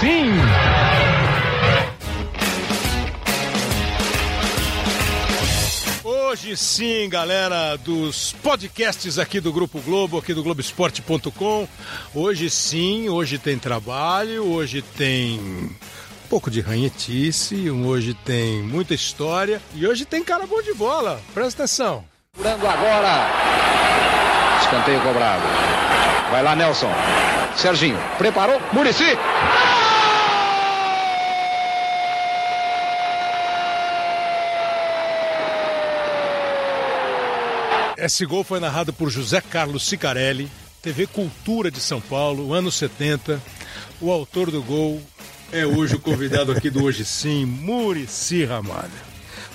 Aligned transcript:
sim! 0.00 0.34
Hoje 6.02 6.56
sim, 6.56 7.08
galera 7.08 7.76
dos 7.76 8.34
podcasts 8.42 9.18
aqui 9.18 9.40
do 9.40 9.52
Grupo 9.52 9.80
Globo, 9.80 10.18
aqui 10.18 10.34
do 10.34 10.42
Globoesporte.com. 10.42 11.68
Hoje 12.14 12.50
sim, 12.50 13.08
hoje 13.08 13.38
tem 13.38 13.58
trabalho, 13.58 14.44
hoje 14.44 14.82
tem 14.82 15.38
um 15.38 15.70
pouco 16.28 16.50
de 16.50 16.60
ranhetice, 16.60 17.70
hoje 17.70 18.14
tem 18.24 18.62
muita 18.62 18.94
história 18.94 19.62
e 19.74 19.86
hoje 19.86 20.04
tem 20.04 20.22
cara 20.24 20.46
bom 20.46 20.60
de 20.60 20.74
bola. 20.74 21.20
Presta 21.32 21.62
atenção. 21.62 22.04
Curando 22.36 22.66
agora. 22.66 23.30
Escanteio 24.60 25.00
cobrado. 25.02 25.44
Vai 26.30 26.42
lá, 26.42 26.56
Nelson. 26.56 26.90
Serginho. 27.56 27.98
Preparou. 28.18 28.60
Murici. 28.72 29.16
Esse 38.04 38.26
gol 38.26 38.44
foi 38.44 38.60
narrado 38.60 38.92
por 38.92 39.08
José 39.08 39.40
Carlos 39.40 39.88
Sicarelli, 39.88 40.50
TV 40.82 41.06
Cultura 41.06 41.70
de 41.70 41.80
São 41.80 42.02
Paulo, 42.02 42.52
anos 42.52 42.74
70. 42.74 43.40
O 43.98 44.12
autor 44.12 44.50
do 44.50 44.62
gol 44.62 45.00
é 45.50 45.64
hoje 45.64 45.94
o 45.94 45.98
convidado 45.98 46.52
aqui 46.52 46.68
do 46.68 46.84
Hoje 46.84 47.02
Sim, 47.02 47.46
Murici 47.46 48.44
Ramalho. 48.44 48.90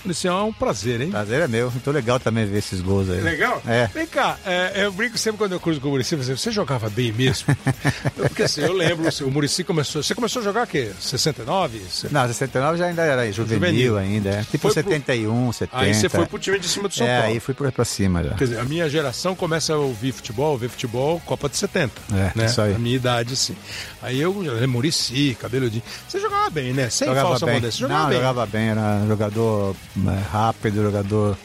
Murici, 0.04 0.28
é 0.28 0.34
um 0.34 0.52
prazer, 0.54 1.02
hein? 1.02 1.10
Prazer 1.12 1.42
é 1.42 1.48
meu. 1.48 1.70
Muito 1.72 1.92
legal 1.92 2.20
também 2.20 2.46
ver 2.46 2.58
esses 2.60 2.82
gols 2.82 3.10
aí. 3.10 3.22
Legal? 3.22 3.62
É. 3.68 3.88
Vem 3.94 4.08
cá, 4.08 4.38
é, 4.46 4.86
eu 4.86 4.92
brinco 4.92 5.18
sempre 5.18 5.38
quando 5.38 5.52
eu 5.54 5.60
cruzo 5.60 5.80
com 5.82 5.88
o 5.88 5.92
Murici, 5.92 6.16
você, 6.16 6.36
você 6.36 6.52
jogava 6.52 6.90
bem 6.90 7.12
mesmo? 7.12 7.56
Porque 8.16 8.44
assim, 8.44 8.62
eu 8.62 8.74
lembro, 8.74 9.08
o 9.26 9.32
Murici 9.32 9.64
começou. 9.64 10.02
Você 10.04 10.16
começou 10.16 10.42
a 10.42 10.46
jogar 10.46 10.64
o 10.64 10.68
quê? 10.68 10.92
69? 11.00 11.82
Não, 12.12 12.28
69 12.28 12.78
já 12.78 12.86
ainda 12.86 13.04
era 13.04 13.32
juvenil, 13.32 13.60
Juvenil. 13.60 13.98
ainda. 13.98 14.30
É. 14.30 14.44
Tipo 14.44 14.72
Foi 14.72 14.84
pro- 14.84 14.92
71, 14.94 15.52
70. 15.54 15.78
Aí 15.84 15.94
você 15.94 16.10
foi 16.10 16.26
pro 16.26 16.40
time 16.40 16.60
de 16.60 16.68
cima 16.68 16.88
do 16.88 16.94
São 16.94 17.06
É, 17.08 17.20
Paulo. 17.20 17.34
aí 17.34 17.40
fui 17.40 17.54
pra, 17.54 17.72
pra 17.72 17.86
cima 17.86 18.24
já. 18.24 18.34
Quer 18.36 18.44
dizer, 18.46 18.60
a 18.60 18.64
minha 18.64 18.90
geração 18.90 19.36
começa 19.36 19.74
a 19.74 19.78
ouvir 19.78 20.12
futebol, 20.12 20.58
ver 20.58 20.70
futebol, 20.70 21.20
Copa 21.26 21.50
de 21.50 21.58
70. 21.58 21.92
É, 22.14 22.32
né? 22.36 22.46
isso 22.46 22.62
aí. 22.62 22.74
A 22.76 22.80
minha 22.80 22.96
idade, 22.96 23.36
sim. 23.36 23.56
Aí 24.02 24.20
eu, 24.20 24.44
eu 24.44 24.68
Murici, 24.68 25.36
cabeludinho. 25.40 25.84
Você 26.08 26.20
jogava 26.20 26.50
bem, 26.50 26.74
né? 26.74 26.90
Sem 26.90 27.08
Jogava 27.08 27.30
falsa 27.30 27.46
bem. 27.46 27.56
modéstia. 27.56 27.82
Jogava 27.82 28.02
Não, 28.04 28.10
bem. 28.10 28.18
jogava 28.18 28.46
bem. 28.46 28.70
Era 28.70 29.06
jogador 29.08 29.76
é, 29.98 29.99
rápido, 30.32 30.84
jogador... 30.84 31.38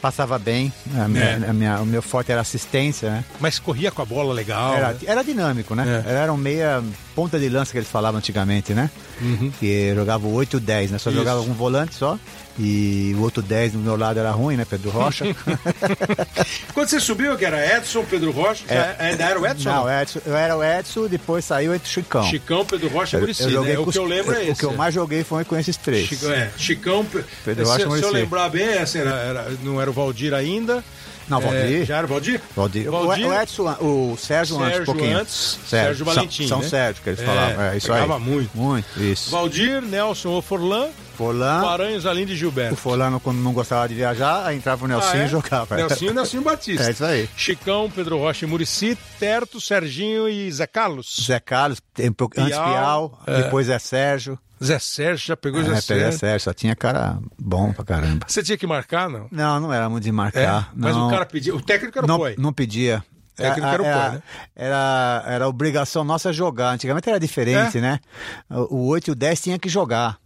Passava 0.00 0.36
bem. 0.38 0.72
A 0.98 1.06
minha, 1.06 1.22
É. 1.24 1.48
a 1.48 1.52
minha- 1.52 1.80
o 1.80 1.86
meu 1.86 2.02
forte 2.02 2.32
era 2.32 2.40
assistência, 2.40 3.08
né? 3.08 3.24
Mas 3.38 3.60
corria 3.60 3.90
com 3.92 4.02
a 4.02 4.04
bola 4.04 4.34
legal. 4.34 4.74
Era, 4.74 4.88
né? 4.88 4.96
era 5.06 5.22
dinâmico, 5.22 5.74
né? 5.76 6.02
É. 6.04 6.12
Era 6.14 6.32
um 6.32 6.36
meia 6.36 6.82
ponta 7.14 7.38
de 7.38 7.48
lança 7.48 7.70
que 7.70 7.78
eles 7.78 7.88
falavam 7.88 8.18
antigamente, 8.18 8.74
né? 8.74 8.90
Que 9.60 9.94
jogava 9.94 10.26
o 10.26 10.32
8 10.34 10.54
e 10.54 10.56
o 10.56 10.60
10, 10.60 10.90
né? 10.90 10.98
Só 10.98 11.08
Uhum. 11.08 11.14
Isso. 11.16 11.24
jogava 11.24 11.40
um 11.42 11.52
volante 11.54 11.94
só. 11.94 12.18
E 12.58 13.14
o 13.18 13.22
outro 13.22 13.42
10 13.42 13.72
do 13.72 13.78
meu 13.78 13.96
lado 13.96 14.20
era 14.20 14.30
ruim, 14.30 14.56
né? 14.56 14.66
Pedro 14.68 14.90
Rocha. 14.90 15.24
Quando 16.74 16.88
você 16.88 17.00
subiu, 17.00 17.36
que 17.36 17.44
era 17.44 17.76
Edson, 17.78 18.04
Pedro 18.04 18.30
Rocha, 18.30 18.64
já 18.68 18.94
ainda 18.98 19.24
era 19.24 19.40
o 19.40 19.46
Edson? 19.46 19.70
É. 19.70 19.72
Não, 19.72 20.00
Edson, 20.02 20.20
eu 20.26 20.36
era 20.36 20.56
o 20.56 20.62
Edson, 20.62 21.06
depois 21.06 21.44
saiu 21.44 21.74
entre 21.74 21.88
o 21.88 21.90
Chicão. 21.90 22.24
Chicão, 22.24 22.64
Pedro 22.64 22.88
Rocha 22.88 23.16
e 23.16 23.20
Murici, 23.20 23.46
né? 23.46 23.78
O 23.78 23.86
que 23.90 23.98
eu 23.98 24.04
lembro 24.04 24.34
é 24.34 24.42
esse. 24.42 24.52
O 24.52 24.56
que 24.56 24.64
eu 24.64 24.74
mais 24.76 24.92
joguei 24.94 25.24
foi 25.24 25.44
com 25.44 25.56
esses 25.56 25.76
três. 25.76 26.08
Chico- 26.08 26.30
é, 26.30 26.50
Chicão, 26.56 27.04
Pe- 27.04 27.24
Pedro 27.44 27.64
se, 27.64 27.70
Rocha 27.72 27.78
e 27.78 27.84
se 27.84 27.84
eu 27.86 27.90
Muricy. 27.90 28.12
lembrar 28.12 28.48
bem, 28.50 28.78
assim, 28.78 28.98
era, 28.98 29.10
era- 29.10 29.50
não 29.62 29.80
era 29.80 29.90
o 29.90 29.92
Valdir 29.92 30.34
ainda. 30.34 30.84
Não, 31.28 31.40
Valdir. 31.40 31.82
É, 31.82 31.84
já 31.86 31.96
era 31.98 32.04
o 32.06 32.08
Valdir? 32.08 32.40
Valdir. 32.54 32.90
Valdir. 32.90 33.26
O 33.26 33.32
Edson, 33.32 33.76
o 33.80 34.16
Sérgio, 34.18 34.56
antes, 34.56 34.66
Sérgio 34.76 34.82
um 34.82 34.84
pouquinho. 34.84 35.18
antes, 35.18 35.58
Sérgio 35.68 36.04
Valentim, 36.04 36.48
São, 36.48 36.58
né? 36.58 36.62
São 36.64 36.70
Sérgio, 36.70 37.02
que 37.02 37.08
eles 37.10 37.20
É, 37.20 37.24
falavam. 37.24 37.64
É, 37.64 37.76
isso 37.76 37.92
aí. 37.92 38.08
muito. 38.20 38.50
Muito, 38.54 39.02
isso. 39.02 39.30
Valdir, 39.30 39.80
Nelson 39.80 40.30
Oforlan, 40.30 40.88
Forlan, 41.22 41.62
Paranhos, 41.62 42.06
Aline 42.06 42.32
e 42.32 42.36
Gilberto. 42.36 42.74
o 42.74 42.76
Forlano, 42.76 43.20
quando 43.20 43.38
não 43.38 43.52
gostava 43.52 43.88
de 43.88 43.94
viajar, 43.94 44.52
entrava 44.54 44.84
o 44.84 44.88
Nelsinho 44.88 45.12
Ah, 45.14 45.22
é? 45.22 45.26
e 45.26 45.28
jogava. 45.28 45.76
Nelsinho 45.76 46.10
e 46.10 46.14
Nelsinho 46.14 46.42
Batista. 46.42 46.82
É 46.88 46.90
isso 46.90 47.04
aí. 47.04 47.28
Chicão, 47.36 47.90
Pedro 47.94 48.18
Rocha 48.18 48.44
e 48.44 48.48
Murici, 48.48 48.96
Terto, 49.18 49.60
Serginho 49.60 50.28
e 50.28 50.50
Zé 50.50 50.66
Carlos. 50.66 51.16
Zé 51.26 51.38
Carlos, 51.38 51.80
tem 51.94 52.10
pouco- 52.12 52.40
antes 52.40 52.56
Piau, 52.56 53.20
é. 53.26 53.42
depois 53.42 53.68
é 53.68 53.78
Sérgio. 53.78 54.38
Zé 54.62 54.78
Sérgio, 54.78 55.26
já 55.26 55.36
pegou 55.36 55.60
É, 55.60 55.64
Zé 55.64 55.68
peguei 55.70 55.82
Sérgio. 56.04 56.18
Sérgio, 56.18 56.40
só 56.40 56.52
tinha 56.52 56.74
cara 56.76 57.18
bom 57.38 57.72
pra 57.72 57.84
caramba. 57.84 58.26
Você 58.28 58.42
tinha 58.42 58.56
que 58.58 58.66
marcar, 58.66 59.08
não? 59.08 59.26
Não, 59.30 59.58
não 59.60 59.72
era 59.72 59.88
muito 59.88 60.04
de 60.04 60.10
É, 60.10 60.12
marcar. 60.12 60.70
mas 60.74 60.94
não. 60.94 61.08
o 61.08 61.10
cara 61.10 61.26
pedia. 61.26 61.54
O 61.54 61.60
técnico 61.60 61.98
era 61.98 62.04
o 62.04 62.08
não, 62.08 62.18
não 62.38 62.52
pedia. 62.52 63.02
Técnico 63.34 63.66
era 63.66 63.82
o 63.82 63.86
era, 63.86 64.00
Poi, 64.02 64.10
né? 64.16 64.22
era, 64.54 65.24
era 65.26 65.48
obrigação 65.48 66.04
nossa 66.04 66.32
jogar. 66.32 66.70
Antigamente 66.72 67.08
era 67.08 67.18
diferente, 67.18 67.78
É? 67.78 67.80
né? 67.80 68.00
O 68.50 68.76
o 68.76 68.86
8 68.88 69.08
e 69.08 69.10
o 69.10 69.14
10 69.14 69.40
tinha 69.40 69.58
que 69.58 69.68
jogar. 69.68 70.18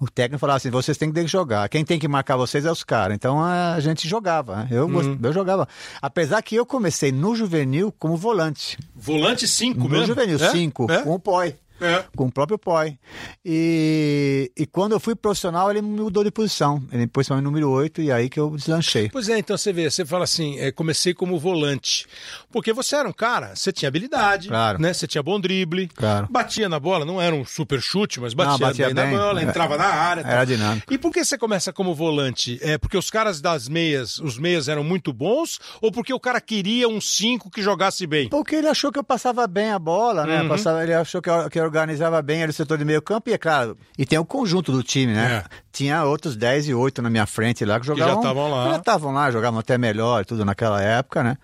O 0.00 0.08
técnico 0.10 0.38
falava 0.40 0.56
assim: 0.56 0.70
vocês 0.70 0.96
têm 0.98 1.12
que 1.12 1.26
jogar. 1.26 1.68
Quem 1.68 1.84
tem 1.84 1.98
que 1.98 2.08
marcar 2.08 2.36
vocês 2.36 2.64
é 2.64 2.70
os 2.70 2.82
caras. 2.84 3.14
Então 3.14 3.42
a 3.42 3.78
gente 3.80 4.08
jogava. 4.08 4.56
né? 4.56 4.68
Eu, 4.70 4.86
Uhum. 4.86 5.18
eu 5.22 5.32
jogava. 5.32 5.66
Apesar 6.00 6.42
que 6.42 6.54
eu 6.56 6.66
comecei 6.66 7.10
no 7.12 7.34
juvenil 7.34 7.92
como 7.98 8.16
volante. 8.16 8.78
Volante 8.94 9.46
5 9.48 9.78
No 9.80 9.88
mesmo? 9.88 10.06
juvenil, 10.06 10.36
É? 10.36 10.50
5, 10.50 10.90
É? 10.90 11.02
com 11.02 11.14
o 11.14 11.18
Poi. 11.18 11.54
É. 11.80 12.04
Com 12.16 12.26
o 12.26 12.32
próprio 12.32 12.58
Poi. 12.58 12.96
E, 13.44 14.50
e 14.56 14.66
quando 14.66 14.92
eu 14.92 15.00
fui 15.00 15.14
profissional, 15.14 15.70
ele 15.70 15.82
me 15.82 16.00
mudou 16.00 16.24
de 16.24 16.30
posição. 16.30 16.82
Ele 16.92 17.06
pôs 17.06 17.28
para 17.28 17.40
número 17.40 17.68
8 17.70 18.00
e 18.02 18.10
aí 18.12 18.28
que 18.28 18.38
eu 18.40 18.50
deslanchei. 18.56 19.08
Pois 19.10 19.28
é, 19.28 19.38
então 19.38 19.56
você 19.56 19.72
vê, 19.72 19.90
você 19.90 20.04
fala 20.04 20.24
assim, 20.24 20.58
é, 20.60 20.70
comecei 20.72 21.12
como 21.14 21.38
volante. 21.38 22.06
Porque 22.50 22.72
você 22.72 22.96
era 22.96 23.08
um 23.08 23.12
cara, 23.12 23.54
você 23.54 23.72
tinha 23.72 23.88
habilidade, 23.88 24.48
Claro. 24.48 24.80
né? 24.80 24.92
Você 24.92 25.06
tinha 25.06 25.22
bom 25.22 25.38
drible, 25.40 25.88
Claro. 25.88 26.26
batia 26.30 26.68
na 26.68 26.80
bola, 26.80 27.04
não 27.04 27.20
era 27.20 27.34
um 27.34 27.44
super 27.44 27.80
chute, 27.80 28.20
mas 28.20 28.34
batia, 28.34 28.52
Não, 28.52 28.58
batia 28.58 28.86
bem, 28.86 28.94
na 28.94 29.02
bem. 29.04 29.16
bola, 29.16 29.40
Era- 29.40 29.50
entrava 29.50 29.76
na 29.76 29.84
área. 29.86 30.20
era 30.22 30.36
tal. 30.36 30.46
dinâmico. 30.46 30.92
E 30.92 30.98
por 30.98 31.12
que 31.12 31.24
você 31.24 31.36
começa 31.36 31.72
como 31.72 31.94
volante? 31.94 32.58
É 32.62 32.78
porque 32.78 32.96
os 32.96 33.10
caras 33.10 33.40
das 33.40 33.68
meias, 33.68 34.18
os 34.18 34.38
meias 34.38 34.68
eram 34.68 34.84
muito 34.84 35.12
bons 35.12 35.58
ou 35.80 35.92
porque 35.92 36.12
o 36.14 36.20
cara 36.20 36.40
queria 36.40 36.88
um 36.88 37.00
5 37.00 37.50
que 37.50 37.62
jogasse 37.62 38.06
bem? 38.06 38.28
Porque 38.28 38.56
ele 38.56 38.68
achou 38.68 38.90
que 38.90 38.98
eu 38.98 39.04
passava 39.04 39.46
bem 39.46 39.70
a 39.70 39.78
bola, 39.78 40.24
né? 40.26 40.42
Uhum. 40.42 40.48
Passava, 40.48 40.82
ele 40.82 40.94
achou 40.94 41.20
que 41.20 41.28
eu, 41.30 41.50
que 41.50 41.58
eu 41.60 41.63
organizava 41.64 42.20
bem 42.22 42.42
ali 42.42 42.50
o 42.50 42.54
setor 42.54 42.78
de 42.78 42.84
meio 42.84 43.02
campo 43.02 43.30
e, 43.30 43.32
é 43.32 43.38
claro, 43.38 43.76
e 43.98 44.04
tem 44.06 44.18
o 44.18 44.24
conjunto 44.24 44.72
do 44.72 44.82
time, 44.82 45.12
né? 45.12 45.44
É. 45.44 45.64
Tinha 45.72 46.04
outros 46.04 46.36
10 46.36 46.68
e 46.68 46.74
8 46.74 47.02
na 47.02 47.10
minha 47.10 47.26
frente 47.26 47.64
lá 47.64 47.80
que 47.80 47.86
jogavam. 47.86 48.18
estavam 48.18 48.50
lá. 48.50 48.70
Já 48.70 48.76
estavam 48.76 49.12
lá, 49.12 49.30
jogavam 49.30 49.58
até 49.58 49.76
melhor 49.76 50.22
e 50.22 50.24
tudo 50.24 50.44
naquela 50.44 50.80
época, 50.80 51.22
né? 51.22 51.36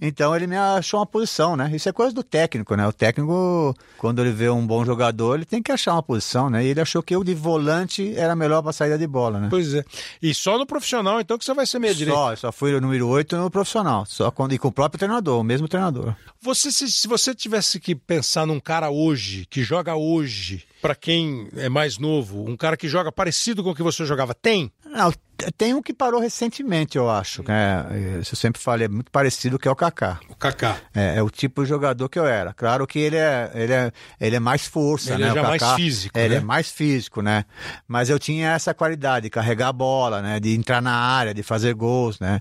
Então 0.00 0.36
ele 0.36 0.46
me 0.46 0.56
achou 0.56 1.00
uma 1.00 1.06
posição, 1.06 1.56
né? 1.56 1.70
Isso 1.72 1.88
é 1.88 1.92
coisa 1.92 2.14
do 2.14 2.22
técnico, 2.22 2.74
né? 2.74 2.86
O 2.86 2.92
técnico, 2.92 3.74
quando 3.96 4.20
ele 4.20 4.30
vê 4.30 4.50
um 4.50 4.66
bom 4.66 4.84
jogador, 4.84 5.36
ele 5.36 5.46
tem 5.46 5.62
que 5.62 5.72
achar 5.72 5.92
uma 5.94 6.02
posição, 6.02 6.50
né? 6.50 6.64
E 6.64 6.68
ele 6.68 6.80
achou 6.80 7.02
que 7.02 7.14
eu 7.14 7.24
de 7.24 7.34
volante 7.34 8.14
era 8.16 8.36
melhor 8.36 8.62
para 8.62 8.72
saída 8.72 8.98
de 8.98 9.06
bola, 9.06 9.40
né? 9.40 9.48
Pois 9.50 9.72
é. 9.72 9.82
E 10.22 10.34
só 10.34 10.58
no 10.58 10.66
profissional, 10.66 11.20
então, 11.20 11.38
que 11.38 11.44
você 11.44 11.54
vai 11.54 11.66
ser 11.66 11.78
meia 11.78 11.94
direita. 11.94 12.18
Só, 12.18 12.36
só 12.36 12.52
fui 12.52 12.74
o 12.74 12.80
número 12.80 13.08
8 13.08 13.36
no 13.36 13.50
profissional. 13.50 14.04
Só 14.06 14.30
quando, 14.30 14.52
e 14.52 14.58
com 14.58 14.68
o 14.68 14.72
próprio 14.72 14.98
treinador, 14.98 15.40
o 15.40 15.44
mesmo 15.44 15.66
treinador. 15.66 16.14
Você, 16.40 16.70
se, 16.70 16.90
se 16.90 17.08
você 17.08 17.34
tivesse 17.34 17.80
que 17.80 17.94
pensar 17.94 18.46
num 18.46 18.60
cara 18.60 18.90
hoje, 18.90 19.46
que 19.50 19.62
joga 19.68 19.94
hoje, 19.94 20.64
pra 20.80 20.94
quem 20.94 21.46
é 21.54 21.68
mais 21.68 21.98
novo, 21.98 22.48
um 22.48 22.56
cara 22.56 22.74
que 22.74 22.88
joga 22.88 23.12
parecido 23.12 23.62
com 23.62 23.70
o 23.70 23.74
que 23.74 23.82
você 23.82 24.06
jogava, 24.06 24.34
tem? 24.34 24.72
Não, 24.86 25.12
tem 25.58 25.74
um 25.74 25.82
que 25.82 25.92
parou 25.92 26.20
recentemente, 26.20 26.96
eu 26.96 27.10
acho. 27.10 27.42
né? 27.46 27.84
Isso 28.22 28.32
eu 28.34 28.38
sempre 28.38 28.62
falei, 28.62 28.86
é 28.86 28.88
muito 28.88 29.10
parecido 29.10 29.58
que 29.58 29.68
é 29.68 29.70
o 29.70 29.76
Kaká. 29.76 30.20
O 30.38 30.40
Kaká. 30.40 30.76
É, 30.94 31.16
é 31.16 31.22
o 31.22 31.28
tipo 31.28 31.64
de 31.64 31.68
jogador 31.68 32.08
que 32.08 32.16
eu 32.16 32.24
era. 32.24 32.52
Claro 32.54 32.86
que 32.86 32.96
ele 33.00 33.16
é, 33.16 33.50
ele 33.54 33.72
é, 33.72 33.92
ele 34.20 34.36
é 34.36 34.38
mais 34.40 34.64
força, 34.68 35.14
Ele 35.14 35.24
né? 35.24 35.28
é 35.30 35.32
o 35.32 35.34
já 35.34 35.42
mais 35.42 35.62
físico, 35.74 36.16
Ele 36.16 36.28
né? 36.28 36.36
é 36.36 36.40
mais 36.40 36.70
físico, 36.70 37.20
né? 37.20 37.44
Mas 37.88 38.08
eu 38.08 38.20
tinha 38.20 38.52
essa 38.52 38.72
qualidade 38.72 39.24
de 39.24 39.30
carregar 39.30 39.66
a 39.68 39.72
bola, 39.72 40.22
né? 40.22 40.38
De 40.38 40.54
entrar 40.54 40.80
na 40.80 40.92
área, 40.94 41.34
de 41.34 41.42
fazer 41.42 41.74
gols, 41.74 42.20
né? 42.20 42.40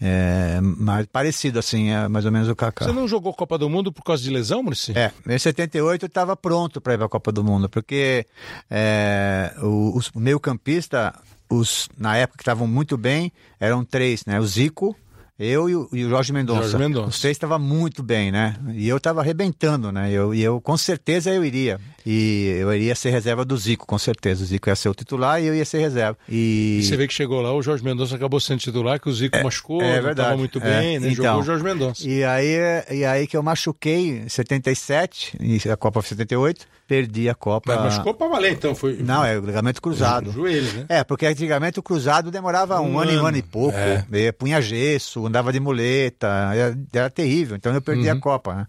É, 0.00 0.58
mais 0.60 1.06
parecido, 1.06 1.60
assim, 1.60 1.90
é 1.90 2.08
mais 2.08 2.24
ou 2.24 2.32
menos 2.32 2.48
o 2.48 2.56
Kaká. 2.56 2.84
Você 2.84 2.92
não 2.92 3.06
jogou 3.06 3.32
Copa 3.32 3.56
do 3.56 3.70
Mundo 3.70 3.92
por 3.92 4.02
causa 4.02 4.20
de 4.24 4.30
lesão, 4.30 4.60
Muricy? 4.64 4.92
É, 4.98 5.12
em 5.28 5.38
78 5.38 6.02
eu 6.04 6.06
estava 6.08 6.36
pronto 6.36 6.80
para 6.80 6.94
ir 6.94 6.96
para 6.96 7.06
a 7.06 7.08
Copa 7.08 7.30
do 7.30 7.44
Mundo, 7.44 7.68
porque 7.68 8.26
é, 8.68 9.54
o- 9.62 9.96
os 9.96 10.10
meio-campista, 10.12 11.14
os 11.48 11.88
na 11.96 12.16
época 12.16 12.38
que 12.38 12.42
estavam 12.42 12.66
muito 12.66 12.96
bem, 12.96 13.32
eram 13.60 13.84
três, 13.84 14.24
né? 14.26 14.40
O 14.40 14.44
Zico, 14.46 14.96
eu 15.38 15.68
e 15.68 15.74
o, 15.76 15.88
e 15.92 16.04
o 16.04 16.08
Jorge 16.08 16.32
Mendonça. 16.32 16.62
Jorge 16.62 16.78
Mendonça. 16.78 17.08
Os 17.08 17.20
três 17.20 17.34
estavam 17.36 17.58
muito 17.58 18.02
bem, 18.02 18.32
né? 18.32 18.56
E 18.74 18.88
eu 18.88 18.96
estava 18.96 19.20
arrebentando, 19.20 19.92
né? 19.92 20.10
Eu, 20.10 20.34
e 20.34 20.42
eu, 20.42 20.60
com 20.60 20.76
certeza, 20.76 21.30
eu 21.30 21.44
iria. 21.44 21.78
E 22.06 22.56
eu 22.60 22.72
iria 22.72 22.94
ser 22.94 23.10
reserva 23.10 23.44
do 23.44 23.56
Zico, 23.56 23.86
com 23.86 23.98
certeza. 23.98 24.44
O 24.44 24.46
Zico 24.46 24.68
ia 24.68 24.76
ser 24.76 24.88
o 24.88 24.94
titular 24.94 25.42
e 25.42 25.46
eu 25.46 25.54
ia 25.54 25.64
ser 25.64 25.78
reserva. 25.78 26.16
E, 26.28 26.78
E 26.80 26.84
você 26.84 26.96
vê 26.96 27.06
que 27.06 27.12
chegou 27.14 27.40
lá, 27.42 27.52
o 27.52 27.60
Jorge 27.62 27.84
Mendonça 27.84 28.14
acabou 28.16 28.38
sendo 28.40 28.60
titular, 28.60 28.98
que 29.00 29.08
o 29.08 29.12
Zico 29.12 29.36
machucou, 29.42 29.82
é 29.82 29.86
não 29.96 30.02
verdade. 30.04 30.20
estava 30.20 30.36
muito 30.36 30.58
É, 30.58 30.80
bem, 30.80 30.98
né? 31.00 31.08
então. 31.10 31.24
Jogou 31.24 31.40
o 31.40 31.44
Jorge 31.44 31.64
Mendonça. 31.64 32.08
E 32.08 32.24
aí, 32.24 32.56
e 32.92 33.04
aí 33.04 33.26
que 33.26 33.36
eu 33.36 33.42
machuquei 33.42 34.20
em 34.20 34.28
77, 34.28 35.36
e 35.40 35.70
a 35.70 35.76
Copa 35.76 36.00
foi 36.00 36.10
78, 36.10 36.66
perdi 36.86 37.28
a 37.28 37.34
Copa. 37.34 37.74
Mas 37.74 37.84
machucou 37.84 38.14
pra 38.14 38.28
valer, 38.28 38.52
então. 38.52 38.74
Foi, 38.74 38.96
Não, 39.02 39.24
é 39.24 39.38
o 39.38 39.44
ligamento 39.44 39.82
cruzado. 39.82 40.30
o 40.30 40.32
joelho, 40.32 40.72
né? 40.72 40.86
É, 40.88 41.04
porque 41.04 41.26
antigamente 41.26 41.78
o 41.78 41.82
cruzado 41.82 42.30
demorava 42.30 42.80
um, 42.80 42.92
Um 42.94 42.98
ano, 43.00 43.10
e 43.10 43.14
um 43.16 43.18
ano. 43.18 43.28
ano 43.28 43.36
e 43.38 43.42
pouco. 43.42 43.76
É. 43.76 44.04
E 44.12 44.32
punha 44.32 44.60
gesso, 44.60 45.26
andava 45.26 45.52
de 45.52 45.60
muleta, 45.60 46.26
era, 46.54 46.78
era 46.92 47.10
terrível, 47.10 47.56
então 47.56 47.74
eu 47.74 47.82
perdi 47.82 48.08
Uhum. 48.08 48.16
a 48.16 48.20
Copa, 48.20 48.54
né? 48.54 48.66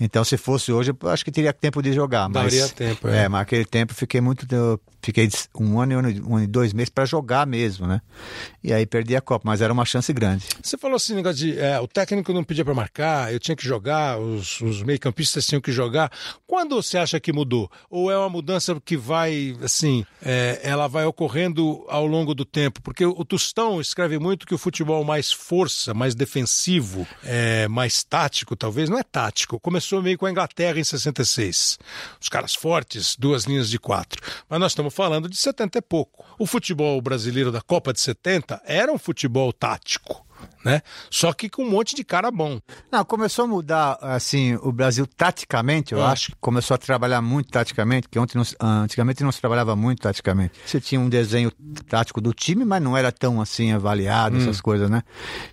Então 0.00 0.24
se 0.24 0.36
fosse 0.36 0.72
hoje, 0.72 0.92
eu 0.98 1.08
acho 1.10 1.24
que 1.24 1.30
teria 1.30 1.52
tempo 1.52 1.82
de 1.82 1.92
jogar, 1.92 2.28
mas... 2.28 2.42
Daria 2.44 2.68
tempo, 2.68 3.08
é. 3.08 3.24
é. 3.24 3.28
mas 3.28 3.42
aquele 3.42 3.64
tempo 3.64 3.92
eu 3.92 3.96
fiquei 3.96 4.20
muito... 4.20 4.46
Eu 4.54 4.80
fiquei 5.02 5.28
um 5.58 5.80
ano, 5.80 5.92
e 5.92 6.20
um 6.20 6.36
ano, 6.36 6.44
e 6.44 6.46
dois 6.46 6.72
meses 6.72 6.90
para 6.90 7.04
jogar 7.04 7.46
mesmo, 7.46 7.86
né? 7.86 8.00
E 8.62 8.72
aí 8.72 8.86
perdi 8.86 9.16
a 9.16 9.20
Copa, 9.20 9.42
mas 9.46 9.60
era 9.60 9.72
uma 9.72 9.84
chance 9.84 10.12
grande. 10.12 10.46
Você 10.62 10.78
falou 10.78 10.96
assim, 10.96 11.14
negócio 11.14 11.38
de 11.38 11.58
é, 11.58 11.80
o 11.80 11.88
técnico 11.88 12.32
não 12.32 12.44
pedia 12.44 12.64
para 12.64 12.74
marcar, 12.74 13.32
eu 13.32 13.40
tinha 13.40 13.56
que 13.56 13.66
jogar, 13.66 14.18
os, 14.18 14.60
os 14.60 14.82
meio-campistas 14.82 15.44
tinham 15.46 15.60
que 15.60 15.72
jogar. 15.72 16.10
Quando 16.46 16.76
você 16.76 16.96
acha 16.96 17.18
que 17.18 17.32
mudou? 17.32 17.70
Ou 17.90 18.10
é 18.10 18.16
uma 18.16 18.28
mudança 18.28 18.80
que 18.84 18.96
vai, 18.96 19.56
assim, 19.62 20.06
é, 20.24 20.60
ela 20.62 20.86
vai 20.86 21.04
ocorrendo 21.04 21.84
ao 21.88 22.06
longo 22.06 22.34
do 22.34 22.44
tempo? 22.44 22.80
Porque 22.82 23.04
o, 23.04 23.10
o 23.18 23.24
Tostão 23.24 23.80
escreve 23.80 24.18
muito 24.18 24.46
que 24.46 24.54
o 24.54 24.58
futebol 24.58 25.02
mais 25.04 25.32
força, 25.32 25.92
mais 25.92 26.14
defensivo, 26.14 27.06
é, 27.24 27.66
mais 27.66 28.04
tático, 28.04 28.54
talvez, 28.54 28.88
não 28.88 28.98
é 28.98 29.02
tático. 29.02 29.58
Começou 29.58 30.00
meio 30.00 30.16
com 30.16 30.26
a 30.26 30.30
Inglaterra 30.30 30.78
em 30.78 30.84
66. 30.84 31.78
Os 32.20 32.28
caras 32.28 32.54
fortes, 32.54 33.16
duas 33.16 33.44
linhas 33.44 33.68
de 33.68 33.78
quatro. 33.78 34.22
Mas 34.48 34.60
nós 34.60 34.72
estamos 34.72 34.91
falando 34.92 35.28
de 35.28 35.36
70 35.36 35.78
e 35.78 35.82
pouco. 35.82 36.24
O 36.38 36.46
futebol 36.46 37.00
brasileiro 37.02 37.50
da 37.50 37.60
Copa 37.60 37.92
de 37.92 38.00
70 38.00 38.60
era 38.64 38.92
um 38.92 38.98
futebol 38.98 39.52
tático 39.52 40.24
né? 40.64 40.82
Só 41.08 41.32
que 41.32 41.48
com 41.48 41.62
um 41.62 41.70
monte 41.70 41.94
de 41.94 42.02
cara 42.02 42.28
bom. 42.28 42.58
Não, 42.90 43.04
começou 43.04 43.44
a 43.44 43.48
mudar, 43.48 43.96
assim, 44.00 44.56
o 44.56 44.72
Brasil 44.72 45.06
taticamente, 45.06 45.92
eu 45.94 46.02
Ah. 46.02 46.10
acho 46.10 46.32
que 46.32 46.36
começou 46.40 46.74
a 46.74 46.78
trabalhar 46.78 47.22
muito 47.22 47.48
taticamente, 47.48 48.08
que 48.08 48.18
ontem 48.18 48.36
não 48.36 48.44
se- 48.44 48.56
antigamente 48.60 49.22
não 49.22 49.30
se 49.30 49.40
trabalhava 49.40 49.76
muito 49.76 50.02
taticamente. 50.02 50.54
Você 50.66 50.80
tinha 50.80 51.00
um 51.00 51.08
desenho 51.08 51.52
tático 51.88 52.20
do 52.20 52.32
time, 52.34 52.64
mas 52.64 52.82
não 52.82 52.96
era 52.96 53.12
tão 53.12 53.40
assim 53.40 53.70
avaliado, 53.70 54.36
Hum. 54.36 54.40
essas 54.40 54.60
coisas, 54.60 54.90
né? 54.90 55.02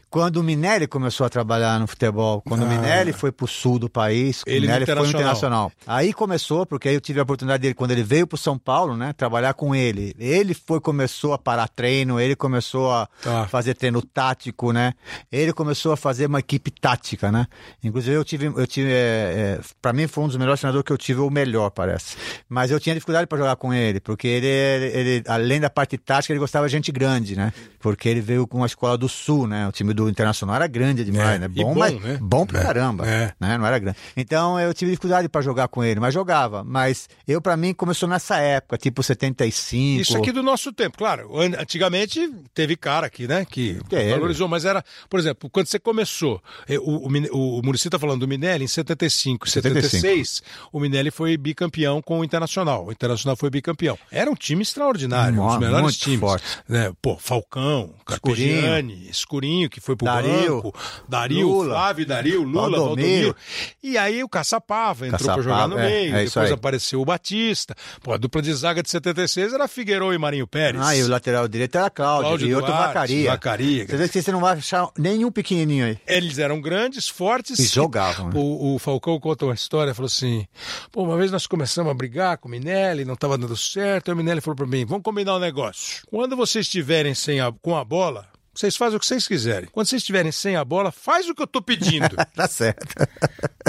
Quando 0.09 0.37
o 0.37 0.43
Minelli 0.43 0.87
começou 0.87 1.25
a 1.25 1.29
trabalhar 1.29 1.79
no 1.79 1.85
futebol, 1.85 2.41
quando 2.41 2.63
o 2.63 2.67
Minelli 2.67 3.13
foi 3.13 3.31
pro 3.31 3.45
sul 3.47 3.77
do 3.77 3.89
país, 3.89 4.41
Ah. 4.47 4.49
Ele 4.49 4.61
Minelli 4.67 4.85
foi 4.85 5.07
Internacional. 5.09 5.71
Aí 5.85 6.13
começou, 6.13 6.65
porque 6.65 6.89
aí 6.89 6.95
eu 6.95 7.01
tive 7.01 7.19
a 7.19 7.23
oportunidade 7.23 7.61
dele, 7.61 7.73
quando 7.75 7.91
ele 7.91 8.01
veio 8.03 8.25
pro 8.25 8.37
São 8.37 8.57
Paulo, 8.57 8.97
né, 8.97 9.13
trabalhar 9.13 9.53
com 9.53 9.75
ele. 9.75 10.15
Ele 10.17 10.53
foi, 10.55 10.79
começou 10.81 11.33
a 11.33 11.37
parar 11.37 11.67
treino, 11.67 12.19
ele 12.19 12.35
começou 12.35 12.91
a 12.91 13.07
Tá. 13.21 13.47
fazer 13.47 13.75
treino 13.75 14.01
tático, 14.01 14.71
né? 14.71 14.93
Ele 15.31 15.53
começou 15.53 15.91
a 15.91 15.97
fazer 15.97 16.25
uma 16.25 16.39
equipe 16.39 16.71
tática, 16.71 17.31
né? 17.31 17.45
Inclusive 17.83 18.15
eu 18.15 18.23
tive, 18.25 18.45
eu 18.47 18.65
tive, 18.67 18.89
é, 18.91 19.57
é, 19.57 19.59
para 19.81 19.93
mim 19.93 20.07
foi 20.07 20.23
um 20.23 20.27
dos 20.27 20.37
melhores 20.37 20.59
treinadores 20.59 20.85
que 20.85 20.91
eu 20.93 20.97
tive, 20.97 21.19
o 21.21 21.29
melhor 21.29 21.69
parece. 21.69 22.15
Mas 22.49 22.71
eu 22.71 22.79
tinha 22.79 22.95
dificuldade 22.95 23.27
para 23.27 23.37
jogar 23.37 23.55
com 23.57 23.73
ele, 23.73 23.99
porque 23.99 24.27
ele, 24.27 24.47
ele, 24.47 24.85
ele, 24.97 25.23
além 25.27 25.59
da 25.59 25.69
parte 25.69 25.97
tática, 25.97 26.33
ele 26.33 26.39
gostava 26.39 26.65
de 26.67 26.71
gente 26.71 26.91
grande, 26.91 27.35
né? 27.35 27.53
Porque 27.79 28.09
ele 28.09 28.21
veio 28.21 28.47
com 28.47 28.63
a 28.63 28.65
escola 28.65 28.97
do 28.97 29.07
Sul, 29.07 29.45
né? 29.47 29.67
O 29.67 29.71
time 29.71 29.93
do 29.93 29.98
Internacional 30.07 30.55
era 30.55 30.67
grande 30.67 31.03
demais, 31.03 31.35
É, 31.35 31.39
né? 31.39 31.47
Bom, 31.47 31.73
bom, 31.73 31.79
mas 31.79 31.99
né? 31.99 32.17
bom 32.21 32.45
pra 32.45 32.59
É, 32.59 32.63
caramba, 32.63 33.05
é. 33.07 33.33
né? 33.39 33.57
Não 33.57 33.65
era 33.65 33.79
grande. 33.79 33.97
Então 34.15 34.59
eu 34.59 34.73
tive 34.73 34.91
dificuldade 34.91 35.27
para 35.27 35.41
jogar 35.41 35.67
com 35.67 35.83
ele, 35.83 35.99
mas 35.99 36.13
jogava. 36.13 36.63
Mas 36.63 37.09
eu 37.27 37.41
para 37.41 37.57
mim 37.57 37.73
começou 37.73 38.07
nessa 38.07 38.37
época, 38.37 38.77
tipo 38.77 39.01
75. 39.03 40.01
Isso 40.01 40.17
aqui 40.17 40.31
do 40.31 40.43
nosso 40.43 40.71
tempo, 40.71 40.97
claro. 40.97 41.35
an- 41.37 41.57
Antigamente 41.59 42.31
teve 42.53 42.75
cara 42.77 43.07
aqui, 43.07 43.27
né? 43.27 43.43
Que 43.45 43.79
Teve. 43.89 44.11
valorizou, 44.11 44.47
mas 44.47 44.63
era, 44.65 44.83
por 45.09 45.19
exemplo, 45.19 45.49
quando 45.49 45.65
você 45.67 45.79
começou, 45.79 46.41
eh, 46.67 46.77
o, 46.77 47.07
o, 47.07 47.57
o, 47.59 47.61
Muricy 47.63 47.89
tá 47.89 47.97
falando 47.97 48.19
do 48.21 48.27
Minelli 48.27 48.65
em 48.65 48.67
75, 48.67 49.49
76, 49.49 50.41
o 50.71 50.79
Minelli 50.79 51.09
foi 51.11 51.35
bicampeão 51.37 52.01
com 52.01 52.19
o 52.19 52.23
Internacional. 52.23 52.85
O 52.87 52.91
Internacional 52.91 53.35
foi 53.35 53.49
bicampeão. 53.49 53.97
Era 54.11 54.29
um 54.29 54.35
time 54.35 54.61
extraordinário, 54.61 55.41
um 55.41 55.47
dos 55.47 55.57
melhores 55.59 55.97
times. 55.97 56.19
forte. 56.19 56.45
Né? 56.67 56.91
Pô, 57.01 57.17
Falcão, 57.17 57.93
Carpegiani, 58.05 59.07
Escurinho, 59.09 59.69
que 59.69 59.79
foi 59.79 59.88
pro 59.95 60.05
Dario, 60.05 60.55
banco, 60.55 60.75
Dario, 61.07 61.47
Lula, 61.47 61.73
Flávio 61.75 62.05
Dario, 62.05 62.43
Lula, 62.43 62.79
Valdomiro. 62.79 63.35
E 63.83 63.97
aí 63.97 64.23
o 64.23 64.29
Caçapava 64.29 65.07
entrou 65.07 65.19
pra 65.19 65.35
Caçapava, 65.35 65.43
jogar 65.43 65.67
no 65.67 65.77
é, 65.77 65.89
meio, 65.89 66.15
é 66.15 66.25
depois 66.25 66.51
apareceu 66.51 67.01
o 67.01 67.05
Batista. 67.05 67.75
Pô, 68.01 68.13
a 68.13 68.17
dupla 68.17 68.41
de 68.41 68.53
zaga 68.53 68.81
de 68.81 68.89
76 68.89 69.53
era 69.53 69.67
Figueiredo 69.67 70.13
e 70.13 70.17
Marinho 70.17 70.47
Pérez. 70.47 70.81
Ah, 70.81 70.95
e 70.95 71.03
o 71.03 71.07
lateral 71.07 71.47
direito 71.47 71.77
era 71.77 71.89
Cláudio, 71.89 72.27
Cláudio 72.27 72.47
e 72.47 72.55
outro 72.55 72.71
Duarte, 72.71 72.87
Vacaria. 72.87 73.31
Vacaria. 73.31 73.87
Você 73.87 73.97
vê 73.97 74.09
que 74.09 74.21
você 74.21 74.31
não 74.31 74.39
vai 74.39 74.57
achar 74.57 74.89
nenhum 74.97 75.31
pequenininho 75.31 75.85
aí. 75.85 75.97
Eles 76.07 76.39
eram 76.39 76.61
grandes, 76.61 77.07
fortes. 77.07 77.59
E 77.59 77.65
jogavam, 77.65 78.27
né? 78.27 78.33
O, 78.35 78.75
o 78.75 78.79
Falcão 78.79 79.19
conta 79.19 79.45
uma 79.45 79.53
história, 79.53 79.93
falou 79.93 80.07
assim: 80.07 80.47
pô, 80.91 81.03
uma 81.03 81.17
vez 81.17 81.31
nós 81.31 81.47
começamos 81.47 81.91
a 81.91 81.93
brigar 81.93 82.37
com 82.37 82.47
o 82.47 82.51
Minelli, 82.51 83.05
não 83.05 83.15
estava 83.15 83.37
dando 83.37 83.57
certo. 83.57 84.09
Aí 84.09 84.13
o 84.13 84.17
Minelli 84.17 84.41
falou 84.41 84.55
para 84.55 84.67
mim: 84.67 84.85
vamos 84.85 85.03
combinar 85.03 85.35
um 85.35 85.39
negócio. 85.39 86.03
Quando 86.09 86.35
vocês 86.35 86.65
estiverem 86.65 87.13
sem 87.13 87.39
a, 87.39 87.51
com 87.51 87.75
a 87.75 87.83
bola, 87.83 88.27
vocês 88.59 88.75
fazem 88.75 88.97
o 88.97 88.99
que 88.99 89.05
vocês 89.05 89.27
quiserem. 89.27 89.69
Quando 89.71 89.87
vocês 89.87 90.01
estiverem 90.01 90.31
sem 90.31 90.55
a 90.55 90.65
bola, 90.65 90.91
faz 90.91 91.29
o 91.29 91.33
que 91.33 91.41
eu 91.41 91.47
tô 91.47 91.61
pedindo. 91.61 92.09
Tá 92.35 92.47
certo. 92.47 92.95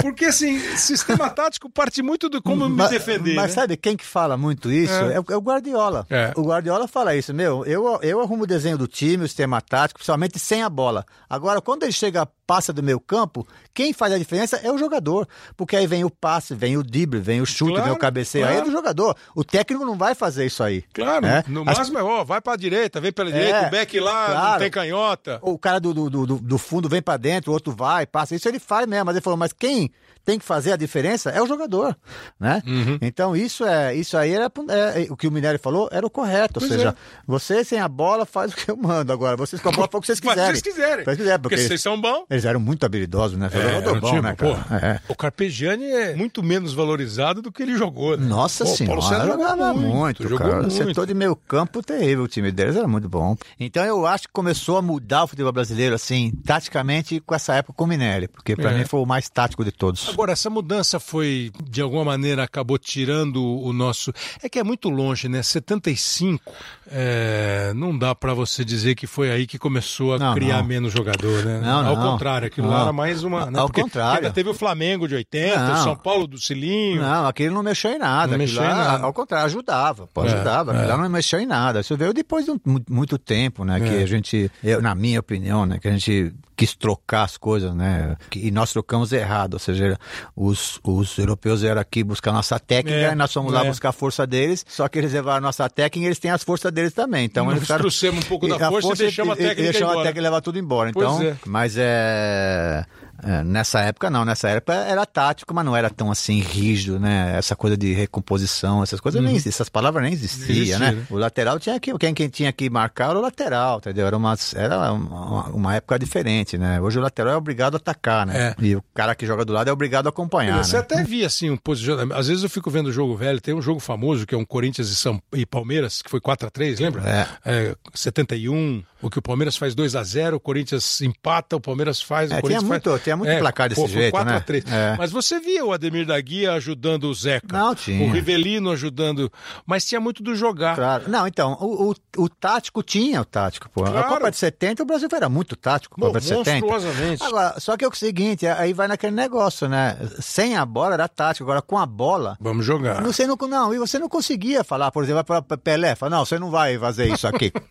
Porque, 0.01 0.25
assim, 0.25 0.59
sistema 0.77 1.29
tático 1.29 1.69
parte 1.69 2.01
muito 2.01 2.29
do 2.29 2.41
como 2.41 2.69
me 2.69 2.75
mas, 2.77 2.89
defender. 2.89 3.35
Mas 3.35 3.55
né? 3.55 3.61
sabe 3.61 3.75
quem 3.77 3.97
que 3.97 4.05
fala 4.05 4.37
muito 4.37 4.71
isso? 4.71 4.93
É. 4.93 5.15
É, 5.15 5.19
o- 5.19 5.25
é 5.29 5.35
o 5.35 5.41
Guardiola. 5.41 6.05
É. 6.09 6.31
O 6.37 6.41
Guardiola 6.43 6.87
fala 6.87 7.15
isso, 7.15 7.33
meu, 7.33 7.65
eu, 7.65 7.99
eu 8.01 8.19
arrumo 8.21 8.43
o 8.43 8.47
desenho 8.47 8.77
do 8.77 8.87
time, 8.87 9.23
o 9.25 9.27
sistema 9.27 9.59
tático, 9.61 9.99
principalmente 9.99 10.39
sem 10.39 10.63
a 10.63 10.69
bola. 10.69 11.05
Agora, 11.29 11.59
quando 11.61 11.83
ele 11.83 11.91
chega, 11.91 12.27
passa 12.45 12.73
do 12.73 12.83
meu 12.83 12.99
campo, 12.99 13.47
quem 13.73 13.93
faz 13.93 14.13
a 14.13 14.17
diferença 14.17 14.57
é 14.57 14.71
o 14.71 14.77
jogador. 14.77 15.27
Porque 15.55 15.75
aí 15.75 15.87
vem 15.87 16.03
o 16.03 16.09
passe, 16.09 16.53
vem 16.53 16.75
o 16.77 16.83
drible, 16.83 17.19
vem 17.19 17.41
o 17.41 17.45
chute, 17.45 17.71
Claro, 17.73 17.85
vem 17.85 17.93
o 17.93 17.97
cabeceio. 17.97 18.45
Aí 18.45 18.51
é 18.51 18.55
claro. 18.55 18.69
do 18.69 18.75
jogador. 18.75 19.15
O 19.35 19.43
técnico 19.43 19.85
não 19.85 19.97
vai 19.97 20.13
fazer 20.15 20.45
isso 20.45 20.61
aí. 20.63 20.83
Claro, 20.93 21.25
né? 21.25 21.43
no 21.47 21.61
As- 21.69 21.77
máximo 21.77 21.99
é, 21.99 22.03
ó, 22.03 22.23
vai 22.23 22.41
pra 22.41 22.55
direita, 22.55 22.99
vem 22.99 23.11
pela 23.11 23.29
É, 23.29 23.33
direita, 23.33 23.67
o 23.67 23.71
back 23.71 23.99
lá 23.99 24.27
não 24.27 24.35
claro. 24.35 24.59
tem 24.61 24.71
canhota. 24.71 25.39
O 25.41 25.57
cara 25.57 25.79
do, 25.79 25.93
do, 25.93 26.09
do, 26.09 26.25
do 26.39 26.57
fundo 26.57 26.89
vem 26.89 27.01
pra 27.01 27.17
dentro, 27.17 27.51
o 27.51 27.53
outro 27.53 27.73
vai, 27.73 28.05
passa. 28.05 28.35
Isso 28.35 28.47
ele 28.47 28.59
faz 28.59 28.85
mesmo. 28.87 29.05
Mas 29.05 29.15
ele 29.15 29.23
falou, 29.23 29.37
mas 29.37 29.53
quem 29.53 29.91
tem 30.23 30.37
que 30.39 30.45
fazer 30.45 30.71
a 30.71 30.75
diferença 30.75 31.29
é 31.29 31.41
o 31.41 31.47
jogador, 31.47 31.95
né? 32.39 32.61
Uhum. 32.65 32.97
Então 33.01 33.35
isso 33.35 33.65
é 33.65 33.95
isso 33.95 34.17
aí 34.17 34.31
era 34.33 34.45
é, 34.69 35.07
o 35.09 35.17
que 35.17 35.27
o 35.27 35.31
Minério 35.31 35.59
falou 35.59 35.89
era 35.91 36.05
o 36.05 36.09
correto. 36.09 36.59
Pois 36.59 36.71
ou 36.71 36.77
seja, 36.77 36.89
é. 36.89 36.93
você 37.25 37.63
sem 37.63 37.79
a 37.79 37.87
bola 37.87 38.25
faz 38.25 38.51
o 38.51 38.55
que 38.55 38.69
eu 38.69 38.77
mando. 38.77 39.11
Agora, 39.11 39.35
vocês 39.37 39.61
com 39.61 39.69
a 39.69 39.71
bola 39.71 39.87
faz 39.91 39.97
o 39.97 40.01
que 40.01 40.07
vocês 40.07 40.19
quiserem. 40.21 40.55
se 40.55 40.61
vocês 40.61 40.75
quiserem. 40.75 41.05
Faz 41.05 41.15
o 41.15 41.17
que 41.17 41.23
quiser, 41.23 41.37
Porque 41.39 41.55
porque 41.55 41.67
vocês 41.67 41.81
são 41.81 41.99
bons. 41.99 42.25
eles 42.29 42.45
eram 42.45 42.59
muito 42.59 42.85
habilidosos, 42.85 43.37
né? 43.37 43.49
Foi 43.49 43.59
É, 43.61 43.73
jogador 43.75 43.99
bom, 44.01 44.21
né, 44.21 44.35
cara? 44.35 44.65
É. 44.85 44.99
O 45.07 45.15
Carpegiani 45.15 45.85
é 45.85 46.15
muito 46.15 46.41
menos 46.43 46.73
valorizado 46.73 47.41
do 47.41 47.51
que 47.51 47.63
ele 47.63 47.75
jogou. 47.75 48.15
Né? 48.17 48.25
Nossa 48.25 48.63
Pô, 48.63 48.71
o 48.71 48.75
senhora, 48.75 49.01
Paulo 49.01 49.25
jogava 49.25 49.73
muito, 49.73 50.23
jogou 50.23 50.37
cara. 50.37 50.51
O 50.53 50.61
muito. 50.61 50.73
setor 50.73 51.05
de 51.05 51.13
meio 51.13 51.35
campo 51.35 51.81
terrível, 51.81 52.23
o 52.23 52.27
time 52.27 52.51
deles 52.51 52.75
era 52.75 52.87
muito 52.87 53.09
bom. 53.09 53.35
Então 53.59 53.83
eu 53.83 54.05
acho 54.05 54.27
que 54.27 54.33
começou 54.33 54.77
a 54.77 54.81
mudar 54.81 55.23
o 55.23 55.27
futebol 55.27 55.51
brasileiro, 55.51 55.95
assim, 55.95 56.31
taticamente, 56.45 57.19
com 57.19 57.33
essa 57.35 57.55
época 57.55 57.73
com 57.77 57.83
o 57.83 57.87
Minelli, 57.87 58.27
porque 58.27 58.55
pra 58.55 58.71
É. 58.71 58.77
mim 58.77 58.85
foi 58.85 58.99
o 58.99 59.05
mais 59.05 59.29
tático 59.29 59.63
de 59.65 59.71
todos. 59.71 60.10
Agora, 60.13 60.31
essa 60.33 60.49
mudança 60.49 60.99
foi, 60.99 61.51
de 61.69 61.81
alguma 61.81 62.03
maneira, 62.05 62.43
acabou 62.43 62.77
tirando 62.77 63.43
o 63.43 63.71
nosso. 63.73 64.11
É 64.41 64.49
que 64.49 64.59
é 64.59 64.63
muito 64.63 64.89
longe, 64.89 65.27
né? 65.29 65.41
75, 65.43 66.51
é, 66.89 67.71
não 67.75 67.97
dá 67.97 68.13
pra 68.13 68.33
você 68.33 68.63
dizer 68.65 68.95
que 68.95 69.07
foi 69.07 69.31
aí 69.31 69.47
que 69.47 69.57
começou 69.57 70.13
a 70.15 70.19
Não, 70.19 70.33
criar 70.33 70.59
não. 70.59 70.65
menos 70.67 70.93
jogador, 70.93 71.45
né? 71.45 71.59
Não, 71.63 71.87
Ao 71.87 71.95
contrário, 71.97 72.47
aquilo 72.47 72.67
lá 72.67 72.75
Não. 72.77 72.81
era 72.83 72.93
mais 72.93 73.23
uma. 73.23 73.49
né? 73.49 73.59
Ao 73.59 73.67
Porque 73.67 73.81
contrário. 73.81 74.17
Ainda 74.17 74.31
teve 74.31 74.49
o 74.49 74.53
Flamengo 74.53 75.07
de 75.07 75.15
80, 75.15 75.73
o. 75.73 75.77
São 75.83 75.95
Paulo 75.95 76.27
do 76.27 76.37
Cilinho. 76.37 77.01
Não, 77.01 77.27
aquilo 77.27 77.55
não 77.55 77.63
mexeu 77.63 77.91
em 77.91 77.97
nada. 77.99 78.31
Não 78.31 78.37
mexeu 78.37 78.63
em 78.63 78.67
nada. 78.67 79.03
Ao 79.05 79.13
contrário, 79.13 79.45
ajudava. 79.45 80.07
Pô, 80.07 80.23
É, 80.25 80.33
ajudava. 80.33 80.71
Aquilo 80.73 80.87
lá 80.87 80.97
não 80.97 81.09
mexeu 81.09 81.39
em 81.39 81.45
nada. 81.45 81.79
Isso 81.79 81.95
veio 81.97 82.13
depois 82.13 82.45
de 82.45 82.51
um- 82.51 82.59
mu- 82.65 82.81
muito 82.89 83.17
tempo, 83.17 83.63
né? 83.65 83.79
Que 83.79 83.95
É. 83.95 84.03
a 84.03 84.05
gente, 84.05 84.51
eu, 84.63 84.81
na 84.81 84.93
minha 84.93 85.19
opinião, 85.19 85.65
né? 85.65 85.79
Que 85.79 85.87
a 85.87 85.91
gente 85.91 86.33
quis 86.55 86.75
trocar 86.75 87.23
as 87.23 87.37
coisas, 87.37 87.73
né? 87.73 88.15
que- 88.29 88.39
e 88.47 88.51
nós 88.51 88.71
trocamos 88.71 89.11
errado. 89.11 89.53
Ou 89.53 89.59
seja, 89.59 89.97
os, 90.35 90.79
os 90.83 91.17
europeus 91.17 91.61
vieram 91.61 91.81
aqui 91.81 92.03
buscar 92.03 92.31
nossa 92.31 92.59
técnica 92.59 92.97
É, 92.97 93.11
e 93.11 93.15
nós 93.15 93.31
fomos 93.33 93.51
lá 93.51 93.65
é. 93.65 93.69
buscar 93.69 93.89
a 93.89 93.93
força 93.93 94.25
deles. 94.27 94.65
Só 94.67 94.87
que 94.87 94.97
eles 94.99 95.13
levaram 95.13 95.37
a 95.37 95.41
nossa 95.41 95.69
técnica 95.69 96.05
e 96.05 96.05
eles 96.07 96.19
têm 96.19 96.31
as 96.31 96.43
forças 96.43 96.71
deles 96.71 96.93
também. 96.93 97.25
Então 97.25 97.45
Nós 97.45 97.53
eles 97.53 97.63
ficaram- 97.63 97.81
trouxemos 97.81 98.25
um 98.25 98.27
pouco 98.27 98.47
da 98.47 98.55
a 98.55 98.69
força 98.69 98.93
e 98.93 98.97
deixamos 98.97 99.33
a 99.33 99.35
técnica 99.35 99.61
deixamos 99.63 99.93
a 99.93 99.97
técnica 100.03 100.21
levar 100.21 100.41
tudo 100.41 100.59
embora. 100.59 100.89
Então, 100.89 101.21
é. 101.21 101.35
mas 101.45 101.75
é, 101.77 102.85
é, 103.23 103.43
nessa 103.43 103.79
época 103.81 104.09
não, 104.09 104.25
nessa 104.25 104.49
época 104.49 104.73
era 104.73 105.05
tático, 105.05 105.53
mas 105.53 105.65
não 105.65 105.75
era 105.75 105.89
tão 105.89 106.11
assim 106.11 106.39
rígido, 106.39 106.99
né? 106.99 107.37
Essa 107.37 107.55
coisa 107.55 107.77
de 107.77 107.93
recomposição, 107.93 108.83
essas 108.83 108.99
coisas 108.99 109.21
nem 109.21 109.35
essas 109.35 109.69
palavras 109.69 110.03
nem 110.03 110.13
existiam, 110.13 110.49
existia, 110.49 110.79
né? 110.79 110.91
né? 110.91 111.05
O 111.09 111.17
lateral 111.17 111.59
tinha 111.59 111.79
que 111.79 111.97
quem, 111.97 112.13
quem 112.13 112.29
tinha 112.29 112.51
que 112.51 112.69
marcar 112.69 113.09
era 113.09 113.19
o 113.19 113.21
lateral, 113.21 113.77
entendeu? 113.77 114.07
Era 114.07 114.17
uma 114.17 114.35
era 114.55 114.91
uma, 114.93 115.43
uma 115.49 115.75
época 115.75 115.99
diferente, 115.99 116.57
né? 116.57 116.81
Hoje 116.81 116.99
o 116.99 117.01
lateral 117.01 117.33
é 117.33 117.37
obrigado 117.37 117.75
a 117.75 117.77
atacar, 117.77 118.25
né? 118.25 118.55
É. 118.59 118.65
E 118.65 118.75
o 118.75 118.83
cara 118.93 119.13
que 119.15 119.25
joga 119.25 119.45
do 119.45 119.53
lado 119.53 119.69
é 119.69 119.73
obrigado 119.73 120.07
a 120.07 120.09
acompanhar, 120.09 120.63
Você 120.63 120.75
né? 120.75 120.81
até 120.81 121.03
via 121.03 121.27
assim 121.27 121.49
um 121.49 121.57
posicionamento. 121.57 122.17
Às 122.17 122.27
vezes 122.27 122.43
eu 122.43 122.49
fico 122.49 122.69
vendo 122.69 122.87
o 122.87 122.91
jogo 122.91 123.15
velho. 123.15 123.39
Tem 123.39 123.53
um 123.53 123.61
jogo 123.61 123.79
famoso 123.79 124.25
que 124.25 124.35
é 124.35 124.37
um 124.37 124.45
Corinthians 124.45 124.89
e, 124.89 124.95
São... 124.95 125.21
e 125.33 125.45
Palmeiras, 125.45 126.01
que 126.01 126.09
foi 126.09 126.19
4 126.19 126.47
a 126.47 126.49
3 126.49 126.79
lembra? 126.79 127.01
É. 127.07 127.27
É, 127.45 127.75
71, 127.93 128.83
o 129.01 129.09
que 129.09 129.19
o 129.19 129.21
Palmeiras 129.21 129.57
faz 129.57 129.73
2 129.75 129.95
a 129.95 130.03
0 130.03 130.37
o 130.37 130.39
Corinthians 130.39 131.01
empata, 131.01 131.55
o 131.55 131.61
Palmeiras 131.61 132.01
faz, 132.01 132.29
o 132.29 132.33
É, 132.33 132.35
tinha 132.35 132.41
Corinthians 132.41 132.63
muito, 132.63 132.89
faz. 132.89 133.03
tinha 133.03 133.17
muito 133.17 133.37
placar 133.39 133.69
desse 133.69 133.81
pô, 133.81 133.87
jeito, 133.87 134.11
4 134.11 134.29
né? 134.31 134.37
a 134.37 134.41
3. 134.41 134.65
É. 134.71 134.95
Mas 134.97 135.11
você 135.11 135.39
via 135.39 135.65
o 135.65 135.73
Ademir 135.73 136.05
da 136.05 136.19
Guia 136.19 136.53
ajudando 136.53 137.05
o 137.05 137.13
Zeca. 137.13 137.47
Não, 137.57 137.73
tinha. 137.75 138.07
O 138.07 138.11
Rivelino 138.11 138.71
ajudando. 138.71 139.31
Mas 139.65 139.85
tinha 139.85 139.99
muito 139.99 140.21
do 140.23 140.35
jogar. 140.35 140.75
Claro. 140.75 141.03
Não, 141.07 141.27
então, 141.27 141.57
o, 141.59 141.91
o, 141.91 141.95
o 142.23 142.29
tático 142.29 142.83
tinha 142.83 143.21
o 143.21 143.25
tático, 143.25 143.69
pô. 143.69 143.83
Claro. 143.83 143.99
A 143.99 144.03
Copa 144.03 144.31
de 144.31 144.37
70, 144.37 144.83
o 144.83 144.85
Brasil 144.85 145.09
era 145.13 145.29
muito 145.29 145.55
tático, 145.55 145.99
Pô, 145.99 146.07
Copa 146.07 146.19
de 146.19 146.27
70. 146.27 146.51
monstruosamente. 146.65 147.23
Agora, 147.23 147.59
só 147.59 147.75
que 147.77 147.85
é 147.85 147.87
o 147.87 147.93
seguinte, 147.93 148.45
aí 148.47 148.73
vai 148.73 148.87
naquele 148.87 149.15
negócio, 149.15 149.67
né? 149.67 149.97
Sem 150.19 150.55
a 150.55 150.65
bola 150.65 150.93
era 150.93 151.07
tático, 151.07 151.43
agora 151.43 151.61
com 151.61 151.77
a 151.77 151.85
bola. 151.85 152.37
Vamos 152.39 152.65
jogar. 152.65 153.01
Você 153.03 153.25
não, 153.27 153.35
não, 153.49 153.73
e 153.73 153.77
você 153.79 153.99
não 153.99 154.09
conseguia 154.09 154.63
falar, 154.63 154.91
por 154.91 155.03
exemplo, 155.03 155.23
para 155.23 155.57
Pelé, 155.57 155.95
falar, 155.95 156.17
não, 156.17 156.25
você 156.25 156.37
não 156.39 156.49
vai 156.51 156.77
fazer 156.77 157.11
isso 157.11 157.27
aqui. 157.27 157.51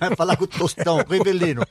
Vai 0.00 0.14
falar 0.16 0.36
com 0.36 0.45
o 0.46 0.58
Tostão, 0.58 0.98
o 0.98 1.04
Rivelino. 1.12 1.62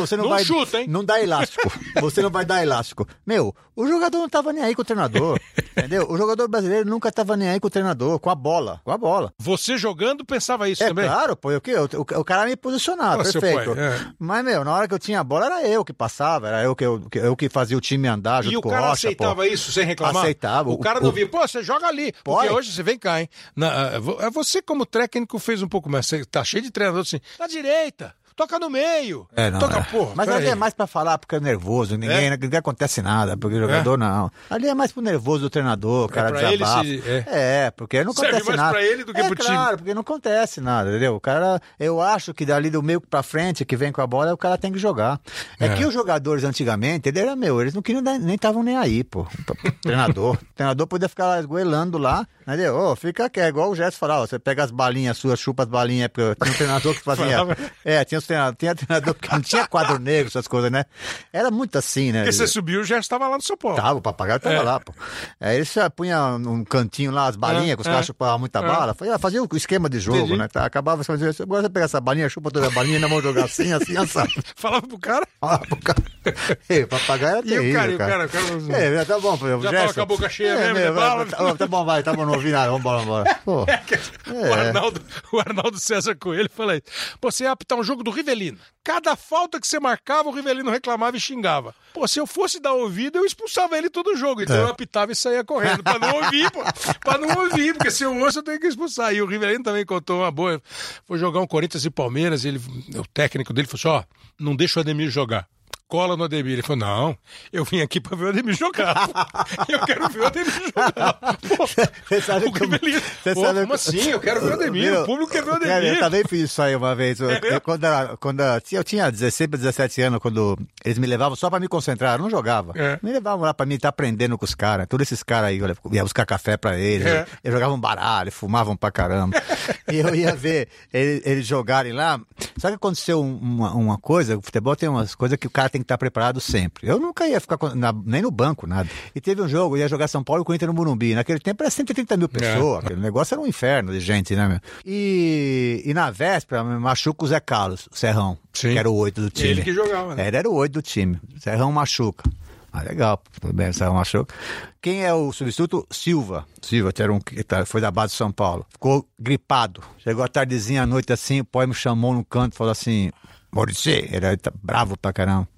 Você 0.00 0.16
não, 0.16 0.24
Não 0.24 0.30
vai, 0.30 0.44
chuta, 0.44 0.80
hein? 0.80 0.86
Não 0.88 1.04
dá 1.04 1.20
elástico. 1.22 1.70
Você 2.00 2.22
não 2.22 2.30
vai 2.30 2.44
dar 2.44 2.62
elástico. 2.62 3.06
Meu, 3.26 3.54
o 3.76 3.86
jogador 3.86 4.18
não 4.18 4.28
tava 4.28 4.52
nem 4.52 4.62
aí 4.64 4.74
com 4.74 4.82
o 4.82 4.84
treinador, 4.84 5.38
entendeu? 5.76 6.06
O 6.10 6.16
jogador 6.16 6.48
brasileiro 6.48 6.88
nunca 6.88 7.10
tava 7.12 7.36
nem 7.36 7.48
aí 7.48 7.60
com 7.60 7.66
o 7.66 7.70
treinador, 7.70 8.18
com 8.18 8.30
a 8.30 8.34
bola, 8.34 8.80
com 8.84 8.90
a 8.90 8.98
bola. 8.98 9.32
Você 9.38 9.76
jogando 9.76 10.24
pensava 10.24 10.68
isso 10.68 10.82
É 10.82 10.88
também? 10.88 11.06
claro, 11.06 11.36
pô, 11.36 11.54
o, 11.54 11.60
quê? 11.60 11.74
o, 11.76 11.84
o, 11.84 12.20
o 12.20 12.24
cara 12.24 12.44
me 12.46 12.56
posicionava, 12.56 13.24
seu 13.24 13.40
perfeito. 13.40 13.74
pai, 13.74 13.84
é. 13.84 14.06
Mas, 14.18 14.44
meu, 14.44 14.64
na 14.64 14.72
hora 14.74 14.88
que 14.88 14.94
eu 14.94 14.98
tinha 14.98 15.20
a 15.20 15.24
bola, 15.24 15.46
era 15.46 15.66
eu 15.68 15.84
que 15.84 15.92
passava, 15.92 16.48
era 16.48 16.62
eu 16.62 16.74
que, 16.74 16.84
eu, 16.84 17.00
que- 17.10 17.18
eu 17.18 17.36
que 17.36 17.48
fazia 17.48 17.76
o 17.76 17.80
time 17.80 18.08
andar 18.08 18.42
junto 18.42 18.54
E 18.54 18.56
o 18.56 18.60
com 18.62 18.68
o 18.68 18.72
cara 18.72 18.88
Rocha, 18.88 19.08
aceitava 19.08 19.34
pô. 19.36 19.44
isso 19.44 19.70
sem 19.72 19.84
reclamar? 19.84 20.22
Aceitava. 20.22 20.70
O 20.70 20.78
cara 20.78 21.00
não 21.00 21.10
O- 21.10 21.12
via, 21.12 21.28
pô, 21.28 21.38
você 21.46 21.62
joga 21.62 21.86
ali. 21.86 22.12
Porque 22.24 22.46
Pode. 22.48 22.52
hoje 22.52 22.72
você 22.72 22.82
vem 22.82 22.98
cá, 22.98 23.20
hein? 23.20 23.28
Na, 23.54 23.98
vo- 23.98 24.18
é 24.20 24.30
você, 24.30 24.60
como 24.62 24.84
técnico, 24.86 25.38
fez 25.38 25.62
um 25.62 25.68
pouco 25.68 25.88
mais. 25.90 26.06
Você 26.06 26.24
tá 26.24 26.42
cheio 26.42 26.62
de 26.62 26.70
treinador 26.70 27.02
assim, 27.02 27.20
na 27.38 27.46
direita, 27.46 27.97
toca 28.38 28.58
no 28.58 28.70
meio. 28.70 29.26
É, 29.36 29.50
não, 29.50 29.58
toca, 29.58 29.78
é. 29.78 29.82
porra. 29.82 30.12
Mas 30.14 30.28
ali 30.28 30.46
é 30.46 30.54
mais 30.54 30.72
pra 30.72 30.86
falar 30.86 31.18
porque 31.18 31.36
é 31.36 31.40
nervoso, 31.40 31.96
ninguém, 31.98 32.26
É? 32.28 32.36
ninguém 32.36 32.58
acontece 32.58 33.02
nada, 33.02 33.36
porque 33.36 33.56
o 33.56 33.60
jogador 33.60 33.98
não. 33.98 34.30
Ali 34.48 34.68
é 34.68 34.74
mais 34.74 34.92
pro 34.92 35.02
nervoso 35.02 35.40
do 35.42 35.50
treinador, 35.50 36.06
o 36.06 36.08
cara 36.08 36.30
pra 36.30 36.44
ele 36.44 36.58
desabafa. 36.58 36.84
se- 36.84 37.02
é. 37.26 37.70
porque 37.76 38.02
não 38.04 38.12
Serve 38.14 38.28
acontece 38.36 38.48
mais 38.48 38.56
nada. 38.60 38.70
pra 38.72 38.82
ele 38.82 39.04
do 39.04 39.12
que 39.12 39.20
é, 39.20 39.24
pro 39.26 39.34
time. 39.36 39.48
claro, 39.56 39.76
porque 39.78 39.92
não 39.94 40.00
acontece 40.02 40.60
nada, 40.60 40.88
entendeu? 40.88 41.16
O 41.16 41.20
cara, 41.20 41.60
eu 41.78 42.00
acho 42.00 42.32
que 42.32 42.46
dali 42.46 42.70
do 42.70 42.82
meio 42.82 43.00
pra 43.00 43.22
frente, 43.22 43.64
que 43.64 43.76
vem 43.76 43.90
com 43.92 44.00
a 44.00 44.06
bola, 44.06 44.32
o 44.32 44.38
cara 44.38 44.56
tem 44.56 44.72
que 44.72 44.78
jogar. 44.78 45.20
É, 45.58 45.66
É. 45.66 45.68
que 45.74 45.84
os 45.84 45.92
jogadores 45.92 46.44
antigamente, 46.44 47.08
ele 47.08 47.18
era 47.18 47.34
meu, 47.36 47.60
eles 47.60 47.74
não 47.74 47.82
queriam 47.82 48.02
nem 48.02 48.34
estavam 48.34 48.62
nem 48.62 48.76
aí, 48.76 49.02
pô. 49.02 49.26
Treinador. 49.82 50.34
o 50.36 50.54
treinador 50.54 50.86
podia 50.86 51.08
ficar 51.08 51.26
lá 51.26 51.40
esgoelando 51.40 51.98
lá, 51.98 52.26
entendeu? 52.54 52.76
Ô, 52.76 52.96
fica 52.96 53.28
quieto, 53.30 53.48
igual 53.48 53.70
o 53.70 53.74
Gerson 53.76 53.98
falava, 53.98 54.26
você 54.26 54.38
pega 54.38 54.64
as 54.64 54.70
balinhas 54.70 55.16
suas, 55.16 55.38
chupa 55.38 55.62
as 55.64 55.68
balinhas, 55.68 56.08
porque 56.08 56.34
tinha 56.42 56.52
um 56.52 56.56
treinador 56.56 56.94
que 56.94 57.00
fazia. 57.00 57.24
Falava. 57.38 57.56
é, 57.84 58.04
tinha, 58.04 58.20
treinador, 58.20 58.56
tinha 58.56 58.74
treinador 58.74 59.14
que 59.14 59.30
não 59.32 59.40
tinha 59.40 59.66
quadro 59.66 59.98
negro, 59.98 60.28
essas 60.28 60.48
coisas, 60.48 60.70
né? 60.70 60.84
Era 61.32 61.50
muito 61.50 61.76
assim, 61.78 62.12
né? 62.12 62.20
Porque 62.22 62.32
você 62.32 62.46
subiu, 62.46 62.82
já 62.84 62.98
estava 62.98 63.28
lá 63.28 63.36
no 63.36 63.42
São 63.42 63.56
Paulo. 63.56 63.76
Tava, 63.76 63.98
o 63.98 64.02
papagaio 64.02 64.40
tava 64.40 64.54
É. 64.56 64.62
lá, 64.62 64.80
pô. 64.80 64.92
Aí 65.40 65.56
ele 65.56 65.64
já 65.64 65.88
punha 65.90 66.38
num 66.38 66.64
cantinho 66.64 67.10
lá 67.10 67.26
as 67.26 67.36
balinhas, 67.36 67.70
É, 67.70 67.74
que 67.76 67.82
os 67.82 67.86
é. 67.86 67.90
caras 67.90 68.06
chupavam 68.06 68.38
muita 68.38 68.58
É. 68.58 68.62
bala. 68.62 68.94
Fazia, 69.18 69.42
o 69.42 69.48
esquema 69.56 69.88
de 69.88 69.98
jogo, 70.00 70.18
Entendi. 70.18 70.36
né? 70.38 70.48
Tá, 70.48 70.64
acabava 70.64 71.02
você 71.02 71.12
fazia, 71.18 71.30
agora 71.42 71.62
você 71.62 71.68
pega 71.68 71.84
essa 71.86 72.00
balinha, 72.00 72.28
chupa 72.28 72.50
toda 72.50 72.66
a 72.66 72.70
balinha, 72.70 72.96
ainda 72.96 73.08
vamos 73.08 73.22
jogar 73.24 73.44
assim, 73.44 73.72
assim, 73.72 73.96
assado. 73.96 74.30
Falava 74.56 74.86
pro 74.86 74.98
cara. 74.98 75.26
Ah, 75.42 75.58
pro 75.58 75.76
cara. 75.76 76.02
Ei, 76.68 76.82
o 76.84 76.88
papagaio 76.88 77.36
era 77.38 77.46
E 77.46 77.50
o 77.50 77.60
terrível, 77.60 77.80
cara, 77.80 77.92
e 77.92 77.94
o 77.94 77.98
cara, 77.98 78.26
o 78.26 78.28
cara- 78.28 78.78
É, 78.78 79.04
tá 79.04 79.18
bom, 79.18 79.36
pô. 79.38 79.46
Já 79.60 79.72
tava 79.72 79.94
com 79.94 80.00
a 80.00 80.06
boca 80.06 80.28
cheia 80.28 80.56
mesmo 80.56 80.74
de 80.74 80.80
meu, 80.80 80.94
bala. 80.94 81.26
Tá, 81.26 81.54
tá 81.54 81.66
bom, 81.66 81.84
vai, 81.84 82.02
tá 82.02 82.12
bom, 82.12 82.26
não 82.26 82.37
ouvi 82.38 82.50
nada, 82.50 82.70
vambora, 82.70 82.98
vambora. 83.00 83.34
Pô, 83.44 83.64
O, 84.32 84.52
Arnaldo, 84.52 85.00
o 85.32 85.38
Arnaldo 85.38 85.78
César 85.78 86.14
Coelho 86.16 86.50
fala 86.50 86.76
isso. 86.76 86.84
Pô, 87.20 87.30
você 87.30 87.44
ia 87.44 87.52
apitar 87.52 87.78
um 87.78 87.82
jogo 87.84 88.02
do 88.02 88.10
Rivelino. 88.10 88.58
Cada 88.84 89.14
falta 89.16 89.60
que 89.60 89.66
você 89.68 89.78
marcava, 89.78 90.28
o 90.28 90.32
Rivelino 90.32 90.70
reclamava 90.70 91.16
e 91.16 91.20
xingava. 91.20 91.74
Pô, 91.92 92.06
se 92.08 92.18
eu 92.18 92.26
fosse 92.26 92.58
dar 92.60 92.72
ouvido, 92.72 93.18
eu 93.18 93.24
expulsava 93.26 93.76
ele 93.76 93.90
todo 93.90 94.16
jogo. 94.16 94.42
Então 94.42 94.56
É. 94.56 94.60
eu 94.62 94.68
apitava 94.68 95.12
e 95.12 95.16
saía 95.16 95.44
correndo. 95.44 95.82
Pra 95.82 95.98
não 95.98 96.14
ouvir, 96.22 96.50
pô. 96.50 96.60
Pra 97.00 97.18
não 97.18 97.44
ouvir, 97.44 97.74
porque 97.74 97.90
se 97.90 98.04
eu 98.04 98.16
ouço, 98.18 98.38
eu 98.38 98.42
tenho 98.42 98.58
que 98.60 98.66
expulsar. 98.66 99.12
E 99.14 99.20
o 99.20 99.26
Rivelino 99.26 99.62
também 99.64 99.84
contou 99.84 100.20
uma 100.20 100.30
boa. 100.30 100.60
Foi 101.06 101.18
jogar 101.18 101.40
um 101.40 101.46
Corinthians 101.46 101.84
e 101.84 101.90
Palmeiras, 101.90 102.44
ele, 102.44 102.58
o 102.96 103.06
técnico 103.12 103.52
dele 103.52 103.68
falou 103.68 103.98
assim: 104.00 104.06
ó, 104.10 104.16
não 104.38 104.56
deixa 104.56 104.78
o 104.78 104.82
Ademir 104.82 105.10
jogar. 105.10 105.46
Cola 105.88 106.16
no 106.18 106.24
Ademir. 106.24 106.52
Ele 106.52 106.62
falou: 106.62 106.76
não, 106.78 107.18
eu 107.50 107.64
vim 107.64 107.80
aqui 107.80 107.98
pra 108.00 108.14
ver 108.16 108.24
o 108.26 108.28
Ademir 108.28 108.54
jogar. 108.54 109.08
Eu 109.68 109.80
quero 109.80 110.08
ver 110.10 110.20
o 110.20 110.26
Ademir 110.26 110.52
jogar. 110.52 111.14
Pô, 111.56 111.66
Você 111.66 112.20
sabe 112.20 112.46
o 112.46 112.52
como- 112.52 112.78
você 112.78 113.34
Pô, 113.34 113.40
sabe 113.42 113.60
como 113.62 113.72
assim? 113.74 114.10
Eu 114.10 114.20
quero 114.20 114.40
ver 114.40 114.50
o 114.50 114.52
Ademir. 114.54 114.92
Meu, 114.92 115.02
o 115.02 115.06
público 115.06 115.32
quer 115.32 115.42
ver 115.42 115.50
o 115.50 115.54
Ademir. 115.54 115.94
Eu 115.94 116.00
também 116.00 116.22
fiz 116.28 116.42
isso 116.50 116.60
aí 116.62 116.76
uma 116.76 116.94
vez. 116.94 117.20
Eu, 117.20 117.30
É 117.30 117.40
eu- 117.42 117.60
quando, 117.60 117.86
quando 118.20 118.40
eu 118.72 118.84
tinha 118.84 119.10
16 119.10 119.48
para 119.48 119.58
17 119.58 120.02
anos, 120.02 120.18
quando 120.20 120.58
eles 120.84 120.98
me 120.98 121.06
levavam 121.06 121.34
só 121.36 121.48
para 121.48 121.58
me 121.58 121.68
concentrar, 121.68 122.14
eu 122.16 122.22
não 122.22 122.30
jogava. 122.30 122.72
É. 122.76 122.98
Me 123.02 123.10
levavam 123.12 123.44
lá 123.46 123.54
para 123.54 123.64
mim 123.66 123.76
estar 123.76 123.88
aprendendo 123.88 124.36
com 124.36 124.44
os 124.44 124.54
caras. 124.54 124.86
Todos 124.86 125.06
esses 125.06 125.22
caras 125.22 125.48
aí, 125.48 125.58
eu 125.58 125.74
ia 125.92 126.02
buscar 126.02 126.26
café 126.26 126.56
para 126.58 126.78
eles. 126.78 127.06
É. 127.06 127.26
Eles 127.42 127.54
jogavam 127.54 127.80
baralho, 127.80 128.30
fumavam 128.30 128.76
pra 128.76 128.90
caramba. 128.90 129.40
e 129.90 129.96
eu 129.96 130.14
ia 130.14 130.34
ver 130.36 130.68
eles, 130.92 131.22
eles 131.24 131.46
jogarem 131.46 131.92
lá. 131.92 132.20
Sabe 132.58 132.72
que 132.72 132.76
aconteceu 132.76 133.22
um- 133.22 133.38
uma, 133.38 133.72
uma 133.74 133.98
coisa? 133.98 134.36
O 134.36 134.42
futebol 134.42 134.76
tem 134.76 134.88
umas 134.88 135.14
coisas 135.14 135.38
que 135.38 135.46
o 135.46 135.50
cara 135.50 135.68
tem 135.70 135.77
que 135.78 135.84
estar 135.84 135.98
preparado 135.98 136.40
sempre. 136.40 136.86
Eu 136.88 136.98
nunca 136.98 137.26
ia 137.26 137.40
ficar 137.40 137.56
com- 137.58 137.74
na- 137.74 137.92
nem 138.04 138.22
no 138.22 138.30
banco, 138.30 138.66
nada. 138.66 138.88
E 139.14 139.20
teve 139.20 139.40
um 139.42 139.48
jogo, 139.48 139.76
ia 139.76 139.88
jogar 139.88 140.08
São 140.08 140.22
Paulo 140.24 140.42
e 140.42 140.44
Corinthians 140.44 140.68
no 140.68 140.74
Morumbi. 140.74 141.14
Naquele 141.14 141.38
tempo 141.40 141.62
era 141.62 141.70
130 141.70 142.16
mil 142.16 142.28
pessoas. 142.28 142.84
Aquele 142.84 143.00
negócio 143.00 143.34
era 143.34 143.40
um 143.40 143.46
inferno 143.46 143.92
de 143.92 144.00
gente, 144.00 144.34
né, 144.36 144.46
meu? 144.48 144.60
E, 144.84 145.82
e 145.84 145.94
na 145.94 146.10
véspera, 146.10 146.62
machuca 146.64 147.24
o 147.24 147.28
Zé 147.28 147.40
Carlos, 147.40 147.88
o 147.92 147.96
Serrão, 147.96 148.38
Sim. 148.52 148.72
que 148.72 148.78
era 148.78 148.90
o 148.90 148.94
oito 148.94 149.20
do 149.20 149.30
time. 149.30 149.48
Ele 149.50 149.62
que 149.62 149.72
jogava, 149.72 150.14
né? 150.14 150.26
Era, 150.26 150.38
era 150.38 150.48
o 150.50 150.54
oito 150.54 150.72
do 150.74 150.82
time. 150.82 151.20
Serrão 151.38 151.70
machuca. 151.72 152.28
Ah, 152.70 152.82
legal, 152.82 153.22
tudo 153.40 153.52
bem, 153.54 153.72
Serrão 153.72 153.94
machuca. 153.94 154.34
Quem 154.80 155.02
é 155.04 155.12
o 155.12 155.32
substituto? 155.32 155.86
Silva. 155.90 156.44
Silva, 156.60 156.92
que 156.92 157.02
era 157.02 157.12
um 157.12 157.18
que 157.18 157.42
tá- 157.42 157.64
foi 157.64 157.80
da 157.80 157.90
base 157.90 158.12
de 158.12 158.18
São 158.18 158.30
Paulo. 158.30 158.66
Ficou 158.70 159.08
gripado. 159.18 159.82
Chegou 159.98 160.22
a 160.22 160.28
tardezinha, 160.28 160.82
à 160.82 160.86
noite 160.86 161.12
assim, 161.12 161.40
o 161.40 161.44
pai 161.44 161.66
me 161.66 161.74
chamou 161.74 162.12
no 162.14 162.24
canto 162.24 162.52
e 162.52 162.56
falou 162.56 162.70
assim: 162.70 163.10
Maurício, 163.50 163.90
ele 163.92 164.36
tá 164.36 164.52
bravo 164.62 164.96
pra 164.98 165.12
caramba. 165.12 165.48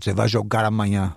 Você 0.00 0.12
vai 0.12 0.28
jogar 0.28 0.64
amanhã. 0.64 1.14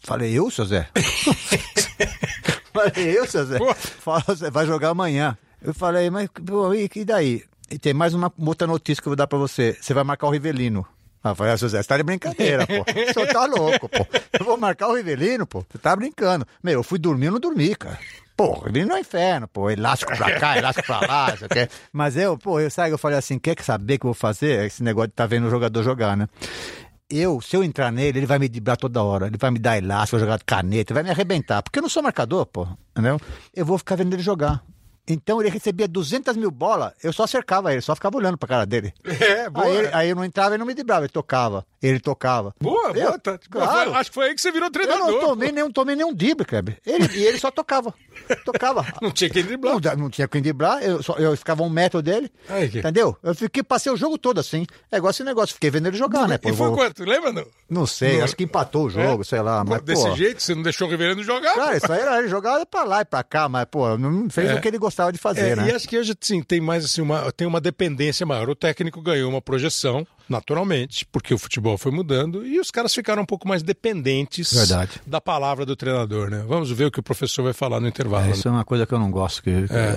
Falei, 0.00 0.32
eu, 0.32 0.50
seu 0.50 0.64
Zé? 0.64 0.88
Falei, 2.72 3.18
eu, 3.18 3.26
seu 3.26 3.44
Zé? 3.44 3.58
Falou, 4.00 4.22
você 4.26 4.50
vai 4.50 4.66
jogar 4.66 4.90
amanhã. 4.90 5.36
Eu 5.62 5.72
falei, 5.74 6.10
mas 6.10 6.28
pô, 6.28 6.74
e, 6.74 6.90
e 6.94 7.04
daí? 7.04 7.42
E 7.70 7.78
tem 7.78 7.94
mais 7.94 8.14
uma 8.14 8.32
outra 8.38 8.66
notícia 8.66 9.02
que 9.02 9.08
eu 9.08 9.10
vou 9.10 9.16
dar 9.16 9.26
pra 9.26 9.38
você. 9.38 9.76
Você 9.80 9.94
vai 9.94 10.04
marcar 10.04 10.26
o 10.26 10.30
Rivelino. 10.30 10.86
Ah, 11.22 11.30
eu 11.30 11.34
falei, 11.34 11.54
ah, 11.54 11.56
seu 11.56 11.68
Zé, 11.70 11.82
você 11.82 11.88
tá 11.88 11.96
de 11.96 12.02
brincadeira, 12.02 12.66
pô. 12.66 12.84
Senhor 13.14 13.26
tá 13.28 13.46
louco, 13.46 13.88
pô. 13.88 14.06
Eu 14.38 14.44
vou 14.44 14.58
marcar 14.58 14.88
o 14.88 14.94
Rivelino, 14.94 15.46
pô. 15.46 15.64
Você 15.70 15.78
tá 15.78 15.96
brincando. 15.96 16.46
Meu, 16.62 16.74
eu 16.74 16.82
fui 16.82 16.98
dormir, 16.98 17.26
eu 17.26 17.32
não 17.32 17.40
dormi, 17.40 17.74
cara. 17.74 17.98
Pô, 18.36 18.58
Rivelino 18.58 18.92
é 18.92 18.96
um 18.96 18.98
inferno, 18.98 19.48
pô. 19.48 19.70
Elástico 19.70 20.14
pra 20.14 20.38
cá, 20.38 20.58
elástico 20.58 20.86
pra 20.86 21.00
lá, 21.00 21.34
isso 21.34 21.46
aqui. 21.46 21.66
Mas 21.90 22.16
eu, 22.16 22.36
pô, 22.36 22.60
eu 22.60 22.70
sabe, 22.70 22.90
eu 22.90 22.98
falei 22.98 23.16
assim, 23.16 23.38
quer 23.38 23.58
saber 23.62 23.94
o 23.94 23.98
que 24.00 24.04
eu 24.04 24.08
vou 24.08 24.14
fazer? 24.14 24.66
Esse 24.66 24.82
negócio 24.82 25.08
de 25.08 25.14
tá 25.14 25.24
vendo 25.24 25.46
o 25.46 25.50
jogador 25.50 25.82
jogar, 25.82 26.14
né? 26.14 26.28
Eu, 27.10 27.40
se 27.40 27.54
eu 27.54 27.62
entrar 27.62 27.92
nele, 27.92 28.18
ele 28.18 28.26
vai 28.26 28.38
me 28.38 28.48
driblar 28.48 28.76
toda 28.76 29.02
hora. 29.02 29.26
Ele 29.26 29.36
vai 29.36 29.50
me 29.50 29.58
dar 29.58 29.76
elástico, 29.76 30.16
vai 30.16 30.26
jogar 30.26 30.42
caneta, 30.44 30.94
vai 30.94 31.02
me 31.02 31.10
arrebentar. 31.10 31.62
Porque 31.62 31.78
eu 31.78 31.82
não 31.82 31.88
sou 31.88 32.02
marcador, 32.02 32.46
pô. 32.46 32.66
Entendeu? 32.92 33.20
Eu 33.54 33.66
vou 33.66 33.76
ficar 33.76 33.96
vendo 33.96 34.14
ele 34.14 34.22
jogar. 34.22 34.64
Então 35.06 35.40
ele 35.40 35.50
recebia 35.50 35.86
200 35.86 36.36
mil 36.36 36.50
bolas, 36.50 36.92
eu 37.02 37.12
só 37.12 37.26
cercava 37.26 37.72
ele, 37.72 37.82
só 37.82 37.94
ficava 37.94 38.16
olhando 38.16 38.38
pra 38.38 38.48
cara 38.48 38.64
dele. 38.66 38.92
É, 39.24 39.48
boa. 39.50 39.66
Aí, 39.66 39.88
aí 39.92 40.08
eu 40.10 40.16
não 40.16 40.24
entrava 40.24 40.54
e 40.54 40.58
não 40.58 40.66
me 40.66 40.74
driblava, 40.74 41.02
ele 41.02 41.08
tocava. 41.12 41.64
Ele 41.82 42.00
tocava. 42.00 42.54
Boa, 42.60 42.88
Eu- 42.94 43.08
boa. 43.08 43.18
Tá. 43.18 43.38
claro. 43.50 43.94
Acho 43.94 44.10
que 44.10 44.14
foi 44.14 44.28
aí 44.28 44.34
que 44.34 44.40
você 44.40 44.50
virou 44.50 44.68
Eu 44.68 44.72
treinador. 44.72 45.06
não 45.10 45.20
tomei 45.20 45.52
nenhum, 45.52 45.70
tomei 45.70 45.94
nenhum 45.96 46.14
drible, 46.14 46.44
Kleber. 46.46 46.78
Ele, 46.86 47.06
e 47.14 47.24
ele 47.24 47.38
só 47.38 47.50
tocava. 47.50 47.92
Tocava. 48.44 48.84
Não 49.02 49.10
tinha 49.10 49.28
quem 49.28 49.44
driblar. 49.44 49.74
Não, 49.80 49.96
não 50.04 50.10
tinha 50.10 50.26
quem 50.26 50.40
driblar, 50.40 50.82
eu, 50.82 51.02
só, 51.02 51.14
eu 51.16 51.36
ficava 51.36 51.62
um 51.62 51.68
metro 51.68 52.00
dele. 52.00 52.30
Aí 52.48 52.68
que- 52.70 52.78
Entendeu? 52.78 53.16
Eu 53.22 53.34
fiquei, 53.34 53.62
passei 53.62 53.92
o 53.92 53.96
jogo 53.96 54.16
todo 54.16 54.38
assim. 54.40 54.66
É 54.90 54.96
igual 54.96 55.10
esse 55.10 55.22
negócio, 55.24 55.52
fiquei 55.54 55.68
vendo 55.70 55.86
ele 55.88 55.96
jogar, 55.96 56.26
né? 56.28 56.38
pô, 56.38 56.48
E 56.48 56.52
foi 56.54 56.68
vou- 56.68 56.76
quanto? 56.76 57.04
Lembra? 57.04 57.32
Não? 57.32 57.44
Não 57.68 57.86
sei, 57.86 58.18
Não. 58.18 58.24
acho 58.24 58.36
que 58.36 58.44
empatou 58.44 58.86
o 58.86 58.90
jogo, 58.90 59.24
sei 59.24 59.40
lá. 59.42 59.62
Pô, 59.64 59.70
Mas, 59.72 59.82
desse 59.82 60.08
pô, 60.08 60.14
jeito, 60.16 60.42
você 60.42 60.54
não 60.54 60.62
deixou 60.62 60.86
o 60.86 60.90
Rivelino 60.90 61.22
jogar? 61.22 61.54
Cara, 61.54 61.76
isso 61.76 61.92
aí 61.92 62.00
era 62.00 62.18
ele 62.20 62.28
jogava 62.28 62.64
pra 62.64 62.84
lá 62.84 63.00
e 63.00 63.04
pra 63.04 63.22
cá, 63.22 63.48
mas, 63.48 63.66
pô, 63.66 63.98
não 63.98 64.30
fez 64.30 64.48
É. 64.50 64.54
o 64.54 64.60
que 64.60 64.68
ele 64.68 64.78
gostava 64.78 64.93
de 65.12 65.18
fazer, 65.18 65.48
É, 65.50 65.56
né? 65.56 65.68
E 65.68 65.72
acho 65.74 65.88
que 65.88 65.98
hoje 65.98 66.14
sim, 66.20 66.42
tem 66.42 66.60
mais 66.60 66.84
assim, 66.84 67.00
uma, 67.00 67.30
tem 67.32 67.46
uma 67.46 67.60
dependência 67.60 68.24
maior. 68.24 68.48
O 68.48 68.54
técnico 68.54 69.00
ganhou 69.02 69.30
uma 69.30 69.40
projeção, 69.42 70.06
naturalmente, 70.28 71.04
porque 71.10 71.32
o 71.34 71.38
futebol 71.38 71.76
foi 71.76 71.92
mudando 71.92 72.46
e 72.46 72.58
os 72.60 72.70
caras 72.70 72.94
ficaram 72.94 73.22
um 73.22 73.26
pouco 73.26 73.46
mais 73.48 73.62
dependentes 73.62 74.52
Verdade. 74.52 75.00
da 75.06 75.20
palavra 75.20 75.66
do 75.66 75.74
treinador, 75.76 76.30
né? 76.30 76.44
Vamos 76.46 76.70
ver 76.70 76.86
o 76.86 76.90
que 76.90 77.00
o 77.00 77.02
professor 77.02 77.42
vai 77.42 77.52
falar 77.52 77.80
no 77.80 77.88
intervalo. 77.88 78.24
É, 78.24 78.28
né? 78.28 78.32
isso 78.34 78.48
é 78.48 78.50
uma 78.50 78.64
coisa 78.64 78.86
que 78.86 78.94
eu 78.94 78.98
não 78.98 79.10
gosto, 79.10 79.42
que 79.42 79.50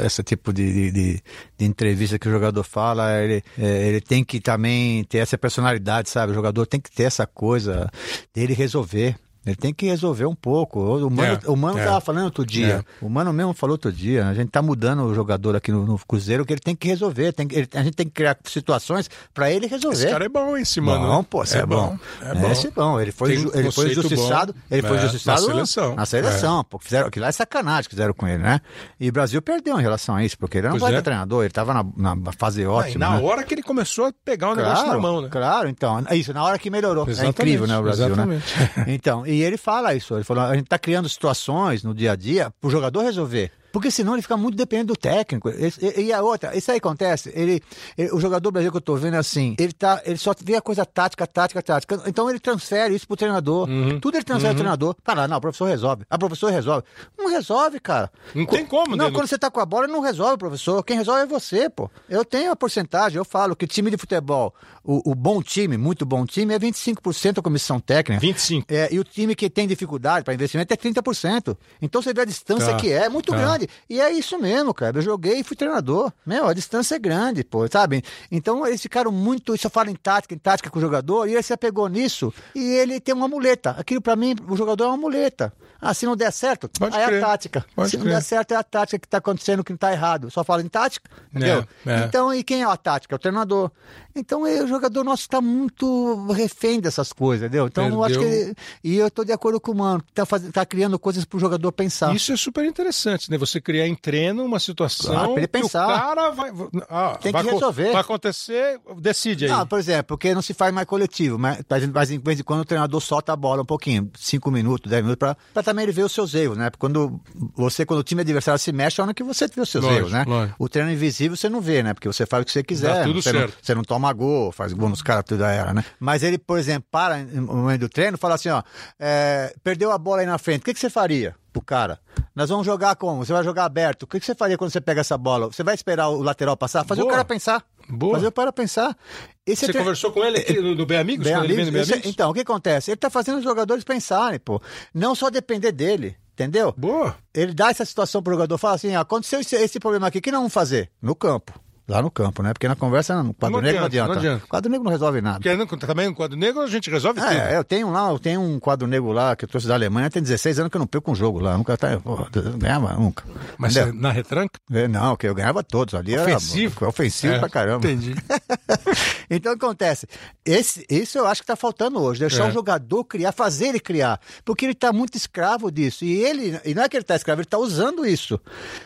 esse 0.05 0.23
tipo 0.23 0.51
de, 0.53 0.73
de, 0.73 0.91
de- 0.91 1.23
de 1.57 1.65
entrevista 1.65 2.19
que 2.19 2.27
o 2.27 2.31
jogador 2.31 2.63
fala, 2.63 3.19
ele, 3.21 3.43
é, 3.57 3.87
ele 3.87 4.01
tem 4.01 4.23
que 4.23 4.39
também 4.39 5.03
ter 5.05 5.19
essa 5.19 5.37
personalidade, 5.37 6.09
sabe? 6.09 6.31
O 6.31 6.35
jogador 6.35 6.65
tem 6.65 6.79
que 6.79 6.91
ter 6.91 7.03
essa 7.03 7.25
coisa 7.25 7.89
dele 8.33 8.53
resolver. 8.53 9.15
Ele 9.47 9.55
tem 9.55 9.73
que 9.73 9.85
resolver 9.87 10.25
um 10.25 10.35
pouco. 10.35 10.79
O 10.79 11.09
Mano, 11.09 11.39
É, 11.43 11.49
o 11.49 11.55
Mano 11.55 11.79
é. 11.79 11.85
tava 11.85 12.01
falando 12.01 12.25
outro 12.25 12.45
dia. 12.45 12.83
O 13.01 13.09
Mano 13.09 13.31
mesmo 13.33 13.53
falou 13.53 13.73
outro 13.75 13.91
dia. 13.91 14.27
A 14.27 14.33
gente 14.33 14.49
tá 14.49 14.61
mudando 14.61 15.03
o 15.03 15.13
jogador 15.15 15.55
aqui 15.55 15.71
no, 15.71 15.85
no 15.85 15.97
Cruzeiro 15.99 16.45
que 16.45 16.53
ele 16.53 16.59
tem 16.59 16.75
que 16.75 16.87
resolver. 16.87 17.31
Tem 17.33 17.47
ele- 17.51 17.69
a 17.73 17.81
gente 17.83 17.95
tem 17.95 18.05
que 18.05 18.11
criar 18.13 18.37
situações 18.45 19.09
para 19.33 19.51
ele 19.51 19.67
resolver. 19.67 19.95
Esse 19.97 20.07
cara 20.09 20.25
é 20.25 20.29
bom, 20.29 20.57
esse 20.57 20.81
mano. 20.81 21.07
Bom, 21.07 21.23
pô, 21.23 21.45
você 21.45 21.59
é, 21.59 21.65
bom. 21.65 21.97
É 22.21 22.35
bom. 22.35 22.51
Esse 22.51 22.67
é 22.67 22.71
bom. 22.71 22.99
Ele 22.99 23.11
foi, 23.11 23.35
Tem 23.35 23.51
ele 23.59 23.71
foi 23.71 23.91
injustiçado. 23.91 24.53
bom. 24.53 24.59
Ele 24.69 24.81
foi 24.81 24.97
É, 24.97 24.99
injustiçado 24.99 25.41
na 25.41 25.47
seleção. 25.53 25.95
Na 25.95 26.05
seleção, 26.05 26.63
pô. 26.63 26.77
Fizeram, 26.79 27.09
que 27.09 27.19
lá 27.19 27.27
é 27.27 27.31
sacanagem 27.31 27.83
que 27.85 27.91
fizeram 27.91 28.13
com 28.13 28.27
ele, 28.27 28.43
né? 28.43 28.59
E 28.99 29.09
o 29.09 29.11
Brasil 29.11 29.41
perdeu 29.41 29.79
em 29.79 29.81
relação 29.81 30.15
a 30.15 30.23
isso, 30.23 30.37
porque 30.37 30.57
ele 30.57 30.67
não 30.67 30.71
Pois 30.77 30.83
vai 30.83 30.95
é. 30.95 31.01
treinador, 31.01 31.43
ele 31.43 31.53
tava 31.53 31.73
na, 31.73 32.15
na 32.15 32.31
fase 32.37 32.63
Ah, 32.63 32.71
ótima. 32.71 33.05
na 33.09 33.17
né? 33.17 33.23
hora 33.23 33.43
que 33.43 33.53
ele 33.53 33.63
começou 33.63 34.05
a 34.05 34.13
pegar 34.25 34.51
o 34.51 34.55
negócio 34.55 34.83
Claro, 34.83 34.97
na 34.97 35.01
mão, 35.01 35.21
né? 35.21 35.29
claro, 35.31 35.69
então. 35.69 36.03
É 36.09 36.15
isso, 36.15 36.33
na 36.33 36.43
hora 36.43 36.59
que 36.59 36.69
melhorou. 36.69 37.07
Exatamente, 37.07 37.27
é 37.27 37.29
incrível, 37.43 37.67
né, 37.67 37.77
o 37.77 37.83
Brasil, 37.83 38.05
exatamente. 38.07 38.45
né? 38.77 38.85
Então, 38.87 39.25
e 39.25 39.37
ele 39.41 39.58
fala 39.58 39.94
isso, 39.94 40.15
ele 40.15 40.24
falou, 40.24 40.44
a 40.44 40.56
gente 40.56 40.67
tá 40.67 40.77
criando 40.79 41.10
situações 41.10 41.84
no 41.84 41.94
dia 41.94 42.12
a 42.12 42.15
dia 42.15 42.51
pro 42.60 42.70
jogador 42.70 43.03
resolver. 43.03 43.51
Porque 43.71 43.91
senão 43.91 44.13
ele 44.13 44.21
fica 44.21 44.38
muito 44.38 44.55
dependente 44.55 44.88
do 44.88 44.95
técnico. 44.95 45.50
E, 45.50 46.01
e 46.05 46.13
a 46.13 46.21
outra, 46.21 46.55
isso 46.57 46.71
aí 46.71 46.77
acontece. 46.77 47.31
Ele, 47.36 47.62
ele- 47.97 48.12
o 48.12 48.19
jogador 48.19 48.50
brasileiro 48.51 48.71
que 48.71 48.77
eu 48.77 48.81
tô 48.81 48.95
vendo 48.95 49.15
é 49.15 49.17
assim, 49.19 49.55
ele, 49.59 49.74
tá, 49.74 50.01
ele 50.05 50.17
só 50.17 50.33
vê 50.41 50.55
a 50.55 50.62
coisa 50.62 50.86
tática, 50.86 51.27
tática, 51.27 51.62
tática. 51.62 52.01
Então 52.07 52.29
ele 52.29 52.39
transfere 52.39 52.95
isso 52.95 53.05
pro 53.07 53.15
treinador. 53.17 53.69
Uhum. 53.69 54.00
Tudo 54.00 54.15
ele 54.17 54.24
transfere 54.24 54.53
pro 54.53 54.59
treinador. 54.62 54.95
Fala, 55.03 55.27
não, 55.27 55.38
o 55.38 55.41
professor 55.41 55.65
resolve. 55.65 56.03
A 56.09 56.17
professor 56.17 56.51
resolve. 56.51 56.83
Não 57.17 57.29
resolve, 57.29 57.79
cara. 57.79 58.12
Não 58.33 58.45
tem 58.45 58.65
como, 58.65 58.95
Não, 58.95 59.12
quando 59.12 59.27
você 59.27 59.38
tá 59.38 59.50
com 59.51 59.59
a 59.59 59.65
bola, 59.65 59.88
não 59.88 60.01
resolve, 60.01 60.38
professor. 60.38 60.83
Quem 60.83 60.97
resolve 60.97 61.21
é 61.24 61.25
você, 61.25 61.69
pô. 61.69 61.89
Eu 62.09 62.24
tenho 62.25 62.51
a 62.51 62.55
porcentagem, 62.55 63.17
eu 63.17 63.25
falo 63.25 63.55
que 63.55 63.67
time 63.67 63.91
de 63.91 63.97
futebol, 63.97 64.53
o, 64.83 65.12
o 65.12 65.15
bom 65.15 65.41
time, 65.41 65.77
muito 65.77 66.05
bom 66.05 66.25
time, 66.25 66.53
é 66.53 66.59
25% 66.59 67.39
a 67.39 67.41
comissão 67.41 67.79
técnica. 67.79 68.19
25. 68.21 68.65
É, 68.74 68.89
e 68.93 69.00
o 69.00 69.03
time 69.03 69.36
que 69.36 69.50
tem 69.50 69.67
dificuldade 69.67 70.24
para 70.24 70.33
investimento 70.33 70.74
é 70.74 70.77
30%. 70.77 71.57
Então 71.81 72.01
você 72.01 72.13
vê 72.13 72.21
a 72.21 72.25
distância 72.25 72.67
Tá, 72.71 72.75
que 72.75 72.91
é, 72.91 73.05
é 73.05 73.09
muito 73.09 73.31
tá. 73.31 73.38
grande. 73.38 73.56
E 73.89 73.99
é 74.01 74.11
isso 74.11 74.37
mesmo, 74.39 74.73
cara. 74.73 74.97
Eu 74.97 75.01
joguei 75.01 75.39
e 75.39 75.43
fui 75.43 75.55
treinador. 75.55 76.11
Meu, 76.25 76.47
a 76.47 76.53
distância 76.53 76.95
é 76.95 76.99
grande, 76.99 77.43
pô, 77.43 77.67
sabe? 77.67 78.03
Então 78.31 78.65
eles 78.67 78.81
ficaram 78.81 79.11
muito. 79.11 79.57
Só 79.57 79.69
falam 79.69 79.91
em 79.91 79.95
tática, 79.95 80.33
em 80.33 80.37
tática 80.37 80.69
com 80.69 80.77
o 80.79 80.81
jogador, 80.81 81.27
e 81.27 81.33
ele 81.33 81.43
se 81.43 81.53
apegou 81.53 81.87
nisso. 81.87 82.33
E 82.53 82.61
ele 82.63 82.99
tem 82.99 83.13
uma 83.15 83.27
muleta. 83.27 83.71
Aquilo 83.71 84.01
para 84.01 84.15
mim, 84.15 84.35
o 84.47 84.55
jogador 84.55 84.85
é 84.85 84.87
uma 84.87 84.97
muleta. 84.97 85.53
Ah, 85.79 85.93
se 85.93 86.05
não 86.07 86.15
der 86.15 86.31
certo, 86.31 86.67
Pode 86.79 86.95
aí 86.95 87.03
é 87.03 87.05
crer. 87.05 87.23
a 87.23 87.27
tática. 87.27 87.65
Pode 87.75 87.89
se 87.91 87.97
não 87.97 88.03
crer. 88.05 88.15
der 88.15 88.21
certo, 88.23 88.51
é 88.51 88.55
a 88.55 88.63
tática 88.63 88.97
que 88.97 89.07
tá 89.07 89.19
acontecendo, 89.19 89.63
que 89.63 89.71
não 89.71 89.77
tá 89.77 89.91
errado. 89.91 90.31
Só 90.31 90.43
fala 90.43 90.63
em 90.63 90.67
tática, 90.67 91.07
entendeu? 91.31 91.63
é. 91.85 91.99
Então, 92.05 92.33
e 92.33 92.43
quem 92.43 92.63
é 92.63 92.65
a 92.65 92.75
tática? 92.75 93.13
É 93.13 93.17
o 93.17 93.19
treinador. 93.19 93.71
Então, 94.19 94.45
eh, 94.45 94.63
o 94.63 94.67
jogador 94.67 95.03
nosso 95.03 95.24
está 95.24 95.39
muito 95.41 96.27
refém 96.31 96.79
dessas 96.79 97.13
coisas, 97.13 97.45
entendeu? 97.47 97.67
Então, 97.67 97.88
eu 97.88 98.03
acho 98.03 98.19
que 98.19 98.25
Perdeu. 98.25 98.41
ele, 98.47 98.55
E 98.83 98.95
eu 98.97 99.09
tô 99.12 99.24
de 99.24 99.31
acordo 99.31 99.59
com 99.59 99.71
o 99.71 99.75
Mano, 99.75 100.03
tá, 100.13 100.25
faz, 100.25 100.43
tá 100.51 100.65
criando 100.65 100.97
coisas 101.00 101.24
pro 101.25 101.39
jogador 101.39 101.71
pensar. 101.71 102.15
Isso 102.15 102.31
é 102.31 102.38
super 102.38 102.65
interessante, 102.65 103.29
né? 103.29 103.38
Você 103.38 103.59
criar 103.62 103.88
em 103.88 103.95
treino 103.95 104.43
uma 104.43 104.59
situação 104.59 105.12
Claro, 105.12 105.29
pra 105.33 105.38
ele 105.39 105.47
pensar. 105.47 105.86
o 105.86 106.00
cara 106.00 106.29
vai... 106.31 106.51
ah, 106.89 107.17
Tem 107.21 107.31
vai 107.31 107.43
que 107.43 107.51
resolver. 107.51 107.91
Vai 107.91 108.01
acontecer, 108.01 108.79
decide 108.97 109.45
aí. 109.45 109.51
Não, 109.51 109.65
por 109.67 109.79
exemplo, 109.79 110.05
porque 110.07 110.33
não 110.33 110.41
se 110.41 110.53
faz 110.53 110.74
mais 110.74 110.88
coletivo, 110.88 111.38
mas 111.38 111.59
mas 111.93 112.09
de 112.09 112.17
vez 112.17 112.39
em- 112.39 112.43
quando 112.43 112.62
o 112.62 112.65
treinador 112.65 113.00
solta 113.01 113.33
a 113.33 113.36
bola 113.36 113.62
um 113.62 113.65
pouquinho, 113.65 114.09
5 114.17 114.50
minutos, 114.51 114.89
10 114.89 115.03
minutos, 115.03 115.36
para 115.53 115.63
também 115.63 115.83
ele 115.83 115.91
ver 115.91 116.03
os 116.03 116.12
seus 116.12 116.33
erros, 116.33 116.57
né? 116.57 116.69
Porque 116.69 116.79
quando 116.79 117.19
você, 117.55 117.86
quando 117.86 118.00
o 118.00 118.03
time 118.03 118.21
adversário 118.21 118.59
se 118.59 118.71
mexe, 118.71 119.00
é 119.00 119.03
a 119.03 119.05
hora 119.05 119.13
que 119.13 119.24
você 119.24 119.47
vê 119.47 119.62
os 119.62 119.69
seus 119.69 119.83
Lógico, 119.83 120.00
erros, 120.01 120.12
né? 120.12 120.25
lógico. 120.27 120.55
O 120.63 120.69
treino 120.69 120.91
invisível 120.91 121.36
você 121.38 121.50
não 121.50 121.62
vê, 121.62 121.83
né? 121.83 121.93
Porque 121.93 122.07
você 122.07 122.25
faz 122.25 122.41
o 122.43 122.45
que 122.45 122.51
você 122.51 122.63
quiser. 122.63 122.93
Dá 122.95 123.03
tudo 123.03 123.21
você, 123.21 123.31
não, 123.33 123.39
certo. 123.41 123.57
você 123.62 123.75
não 123.75 123.83
toma 123.83 124.06
gol, 124.13 124.51
faz 124.51 124.73
gol 124.73 124.89
nos 124.89 125.01
caras, 125.01 125.23
tudo 125.25 125.43
era, 125.43 125.73
né? 125.73 125.83
Mas 125.99 126.23
ele, 126.23 126.37
por 126.37 126.57
exemplo, 126.59 126.87
para 126.91 127.17
no 127.17 127.41
momento 127.53 127.81
do 127.81 127.89
treino 127.89 128.17
fala 128.17 128.35
assim, 128.35 128.49
ó, 128.49 128.61
é, 128.99 129.53
perdeu 129.63 129.91
a 129.91 129.97
bola 129.97 130.21
aí 130.21 130.25
na 130.27 130.37
frente, 130.37 130.61
o 130.61 130.65
que, 130.65 130.73
que 130.73 130.79
você 130.79 130.89
faria? 130.89 131.35
pro 131.51 131.61
cara. 131.61 131.99
Nós 132.35 132.49
vamos 132.49 132.67
jogar 132.67 132.95
como? 132.97 133.25
Você 133.25 133.33
vai 133.33 133.43
jogar 133.43 133.65
aberto. 133.65 134.03
O 134.03 134.07
que 134.07 134.19
que 134.19 134.25
você 134.27 134.35
faria 134.35 134.55
quando 134.59 134.69
você 134.69 134.79
pega 134.79 135.01
essa 135.01 135.17
bola? 135.17 135.47
Você 135.47 135.63
vai 135.63 135.73
esperar 135.73 136.07
o 136.09 136.21
lateral 136.21 136.55
passar? 136.55 136.85
Fazer 136.85 137.01
Boa. 137.01 137.11
o 137.11 137.15
cara 137.15 137.25
pensar. 137.25 137.63
Boa. 137.89 138.13
Fazer 138.13 138.27
o 138.27 138.31
cara 138.31 138.53
pensar. 138.53 138.95
Esse 139.43 139.61
Você 139.61 139.65
é 139.65 139.73
tre- 139.73 139.79
conversou 139.79 140.11
com 140.11 140.23
ele 140.23 140.37
aqui 140.37 140.59
no, 140.61 140.75
no 140.75 140.85
Bem 140.85 140.99
Amigos? 140.99 141.25
Bem 141.25 141.33
amigos, 141.33 141.69
Bem 141.69 141.81
esse- 141.81 141.93
Amigos? 141.93 142.11
então, 142.11 142.29
o 142.29 142.33
que 142.35 142.41
acontece? 142.41 142.91
Ele 142.91 142.97
tá 142.97 143.09
fazendo 143.09 143.39
os 143.39 143.43
jogadores 143.43 143.83
pensarem, 143.83 144.39
pô. 144.39 144.61
Não 144.93 145.15
só 145.15 145.31
depender 145.31 145.71
dele, 145.71 146.15
entendeu? 146.33 146.75
Boa. 146.77 147.15
Ele 147.33 147.55
dá 147.55 147.69
essa 147.71 147.85
situação 147.85 148.21
pro 148.21 148.33
jogador, 148.33 148.55
fala 148.59 148.75
assim, 148.75 148.93
ah, 148.93 148.99
aconteceu 149.01 149.39
esse, 149.39 149.55
esse 149.55 149.79
problema 149.79 150.05
aqui, 150.07 150.19
o 150.19 150.21
que 150.21 150.29
nós 150.31 150.39
vamos 150.41 150.53
fazer? 150.53 150.91
No 151.01 151.15
campo. 151.15 151.59
Lá 151.88 152.01
no 152.01 152.12
campo, 152.12 152.44
né? 152.44 152.51
Porque 152.51 152.67
na 152.67 152.75
conversa, 152.75 153.24
no 153.24 153.34
quadro 153.34 153.58
Não 153.58 153.63
negro 153.63 153.79
não 153.79 153.86
adianta, 153.86 154.12
adianta. 154.12 154.13
não 154.13 154.32
adianta. 154.34 154.46
O 154.46 154.48
quadro 154.50 154.70
negro 154.72 154.84
não 154.84 154.91
resolve 154.91 155.22
nada. 155.22 155.39
Porque 155.39 155.56
não- 155.56 155.65
também 155.65 156.08
no 156.10 156.15
quadro 156.15 156.38
negro 156.38 156.62
a 156.62 156.67
gente 156.67 156.89
resolve 156.89 157.22
tudo. 157.22 157.32
É, 157.32 157.56
eu 157.58 157.63
tenho 157.63 157.89
lá, 157.89 158.10
eu 158.12 158.20
tenho 158.20 158.41
um 158.41 158.60
quadro 158.60 158.86
negro 158.88 159.13
lá 159.13 159.38
que 159.38 159.45
eu 159.45 159.50
trouxe 159.50 159.67
da 159.67 159.73
Alemanha, 159.76 160.10
tem 160.10 160.21
16 160.21 160.60
anos 160.60 160.69
que 160.69 160.76
eu 160.76 160.80
não 160.80 160.88
perco 160.88 161.12
um 161.12 161.15
jogo 161.15 161.39
lá. 161.39 161.58
Nunca 161.58 161.78
tá, 161.78 161.97
porra, 162.00 162.28
ganhava 162.58 162.91
nunca. 162.93 163.23
Mas 163.58 163.73
você- 163.73 163.91
na 163.93 164.12
retranca? 164.12 164.60
É, 164.69 164.88
Não, 164.88 165.15
que 165.15 165.26
eu 165.28 165.34
ganhava 165.34 165.63
todos 165.63 165.93
ali. 165.93 166.17
Ofensivo? 166.17 166.76
Era, 166.82 166.89
ofensivo 166.89 167.34
É, 167.36 167.39
pra 167.39 167.50
caramba. 167.50 167.88
entendi. 167.88 168.13
então 169.30 169.54
o 169.54 169.58
que 169.58 169.65
acontece? 169.65 170.08
Esse, 170.45 170.86
isso 170.89 171.17
eu 171.17 171.26
acho 171.28 171.41
que 171.41 171.47
tá 171.47 171.56
faltando 171.56 172.02
hoje. 172.02 172.19
Deixar 172.19 172.45
É. 172.45 172.50
o 172.50 172.52
jogador 172.52 173.04
criar, 173.06 173.32
fazer 173.32 173.67
ele 173.67 173.80
criar. 173.80 174.19
Porque 174.43 174.65
ele 174.65 174.76
tá 174.76 174.91
muito 174.93 175.15
escravo 175.15 175.71
disso. 175.71 176.04
E 176.06 176.21
ele, 176.23 176.60
e 176.65 176.73
não 176.73 176.84
é 176.84 176.89
que 176.89 176.97
ele 176.97 177.04
tá 177.04 177.15
escravo, 177.15 177.41
ele 177.41 177.47
tá 177.47 177.58
usando 177.58 178.06
isso. 178.06 178.39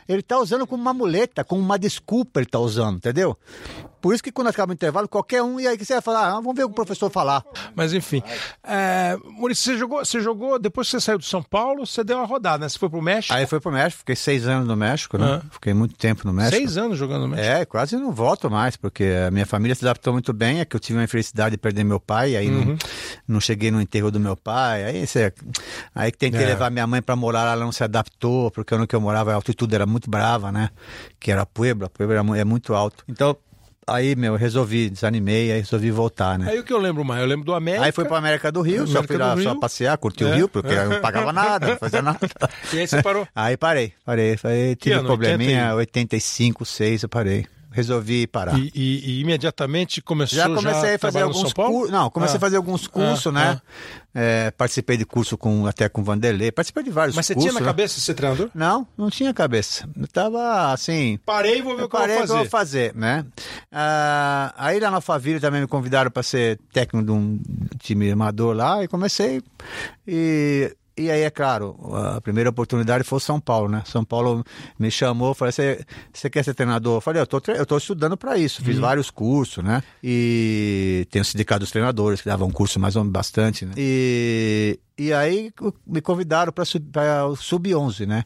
Ele 0.08 0.22
tá 0.22 0.40
usando 0.40 0.66
como 0.68 0.82
uma 0.82 0.94
muleta, 0.94 1.44
como 1.44 1.62
uma 1.62 1.78
desculpa 1.80 2.40
ele 2.40 2.48
tá 2.48 2.60
usando, 2.60 2.91
entendeu? 2.96 3.38
Por 4.02 4.14
isso 4.14 4.24
que 4.24 4.32
quando 4.32 4.48
acaba 4.48 4.72
o 4.72 4.74
intervalo, 4.74 5.08
qualquer 5.08 5.44
um, 5.44 5.60
e 5.60 5.68
aí 5.68 5.78
que 5.78 5.86
você 5.86 5.94
vai 5.94 6.02
falar, 6.02 6.28
ah, 6.30 6.34
vamos 6.42 6.56
ver 6.56 6.64
o 6.64 6.68
que 6.68 6.72
o 6.74 6.76
professor 6.76 7.10
falar. 7.12 7.44
Mas 7.76 7.94
enfim. 7.94 8.24
É, 8.64 9.16
Maurício, 9.38 9.64
você 9.74 9.78
jogou, 9.78 10.00
você 10.04 10.20
jogou, 10.22 10.58
depois 10.60 10.88
que 10.88 10.92
você 10.92 11.02
saiu 11.02 11.18
do 11.18 11.24
São 11.26 11.44
Paulo, 11.44 11.86
você 11.86 12.04
deu 12.04 12.18
uma 12.18 12.26
rodada, 12.26 12.60
né? 12.64 12.70
Você 12.70 12.80
foi 12.80 12.90
pro 12.90 13.02
México? 13.02 13.34
Aí 13.34 13.46
foi 13.46 13.60
pro 13.60 13.72
México, 13.72 14.00
fiquei 14.00 14.16
seis 14.16 14.48
anos 14.48 14.68
no 14.68 14.76
México, 14.76 15.18
né? 15.18 15.42
Ah. 15.44 15.48
Fiquei 15.52 15.74
muito 15.74 15.96
tempo 15.96 16.26
no 16.26 16.34
México. 16.34 16.56
Seis 16.58 16.78
anos 16.78 16.98
jogando 16.98 17.22
no 17.22 17.28
México. 17.30 17.48
É, 17.48 17.66
quase 17.66 17.96
não 17.98 18.12
volto 18.12 18.50
mais, 18.50 18.76
porque 18.76 19.04
a 19.28 19.32
minha 19.32 19.46
família 19.46 19.76
se 19.76 19.86
adaptou 19.86 20.14
muito 20.14 20.34
bem, 20.34 20.60
é 20.60 20.66
que 20.66 20.76
eu 20.76 20.80
tive 20.80 20.98
uma 20.98 21.04
infelicidade 21.06 21.52
de 21.52 21.58
perder 21.58 21.84
meu 21.84 22.00
pai, 22.00 22.36
aí 22.36 22.50
Uhum. 22.50 22.66
não, 22.66 22.78
não 23.28 23.40
cheguei 23.42 23.70
no 23.72 23.80
enterro 23.82 24.10
do 24.12 24.20
meu 24.20 24.36
pai, 24.36 24.84
aí 24.84 25.06
você, 25.08 25.32
aí 25.94 26.12
que 26.12 26.18
tentei 26.18 26.44
É. 26.44 26.48
levar 26.48 26.70
minha 26.72 26.88
mãe 26.88 27.02
para 27.02 27.16
morar 27.16 27.44
lá, 27.44 27.52
ela 27.54 27.66
não 27.66 27.72
se 27.72 27.84
adaptou, 27.84 28.50
porque 28.52 28.74
onde 28.74 28.88
que 28.88 28.96
eu 28.96 29.02
morava 29.02 29.32
a 29.32 29.36
altitude 29.36 29.76
era 29.76 29.86
muito 29.86 30.10
brava, 30.10 30.52
né? 30.52 30.70
Que 31.20 31.32
era 31.32 31.46
Puebla, 31.46 31.90
Puebla 31.90 32.38
é 32.38 32.44
muito 32.44 32.74
alto. 32.74 33.04
Então, 33.08 33.36
aí, 33.88 34.16
meu, 34.16 34.34
eu 34.34 34.38
resolvi, 34.38 34.90
desanimei, 34.90 35.52
aí 35.52 35.60
resolvi 35.60 35.92
voltar, 35.92 36.38
né? 36.40 36.50
Aí 36.50 36.60
o 36.60 36.64
que 36.64 36.74
eu 36.74 36.78
lembro 36.78 37.04
mais? 37.06 37.22
Eu 37.22 37.28
lembro 37.28 37.46
do 37.46 37.54
América. 37.54 37.86
Aí 37.86 37.92
fui 37.92 38.06
pra 38.06 38.18
América 38.18 38.52
do 38.52 38.62
Rio, 38.62 38.86
só 38.88 39.00
América 39.00 39.08
fui 39.08 39.18
lá 39.18 39.38
só 39.42 39.60
passear, 39.60 39.98
curtir 39.98 40.24
É. 40.24 40.28
o 40.28 40.34
Rio, 40.36 40.50
porque 40.50 40.74
eu 40.74 40.90
não 40.90 41.00
pagava 41.02 41.32
nada, 41.34 41.68
não 41.68 41.78
fazia 41.78 42.02
nada. 42.02 42.20
E 42.74 42.80
aí 42.80 42.88
você 42.88 43.02
parou? 43.02 43.28
Aí 43.36 43.58
parei, 43.58 43.94
parei. 44.06 44.38
Aí 44.44 44.76
tive 44.76 44.96
ano? 44.96 45.06
probleminha, 45.06 45.76
80 45.76 46.02
85, 46.02 46.66
6, 46.66 47.04
eu 47.04 47.10
parei. 47.10 47.46
Resolvi 47.74 48.28
parar. 48.28 48.58
E, 48.60 48.70
e- 48.76 49.12
e 49.12 49.20
imediatamente 49.22 50.02
começou 50.02 50.38
Já 50.38 50.44
comecei 50.50 50.70
a 50.70 50.74
fazer 50.74 50.98
trabalhar 51.00 51.26
no 51.28 51.34
alguns 51.34 51.54
Paulo? 51.54 51.72
cursos. 51.74 51.92
Não, 51.92 52.10
comecei 52.10 52.36
Ah. 52.36 52.38
a 52.38 52.40
fazer 52.42 52.58
alguns 52.58 52.86
cursos, 52.86 53.28
Ah, 53.28 53.32
né? 53.32 53.62
É, 54.14 54.52
participei 54.52 54.98
de 54.98 55.06
curso 55.06 55.38
com, 55.38 55.66
até 55.66 55.88
com 55.88 56.02
o 56.02 56.04
Vanderlei. 56.04 56.52
Participei 56.52 56.84
de 56.84 56.90
vários 56.90 57.16
Mas 57.16 57.26
você 57.28 57.34
cursos. 57.34 57.50
tinha 57.50 57.54
na 57.58 57.66
né? 57.66 57.72
cabeça 57.72 57.96
de 57.96 58.02
ser 58.02 58.14
treinador? 58.14 58.50
Não, 58.54 58.86
não 58.98 59.10
tinha 59.10 59.34
cabeça. 59.34 59.88
Eu 59.98 60.06
tava 60.08 60.74
assim. 60.74 61.18
Parei 61.26 61.60
e 61.60 61.62
vou 61.62 61.78
ver 61.78 61.84
o 61.84 61.90
que 61.90 61.96
eu 61.96 62.00
vou 62.00 62.18
fazer. 62.18 62.34
vou 62.34 62.46
fazer, 62.46 62.94
né? 62.94 63.26
Ah, 63.72 64.54
aí 64.58 64.78
lá 64.80 64.90
na 64.92 64.98
Alphaville 64.98 65.40
também 65.40 65.62
me 65.62 65.68
convidaram 65.68 66.12
para 66.12 66.24
ser 66.24 66.60
técnico 66.74 67.06
de 67.06 67.12
um 67.14 67.40
time 67.80 68.12
amador 68.12 68.54
lá 68.54 68.84
e 68.84 68.88
comecei. 68.90 69.42
E, 70.06 70.76
e 71.02 71.12
aí, 71.12 71.22
é 71.22 71.30
claro, 71.30 71.76
a 72.16 72.22
primeira 72.22 72.50
oportunidade 72.50 73.04
foi 73.04 73.18
o 73.18 73.20
São 73.20 73.40
Paulo, 73.40 73.70
né? 73.70 73.84
São 73.86 74.04
Paulo 74.04 74.44
me 74.80 74.90
chamou, 74.92 75.34
falou: 75.34 75.52
você, 75.52 76.30
quer 76.30 76.44
ser 76.44 76.54
treinador? 76.54 76.98
Eu 76.98 77.02
falei: 77.02 77.22
eu 77.22 77.28
tô, 77.28 77.42
eu 77.52 77.66
tô 77.66 77.78
estudando 77.78 78.16
para 78.18 78.38
isso, 78.38 78.62
Uhum. 78.62 78.66
fiz 78.68 78.78
vários 78.80 79.10
cursos, 79.10 79.64
né? 79.64 79.82
E 80.04 81.08
tem 81.12 81.22
o 81.22 81.26
Sindicato 81.26 81.62
dos 81.62 81.72
Treinadores, 81.72 82.22
que 82.22 82.28
dava 82.30 82.46
um 82.46 82.52
curso 82.52 82.80
mais 82.80 82.96
ou 82.96 83.04
menos 83.04 83.14
bastante, 83.14 83.66
né? 83.66 83.74
E, 83.78 84.80
e 84.98 85.12
aí 85.14 85.52
me 85.86 86.02
convidaram 86.02 86.52
para 86.52 86.64
o 87.28 87.36
Sub-11, 87.36 88.06
né? 88.06 88.24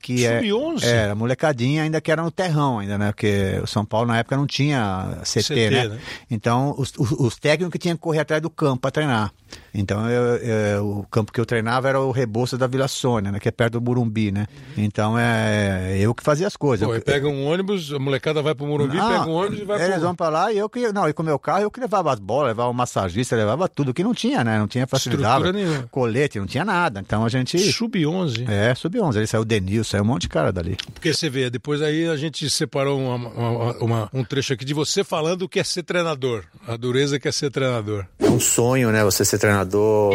Que 0.00 0.24
é- 0.24 0.40
Sub-11? 0.40 0.84
Era, 0.84 1.14
molecadinha 1.14 1.82
ainda 1.82 2.00
que 2.00 2.10
era 2.10 2.22
no 2.22 2.30
terrão 2.30 2.78
ainda, 2.78 2.96
né? 2.96 3.12
Porque 3.12 3.60
o 3.62 3.66
São 3.66 3.84
Paulo 3.84 4.08
na 4.08 4.18
época 4.18 4.36
não 4.36 4.46
tinha 4.46 5.18
CT, 5.24 5.42
CT, 5.42 5.70
né? 5.70 5.88
né? 5.88 5.98
Então 6.30 6.74
os, 6.78 6.92
os, 6.98 7.10
os 7.12 7.36
técnicos 7.36 7.72
que 7.72 7.78
tinham 7.78 7.96
que 7.96 8.02
correr 8.02 8.20
atrás 8.20 8.40
do 8.42 8.48
campo 8.50 8.80
para 8.82 8.90
treinar. 8.90 9.32
Então 9.74 10.08
eu, 10.08 10.36
eu- 10.36 10.88
o 11.00 11.06
campo 11.10 11.32
que 11.32 11.40
eu 11.40 11.44
treinava 11.46 11.88
era 11.88 12.00
o 12.00 12.10
Rebouças 12.12 12.58
da 12.58 12.66
Vila 12.66 12.86
Sônia, 12.88 13.30
né? 13.32 13.38
Que 13.40 13.48
é 13.48 13.52
perto 13.52 13.74
do 13.74 13.80
Burumbi, 13.80 14.30
né? 14.32 14.46
Então 14.76 15.18
é 15.18 15.96
eu 15.98 16.14
que 16.14 16.22
fazia 16.22 16.46
as 16.46 16.56
coisas. 16.56 16.86
Pô, 16.86 16.94
Eu- 16.94 17.02
pega 17.02 17.28
um 17.28 17.44
ônibus, 17.46 17.92
a 17.92 17.98
molecada 17.98 18.40
vai 18.42 18.54
pro 18.54 18.66
Morumbi, 18.66 18.96
não, 18.96 19.08
pega 19.08 19.26
um 19.30 19.32
ônibus 19.34 19.60
e 19.60 19.64
vai 19.64 19.80
Eles 19.82 19.94
pro... 19.96 20.00
vão 20.02 20.14
pra 20.14 20.28
lá 20.28 20.52
e 20.52 20.58
eu 20.58 20.68
que. 20.68 20.92
Não, 20.92 21.08
e 21.08 21.12
com 21.12 21.22
o 21.22 21.26
meu 21.26 21.38
carro 21.38 21.62
eu 21.62 21.70
que 21.70 21.80
levava 21.80 22.12
as 22.12 22.18
bolas, 22.20 22.48
levava 22.48 22.70
o 22.70 22.74
massagista, 22.74 23.36
levava 23.36 23.68
tudo, 23.68 23.92
que 23.92 24.02
não 24.04 24.14
tinha, 24.14 24.42
né? 24.44 24.58
Não 24.58 24.66
tinha 24.68 24.86
facilidade. 24.86 25.44
Colete, 25.90 26.38
não 26.38 26.46
tinha 26.46 26.64
nada. 26.64 27.00
Então 27.00 27.24
a 27.24 27.28
gente. 27.28 27.58
Sub-11. 27.58 28.48
É, 28.48 28.74
sub-11. 28.74 29.18
Aí 29.18 29.26
saiu 29.26 29.42
o 29.42 29.44
Denil, 29.44 29.82
saiu 29.90 30.02
um 30.02 30.06
monte 30.06 30.22
de 30.22 30.28
cara 30.28 30.52
dali. 30.52 30.76
Porque 30.94 31.12
você 31.12 31.28
vê, 31.28 31.50
depois 31.50 31.82
aí 31.82 32.06
a 32.08 32.16
gente 32.16 32.48
separou 32.48 32.98
uma- 33.00 33.16
uma- 33.28 33.76
uma- 33.78 34.10
um 34.14 34.22
trecho 34.24 34.52
aqui 34.52 34.64
de 34.64 34.72
você 34.74 35.02
falando 35.04 35.42
o 35.42 35.48
que 35.48 35.58
é 35.60 35.64
ser 35.64 35.82
treinador. 35.82 36.44
A 36.66 36.76
dureza 36.76 37.18
que 37.18 37.28
é 37.28 37.32
ser 37.32 37.50
treinador. 37.50 38.04
É 38.18 38.28
um 38.28 38.40
sonho, 38.40 38.90
né? 38.90 39.02
Você 39.04 39.24
ser 39.24 39.38
treinador. 39.38 40.14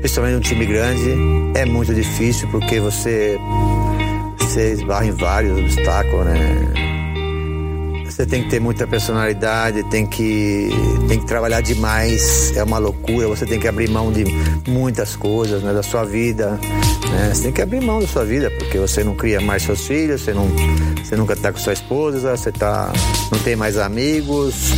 principalmente 0.00 0.36
um 0.36 0.40
time 0.40 0.66
grande, 0.66 1.10
é 1.58 1.64
muito 1.64 1.92
difícil 1.92 2.48
porque 2.50 2.78
você, 2.78 3.36
você 4.38 4.72
esbarra 4.74 5.06
em 5.06 5.10
vários 5.10 5.58
obstáculos, 5.58 6.24
né? 6.26 6.95
Você 8.16 8.24
tem 8.24 8.44
que 8.44 8.48
ter 8.48 8.58
muita 8.58 8.86
personalidade, 8.86 9.82
tem 9.90 10.06
que, 10.06 10.70
tem 11.06 11.20
que 11.20 11.26
trabalhar 11.26 11.60
demais, 11.60 12.50
é 12.56 12.62
uma 12.62 12.78
loucura. 12.78 13.28
Você 13.28 13.44
tem 13.44 13.60
que 13.60 13.68
abrir 13.68 13.90
mão 13.90 14.10
de 14.10 14.24
muitas 14.66 15.14
coisas 15.14 15.62
né, 15.62 15.74
da 15.74 15.82
sua 15.82 16.02
vida. 16.02 16.58
Né? 17.10 17.30
Você 17.34 17.42
tem 17.42 17.52
que 17.52 17.60
abrir 17.60 17.82
mão 17.82 18.00
da 18.00 18.06
sua 18.06 18.24
vida, 18.24 18.50
porque 18.52 18.78
você 18.78 19.04
não 19.04 19.14
cria 19.14 19.38
mais 19.38 19.64
seus 19.64 19.86
filhos, 19.86 20.22
você, 20.22 20.32
não, 20.32 20.48
você 21.04 21.14
nunca 21.14 21.34
está 21.34 21.52
com 21.52 21.58
sua 21.58 21.74
esposa, 21.74 22.34
você 22.34 22.50
tá, 22.50 22.90
não 23.30 23.38
tem 23.40 23.54
mais 23.54 23.76
amigos. 23.76 24.72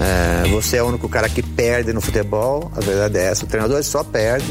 É, 0.00 0.48
você 0.48 0.78
é 0.78 0.82
o 0.82 0.88
único 0.88 1.08
cara 1.08 1.28
que 1.28 1.44
perde 1.44 1.92
no 1.92 2.00
futebol, 2.00 2.72
a 2.74 2.80
verdade 2.80 3.18
é 3.18 3.26
essa. 3.26 3.44
O 3.44 3.48
treinador 3.48 3.80
só 3.84 4.02
perde. 4.02 4.48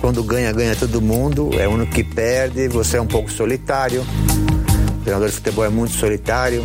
Quando 0.00 0.22
ganha, 0.22 0.52
ganha 0.52 0.76
todo 0.76 1.02
mundo, 1.02 1.50
é 1.58 1.66
o 1.66 1.72
único 1.72 1.90
que 1.90 2.04
perde. 2.04 2.68
Você 2.68 2.96
é 2.96 3.02
um 3.02 3.08
pouco 3.08 3.28
solitário 3.28 4.06
treinador 5.06 5.28
de 5.28 5.36
futebol 5.36 5.64
é 5.64 5.68
muito 5.68 5.94
solitário, 5.94 6.64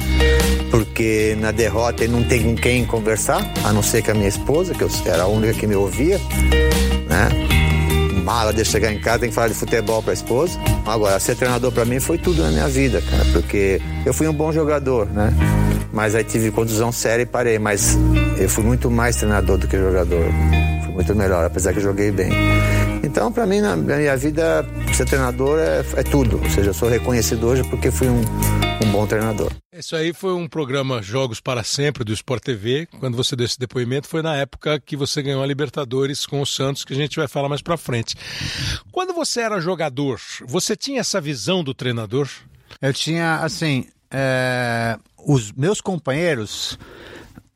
porque 0.71 1.37
na 1.39 1.51
derrota 1.51 2.03
ele 2.03 2.11
não 2.11 2.23
tem 2.23 2.41
com 2.41 2.55
quem 2.55 2.83
conversar, 2.83 3.47
a 3.63 3.71
não 3.71 3.83
ser 3.83 4.01
com 4.01 4.11
a 4.11 4.13
minha 4.15 4.27
esposa, 4.27 4.73
que 4.73 4.83
eu 4.83 4.89
era 5.05 5.23
a 5.23 5.27
única 5.27 5.53
que 5.53 5.67
me 5.67 5.75
ouvia, 5.75 6.17
né? 7.07 7.29
Mala 8.23 8.51
de 8.51 8.65
chegar 8.65 8.91
em 8.91 8.99
casa, 8.99 9.19
tem 9.19 9.29
que 9.29 9.35
falar 9.35 9.49
de 9.49 9.53
futebol 9.53 10.01
para 10.01 10.11
a 10.11 10.13
esposa. 10.15 10.59
Agora, 10.87 11.19
ser 11.19 11.35
treinador 11.35 11.71
para 11.71 11.85
mim 11.85 11.99
foi 11.99 12.17
tudo 12.17 12.41
na 12.41 12.49
minha 12.49 12.67
vida, 12.67 12.99
cara, 13.01 13.25
porque 13.31 13.79
eu 14.05 14.13
fui 14.13 14.27
um 14.27 14.33
bom 14.33 14.51
jogador, 14.51 15.05
né? 15.05 15.31
Mas 15.93 16.15
aí 16.15 16.23
tive 16.23 16.49
contusão 16.49 16.91
séria 16.91 17.21
e 17.21 17.25
parei, 17.27 17.59
mas 17.59 17.95
eu 18.39 18.49
fui 18.49 18.63
muito 18.63 18.89
mais 18.89 19.17
treinador 19.17 19.59
do 19.59 19.67
que 19.67 19.77
jogador. 19.77 20.25
Fui 20.83 20.93
muito 20.93 21.15
melhor, 21.15 21.45
apesar 21.45 21.73
que 21.73 21.79
eu 21.79 21.83
joguei 21.83 22.09
bem. 22.09 22.31
Então, 23.03 23.31
para 23.31 23.45
mim, 23.47 23.61
na 23.61 23.75
minha 23.75 24.15
vida, 24.15 24.65
ser 24.93 25.05
treinador 25.05 25.59
é, 25.59 25.79
é, 25.99 26.03
tudo. 26.03 26.37
Ou 26.37 26.49
seja, 26.49 26.69
eu 26.69 26.73
sou 26.73 26.87
reconhecido 26.87 27.47
hoje 27.47 27.63
porque 27.67 27.89
fui 27.89 28.07
um, 28.07 28.21
um 28.21 28.91
bom 28.91 29.07
treinador. 29.07 29.51
Isso 29.73 29.95
aí 29.95 30.13
foi 30.13 30.33
um 30.33 30.47
programa 30.47 31.01
Jogos 31.01 31.39
para 31.39 31.63
Sempre 31.63 32.03
do 32.03 32.13
Sport 32.13 32.43
TV. 32.43 32.87
Quando 32.99 33.17
você 33.17 33.35
deu 33.35 33.45
esse 33.45 33.57
depoimento, 33.57 34.07
foi 34.07 34.21
na 34.21 34.35
época 34.35 34.79
que 34.79 34.95
você 34.95 35.21
ganhou 35.21 35.41
a 35.41 35.47
Libertadores 35.47 36.25
com 36.27 36.41
o 36.41 36.45
Santos, 36.45 36.85
que 36.85 36.93
a 36.93 36.95
gente 36.95 37.17
vai 37.17 37.27
falar 37.27 37.49
mais 37.49 37.61
para 37.61 37.75
frente. 37.75 38.15
Quando 38.91 39.13
você 39.13 39.41
era 39.41 39.59
jogador, 39.59 40.19
você 40.45 40.75
tinha 40.75 40.99
essa 40.99 41.19
visão 41.19 41.63
do 41.63 41.73
treinador? 41.73 42.29
Eu 42.79 42.93
tinha, 42.93 43.37
assim, 43.37 43.85
é, 44.11 44.97
os 45.25 45.51
meus 45.51 45.81
companheiros 45.81 46.77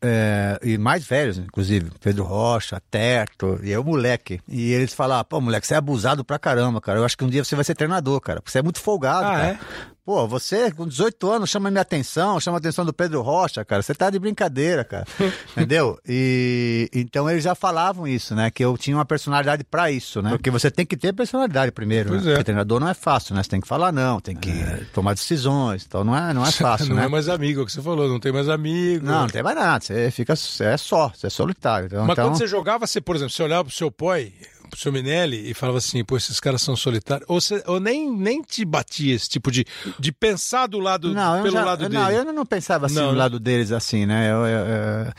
é, 0.06 0.60
e 0.64 0.78
mais 0.78 1.06
velhos, 1.06 1.38
inclusive, 1.38 1.90
Pedro 2.00 2.24
Rocha, 2.24 2.82
Terto, 2.92 3.60
e 3.64 3.72
eu, 3.72 3.84
moleque. 3.84 4.40
E 4.48 4.72
eles 4.72 4.94
falavam, 4.94 5.26
pô, 5.26 5.42
moleque, 5.42 5.66
você 5.66 5.74
é 5.74 5.78
abusado 5.78 6.24
pra 6.24 6.38
caramba, 6.38 6.80
cara. 6.80 7.00
Eu 7.00 7.06
acho 7.06 7.18
que 7.18 7.24
um 7.24 7.30
dia 7.30 7.44
você 7.44 7.56
vai 7.56 7.66
ser 7.66 7.76
treinador, 7.76 8.20
cara, 8.22 8.40
porque 8.42 8.52
você 8.52 8.60
é 8.60 8.64
muito 8.64 8.80
folgado, 8.80 9.26
ah, 9.26 9.32
cara. 9.32 9.48
É? 9.48 9.60
Pô, 10.06 10.28
você 10.28 10.72
com 10.72 10.88
18 10.88 11.32
anos 11.32 11.50
chama 11.50 11.72
minha 11.72 11.82
atenção, 11.82 12.40
chama 12.40 12.58
a 12.58 12.60
atenção 12.60 12.86
do 12.86 12.94
Pedro 12.94 13.24
Rocha, 13.24 13.66
cara. 13.66 13.82
Você 13.82 13.96
tá 13.96 14.08
de 14.12 14.20
brincadeira, 14.20 14.84
cara. 14.84 15.04
Entendeu? 15.58 16.00
E 16.08 16.88
então 16.94 17.28
eles 17.28 17.44
já 17.44 17.56
falavam 17.56 18.08
isso, 18.08 18.36
né? 18.36 18.52
Que 18.52 18.64
eu 18.64 18.78
tinha 18.78 18.96
uma 18.96 19.04
personalidade 19.04 19.64
para 19.64 19.90
isso, 19.90 20.22
né? 20.22 20.30
Porque 20.30 20.52
você 20.52 20.70
tem 20.70 20.86
que 20.86 20.96
ter 20.96 21.12
personalidade 21.12 21.72
primeiro. 21.72 22.10
Pois 22.10 22.24
né? 22.24 22.34
é. 22.34 22.36
Porque 22.36 22.44
treinador 22.44 22.80
não 22.80 22.88
é 22.88 22.94
fácil, 22.94 23.34
né? 23.34 23.42
Você 23.42 23.50
tem 23.50 23.60
que 23.60 23.68
falar 23.68 23.92
não, 23.92 24.20
tem 24.20 24.36
que 24.36 24.52
é. 24.52 24.86
tomar 24.94 25.16
decisões. 25.16 25.84
Então 25.88 26.04
não 26.04 26.16
é, 26.16 26.32
não 26.36 26.46
é 26.46 26.52
fácil, 26.54 26.90
não 26.90 26.98
né? 26.98 27.06
é 27.06 27.08
mais 27.08 27.28
amigo, 27.28 27.62
é 27.62 27.64
o 27.64 27.66
que 27.66 27.72
você 27.72 27.82
falou, 27.82 28.08
não 28.08 28.20
tem 28.20 28.32
mais 28.32 28.48
amigo. 28.48 29.04
Não, 29.04 29.22
não 29.22 29.28
tem 29.28 29.42
mais 29.42 29.56
nada. 29.56 29.84
Você 29.84 30.12
fica, 30.12 30.36
você 30.36 30.66
é 30.66 30.78
só, 30.78 31.10
você 31.10 31.26
é 31.26 31.30
solitário. 31.32 31.88
Então, 31.88 32.06
Mas 32.06 32.14
então... 32.14 32.30
quando 32.30 32.38
você 32.38 32.46
jogava, 32.46 32.86
você, 32.86 33.02
por 33.02 33.16
exemplo, 33.16 33.34
você 33.34 33.42
olhava 33.42 33.64
pro 33.64 33.74
seu 33.74 33.90
pai, 33.90 34.32
pro 34.76 34.82
seu 34.82 34.92
Minelli 34.92 35.50
e 35.50 35.54
falava 35.54 35.78
assim, 35.78 36.04
pô, 36.04 36.18
esses 36.18 36.40
caras 36.40 36.62
são 36.62 36.76
solitários. 36.76 37.28
Ou, 37.30 37.40
você, 37.40 37.64
ou 37.66 37.80
nem, 37.80 38.12
nem 38.12 38.42
te 38.42 38.64
batia 38.66 39.16
esse 39.16 39.30
tipo 39.30 39.50
de, 39.50 39.66
de 39.98 40.12
pensar 40.12 40.68
do 40.68 40.80
lado, 40.80 41.14
não, 41.14 41.42
pelo 41.42 41.56
já, 41.56 41.66
lado 41.66 41.82
não, 41.84 41.90
dele. 41.90 42.04
Não, 42.04 42.12
eu 42.12 42.34
não 42.34 42.46
pensava 42.46 42.86
assim 42.86 42.96
não, 42.96 43.08
do 43.08 43.14
né? 43.14 43.18
lado 43.18 43.40
deles 43.40 43.72
assim, 43.72 44.06
né? 44.06 44.32
Eu, 44.32 44.46
eu, 44.46 44.66
eu, 44.66 45.14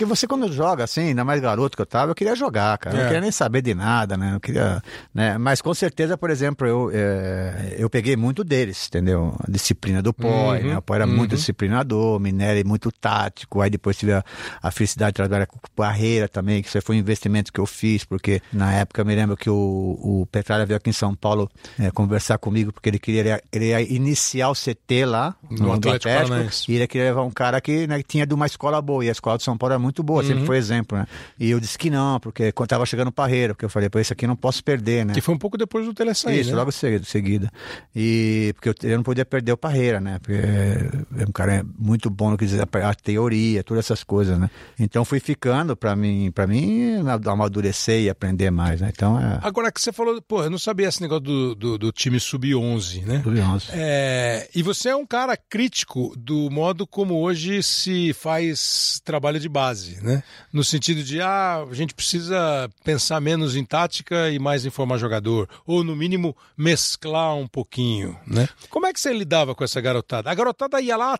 porque 0.00 0.04
você 0.06 0.26
quando 0.26 0.50
joga 0.50 0.84
assim, 0.84 1.08
ainda 1.08 1.22
mais 1.24 1.40
garoto 1.42 1.76
que 1.76 1.82
eu 1.82 1.86
tava, 1.86 2.10
eu 2.10 2.14
queria 2.14 2.34
jogar, 2.34 2.78
cara. 2.78 2.96
Eu 2.96 3.00
É. 3.00 3.02
não 3.02 3.08
queria 3.08 3.20
nem 3.20 3.30
saber 3.30 3.60
de 3.60 3.74
nada, 3.74 4.16
né? 4.16 4.32
Eu 4.34 4.40
queria, 4.40 4.82
né? 5.14 5.36
Mas 5.36 5.60
com 5.60 5.74
certeza, 5.74 6.16
por 6.16 6.30
exemplo, 6.30 6.66
eu, 6.66 6.90
é, 6.92 7.74
eu 7.78 7.90
peguei 7.90 8.16
muito 8.16 8.42
deles, 8.42 8.86
entendeu? 8.88 9.34
A 9.46 9.50
disciplina 9.50 10.00
do 10.00 10.14
Poi, 10.14 10.30
Uhum, 10.60 10.68
né? 10.68 10.78
O 10.78 10.82
Poi 10.82 10.96
era 10.96 11.06
uhum. 11.06 11.14
muito 11.14 11.36
disciplinador, 11.36 12.16
o 12.16 12.18
Minelli 12.18 12.64
muito 12.64 12.90
tático, 12.90 13.60
aí 13.60 13.68
depois 13.68 13.94
tive 13.98 14.14
a, 14.14 14.24
a 14.62 14.70
felicidade 14.70 15.10
de 15.12 15.16
trabalhar 15.16 15.46
com 15.46 15.58
Barreira 15.76 16.28
também, 16.28 16.62
que 16.62 16.68
isso 16.68 16.80
foi 16.80 16.96
um 16.96 16.98
investimento 16.98 17.52
que 17.52 17.60
eu 17.60 17.66
fiz, 17.66 18.02
porque 18.02 18.40
na 18.50 18.72
época 18.72 19.02
eu 19.02 19.04
me 19.04 19.14
lembro 19.14 19.36
que 19.36 19.50
o, 19.50 19.54
o 20.02 20.26
Petralha 20.32 20.64
veio 20.64 20.78
aqui 20.78 20.88
em 20.88 20.94
São 20.94 21.14
Paulo 21.14 21.46
é, 21.78 21.90
conversar 21.90 22.38
comigo, 22.38 22.72
porque 22.72 22.88
ele 22.88 22.98
queria 22.98 23.42
ele 23.52 23.66
ia 23.66 23.82
iniciar 23.82 24.48
o 24.48 24.54
CT 24.54 25.04
lá 25.04 25.34
No 25.50 25.66
no, 25.66 25.72
Atlético 25.74 26.04
Paranaense. 26.14 26.70
e 26.72 26.76
ele 26.76 26.86
queria 26.86 27.08
levar 27.08 27.22
um 27.22 27.30
cara 27.30 27.60
que, 27.60 27.86
né, 27.86 27.98
que 27.98 28.04
tinha 28.04 28.26
de 28.26 28.32
uma 28.34 28.46
escola 28.46 28.80
boa. 28.80 29.04
E 29.04 29.08
a 29.08 29.12
escola 29.12 29.36
de 29.36 29.44
São 29.44 29.58
Paulo 29.58 29.72
era 29.74 29.78
muito 29.78 29.89
boa, 30.02 30.22
Uhum. 30.22 30.28
sempre 30.28 30.46
foi 30.46 30.56
exemplo, 30.56 30.98
né? 30.98 31.06
E 31.38 31.50
eu 31.50 31.60
disse 31.60 31.76
que 31.78 31.90
não, 31.90 32.18
porque 32.20 32.52
quando 32.52 32.68
tava 32.68 32.86
chegando 32.86 33.08
o 33.08 33.12
Parreira, 33.12 33.54
porque 33.54 33.64
eu 33.64 33.70
falei, 33.70 33.88
pô, 33.88 33.98
isso 33.98 34.12
aqui 34.12 34.24
eu 34.24 34.28
não 34.28 34.36
posso 34.36 34.62
perder, 34.62 35.04
né? 35.04 35.14
Que 35.14 35.20
foi 35.20 35.34
um 35.34 35.38
pouco 35.38 35.56
depois 35.58 35.84
do 35.86 35.94
Telessaí, 35.94 36.40
Isso, 36.40 36.50
né? 36.50 36.56
logo 36.56 36.70
seguida, 36.72 37.04
seguida. 37.04 37.50
E 37.94 38.52
porque 38.54 38.68
eu, 38.68 38.90
eu 38.90 38.96
não 38.96 39.02
podia 39.02 39.24
perder 39.24 39.52
o 39.52 39.56
Parreira, 39.56 40.00
né? 40.00 40.18
Porque 40.18 40.34
é 40.38 41.24
um 41.28 41.32
cara 41.32 41.64
muito 41.78 42.08
bom 42.10 42.30
no 42.30 42.38
que 42.38 42.46
diz 42.46 42.58
a, 42.60 42.94
teoria, 42.94 43.62
todas 43.64 43.84
essas 43.84 44.04
coisas, 44.04 44.38
né? 44.38 44.50
Então 44.78 45.04
fui 45.04 45.20
ficando 45.20 45.76
para 45.76 45.94
mim, 45.96 46.30
para 46.32 46.46
mim 46.46 46.96
amadurecer 47.26 48.00
e 48.02 48.10
aprender 48.10 48.50
mais, 48.50 48.80
né? 48.80 48.90
Então 48.94 49.18
é 49.20 49.38
Agora 49.42 49.70
que 49.72 49.80
você 49.80 49.92
falou, 49.92 50.20
pô, 50.22 50.42
eu 50.44 50.50
não 50.50 50.58
sabia 50.58 50.88
esse 50.88 51.00
negócio 51.00 51.24
do, 51.24 51.54
do, 51.54 51.78
do 51.78 51.92
time 51.92 52.18
sub-11, 52.20 53.04
né? 53.04 53.20
tudo 53.22 53.40
onze. 53.40 53.66
É, 53.72 54.48
e 54.54 54.62
você 54.62 54.90
é 54.90 54.96
um 54.96 55.06
cara 55.06 55.36
crítico 55.36 56.12
do 56.16 56.50
modo 56.50 56.86
como 56.86 57.20
hoje 57.20 57.62
se 57.62 58.12
faz 58.12 59.00
trabalho 59.04 59.38
de 59.40 59.48
base, 59.48 59.79
né? 60.02 60.22
No 60.52 60.64
sentido 60.64 61.02
de, 61.02 61.20
ah, 61.20 61.64
a 61.68 61.74
gente 61.74 61.94
precisa 61.94 62.70
pensar 62.84 63.20
menos 63.20 63.56
em 63.56 63.64
tática 63.64 64.30
e 64.30 64.38
mais 64.38 64.64
em 64.64 64.70
formar 64.70 64.98
jogador. 64.98 65.48
Ou, 65.66 65.84
no 65.84 65.94
mínimo, 65.96 66.36
mesclar 66.56 67.36
um 67.36 67.46
pouquinho, 67.46 68.18
né? 68.26 68.48
Como 68.68 68.86
é 68.86 68.92
que 68.92 69.00
você 69.00 69.12
lidava 69.12 69.54
com 69.54 69.64
essa 69.64 69.80
garotada? 69.80 70.30
A 70.30 70.34
garotada 70.34 70.80
ia 70.80 70.96
lá 70.96 71.18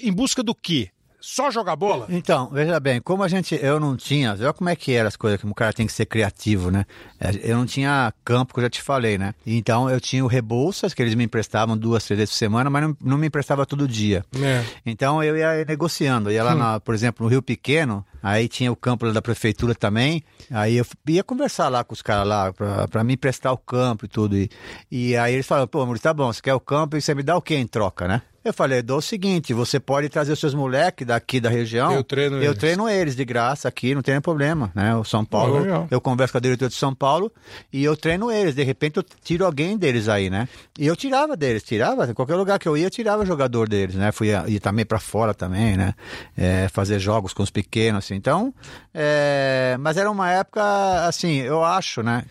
em 0.00 0.12
busca 0.12 0.42
do 0.42 0.54
quê? 0.54 0.90
Só 1.22 1.50
jogar 1.52 1.76
bola? 1.76 2.06
Então, 2.08 2.50
veja 2.50 2.80
bem, 2.80 3.00
como 3.00 3.22
a 3.22 3.28
gente, 3.28 3.56
eu 3.62 3.78
não 3.78 3.96
tinha, 3.96 4.32
olha 4.32 4.52
como 4.52 4.68
é 4.68 4.74
que 4.74 4.92
eram 4.92 5.06
as 5.06 5.14
coisas, 5.14 5.40
que 5.40 5.46
o 5.46 5.54
cara 5.54 5.72
tem 5.72 5.86
que 5.86 5.92
ser 5.92 6.04
criativo, 6.04 6.68
né? 6.70 6.84
É, 7.20 7.30
Eu 7.50 7.56
não 7.56 7.64
tinha 7.64 8.12
campo, 8.24 8.52
que 8.52 8.58
eu 8.58 8.64
já 8.64 8.70
te 8.70 8.82
falei, 8.82 9.16
né? 9.16 9.32
Então 9.46 9.88
eu 9.88 10.00
tinha 10.00 10.24
o 10.24 10.26
Rebouças, 10.26 10.92
que 10.92 11.00
eles 11.00 11.14
me 11.14 11.24
emprestavam 11.24 11.78
duas, 11.78 12.04
três 12.04 12.18
vezes 12.18 12.34
por 12.34 12.38
semana, 12.38 12.68
mas 12.68 12.82
não, 12.82 12.96
não 13.00 13.16
me 13.16 13.28
emprestava 13.28 13.64
todo 13.64 13.86
dia. 13.86 14.24
É. 14.42 14.64
Então 14.84 15.22
eu 15.22 15.36
ia 15.36 15.64
negociando, 15.64 16.28
eu 16.28 16.34
ia 16.34 16.42
lá, 16.42 16.54
na, 16.56 16.80
por 16.80 16.92
exemplo, 16.92 17.24
no 17.24 17.30
Rio 17.30 17.40
Pequeno, 17.40 18.04
aí 18.20 18.48
tinha 18.48 18.72
o 18.72 18.76
campo 18.76 19.06
lá 19.06 19.12
da 19.12 19.22
prefeitura 19.22 19.76
também, 19.76 20.24
aí 20.50 20.76
eu 20.76 20.86
ia 21.08 21.22
conversar 21.22 21.68
lá 21.68 21.84
com 21.84 21.94
os 21.94 22.02
caras 22.02 22.26
lá, 22.26 22.52
pra, 22.52 22.88
pra 22.88 23.04
me 23.04 23.14
emprestar 23.14 23.52
o 23.52 23.58
campo 23.58 24.06
e 24.06 24.08
tudo. 24.08 24.36
E, 24.36 24.50
e 24.90 25.16
aí 25.16 25.34
eles 25.34 25.46
falaram, 25.46 25.68
pô, 25.68 25.84
Maurício, 25.84 26.02
tá 26.02 26.12
bom, 26.12 26.32
você 26.32 26.42
quer 26.42 26.54
o 26.54 26.60
campo 26.60 26.96
e 26.96 27.00
você 27.00 27.14
me 27.14 27.22
dá 27.22 27.36
o 27.36 27.42
quê 27.42 27.54
em 27.54 27.66
troca, 27.66 28.08
né? 28.08 28.22
Eu 28.44 28.52
falei, 28.52 28.78
eu 28.78 28.82
dou 28.82 28.98
o 28.98 29.02
seguinte, 29.02 29.54
você 29.54 29.78
pode 29.78 30.08
trazer 30.08 30.32
os 30.32 30.40
seus 30.40 30.54
moleques 30.54 31.06
daqui 31.06 31.40
da 31.40 31.48
região. 31.48 31.92
Eu 31.92 32.02
treino 32.02 32.36
Eu 32.36 32.42
eles." 32.42 32.58
treino 32.58 32.88
eles 32.88 33.14
de 33.14 33.24
graça 33.24 33.68
aqui, 33.68 33.94
não 33.94 34.02
tem 34.02 34.20
problema, 34.20 34.70
né? 34.74 34.94
O 34.96 35.04
São 35.04 35.24
Paulo, 35.24 35.60
legal. 35.60 35.86
eu 35.90 36.00
converso 36.00 36.32
com 36.32 36.38
a 36.38 36.40
diretora 36.40 36.68
de 36.68 36.74
São 36.74 36.94
Paulo 36.94 37.30
e 37.72 37.84
eu 37.84 37.96
treino 37.96 38.30
eles. 38.30 38.54
De 38.54 38.64
repente 38.64 38.96
eu 38.96 39.04
tiro 39.22 39.46
alguém 39.46 39.76
deles 39.76 40.08
aí, 40.08 40.28
né? 40.28 40.48
E 40.78 40.86
eu 40.86 40.96
tirava 40.96 41.36
deles, 41.36 41.62
tirava. 41.62 42.10
Em 42.10 42.14
qualquer 42.14 42.34
lugar 42.34 42.58
que 42.58 42.68
eu 42.68 42.76
ia, 42.76 42.86
eu 42.86 42.90
tirava 42.90 43.24
jogador 43.24 43.68
deles, 43.68 43.94
né? 43.94 44.10
Fui 44.10 44.28
ir 44.48 44.60
também 44.60 44.84
para 44.84 44.98
fora 44.98 45.32
também, 45.32 45.76
né? 45.76 45.94
É, 46.36 46.68
fazer 46.68 46.98
jogos 46.98 47.32
com 47.32 47.42
os 47.42 47.50
pequenos, 47.50 48.04
assim. 48.04 48.14
Então, 48.14 48.52
é, 48.92 49.76
mas 49.78 49.96
era 49.96 50.10
uma 50.10 50.30
época, 50.30 50.62
assim, 51.06 51.36
eu 51.36 51.64
acho, 51.64 52.02
né? 52.02 52.24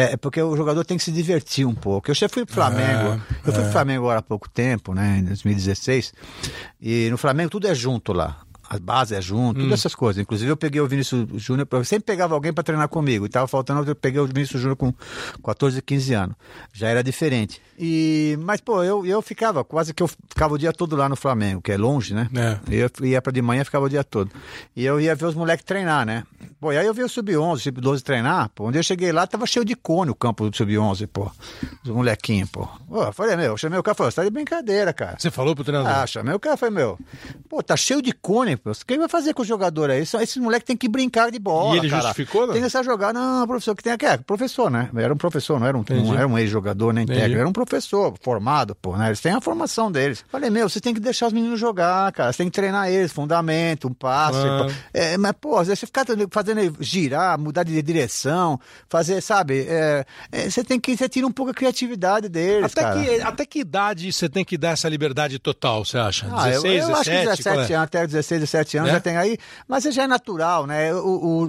É 0.00 0.16
porque 0.16 0.40
o 0.40 0.56
jogador 0.56 0.84
tem 0.84 0.96
que 0.96 1.02
se 1.02 1.10
divertir 1.10 1.66
um 1.66 1.74
pouco. 1.74 2.10
Eu 2.10 2.14
já 2.14 2.28
fui 2.28 2.44
pro 2.44 2.54
Flamengo. 2.54 3.20
eu 3.44 3.52
fui 3.52 3.62
pro 3.62 3.72
Flamengo 3.72 4.04
agora 4.04 4.20
há 4.20 4.22
pouco 4.22 4.48
tempo, 4.48 4.94
né? 4.94 5.18
Em 5.18 5.24
2016. 5.24 6.12
E 6.80 7.08
no 7.10 7.18
Flamengo 7.18 7.50
tudo 7.50 7.66
é 7.66 7.74
junto 7.74 8.12
lá. 8.12 8.40
A 8.68 8.78
base 8.78 9.14
é 9.14 9.20
junto, 9.20 9.60
todas 9.60 9.72
essas 9.72 9.94
coisas. 9.94 10.20
Inclusive, 10.20 10.50
eu 10.50 10.56
peguei 10.56 10.80
o 10.80 10.86
Vinícius 10.86 11.26
Júnior, 11.42 11.66
eu 11.70 11.84
sempre 11.84 12.04
pegava 12.04 12.34
alguém 12.34 12.52
para 12.52 12.62
treinar 12.62 12.88
comigo. 12.88 13.24
E 13.24 13.28
tava 13.28 13.48
faltando, 13.48 13.90
eu 13.90 13.96
peguei 13.96 14.20
o 14.20 14.26
Vinícius 14.26 14.60
Júnior 14.60 14.76
com 14.76 14.92
14, 15.42 15.80
15 15.80 16.14
anos. 16.14 16.36
Já 16.72 16.88
era 16.88 17.02
diferente. 17.02 17.62
E, 17.78 18.36
mas, 18.42 18.60
pô, 18.60 18.82
eu, 18.82 19.06
eu 19.06 19.22
ficava, 19.22 19.64
quase 19.64 19.94
que 19.94 20.02
eu 20.02 20.08
ficava 20.08 20.54
o 20.54 20.58
dia 20.58 20.72
todo 20.72 20.96
lá 20.96 21.08
no 21.08 21.16
Flamengo, 21.16 21.62
que 21.62 21.72
é 21.72 21.76
longe, 21.76 22.12
né? 22.12 22.28
É. 22.34 22.58
Eu 22.68 22.90
ia 23.06 23.22
para 23.22 23.32
de 23.32 23.40
manhã 23.40 23.64
ficava 23.64 23.86
o 23.86 23.88
dia 23.88 24.04
todo. 24.04 24.30
E 24.76 24.84
eu 24.84 25.00
ia 25.00 25.14
ver 25.14 25.26
os 25.26 25.34
moleques 25.34 25.64
treinar, 25.64 26.04
né? 26.04 26.24
Pô, 26.60 26.72
e 26.72 26.76
aí 26.76 26.86
eu 26.86 26.92
vi 26.92 27.04
o 27.04 27.08
Sub-11, 27.08 27.60
Sub-12 27.60 28.02
treinar, 28.02 28.50
pô. 28.50 28.66
Onde 28.66 28.78
eu 28.78 28.82
cheguei 28.82 29.12
lá, 29.12 29.26
tava 29.26 29.46
cheio 29.46 29.64
de 29.64 29.76
cone 29.76 30.10
o 30.10 30.14
campo 30.14 30.50
do 30.50 30.56
Sub-11, 30.56 31.06
pô. 31.06 31.30
Os 31.84 31.90
molequinhos, 31.90 32.50
pô. 32.50 32.66
Pô, 32.88 33.04
eu 33.04 33.12
falei, 33.12 33.36
meu, 33.36 33.52
eu 33.52 33.56
chamei 33.56 33.78
o 33.78 33.82
cara 33.82 33.94
e 33.94 33.96
falei, 33.96 34.10
você 34.10 34.16
tá 34.16 34.24
de 34.24 34.30
brincadeira, 34.30 34.92
cara. 34.92 35.16
Você 35.16 35.30
falou 35.30 35.54
pro 35.54 35.62
treinador? 35.62 35.92
Ah, 35.92 36.06
chamei 36.06 36.34
o 36.34 36.40
cara 36.40 36.56
falei, 36.56 36.74
meu, 36.74 36.98
pô, 37.48 37.62
tá 37.62 37.76
cheio 37.76 38.02
de 38.02 38.12
cone, 38.12 38.56
pô. 38.58 38.70
O 38.70 38.74
que 38.86 38.98
vai 38.98 39.08
fazer 39.08 39.32
com 39.34 39.42
os 39.42 39.48
jogadores 39.48 40.14
aí? 40.14 40.22
Esses 40.22 40.36
moleques 40.36 40.66
têm 40.66 40.76
que 40.76 40.88
brincar 40.88 41.30
de 41.30 41.38
bola, 41.38 41.74
E 41.76 41.78
ele 41.78 41.88
cara. 41.90 42.02
justificou, 42.02 42.46
não? 42.46 42.52
Tem 42.52 42.62
que 42.62 42.66
essa 42.66 42.82
jogar. 42.82 43.12
Não, 43.14 43.46
professor, 43.46 43.74
que 43.74 43.82
tem 43.82 43.92
aqui. 43.92 44.06
É, 44.06 44.16
professor, 44.16 44.70
né? 44.70 44.90
Era 44.96 45.12
um 45.12 45.16
professor, 45.16 45.58
não 45.60 45.66
era 45.66 45.76
um, 45.76 45.80
Entendi. 45.80 46.08
não 46.08 46.14
era 46.16 46.26
um 46.26 46.38
ex-jogador, 46.38 46.92
nem 46.92 47.04
Entendi. 47.04 47.18
técnico. 47.20 47.40
Era 47.40 47.48
um 47.48 47.52
professor 47.52 48.14
formado, 48.22 48.74
pô, 48.74 48.96
né? 48.96 49.08
Eles 49.08 49.20
têm 49.20 49.32
a 49.32 49.40
formação 49.40 49.90
deles. 49.90 50.24
Falei, 50.28 50.50
meu, 50.50 50.68
você 50.68 50.80
tem 50.80 50.92
que 50.94 51.00
deixar 51.00 51.26
os 51.28 51.32
meninos 51.32 51.58
jogar, 51.58 52.10
cara. 52.12 52.32
Você 52.32 52.38
tem 52.38 52.46
que 52.50 52.54
treinar 52.54 52.88
eles, 52.90 53.12
fundamento, 53.12 53.88
um 53.88 53.92
passe. 53.94 54.38
Pô. 54.38 54.70
É, 54.92 55.16
mas, 55.16 55.32
pô, 55.40 55.64
você 55.64 55.76
ficar 55.76 56.04
fazendo 56.30 56.58
ele 56.60 56.72
girar, 56.80 57.38
mudar 57.38 57.62
de 57.62 57.80
direção, 57.82 58.58
fazer, 58.88 59.20
sabe? 59.20 59.66
é, 59.68 60.04
é, 60.32 60.50
você 60.50 60.62
tem 60.64 60.78
que. 60.80 60.96
Você 60.96 61.08
tira 61.08 61.26
um 61.26 61.32
pouco 61.32 61.50
a 61.50 61.54
criatividade 61.54 62.28
deles. 62.28 62.72
Até 62.72 62.82
cara. 62.82 63.00
que, 63.02 63.20
até 63.22 63.46
que 63.46 63.58
idade 63.60 64.12
você 64.12 64.28
tem 64.28 64.44
que 64.44 64.56
dar 64.56 64.70
essa 64.70 64.88
liberdade 64.88 65.38
total, 65.38 65.84
você 65.84 65.98
acha? 65.98 66.26
Ah, 66.32 66.48
eu- 66.50 66.62
16, 66.62 66.88
eu, 66.88 66.94
acho 66.96 67.04
que 67.04 67.10
17? 67.10 67.26
17 67.26 67.42
qual 67.44 67.54
é? 67.54 67.62
anos, 67.76 67.84
até 67.88 68.06
16, 68.06 68.40
17 68.50 68.78
anos 68.78 68.90
É? 68.90 68.92
já 68.94 69.00
tem 69.00 69.16
aí, 69.16 69.36
mas 69.66 69.84
isso 69.84 69.94
já 69.94 70.04
é 70.04 70.06
natural, 70.06 70.66
né? 70.66 70.92
O, 70.94 70.98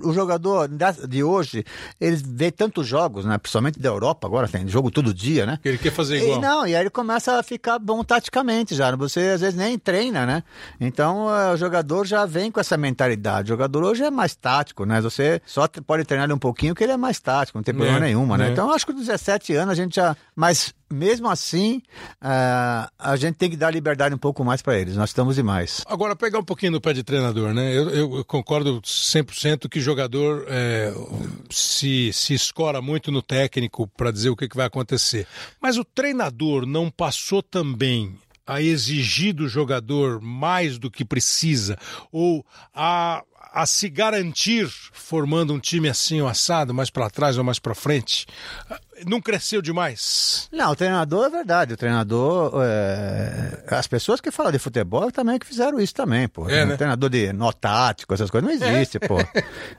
o, 0.04 0.10
o 0.10 0.14
jogador 0.14 0.68
de 1.08 1.24
hoje, 1.24 1.64
ele 2.00 2.18
vê 2.26 2.52
tantos 2.52 2.86
jogos, 2.88 3.26
né? 3.26 3.38
Principalmente 3.38 3.80
da 3.80 3.90
Europa 3.90 4.28
agora, 4.28 4.48
tem 4.48 4.68
jogo 4.68 4.92
todo 4.92 5.14
dia, 5.14 5.46
né? 5.46 5.60
Ele 5.64 5.78
quer 5.78 5.92
fazer 5.92 6.18
E, 6.20 6.24
igual. 6.24 6.42
não, 6.42 6.68
e 6.68 6.76
aí 6.76 6.82
ele 6.84 6.90
começa 6.90 7.40
a 7.40 7.44
ficar 7.44 7.80
bom 7.80 8.04
taticamente 8.04 8.76
já. 8.76 8.96
Você 8.96 9.20
às 9.36 9.42
vezes 9.42 9.56
nem 9.58 9.78
treina, 9.78 10.26
né? 10.26 10.44
Então 10.80 11.34
eh, 11.34 11.54
o 11.54 11.58
jogador 11.58 12.06
já 12.06 12.26
vem 12.26 12.52
com 12.52 12.60
essa 12.60 12.76
mentalidade. 12.78 13.46
O 13.46 13.54
jogador 13.54 13.84
hoje 13.84 14.04
é 14.04 14.12
mais 14.12 14.36
tático, 14.36 14.86
né? 14.86 15.02
Você 15.02 15.42
só 15.46 15.68
pode 15.86 16.04
treinar 16.04 16.26
ele 16.26 16.34
um 16.34 16.38
pouquinho 16.40 16.74
que 16.76 16.84
ele 16.84 16.94
é 16.94 16.98
mais 16.98 17.20
tático, 17.20 17.58
não 17.58 17.64
tem 17.64 17.74
problema 17.74 17.98
É, 17.98 18.02
nenhuma, 18.02 18.38
né? 18.38 18.48
é. 18.50 18.52
Então 18.52 18.72
acho 18.72 18.86
que 18.86 18.94
com 18.94 19.00
17 19.00 19.54
anos 19.56 19.72
a 19.74 19.76
gente 19.76 19.96
já. 19.96 20.16
Mas 20.36 20.74
mesmo 20.92 21.30
assim, 21.30 21.82
ah, 22.22 22.90
a 22.98 23.16
gente 23.16 23.36
tem 23.36 23.50
que 23.50 23.58
dar 23.58 23.72
liberdade 23.72 24.14
um 24.16 24.18
pouco 24.18 24.44
mais 24.44 24.62
para 24.62 24.78
eles. 24.80 24.96
Nós 24.96 25.10
estamos 25.10 25.36
demais. 25.36 25.84
Agora, 25.88 26.16
pegar 26.16 26.40
um 26.40 26.44
pouquinho 26.44 26.72
no 26.74 26.82
pé 26.82 26.94
de 26.94 27.04
treinador, 27.04 27.54
né? 27.54 27.76
Eu, 27.76 27.90
eu- 27.90 28.26
concordo 28.26 28.82
100% 28.82 29.70
que 29.70 29.80
jogador 29.80 30.46
é, 30.48 30.94
se, 31.50 32.12
se 32.14 32.34
escora 32.34 32.82
muito 32.82 33.12
no 33.12 33.22
técnico 33.22 33.88
para 33.88 34.12
dizer 34.12 34.30
o 34.30 34.36
que, 34.36 34.48
que 34.48 34.56
vai 34.58 34.66
acontecer. 34.66 35.28
Mas 35.62 35.78
o 35.78 35.84
treinador 35.86 36.66
não 36.66 36.90
passou 36.90 37.42
também 37.44 38.16
a 38.46 38.62
exigir 38.62 39.34
do 39.34 39.48
jogador 39.48 40.20
mais 40.20 40.80
do 40.80 40.90
que 40.90 41.06
precisa 41.06 41.78
ou 42.12 42.44
a, 42.74 43.24
a 43.54 43.66
se 43.68 43.88
garantir 43.90 44.68
formando 44.92 45.54
um 45.54 45.60
time 45.60 45.88
assim 45.88 46.20
ou 46.20 46.28
assado, 46.28 46.74
mais 46.74 46.90
para 46.90 47.12
trás 47.12 47.38
ou 47.38 47.44
mais 47.44 47.60
para 47.60 47.76
frente? 47.76 48.26
Não 49.08 49.22
cresceu 49.22 49.62
demais? 49.62 50.48
Não, 50.52 50.72
o 50.72 50.76
treinador 50.76 51.26
é 51.26 51.30
verdade. 51.30 51.74
O 51.74 51.78
treinador. 51.78 52.52
é, 52.64 53.64
As 53.70 53.88
pessoas 53.88 54.20
que 54.22 54.32
falam 54.32 54.52
de 54.52 54.60
futebol 54.60 55.12
também 55.12 55.38
que 55.40 55.46
fizeram 55.46 55.80
isso 55.80 55.94
também, 55.94 56.28
pô. 56.28 56.48
É, 56.50 56.66
né? 56.66 56.76
Treinador 56.78 57.10
de 57.10 57.32
nó 57.34 57.52
tático, 57.52 58.14
essas 58.14 58.30
coisas 58.30 58.50
não 58.50 58.56
existe, 58.56 59.00
pô. 59.00 59.18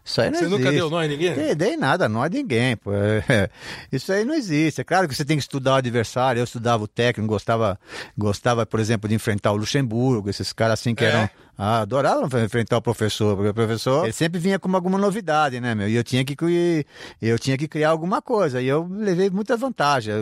Isso 0.04 0.20
aí 0.20 0.30
não 0.30 0.38
Você 0.38 0.44
existe. 0.46 0.58
nunca 0.58 0.72
deu 0.72 0.90
nó 0.90 1.02
em 1.02 1.08
ninguém? 1.08 1.34
Dei, 1.34 1.54
dei 1.54 1.76
nada, 1.76 2.08
nó 2.08 2.26
em 2.26 2.30
ninguém, 2.30 2.76
pô. 2.76 2.90
É, 2.94 3.48
Isso 3.92 4.12
aí 4.12 4.24
não 4.24 4.34
existe. 4.34 4.80
É 4.80 4.84
claro 4.84 5.08
que 5.08 5.14
você 5.14 5.24
tem 5.24 5.36
que 5.36 5.42
estudar 5.42 5.72
o 5.72 5.76
adversário. 5.76 6.40
Eu 6.40 6.44
estudava 6.44 6.82
o 6.84 6.88
técnico, 6.88 7.28
gostava, 7.28 7.78
gostava, 8.16 8.64
por 8.66 8.80
exemplo, 8.80 9.08
de 9.08 9.14
enfrentar 9.14 9.52
o 9.52 9.56
Luxemburgo, 9.56 10.28
esses 10.30 10.52
caras 10.52 10.80
assim 10.80 10.94
que 10.94 11.04
É? 11.04 11.08
eram. 11.08 11.30
Ah, 11.62 11.80
adoravam 11.82 12.26
enfrentar 12.42 12.78
o 12.78 12.82
professor, 12.82 13.36
porque 13.36 13.50
o 13.50 13.54
professor 13.54 14.04
ele 14.04 14.12
sempre 14.14 14.40
vinha 14.40 14.58
com 14.58 14.74
alguma 14.74 14.96
novidade, 14.96 15.60
né, 15.60 15.74
meu? 15.74 15.88
E 15.88 15.94
eu 15.94 16.02
tinha 16.02 16.24
que 16.24 16.34
eu 17.20 17.38
tinha 17.38 17.58
que 17.58 17.68
criar 17.68 17.90
alguma 17.90 18.22
coisa. 18.22 18.62
E 18.62 18.66
eu 18.66 18.88
levei 18.90 19.28
muita 19.28 19.56
vantagem. 19.58 20.14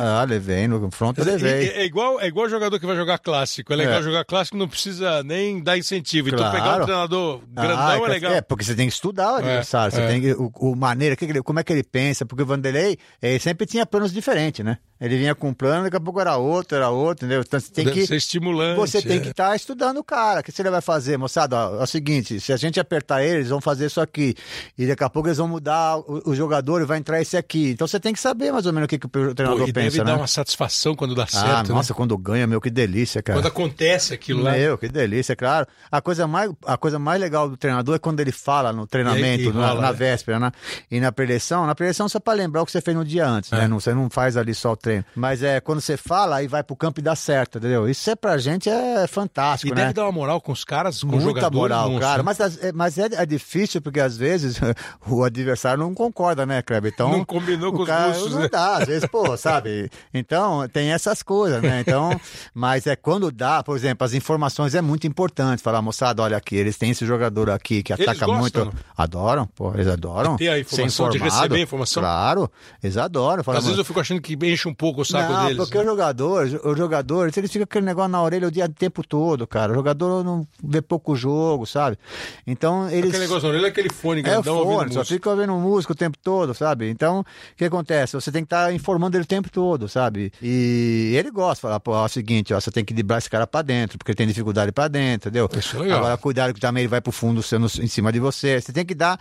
Ah, 0.00 0.24
levei, 0.28 0.68
no 0.68 0.80
confronto 0.80 1.20
eu 1.20 1.24
levei. 1.24 1.68
É, 1.70 1.82
é 1.82 1.84
igual, 1.84 2.20
é 2.20 2.28
igual 2.28 2.48
jogador 2.48 2.78
que 2.78 2.86
vai 2.86 2.94
jogar 2.94 3.18
clássico. 3.18 3.72
É 3.72 3.76
legal 3.76 3.98
É. 3.98 4.02
jogar 4.02 4.24
clássico, 4.24 4.56
não 4.56 4.68
precisa 4.68 5.22
nem 5.24 5.60
dar 5.62 5.76
incentivo. 5.76 6.28
Então 6.28 6.38
Claro. 6.38 6.54
pegar 6.56 6.82
um 6.82 6.84
treinador 6.84 7.40
grandão 7.48 7.78
Ah, 7.78 7.96
é 7.96 8.08
legal. 8.08 8.32
É, 8.32 8.40
porque 8.40 8.62
você 8.64 8.74
tem 8.76 8.86
que 8.86 8.94
estudar 8.94 9.32
o 9.32 9.36
adversário, 9.36 9.92
você 9.92 10.00
é. 10.02 10.06
tem 10.06 10.20
que, 10.20 10.32
o, 10.34 10.52
o 10.54 10.76
maneira, 10.76 11.16
que 11.16 11.26
que 11.26 11.32
ele- 11.32 11.42
como 11.42 11.58
é 11.58 11.64
que 11.64 11.72
ele 11.72 11.82
pensa, 11.82 12.24
porque 12.24 12.42
o 12.44 12.46
Vanderlei 12.46 12.96
ele 13.20 13.38
sempre 13.40 13.66
tinha 13.66 13.84
planos 13.84 14.12
diferentes, 14.12 14.64
né? 14.64 14.78
Ele 15.00 15.18
vinha 15.18 15.34
com 15.34 15.48
um 15.48 15.54
plano, 15.54 15.84
daqui 15.84 15.96
a 15.96 16.00
pouco 16.00 16.20
era 16.20 16.36
outro, 16.36 16.76
era 16.76 16.88
outro, 16.88 17.26
entendeu? 17.26 17.42
Então 17.46 17.60
você 17.60 17.70
tem 17.70 17.84
Deve 17.84 18.00
que. 18.00 18.06
ser 18.06 18.16
estimulante. 18.16 18.76
Você 18.78 19.02
tem 19.02 19.18
é. 19.18 19.20
que 19.20 19.28
estar 19.28 19.54
estudando 19.54 19.98
o 19.98 20.04
cara. 20.04 20.40
O 20.40 20.42
que 20.42 20.50
você 20.50 20.62
vai 20.62 20.80
fazer, 20.80 21.16
moçada? 21.18 21.56
Ó, 21.56 21.80
é 21.80 21.82
o 21.82 21.86
seguinte: 21.86 22.40
se 22.40 22.52
a 22.52 22.56
gente 22.56 22.80
apertar 22.80 23.22
eles, 23.22 23.34
eles 23.36 23.48
vão 23.50 23.60
fazer 23.60 23.86
isso 23.86 24.00
aqui. 24.00 24.34
E 24.78 24.86
daqui 24.86 25.04
a 25.04 25.10
pouco 25.10 25.28
eles 25.28 25.38
vão 25.38 25.46
mudar 25.48 25.98
o, 25.98 26.30
o 26.30 26.34
jogador 26.34 26.80
e 26.80 26.84
vai 26.86 26.98
entrar 26.98 27.20
esse 27.20 27.36
aqui. 27.36 27.70
Então 27.70 27.86
você 27.86 28.00
tem 28.00 28.12
que 28.12 28.20
saber 28.20 28.50
mais 28.52 28.64
ou 28.66 28.72
menos 28.72 28.86
o 28.86 28.88
que, 28.88 28.98
que 28.98 29.06
o 29.06 29.08
Pô, 29.08 29.34
treinador 29.34 29.68
e 29.68 29.72
pensa, 29.72 29.90
deve 29.90 29.98
né? 29.98 30.04
dar 30.04 30.16
uma 30.16 30.26
satisfação 30.26 30.94
quando 30.94 31.14
dá 31.14 31.24
Ah, 31.24 31.26
certo. 31.26 31.72
nossa, 31.72 31.92
né? 31.92 31.96
quando 31.96 32.16
ganha, 32.16 32.46
meu, 32.46 32.60
que 32.60 32.70
delícia, 32.70 33.22
cara. 33.22 33.38
Quando 33.38 33.46
acontece 33.46 34.14
aquilo 34.14 34.42
lá. 34.42 34.52
Meu, 34.52 34.78
que 34.78 34.88
delícia, 34.88 35.36
claro. 35.36 35.66
A 35.90 36.00
coisa 36.00 36.26
mais, 36.26 36.50
a 36.64 36.76
coisa 36.78 36.98
mais 36.98 37.20
legal 37.20 37.48
do 37.48 37.56
treinador 37.56 37.94
é 37.96 37.98
quando 37.98 38.20
ele 38.20 38.32
fala 38.32 38.72
no 38.72 38.86
treinamento, 38.86 39.48
aí, 39.50 39.54
na, 39.54 39.74
na 39.74 39.80
né? 39.82 39.92
véspera, 39.92 40.38
né? 40.40 40.50
E 40.90 40.98
na 41.00 41.12
preleção, 41.12 41.66
na 41.66 41.74
preleção 41.74 42.08
só 42.08 42.18
para 42.18 42.32
lembrar 42.34 42.62
o 42.62 42.66
que 42.66 42.72
você 42.72 42.80
fez 42.80 42.96
no 42.96 43.04
dia 43.04 43.26
antes, 43.28 43.52
É. 43.52 43.56
né? 43.56 43.68
Não, 43.68 43.78
você 43.78 43.92
não 43.92 44.08
faz 44.08 44.36
ali 44.36 44.54
só 44.54 44.72
o 44.72 44.76
treino. 44.86 45.04
Mas 45.14 45.42
é 45.42 45.60
quando 45.60 45.80
você 45.80 45.96
fala, 45.96 46.36
aí 46.36 46.46
vai 46.46 46.62
pro 46.62 46.76
campo 46.76 47.00
e 47.00 47.02
dá 47.02 47.14
certo, 47.16 47.58
entendeu? 47.58 47.88
Isso 47.88 48.08
é 48.10 48.14
pra 48.16 48.38
gente 48.38 48.68
é 48.68 49.06
fantástico, 49.06 49.72
E 49.72 49.74
né? 49.74 49.82
deve 49.82 49.94
dar 49.94 50.04
uma 50.04 50.12
moral 50.12 50.40
com 50.40 50.52
os 50.52 50.64
caras, 50.64 51.00
com 51.02 51.08
Muita 51.08 51.24
jogadores. 51.24 51.56
moral, 51.56 51.90
monstro, 51.90 52.00
cara. 52.06 52.16
né? 52.18 52.22
Mas, 52.22 52.40
as- 52.40 52.62
é- 52.62 52.72
mas 52.72 52.98
é, 52.98 53.08
é 53.12 53.26
difícil 53.26 53.80
porque 53.82 54.00
às 54.00 54.16
vezes 54.16 54.58
o 55.06 55.24
adversário 55.24 55.78
não 55.82 55.94
concorda, 55.94 56.46
né, 56.46 56.62
Kleber? 56.62 56.92
Então, 56.94 57.10
Não 57.10 57.24
combinou 57.24 57.72
com 57.72 57.82
os 57.82 57.88
cara, 57.88 58.08
gostos, 58.08 58.32
Não 58.32 58.40
né? 58.42 58.48
dá, 58.48 58.76
às 58.76 58.86
vezes, 58.86 59.08
pô, 59.08 59.34
sabe? 59.38 59.90
Então, 60.14 60.68
tem 60.68 60.92
essas 60.92 61.22
coisas, 61.22 61.60
né? 61.62 61.80
Então, 61.80 62.18
mas 62.54 62.86
é 62.86 62.94
quando 62.96 63.30
dá, 63.30 63.62
por 63.62 63.76
exemplo, 63.76 64.04
as 64.04 64.14
informações 64.14 64.74
é 64.74 64.80
muito 64.80 65.06
importante. 65.06 65.62
Falar, 65.62 65.82
moçada, 65.82 66.22
olha 66.22 66.36
aqui, 66.36 66.54
eles 66.56 66.76
têm 66.76 66.90
esse 66.90 67.04
jogador 67.06 67.50
aqui 67.50 67.82
que 67.82 67.92
Eles 67.92 68.06
ataca 68.06 68.26
gostam, 68.26 68.40
muito. 68.40 68.64
não? 68.64 68.72
Adoram, 68.96 69.46
pô, 69.46 69.72
eles 69.74 69.88
adoram. 69.88 70.36
ter 70.36 70.48
a 70.48 70.58
informação, 70.58 71.10
de 71.10 71.18
receber 71.18 71.56
a 71.56 71.60
informação? 71.60 72.02
Claro, 72.02 72.50
eles 72.82 72.96
adoram. 72.96 73.42
Fala, 73.42 73.58
Às 73.58 73.64
vezes 73.64 73.78
eu 73.78 73.84
fico 73.84 74.00
achando 74.00 74.20
que 74.20 74.34
enche 74.46 74.68
um 74.68 74.74
pouco 74.76 75.00
o 75.00 75.04
saco 75.04 75.32
não, 75.32 75.42
deles. 75.44 75.56
porque 75.56 75.78
o 75.78 75.84
jogador, 75.84 76.46
o 76.64 76.76
jogador, 76.76 77.30
eles 77.34 77.50
ficam 77.50 77.66
com 77.66 77.72
aquele 77.72 77.86
negócio 77.86 78.10
na 78.10 78.22
orelha 78.22 78.46
o 78.48 78.50
dia 78.50 78.66
o 78.66 78.68
tempo 78.68 79.06
todo, 79.06 79.46
cara. 79.46 79.72
O 79.72 79.74
jogador 79.74 80.22
não 80.22 80.46
vê 80.62 80.82
pouco 80.82 81.16
jogo, 81.16 81.66
sabe? 81.66 81.98
Então 82.46 82.88
eles. 82.90 83.10
Aquele 83.10 83.24
negócio 83.24 83.48
na 83.48 83.54
orelha 83.54 83.66
é 83.66 83.70
aquele 83.70 83.90
fone 83.90 84.20
É 84.20 84.22
o 84.22 84.24
grandão 84.24 84.56
ouvindo 84.56 84.76
fone, 84.76 84.92
só 84.92 84.98
música. 85.00 85.14
fica 85.14 85.30
ouvindo 85.30 85.52
música 85.54 85.92
o 85.92 85.96
tempo 85.96 86.18
todo, 86.22 86.54
sabe? 86.54 86.90
Então, 86.90 87.20
o 87.20 87.24
que 87.56 87.64
acontece? 87.64 88.14
Você 88.14 88.30
tem 88.30 88.42
que 88.42 88.46
estar 88.46 88.72
informando 88.72 89.16
ele 89.16 89.24
o 89.24 89.26
tempo 89.26 89.50
todo, 89.50 89.88
sabe? 89.88 90.30
E 90.42 91.14
ele 91.16 91.30
gosta, 91.30 91.62
falar, 91.62 91.80
pô, 91.80 91.94
é 91.94 92.00
o 92.02 92.08
seguinte, 92.08 92.52
ó, 92.52 92.60
você 92.60 92.70
tem 92.70 92.84
que 92.84 92.92
driblar 92.92 93.18
esse 93.18 93.30
cara 93.30 93.46
pra 93.46 93.62
dentro, 93.62 93.96
porque 93.98 94.10
ele 94.10 94.16
tem 94.16 94.26
dificuldade 94.26 94.72
pra 94.72 94.88
dentro, 94.88 95.28
entendeu? 95.28 95.48
Isso 95.56 95.76
é 95.76 95.80
legal. 95.80 95.98
Agora, 95.98 96.16
cuidado 96.18 96.52
que 96.52 96.60
também 96.60 96.82
ele 96.82 96.88
vai 96.88 97.00
pro 97.00 97.12
fundo 97.12 97.42
sendo 97.42 97.66
em 97.80 97.86
cima 97.86 98.12
de 98.12 98.20
você. 98.20 98.60
Você 98.60 98.72
tem 98.72 98.84
que 98.84 98.94
dar 98.94 99.18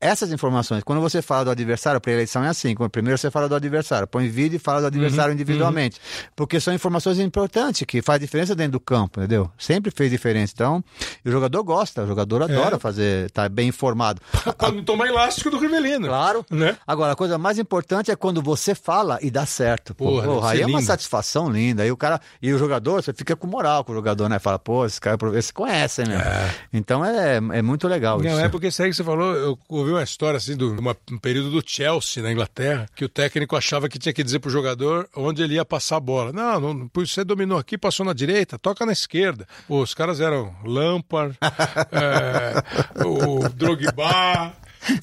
essas 0.00 0.30
informações. 0.32 0.82
Quando 0.82 1.00
você 1.00 1.22
fala 1.22 1.46
do 1.46 1.50
adversário, 1.50 2.00
pra 2.00 2.12
eleição 2.12 2.44
é 2.44 2.48
assim. 2.48 2.74
Quando 2.74 2.90
Primeiro 2.98 3.16
você 3.16 3.30
fala 3.30 3.48
do 3.48 3.54
adversário, 3.54 4.06
põe 4.06 4.28
vídeo 4.28 4.56
e 4.56 4.58
fala 4.58 4.80
do 4.80 4.88
Uhum, 4.97 4.97
adversário 4.98 5.32
individualmente. 5.34 6.00
Porque 6.36 6.60
são 6.60 6.72
informações 6.74 7.18
importantes 7.18 7.84
que 7.86 8.02
faz 8.02 8.20
diferença 8.20 8.54
dentro 8.54 8.72
do 8.72 8.80
campo, 8.80 9.20
entendeu? 9.20 9.50
Sempre 9.58 9.90
fez 9.90 10.10
diferença. 10.10 10.52
Então, 10.54 10.84
o 11.24 11.30
jogador 11.30 11.62
gosta, 11.62 12.02
o 12.02 12.06
jogador 12.06 12.42
adora 12.42 12.76
É. 12.76 12.78
fazer, 12.78 13.26
estar 13.26 13.48
bem 13.48 13.68
informado. 13.68 14.20
Pra 14.58 14.70
não 14.72 14.82
tomar 14.84 15.06
elástico 15.08 15.50
do 15.50 15.58
Rivelino. 15.58 16.06
Claro. 16.08 16.44
Né? 16.50 16.76
Agora, 16.86 17.12
a 17.12 17.16
coisa 17.16 17.38
mais 17.38 17.58
importante 17.58 18.10
é 18.10 18.16
quando 18.16 18.42
você 18.42 18.74
fala 18.74 19.18
e 19.22 19.30
dá 19.30 19.46
certo. 19.46 19.94
Porra, 19.94 20.26
Porra, 20.26 20.50
aí 20.50 20.62
é 20.62 20.66
uma 20.66 20.82
satisfação 20.82 21.48
linda. 21.50 21.82
Aí 21.82 21.90
o 21.90 21.96
cara. 21.96 22.20
E 22.42 22.52
o 22.52 22.58
jogador, 22.58 23.02
você 23.02 23.12
fica 23.12 23.34
com 23.36 23.46
moral 23.46 23.84
com 23.84 23.92
o 23.92 23.94
jogador, 23.94 24.28
né? 24.28 24.38
Fala, 24.38 24.58
pô, 24.58 24.84
esse 24.86 25.00
cara 25.00 25.16
eles 25.32 25.50
conhecem, 25.50 26.06
né? 26.06 26.18
Então 26.72 27.04
é, 27.04 27.36
é 27.36 27.62
muito 27.62 27.86
legal 27.88 28.18
Não, 28.20 28.30
isso. 28.30 28.40
é 28.40 28.48
porque 28.48 28.68
isso 28.68 28.82
aí 28.82 28.90
que 28.90 28.96
você 28.96 29.04
falou, 29.04 29.34
eu 29.34 29.58
ouvi 29.68 29.90
uma 29.92 30.02
história 30.02 30.36
assim, 30.36 30.56
de 30.56 30.64
um 30.64 31.18
período 31.20 31.50
do 31.50 31.62
Chelsea 31.64 32.22
na 32.22 32.30
Inglaterra, 32.32 32.86
que 32.94 33.04
o 33.04 33.08
técnico 33.08 33.56
achava 33.56 33.88
que 33.88 33.98
tinha 33.98 34.12
que 34.12 34.22
dizer 34.22 34.38
pro 34.38 34.50
jogador 34.50 34.87
onde 35.16 35.42
ele 35.42 35.54
ia 35.54 35.64
passar 35.64 35.96
a 35.96 36.00
bola. 36.00 36.32
Não, 36.32 36.60
não 36.60 36.90
você 36.94 37.24
dominou 37.24 37.58
aqui, 37.58 37.78
passou 37.78 38.04
na 38.04 38.12
direita, 38.12 38.58
toca 38.58 38.84
na 38.84 38.92
esquerda. 38.92 39.46
Os 39.68 39.94
caras 39.94 40.20
eram 40.20 40.54
Lampard, 40.64 41.36
é, 41.92 43.04
o 43.04 43.48
Drogba. 43.48 44.52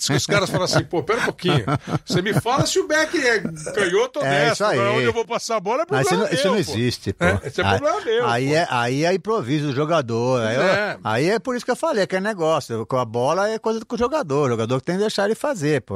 Que 0.07 0.13
os 0.13 0.25
caras 0.25 0.49
falam 0.49 0.65
assim, 0.65 0.83
pô, 0.83 1.03
pera 1.03 1.19
um 1.21 1.25
pouquinho. 1.25 1.63
Você 2.05 2.21
me 2.21 2.33
fala 2.33 2.65
se 2.65 2.79
o 2.79 2.87
Beck 2.87 3.15
é 3.17 3.39
canhoto 3.73 4.19
ou 4.19 4.25
É 4.25 4.45
destro. 4.49 4.53
isso. 4.53 4.63
Agora, 4.65 4.91
onde 4.93 5.03
eu 5.05 5.13
vou 5.13 5.25
passar 5.25 5.57
a 5.57 5.59
bola 5.59 5.83
é 5.83 5.85
Mas 5.89 6.01
isso 6.01 6.09
problema 6.09 6.27
não, 6.29 6.33
isso 6.33 6.43
meu, 6.47 6.55
não 6.57 6.63
pô. 6.63 6.71
existe, 6.71 7.13
pô. 7.13 7.25
É, 7.25 7.41
esse 7.45 7.61
é 7.61 7.65
aí, 7.65 7.77
problema 7.79 8.01
meu. 8.05 8.27
Aí 8.27 8.47
pô. 8.47 8.53
é, 8.55 8.67
aí 8.69 9.05
é 9.05 9.13
improviso 9.13 9.67
do 9.67 9.75
jogador. 9.75 10.41
Aí, 10.41 10.55
Pois 10.55 10.67
eu- 10.67 10.73
é. 10.73 10.97
aí 11.03 11.29
é 11.29 11.39
por 11.39 11.55
isso 11.55 11.65
que 11.65 11.71
eu 11.71 11.75
falei, 11.75 12.05
que 12.07 12.15
é 12.15 12.19
negócio. 12.21 12.85
Com 12.85 12.97
a 12.97 13.05
bola 13.05 13.49
é 13.49 13.59
coisa 13.59 13.79
do 13.79 13.97
jogador. 13.97 14.47
O 14.47 14.49
jogador 14.49 14.79
que 14.79 14.85
tem 14.85 14.95
que 14.95 15.01
deixar 15.01 15.25
ele 15.25 15.35
fazer. 15.35 15.81
Pô. 15.81 15.95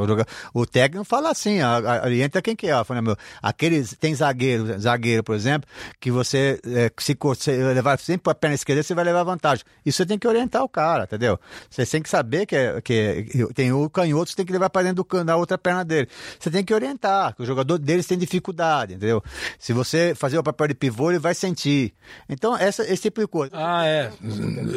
O, 0.54 0.65
técnico 0.65 1.04
fala 1.06 1.30
assim, 1.32 1.60
a- 1.62 1.78
a- 1.78 2.06
orienta 2.06 2.41
quem 2.41 2.56
que 2.56 2.67
é. 2.67 2.84
Fala, 2.84 3.02
meu, 3.02 3.15
aqueles, 3.41 3.95
tem 3.99 4.13
zagueiro, 4.15 4.80
zagueiro, 4.80 5.23
por 5.23 5.36
exemplo, 5.36 5.69
que 5.99 6.12
você, 6.12 6.60
é, 6.65 6.91
se 6.99 7.17
se 7.38 7.52
levar 7.52 7.99
sempre 7.99 8.32
a 8.32 8.36
perna 8.36 8.56
esquerda, 8.56 8.84
você 8.84 8.93
vai 8.95 9.04
levar 9.04 9.23
vantagem. 9.23 9.63
Isso 9.86 9.97
você 9.97 10.06
tem 10.06 10.17
que 10.19 10.28
orientar 10.28 10.63
o 10.63 10.69
cara, 10.69 11.04
entendeu? 11.04 11.39
Você 11.69 11.86
tem 11.86 12.02
que 12.02 12.10
saber 12.10 12.45
que, 12.45 12.56
é- 12.56 12.82
que 12.82 12.93
é- 13.34 13.54
tem 13.54 13.71
o 13.86 13.89
canhoto 13.89 14.30
você 14.30 14.36
tem 14.36 14.46
que 14.46 14.52
levar 14.52 14.70
para 14.70 14.84
dentro 14.84 15.04
do, 15.04 15.24
da 15.24 15.36
outra 15.36 15.58
perna 15.58 15.84
dele. 15.84 16.08
Você 16.39 16.50
tem 16.50 16.63
que 16.63 16.74
orientar, 16.74 17.36
que 17.36 17.42
o 17.42 17.46
jogador 17.46 17.78
deles 17.78 18.06
tem 18.06 18.18
dificuldade, 18.18 18.94
entendeu? 18.94 19.24
Se 19.58 19.74
você 19.74 20.13
fazer 20.15 20.38
o 20.38 20.44
papel 20.44 20.70
de 20.70 20.76
pivô, 20.76 21.12
ele 21.12 21.20
vai 21.20 21.34
sentir. 21.34 21.94
Então, 22.28 22.56
essa, 22.56 22.84
esse 22.84 23.04
tipo 23.04 23.22
de 23.22 23.28
coisa. 23.28 23.52
Ah, 23.54 23.86
é. 23.86 24.12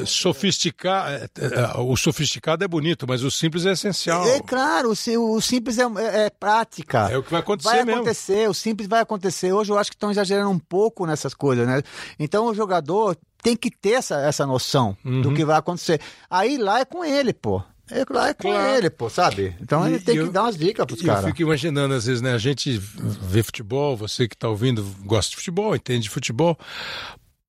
Sofisticar, 0.07 1.11
é, 1.11 1.29
é, 1.39 1.81
o 1.81 1.97
sofisticado 1.97 2.65
é 2.65 2.69
bonito, 2.69 3.07
mas 3.07 3.23
o 3.23 3.31
simples 3.31 3.67
é 3.67 3.73
essencial. 3.73 4.27
É, 4.27 4.41
claro, 4.41 4.91
o, 4.91 5.37
o 5.37 5.41
simples 5.41 5.79
é, 5.79 5.83
é, 5.83 6.27
é, 6.27 6.31
prática. 6.31 7.09
É 7.11 7.17
o 7.17 7.23
que 7.23 7.31
vai 7.31 7.41
acontecer 7.41 7.69
vai 7.69 7.85
mesmo. 7.85 8.01
acontecer, 8.01 8.49
o 8.49 8.55
simples 8.55 8.89
vai 8.89 9.01
acontecer. 9.01 9.53
Hoje 9.53 9.73
eu 9.73 9.79
acho 9.79 9.91
que 9.91 9.97
estão 9.97 10.11
exagerando 10.11 10.51
um 10.51 10.59
pouco 10.59 11.07
nessas 11.07 11.35
coisas, 11.35 11.67
né? 11.67 11.83
Então 12.19 12.47
o 12.47 12.55
jogador 12.55 13.17
tem 13.43 13.57
que 13.57 13.71
ter 13.71 13.95
essa, 13.95 14.21
essa 14.21 14.47
noção 14.47 14.97
uhum. 15.05 15.21
do 15.21 15.35
que 15.35 15.45
vai 15.45 15.59
acontecer. 15.59 16.01
Aí 16.31 16.57
lá 16.57 16.81
é 16.81 16.85
com 16.85 17.05
ele, 17.05 17.33
pô. 17.33 17.63
É, 17.91 18.05
lá 18.09 18.29
é 18.29 18.35
com 18.35 18.43
claro. 18.43 18.77
ele, 18.77 18.91
pô, 18.91 19.11
sabe? 19.11 19.55
Então 19.61 19.87
ele 19.87 19.99
tem 19.99 20.17
que 20.17 20.31
dar 20.31 20.45
umas 20.45 20.57
dicas 20.57 20.87
pros 20.87 21.03
caras. 21.03 21.25
Eu 21.25 21.29
fico 21.29 21.43
imaginando, 21.43 21.95
às 21.95 22.07
vezes, 22.07 22.23
né? 22.23 22.33
A 22.33 22.39
gente 22.39 22.79
vê 22.79 23.43
futebol, 23.43 23.97
você 23.97 24.29
que 24.29 24.37
tá 24.37 24.49
ouvindo 24.49 24.83
gosta 25.05 25.31
de 25.31 25.37
futebol, 25.37 25.75
entende 25.75 26.05
de 26.05 26.11
futebol. 26.11 26.59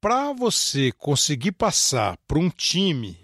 Para 0.01 0.33
você 0.33 0.91
conseguir 0.97 1.53
passar 1.53 2.17
para 2.27 2.39
um 2.39 2.49
time 2.49 3.17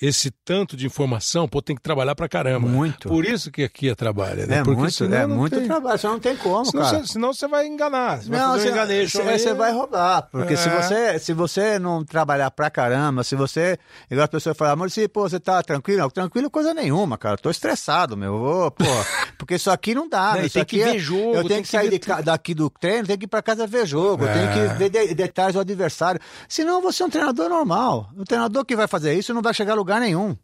esse 0.00 0.30
tanto 0.30 0.76
de 0.76 0.86
informação, 0.86 1.46
pô, 1.46 1.60
tem 1.60 1.76
que 1.76 1.82
trabalhar 1.82 2.14
pra 2.14 2.26
caramba. 2.26 2.66
Muito. 2.66 3.06
Por 3.06 3.24
isso 3.26 3.50
que 3.50 3.62
aqui 3.62 3.90
é 3.90 3.94
trabalho, 3.94 4.46
né? 4.46 4.58
É 4.58 4.64
Porque 4.64 4.80
muito, 4.80 5.04
é 5.04 5.26
muito 5.26 5.56
tem... 5.56 5.66
trabalho, 5.66 5.98
você 5.98 6.06
não 6.06 6.18
tem 6.18 6.36
como, 6.36 6.64
senão 6.64 6.84
cara. 6.84 6.98
Você, 6.98 7.12
senão 7.12 7.32
você 7.34 7.46
vai 7.46 7.66
enganar, 7.66 8.22
você 8.22 8.30
não, 8.30 8.50
vai 8.50 8.60
você, 8.60 8.70
um 8.70 9.06
você, 9.06 9.38
você 9.38 9.54
vai 9.54 9.72
roubar, 9.72 10.22
porque 10.32 10.54
é. 10.54 10.56
se, 10.56 10.68
você, 10.70 11.18
se 11.18 11.32
você 11.34 11.78
não 11.78 12.02
trabalhar 12.02 12.50
pra 12.50 12.70
caramba, 12.70 13.22
se 13.22 13.36
você, 13.36 13.78
igual 14.10 14.24
as 14.24 14.30
pessoas 14.30 14.56
falam, 14.56 14.76
Maurício, 14.76 15.06
pô, 15.08 15.28
você 15.28 15.38
tá 15.38 15.62
tranquilo? 15.62 16.00
Não, 16.00 16.10
tranquilo 16.10 16.50
coisa 16.50 16.72
nenhuma, 16.72 17.18
cara, 17.18 17.36
tô 17.36 17.50
estressado, 17.50 18.16
meu, 18.16 18.38
Vou, 18.38 18.70
pô, 18.70 18.84
porque 19.36 19.56
isso 19.56 19.70
aqui 19.70 19.94
não 19.94 20.08
dá, 20.08 20.36
não, 20.36 20.48
tem 20.48 20.64
que 20.64 20.80
é, 20.80 20.92
ver 20.92 20.98
jogo, 20.98 21.34
eu 21.34 21.46
tenho 21.46 21.62
que 21.62 21.68
sair 21.68 21.90
de, 21.90 22.00
daqui 22.24 22.54
do 22.54 22.70
treino, 22.70 23.06
tenho 23.06 23.18
que 23.18 23.26
ir 23.26 23.28
pra 23.28 23.42
casa 23.42 23.66
ver 23.66 23.86
jogo, 23.86 24.24
é. 24.24 24.32
tenho 24.32 24.48
que 24.52 24.78
ver 24.78 24.88
de, 24.88 25.14
detalhes 25.14 25.54
do 25.54 25.60
adversário, 25.60 26.18
senão 26.48 26.80
você 26.80 27.02
é 27.02 27.06
um 27.06 27.10
treinador 27.10 27.50
normal, 27.50 28.08
o 28.16 28.24
treinador 28.24 28.64
que 28.64 28.74
vai 28.74 28.86
fazer 28.86 29.12
isso 29.12 29.34
não 29.34 29.42
vai 29.42 29.52
chegar 29.52 29.72
a 29.72 29.76
lugar 29.76 29.89
nenhum. 29.98 30.36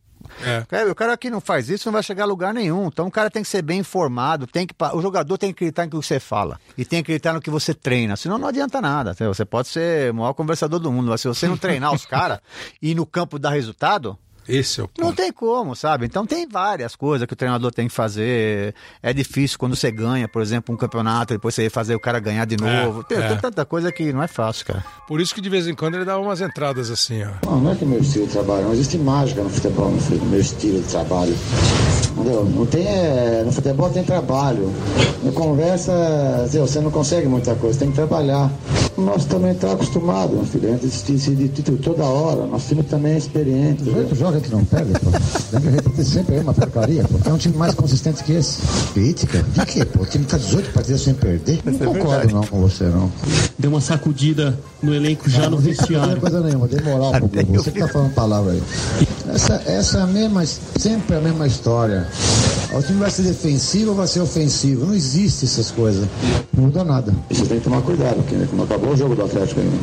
É. 0.42 0.84
O 0.90 0.94
cara 0.94 1.16
que 1.16 1.30
não 1.30 1.40
faz 1.40 1.68
isso 1.68 1.86
não 1.86 1.92
vai 1.92 2.02
chegar 2.02 2.24
a 2.24 2.26
lugar 2.26 2.52
nenhum. 2.52 2.86
Então 2.86 3.06
o 3.06 3.10
cara 3.10 3.30
tem 3.30 3.42
que 3.42 3.48
ser 3.48 3.62
bem 3.62 3.80
informado, 3.80 4.46
tem 4.46 4.66
que, 4.66 4.74
o 4.92 5.00
jogador 5.00 5.38
tem 5.38 5.50
que 5.50 5.56
acreditar 5.56 5.84
no 5.84 5.90
que 5.90 5.96
você 5.96 6.18
fala 6.18 6.58
e 6.76 6.84
tem 6.84 7.02
que 7.02 7.12
acreditar 7.12 7.32
no 7.32 7.40
que 7.40 7.50
você 7.50 7.72
treina. 7.74 8.16
Senão 8.16 8.38
não 8.38 8.48
adianta 8.48 8.80
nada. 8.80 9.14
Você 9.14 9.44
pode 9.44 9.68
ser 9.68 10.10
o 10.10 10.14
maior 10.14 10.32
conversador 10.34 10.80
do 10.80 10.90
mundo, 10.90 11.08
mas 11.10 11.20
se 11.20 11.28
você 11.28 11.46
não 11.46 11.56
treinar 11.56 11.92
os 11.92 12.04
caras 12.06 12.40
e 12.80 12.94
no 12.94 13.06
campo 13.06 13.38
dar 13.38 13.50
resultado, 13.50 14.18
esse 14.48 14.80
é 14.80 14.84
o 14.84 14.88
ponto. 14.88 15.04
Não 15.04 15.12
tem 15.12 15.32
como, 15.32 15.74
sabe? 15.74 16.06
Então 16.06 16.26
tem 16.26 16.46
várias 16.48 16.94
coisas 16.94 17.26
que 17.26 17.32
o 17.32 17.36
treinador 17.36 17.72
tem 17.72 17.88
que 17.88 17.94
fazer. 17.94 18.74
É 19.02 19.12
difícil 19.12 19.58
quando 19.58 19.74
você 19.76 19.90
ganha, 19.90 20.28
por 20.28 20.42
exemplo, 20.42 20.74
um 20.74 20.78
campeonato, 20.78 21.34
depois 21.34 21.54
você 21.54 21.68
fazer 21.68 21.94
o 21.94 22.00
cara 22.00 22.18
ganhar 22.20 22.44
de 22.44 22.54
é, 22.54 22.58
novo. 22.84 23.00
É, 23.00 23.04
tem, 23.04 23.18
é. 23.18 23.28
tem, 23.28 23.38
tanta 23.38 23.64
coisa 23.64 23.90
que 23.90 24.12
não 24.12 24.22
é 24.22 24.28
fácil, 24.28 24.66
cara. 24.66 24.84
Por 25.06 25.20
isso 25.20 25.34
que 25.34 25.40
de 25.40 25.48
vez 25.48 25.66
em 25.66 25.74
quando 25.74 25.96
ele 25.96 26.04
dá 26.04 26.18
umas 26.18 26.40
entradas 26.40 26.90
assim, 26.90 27.22
ó. 27.22 27.46
Não, 27.46 27.60
não 27.60 27.72
é 27.72 27.74
que 27.74 27.84
é 27.84 27.86
meu 27.86 28.00
estilo 28.00 28.26
de 28.26 28.32
trabalho, 28.32 28.64
não 28.64 28.72
existe 28.72 28.98
mágica 28.98 29.42
no 29.42 29.50
futebol, 29.50 29.90
no 29.90 30.26
meu 30.26 30.40
estilo 30.40 30.80
de 30.80 30.88
trabalho. 30.88 31.36
Entendeu? 32.16 32.44
Não 32.44 32.66
tem, 32.66 32.86
é, 32.86 33.42
no 33.44 33.52
futebol 33.52 33.90
tem 33.90 34.04
trabalho. 34.04 34.72
Na 35.22 35.32
conversa, 35.32 35.92
você 36.50 36.80
não 36.80 36.90
consegue 36.90 37.26
muita 37.26 37.54
coisa, 37.54 37.78
tem 37.78 37.90
que 37.90 37.94
trabalhar. 37.94 38.50
Nós 38.96 39.26
também 39.26 39.52
estamos 39.52 39.76
tá 39.76 39.82
acostumados, 39.82 40.34
meu 40.34 40.44
filho. 40.44 40.72
A 40.72 40.76
gente 40.76 41.36
de 41.36 41.48
título 41.48 41.76
toda 41.78 42.04
hora. 42.04 42.46
Nosso 42.46 42.68
time 42.68 42.82
também 42.82 43.12
é 43.12 43.18
experiente. 43.18 43.82
O 43.82 44.14
joga 44.14 44.35
que 44.40 44.50
não 44.50 44.64
pega, 44.64 44.98
pô. 44.98 45.10
Tem 45.50 45.60
que 45.60 45.68
repetir 45.68 46.04
sempre 46.04 46.36
é 46.36 46.40
uma 46.40 46.54
porcaria, 46.54 47.04
pô. 47.04 47.18
É 47.28 47.32
um 47.32 47.38
time 47.38 47.56
mais 47.56 47.74
consistente 47.74 48.22
que 48.24 48.32
esse. 48.32 48.58
Crítica? 48.92 49.42
De 49.42 49.66
quê, 49.66 49.84
pô? 49.84 50.02
O 50.02 50.06
time 50.06 50.24
tá 50.24 50.36
18 50.36 50.72
partidas 50.72 51.00
sem 51.02 51.14
perder. 51.14 51.60
Não 51.64 51.72
é 51.72 51.98
concordo 51.98 52.34
não 52.34 52.42
com 52.42 52.60
você, 52.60 52.84
não. 52.84 53.10
Deu 53.58 53.70
uma 53.70 53.80
sacudida 53.80 54.58
no 54.82 54.94
elenco 54.94 55.28
já 55.28 55.42
não, 55.42 55.52
no 55.52 55.58
vestiário. 55.58 56.08
Não 56.08 56.16
é 56.16 56.20
coisa 56.20 56.40
nenhuma, 56.40 56.68
dei 56.68 56.80
moral 56.80 57.12
pro 57.12 57.30
Você 57.54 57.70
que 57.70 57.80
tá 57.80 57.88
falando 57.88 58.12
palavra 58.14 58.52
aí. 58.52 58.62
Essa, 59.34 59.62
essa 59.66 59.98
é 59.98 60.02
a 60.02 60.06
mesma, 60.06 60.44
sempre 60.46 61.16
a 61.16 61.20
mesma 61.20 61.46
história. 61.46 62.06
O 62.72 62.82
time 62.82 62.98
vai 62.98 63.10
ser 63.10 63.22
defensivo 63.22 63.90
ou 63.90 63.96
vai 63.96 64.06
ser 64.06 64.20
ofensivo? 64.20 64.86
Não 64.86 64.94
existe 64.94 65.44
essas 65.44 65.70
coisas. 65.70 66.06
Não 66.52 66.64
muda 66.64 66.84
nada. 66.84 67.14
Você 67.30 67.44
tem 67.44 67.58
que 67.58 67.64
tomar 67.64 67.80
cuidado, 67.82 68.16
porque 68.16 68.34
né, 68.34 68.46
como 68.50 68.64
acabou 68.64 68.92
o 68.92 68.96
jogo 68.96 69.14
do 69.14 69.24
Atlético 69.24 69.60
ainda. 69.60 69.76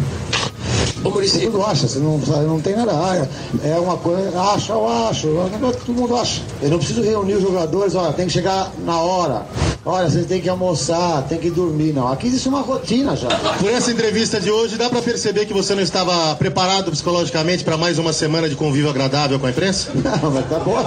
Ô, 1.03 1.09
Maurício, 1.09 1.41
todo 1.41 1.51
mundo 1.51 1.65
acha, 1.65 1.87
você 1.87 1.99
não, 1.99 2.17
não 2.17 2.61
tem 2.61 2.75
nada. 2.75 2.91
Ah, 2.93 3.27
é 3.63 3.79
uma 3.79 3.97
coisa, 3.97 4.39
acha, 4.39 4.73
eu 4.73 4.87
acho, 4.87 5.27
é 5.27 5.41
um 5.41 5.49
negócio 5.49 5.79
que 5.79 5.85
todo 5.85 5.99
mundo 5.99 6.15
acha. 6.15 6.41
Eu 6.61 6.69
não 6.69 6.77
preciso 6.77 7.01
reunir 7.01 7.33
os 7.33 7.41
jogadores, 7.41 7.93
olha, 7.95 8.13
tem 8.13 8.25
que 8.25 8.33
chegar 8.33 8.71
na 8.85 8.97
hora. 8.99 9.45
Olha, 9.85 10.09
você 10.09 10.23
tem 10.23 10.39
que 10.39 10.47
almoçar, 10.47 11.23
tem 11.23 11.37
que 11.37 11.49
dormir. 11.49 11.91
Não, 11.91 12.07
aqui 12.07 12.27
existe 12.27 12.47
uma 12.47 12.61
rotina 12.61 13.17
já. 13.17 13.27
Por 13.27 13.69
essa 13.69 13.91
entrevista 13.91 14.39
de 14.39 14.49
hoje, 14.49 14.77
dá 14.77 14.89
para 14.89 15.01
perceber 15.01 15.45
que 15.45 15.53
você 15.53 15.75
não 15.75 15.83
estava 15.83 16.33
preparado 16.35 16.89
psicologicamente 16.89 17.65
para 17.65 17.75
mais 17.75 17.99
uma 17.99 18.13
semana 18.13 18.47
de 18.47 18.55
convívio 18.55 18.89
agradável 18.89 19.37
com 19.37 19.45
a 19.45 19.49
imprensa? 19.49 19.91
Não, 20.03 20.31
mas 20.31 20.47
tá 20.47 20.59
bom. 20.59 20.77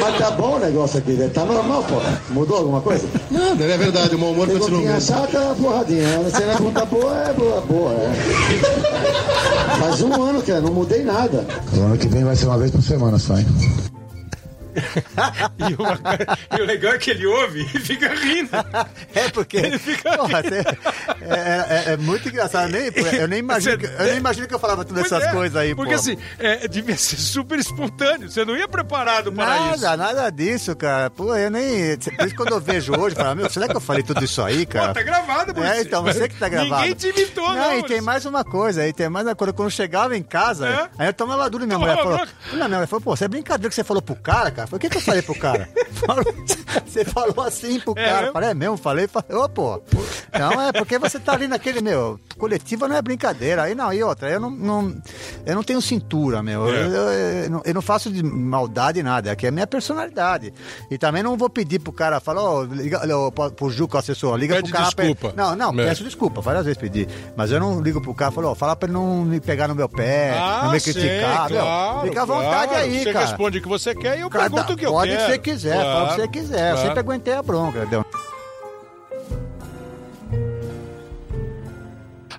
Mas 0.00 0.18
tá 0.18 0.30
bom 0.30 0.56
o 0.56 0.58
negócio 0.58 0.98
aqui, 0.98 1.12
né? 1.12 1.28
tá 1.28 1.44
normal, 1.44 1.84
pô. 1.84 1.96
Mudou 2.32 2.56
alguma 2.56 2.80
coisa? 2.80 3.06
Nada, 3.30 3.62
é 3.62 3.76
verdade, 3.76 4.14
o 4.14 4.18
mau 4.18 4.30
humor 4.30 4.46
continua. 4.48 4.80
Perguntinha 4.80 5.00
chata, 5.00 5.54
porradinha. 5.60 6.30
Se 6.30 6.42
a 6.42 6.46
pergunta 6.46 6.84
boa, 6.86 7.18
é 7.18 7.32
boa, 7.34 7.60
boa, 7.60 7.92
é. 7.92 9.49
Faz 9.78 10.02
um 10.02 10.22
ano, 10.22 10.42
que 10.42 10.52
não 10.52 10.72
mudei 10.72 11.02
nada. 11.02 11.46
O 11.76 11.80
ano 11.82 11.96
que 11.96 12.08
vem 12.08 12.24
vai 12.24 12.36
ser 12.36 12.46
uma 12.46 12.58
vez 12.58 12.70
por 12.70 12.82
semana 12.82 13.18
só, 13.18 13.38
hein? 13.38 13.46
e, 15.70 15.74
uma, 15.74 15.98
e, 16.58 16.62
o 16.62 16.64
legal 16.64 16.94
é 16.94 16.98
que 16.98 17.10
ele 17.10 17.26
ouve 17.26 17.62
e 17.62 17.80
fica 17.80 18.14
rindo. 18.14 18.50
É 19.14 19.28
porque. 19.28 19.56
Ele 19.56 19.78
fica 19.78 20.16
porra, 20.16 20.40
é, 21.20 21.90
é, 21.90 21.92
é, 21.92 21.96
muito 21.96 22.28
engraçado. 22.28 22.70
Nem, 22.70 22.90
eu, 23.18 23.28
nem 23.28 23.40
imagino 23.40 23.78
que, 23.78 23.86
eu 23.86 24.04
nem 24.04 24.16
imagino 24.16 24.46
que 24.46 24.54
eu 24.54 24.58
falava 24.58 24.84
todas 24.84 25.04
essas 25.04 25.24
é, 25.24 25.32
coisas 25.32 25.56
aí. 25.56 25.74
Porque 25.74 25.94
assim, 25.94 26.16
é, 26.38 26.68
devia 26.68 26.96
ser 26.96 27.16
super 27.16 27.58
espontâneo. 27.58 28.30
Você 28.30 28.44
não 28.44 28.56
ia 28.56 28.68
preparado 28.68 29.32
para 29.32 29.46
nada, 29.46 29.74
isso. 29.74 29.84
Nada, 29.84 29.96
nada 29.96 30.30
disso, 30.30 30.76
cara. 30.76 31.10
Pô, 31.10 31.34
eu 31.36 31.50
nem. 31.50 31.98
Por 31.98 32.26
isso 32.26 32.36
quando 32.36 32.52
eu 32.52 32.60
vejo 32.60 32.92
hoje, 32.94 33.16
eu 33.16 33.22
falo, 33.22 33.36
meu, 33.36 33.50
será 33.50 33.68
que 33.68 33.76
eu 33.76 33.80
falei 33.80 34.02
tudo 34.02 34.24
isso 34.24 34.42
aí, 34.42 34.64
cara? 34.64 34.88
Pô, 34.88 34.94
tá 34.94 35.02
gravado, 35.02 35.54
por 35.54 35.64
É, 35.64 35.80
então, 35.80 36.02
você 36.02 36.28
que 36.28 36.36
tá 36.36 36.48
gravado. 36.48 36.82
Ninguém 36.82 36.94
te 36.94 37.08
imitou, 37.08 37.48
não. 37.48 37.54
Não, 37.54 37.78
e 37.78 37.82
tem 37.84 38.00
mais 38.00 38.24
uma 38.24 38.44
coisa 38.44 38.82
aí, 38.82 38.92
tem 38.92 39.08
mais 39.08 39.26
uma 39.26 39.34
coisa. 39.34 39.52
Quando 39.52 39.66
eu 39.66 39.70
chegava 39.70 40.16
em 40.16 40.22
casa, 40.22 40.68
é? 40.68 40.88
aí 40.98 41.08
eu 41.08 41.12
tomava 41.12 41.48
duro 41.50 41.64
e 41.64 41.66
minha 41.66 41.78
mulher 41.78 41.96
falou. 41.96 42.18
Não, 42.52 42.56
minha 42.56 42.68
mulher 42.68 42.86
falou, 42.86 43.02
pô, 43.02 43.16
você 43.16 43.24
é 43.24 43.28
brincadeira 43.28 43.68
que 43.68 43.74
você 43.74 43.84
falou 43.84 44.02
pro 44.02 44.16
cara, 44.16 44.50
cara. 44.50 44.59
Foi 44.66 44.76
o 44.76 44.80
que, 44.80 44.88
que 44.88 44.96
eu 44.96 45.00
falei 45.00 45.22
pro 45.22 45.34
cara? 45.34 45.68
você 46.86 47.04
falou 47.04 47.44
assim 47.44 47.80
pro 47.80 47.94
é 47.96 48.04
cara. 48.04 48.26
Eu 48.28 48.32
falei, 48.32 48.50
é 48.50 48.54
mesmo? 48.54 48.76
Falei, 48.76 49.06
falei, 49.06 49.36
ô, 49.36 49.48
pô. 49.48 49.82
Não, 50.38 50.60
é 50.60 50.72
porque 50.72 50.98
você 50.98 51.18
tá 51.18 51.32
ali 51.32 51.48
naquele, 51.48 51.80
meu, 51.80 52.18
coletiva 52.38 52.88
não 52.88 52.96
é 52.96 53.02
brincadeira. 53.02 53.64
Aí 53.64 53.74
não, 53.74 53.92
e 53.92 54.02
outra, 54.02 54.30
eu 54.30 54.40
não, 54.40 54.50
não 54.50 55.02
eu 55.44 55.54
não 55.54 55.62
tenho 55.62 55.80
cintura, 55.80 56.42
meu. 56.42 56.68
É. 56.68 56.80
Eu, 56.80 56.90
eu, 56.90 57.62
eu, 57.64 57.74
não 57.74 57.82
faço 57.82 58.10
de 58.10 58.22
maldade 58.22 59.02
nada. 59.02 59.32
Aqui 59.32 59.46
é 59.46 59.48
a 59.48 59.52
minha 59.52 59.66
personalidade. 59.66 60.52
E 60.90 60.98
também 60.98 61.22
não 61.22 61.36
vou 61.36 61.50
pedir 61.50 61.78
pro 61.78 61.92
cara, 61.92 62.20
falar, 62.20 62.42
ó, 62.42 62.60
oh, 62.60 62.64
liga 62.64 63.00
pro 63.56 63.70
Juca, 63.70 63.98
assessor, 63.98 64.36
liga 64.36 64.56
Pede 64.56 64.70
pro 64.70 64.78
cara. 64.78 64.94
Desculpa. 64.94 65.32
Não, 65.36 65.56
não, 65.56 65.70
é. 65.80 65.86
peço 65.86 66.04
desculpa, 66.04 66.40
várias 66.40 66.64
vezes 66.64 66.78
pedi. 66.78 67.08
Mas 67.36 67.50
eu 67.50 67.60
não 67.60 67.80
ligo 67.80 68.00
pro 68.00 68.14
cara, 68.14 68.30
falou, 68.30 68.52
oh, 68.52 68.54
fala 68.54 68.76
pra 68.76 68.86
ele 68.86 68.94
não 68.94 69.24
me 69.24 69.40
pegar 69.40 69.68
no 69.68 69.74
meu 69.74 69.88
pé, 69.88 70.36
ah, 70.38 70.62
não 70.64 70.72
me 70.72 70.80
criticar. 70.80 71.48
Sim, 71.48 71.54
claro, 71.54 71.54
meu, 71.54 72.08
fica 72.08 72.22
à 72.22 72.24
vontade 72.24 72.68
claro. 72.68 72.84
aí, 72.84 72.98
você 72.98 73.12
cara. 73.12 73.26
Você 73.26 73.30
responde 73.32 73.58
o 73.58 73.62
que 73.62 73.68
você 73.68 73.94
quer 73.94 74.18
e 74.18 74.20
eu 74.20 74.30
Cada, 74.30 74.49
pergunto 74.50 74.72
o 74.72 74.76
que 74.76 74.86
eu 74.86 74.92
pode 74.92 75.10
quero. 75.10 75.24
Pode 75.24 75.38
que 75.38 75.50
você 75.50 75.52
quiser, 75.52 75.74
claro, 75.74 75.90
fala 75.90 76.04
o 76.04 76.08
que 76.08 76.20
você 76.20 76.28
quiser. 76.28 76.58
Claro. 76.58 76.76
Eu 76.78 76.82
sempre 76.82 77.00
aguentei 77.00 77.34
a 77.34 77.42
bronca, 77.42 77.78
entendeu? 77.78 78.04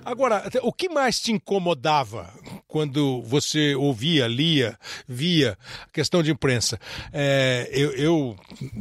Agora, 0.04 0.42
o 0.62 0.72
que 0.72 0.88
mais 0.88 1.20
te 1.20 1.32
incomodava 1.32 2.28
quando 2.66 3.22
você 3.22 3.74
ouvia, 3.74 4.26
lia, 4.26 4.76
via 5.06 5.56
a 5.86 5.90
questão 5.90 6.22
de 6.22 6.32
imprensa? 6.32 6.78
É, 7.12 7.68
eu, 7.72 7.92
eu, 7.92 8.36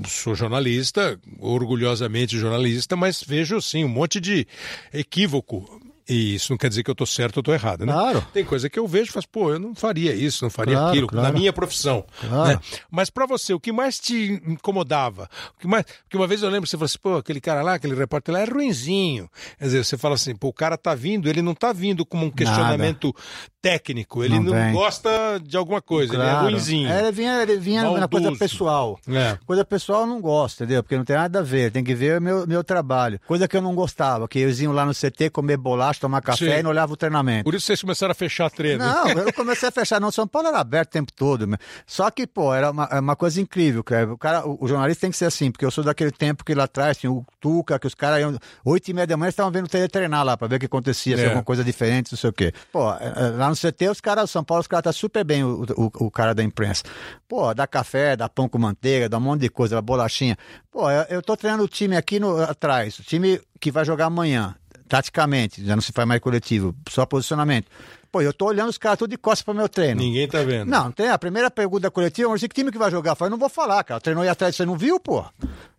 sou 0.08 0.34
jornalista, 0.34 1.20
orgulhosamente 1.40 2.38
jornalista, 2.38 2.96
mas 2.96 3.24
vejo 3.24 3.62
sim 3.62 3.86
um 3.86 3.90
monte 3.90 4.20
de 4.20 4.48
equívoco 4.92 5.81
e 6.12 6.36
isso 6.36 6.52
não 6.52 6.58
quer 6.58 6.68
dizer 6.68 6.84
que 6.84 6.90
eu 6.90 6.94
estou 6.94 7.08
certo 7.08 7.38
ou 7.38 7.42
estou 7.42 7.54
errado, 7.54 7.86
né? 7.86 7.94
Claro. 7.94 8.28
Tem 8.34 8.44
coisa 8.44 8.70
que 8.70 8.78
eu 8.78 8.86
vejo 8.86 9.12
e 9.12 9.14
falo, 9.14 9.26
pô, 9.32 9.52
eu 9.52 9.60
não 9.60 9.74
faria 9.74 10.14
isso, 10.14 10.44
não 10.44 10.50
faria 10.50 10.76
claro, 10.76 10.90
aquilo, 10.90 11.08
claro. 11.08 11.28
na 11.28 11.34
minha 11.34 11.54
profissão. 11.54 12.06
Claro. 12.20 12.50
Né? 12.50 12.60
Mas 12.90 13.10
para 13.10 13.26
você, 13.26 13.54
o 13.54 13.60
que 13.60 13.72
mais 13.72 13.98
te 13.98 14.42
incomodava? 14.46 15.30
O 15.56 15.60
que 15.62 15.68
mais... 15.68 15.86
Porque 16.04 16.18
uma 16.18 16.28
vez 16.28 16.44
eu 16.44 16.50
lembro 16.50 16.70
você 16.70 16.76
falou 16.76 16.86
assim, 16.86 17.00
pô, 17.02 17.16
aquele 17.16 17.40
cara 17.40 17.62
lá, 17.62 17.76
aquele 17.76 17.96
repórter 17.96 18.34
lá 18.34 18.42
é 18.42 18.46
ruinzinho. 18.46 19.30
Quer 19.58 19.66
dizer, 19.66 19.86
você 19.86 19.98
fala 19.98 20.16
assim, 20.16 20.36
pô, 20.36 20.50
o 20.50 20.54
cara 20.54 20.78
tá 20.78 20.94
vindo, 20.94 21.30
ele 21.30 21.42
não 21.42 21.56
tá 21.56 21.72
vindo 21.72 22.06
como 22.06 22.26
um 22.26 22.32
questionamento 22.32 23.16
técnico, 23.62 24.24
ele 24.24 24.40
Não 24.40 24.44
não, 24.54 24.72
gosta 24.74 25.10
de 25.44 25.56
alguma 25.56 25.82
coisa, 25.82 26.14
ele 26.14 26.24
é 26.24 26.30
Claro. 26.30 26.46
ruinzinho. 26.48 26.90
É, 26.90 27.00
ele 27.02 27.12
vinha, 27.12 27.42
ele 27.44 27.58
vinha 27.58 27.84
na 28.00 28.08
coisa 28.08 28.32
pessoal. 28.36 29.00
É. 29.08 29.38
Coisa 29.46 29.64
pessoal 29.64 30.02
eu 30.02 30.08
não 30.08 30.20
gosto, 30.20 30.64
entendeu? 30.64 30.82
Porque 30.82 30.98
não 30.98 31.06
tem 31.06 31.16
nada 31.16 31.40
a 31.40 31.44
ver, 31.44 31.72
tem 31.72 31.84
que 31.84 31.94
ver 31.94 32.18
o 32.18 32.22
meu, 32.22 32.48
meu 32.48 32.64
trabalho. 32.64 33.20
Coisa 33.28 33.48
que 33.48 33.56
eu 33.56 33.62
não 33.62 33.76
gostava, 33.76 34.28
que 34.28 34.40
eles 34.40 34.60
iam 34.60 34.74
lá 34.74 34.86
no 34.86 34.94
CT 34.94 35.30
comer 35.30 35.58
bolacha, 35.58 36.00
tomar 36.00 36.22
café 36.22 36.54
Sim. 36.56 36.60
e 36.60 36.64
não 36.64 36.72
olhavam 36.72 36.94
o 36.94 36.98
treinamento. 36.98 37.44
Por 37.44 37.54
isso 37.54 37.66
vocês 37.68 37.82
começaram 37.82 38.12
a 38.12 38.16
fechar 38.16 38.50
treino. 38.50 38.84
Não, 38.84 39.08
eu 39.10 39.26
não 39.26 39.32
comecei 39.32 39.70
a 39.70 39.72
fechar, 39.72 40.00
não. 40.02 40.12
São 40.12 40.28
Paulo 40.28 40.48
era 40.48 40.60
aberto 40.60 40.90
o 40.90 40.92
tempo 40.94 41.12
todo. 41.14 41.48
meu. 41.48 41.58
Só 41.86 42.10
que, 42.10 42.26
pô, 42.26 42.54
era 42.54 42.72
uma, 42.72 42.86
é 42.92 43.00
uma 43.00 43.16
coisa 43.16 43.40
incrível, 43.40 43.84
cara. 43.84 44.12
O, 44.14 44.18
cara, 44.18 44.48
o, 44.48 44.58
o 44.60 44.68
jornalista 44.68 45.02
tem 45.02 45.12
que 45.12 45.18
ser 45.18 45.26
assim, 45.26 45.52
porque 45.52 45.66
eu 45.66 45.72
sou 45.72 45.84
daquele 45.84 46.12
tempo 46.12 46.44
que 46.44 46.56
lá 46.56 46.64
atrás 46.64 46.98
tinha 46.98 47.12
o 47.12 47.24
Tuca, 47.40 47.78
que 47.78 47.88
os 47.88 47.94
caras 47.96 48.20
iam. 48.22 48.38
Oito 48.66 48.90
e 48.90 48.94
meia 48.94 49.06
da 49.08 49.16
manhã 49.18 49.30
estavam 49.30 49.52
vendo 49.52 49.66
o 49.66 49.90
treinar 49.90 50.24
lá 50.26 50.36
pra 50.36 50.48
ver 50.48 50.56
o 50.56 50.60
que 50.60 50.66
acontecia, 50.66 51.16
se 51.18 51.24
É. 51.24 51.26
alguma 51.28 51.44
coisa 51.44 51.64
diferente, 51.64 52.12
não 52.12 52.18
sei 52.18 52.30
o 52.30 52.34
quê. 52.34 52.54
Pô, 52.72 52.92
é, 52.94 53.14
é, 53.16 53.30
lá 53.38 53.51
no 53.52 53.56
CT, 53.72 53.90
os 53.90 54.02
caras, 54.02 54.32
São 54.32 54.44
Paulo, 54.44 54.62
os 54.62 54.68
caras 54.68 54.84
tá 54.86 54.92
super 54.94 55.24
bem, 55.24 55.44
o, 55.44 55.64
o, 55.78 56.06
o 56.06 56.12
cara 56.12 56.34
da 56.34 56.42
imprensa. 56.44 56.84
Pô, 57.28 57.54
dá 57.54 57.68
café, 57.68 58.16
dá 58.16 58.28
pão 58.28 58.48
com 58.50 58.58
manteiga, 58.58 59.08
dá 59.08 59.18
um 59.18 59.22
monte 59.22 59.42
de 59.42 59.50
coisa, 59.50 59.76
dá 59.76 59.82
bolachinha. 59.82 60.38
Pô, 60.72 60.90
eu, 60.90 61.04
eu 61.10 61.22
tô 61.22 61.36
treinando 61.38 61.64
o 61.64 61.68
time 61.68 61.96
aqui 61.96 62.20
no, 62.20 62.42
atrás, 62.42 62.98
o 63.00 63.04
time 63.04 63.40
que 63.60 63.72
vai 63.72 63.86
jogar 63.86 64.06
amanhã, 64.08 64.56
taticamente, 64.88 65.64
já 65.66 65.76
não 65.76 65.82
se 65.82 65.92
faz 65.92 66.08
mais 66.08 66.20
coletivo, 66.22 66.76
só 66.90 67.06
posicionamento. 67.06 67.68
Pô, 68.12 68.22
eu 68.22 68.34
tô 68.34 68.46
olhando 68.48 68.68
os 68.68 68.78
caras 68.78 69.00
tudo 69.00 69.12
de 69.12 69.18
costas 69.18 69.42
pro 69.42 69.54
meu 69.54 69.70
treino. 69.70 70.02
Ninguém 70.02 70.28
tá 70.28 70.44
vendo. 70.44 70.70
Não, 70.70 70.92
tem. 70.92 71.08
A 71.08 71.18
primeira 71.18 71.50
pergunta 71.50 71.90
coletiva, 71.90 72.28
mas 72.30 72.42
que 72.42 72.50
time 72.50 72.70
que 72.70 72.78
vai 72.78 72.92
jogar? 72.92 73.12
Eu 73.12 73.16
falei, 73.16 73.30
não 73.32 73.38
vou 73.38 73.48
falar, 73.48 73.82
cara. 73.86 74.02
Treinou 74.02 74.22
aí 74.22 74.28
atrás, 74.28 74.54
você 74.54 74.66
não 74.66 74.76
viu, 74.78 75.00
pô? 75.00 75.20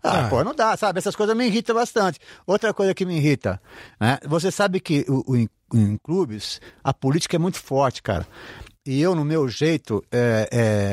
Ah, 0.03 0.25
Ah. 0.25 0.29
pô, 0.31 0.43
não 0.43 0.55
dá, 0.55 0.75
sabe? 0.79 0.99
Essas 0.99 1.15
coisas 1.15 1.37
me 1.37 1.45
irritam 1.47 1.75
bastante. 1.77 2.19
Outra 2.47 2.73
coisa 2.73 2.95
que 2.95 3.05
me 3.05 3.19
irrita, 3.19 3.61
né? 4.01 4.19
Você 4.27 4.51
sabe 4.51 4.81
que 4.81 5.05
o, 5.11 5.23
o- 5.31 5.47
em, 5.75 5.97
clubes, 5.97 6.61
a 6.83 6.93
política 6.93 7.37
é 7.37 7.39
muito 7.39 7.59
forte, 7.59 8.03
cara. 8.03 8.27
E 8.85 9.01
eu, 9.01 9.15
no 9.15 9.25
meu 9.25 9.49
jeito, 9.49 10.05
é, 10.11 10.49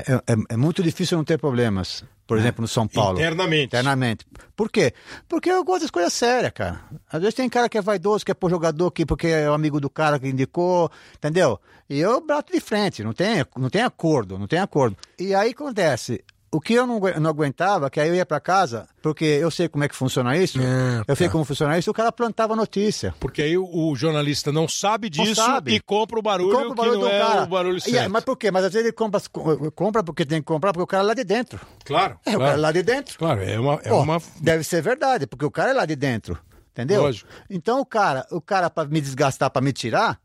é, 0.07 0.33
é, 0.33 0.35
é 0.49 0.57
muito 0.57 0.83
difícil 0.83 1.17
não 1.17 1.25
ter 1.25 1.39
problemas. 1.39 2.03
Por 2.27 2.37
exemplo, 2.37 2.61
no 2.61 2.67
São 2.67 2.87
Paulo. 2.87 3.17
Internamente. 3.17 3.65
Internamente. 3.65 4.25
Por 4.55 4.69
quê? 4.69 4.93
Porque 5.27 5.49
eu 5.49 5.63
gosto 5.63 5.81
das 5.81 5.89
coisas 5.89 6.13
sérias, 6.13 6.51
cara. 6.53 6.79
Às 7.11 7.19
vezes 7.19 7.33
tem 7.33 7.49
cara 7.49 7.67
que 7.67 7.75
é 7.75 7.81
vaidoso, 7.81 8.23
que 8.23 8.29
é 8.29 8.35
por 8.35 8.51
jogador, 8.51 8.91
que, 8.91 9.03
porque 9.03 9.25
é 9.25 9.49
o 9.49 9.53
amigo 9.53 9.79
do 9.79 9.89
cara 9.89 10.19
que 10.19 10.27
indicou, 10.27 10.91
entendeu? 11.15 11.59
E 11.89 11.99
eu 11.99 12.23
bato 12.23 12.53
de 12.53 12.59
frente, 12.59 13.03
não 13.03 13.13
tem, 13.13 13.43
não 13.57 13.67
tem 13.67 13.81
acordo, 13.81 14.37
não 14.37 14.45
tem 14.45 14.59
acordo. 14.59 14.95
E 15.17 15.33
aí 15.33 15.49
acontece. 15.49 16.23
O 16.51 16.59
que 16.59 16.73
eu 16.73 16.87
não, 16.87 16.99
não 16.99 17.29
aguentava, 17.29 17.89
que 17.91 17.99
aí 17.99 18.09
eu 18.09 18.15
ia 18.15 18.25
pra 18.25 18.39
casa, 18.39 18.87
porque 19.03 19.23
eu 19.23 19.51
sei 19.51 19.67
como 19.69 19.83
é 19.83 19.87
que 19.87 19.95
funciona 19.95 20.35
isso, 20.35 20.57
Ah, 20.59 21.03
eu 21.07 21.15
sei 21.15 21.27
tá. 21.27 21.31
como 21.31 21.45
funciona 21.45 21.77
isso, 21.77 21.91
o 21.91 21.93
cara 21.93 22.11
plantava 22.11 22.55
notícia. 22.55 23.13
Porque 23.19 23.41
aí 23.43 23.55
o, 23.55 23.65
o 23.71 23.95
jornalista 23.95 24.51
não 24.51 24.67
sabe 24.67 25.11
Não 25.15 25.23
disso 25.23 25.35
sabe. 25.35 25.75
e 25.75 25.79
compra 25.79 26.17
o 26.17 26.21
barulho, 26.23 26.51
Compra 26.51 26.69
o 26.71 26.75
barulho 26.75 26.97
que 26.97 27.03
não 27.03 27.07
do 27.09 27.13
é 27.15 27.19
cara. 27.19 27.43
o 27.43 27.47
barulho 27.47 27.79
certo. 27.81 28.09
mas 28.09 28.23
por 28.23 28.35
quê? 28.35 28.49
Mas 28.49 28.65
às 28.65 28.73
vezes 28.73 28.87
ele 28.87 28.93
compra, 28.93 29.21
compra 29.75 30.03
porque 30.03 30.25
tem 30.25 30.39
que 30.41 30.45
comprar, 30.47 30.73
porque 30.73 30.83
o 30.83 30.87
cara 30.87 31.03
é 31.03 31.05
lá 31.07 31.13
de 31.13 31.23
dentro. 31.23 31.59
Claro, 31.85 32.19
É, 32.25 32.31
o 32.35 32.39
cara 32.39 32.43
é 32.43 32.45
claro. 32.47 32.61
lá 32.61 32.71
de 32.71 32.81
dentro. 32.83 33.17
Claro, 33.19 33.43
é 33.43 33.59
uma... 33.59 33.73
É 33.83 33.89
Pô, 33.89 34.01
uma... 34.01 34.19
Deve 34.41 34.63
ser 34.63 34.81
verdade, 34.81 35.27
porque 35.27 35.45
o 35.45 35.51
cara 35.51 35.69
é 35.69 35.73
lá 35.73 35.85
de 35.85 35.95
dentro. 35.95 36.35
Entendeu? 36.71 37.01
Lógico. 37.03 37.29
Então 37.49 37.79
o 37.81 37.85
cara, 37.85 38.25
o 38.31 38.39
cara 38.41 38.69
para 38.69 38.87
me 38.87 39.01
desgastar, 39.01 39.49
para 39.51 39.61
me 39.61 39.73
tirar, 39.73 40.17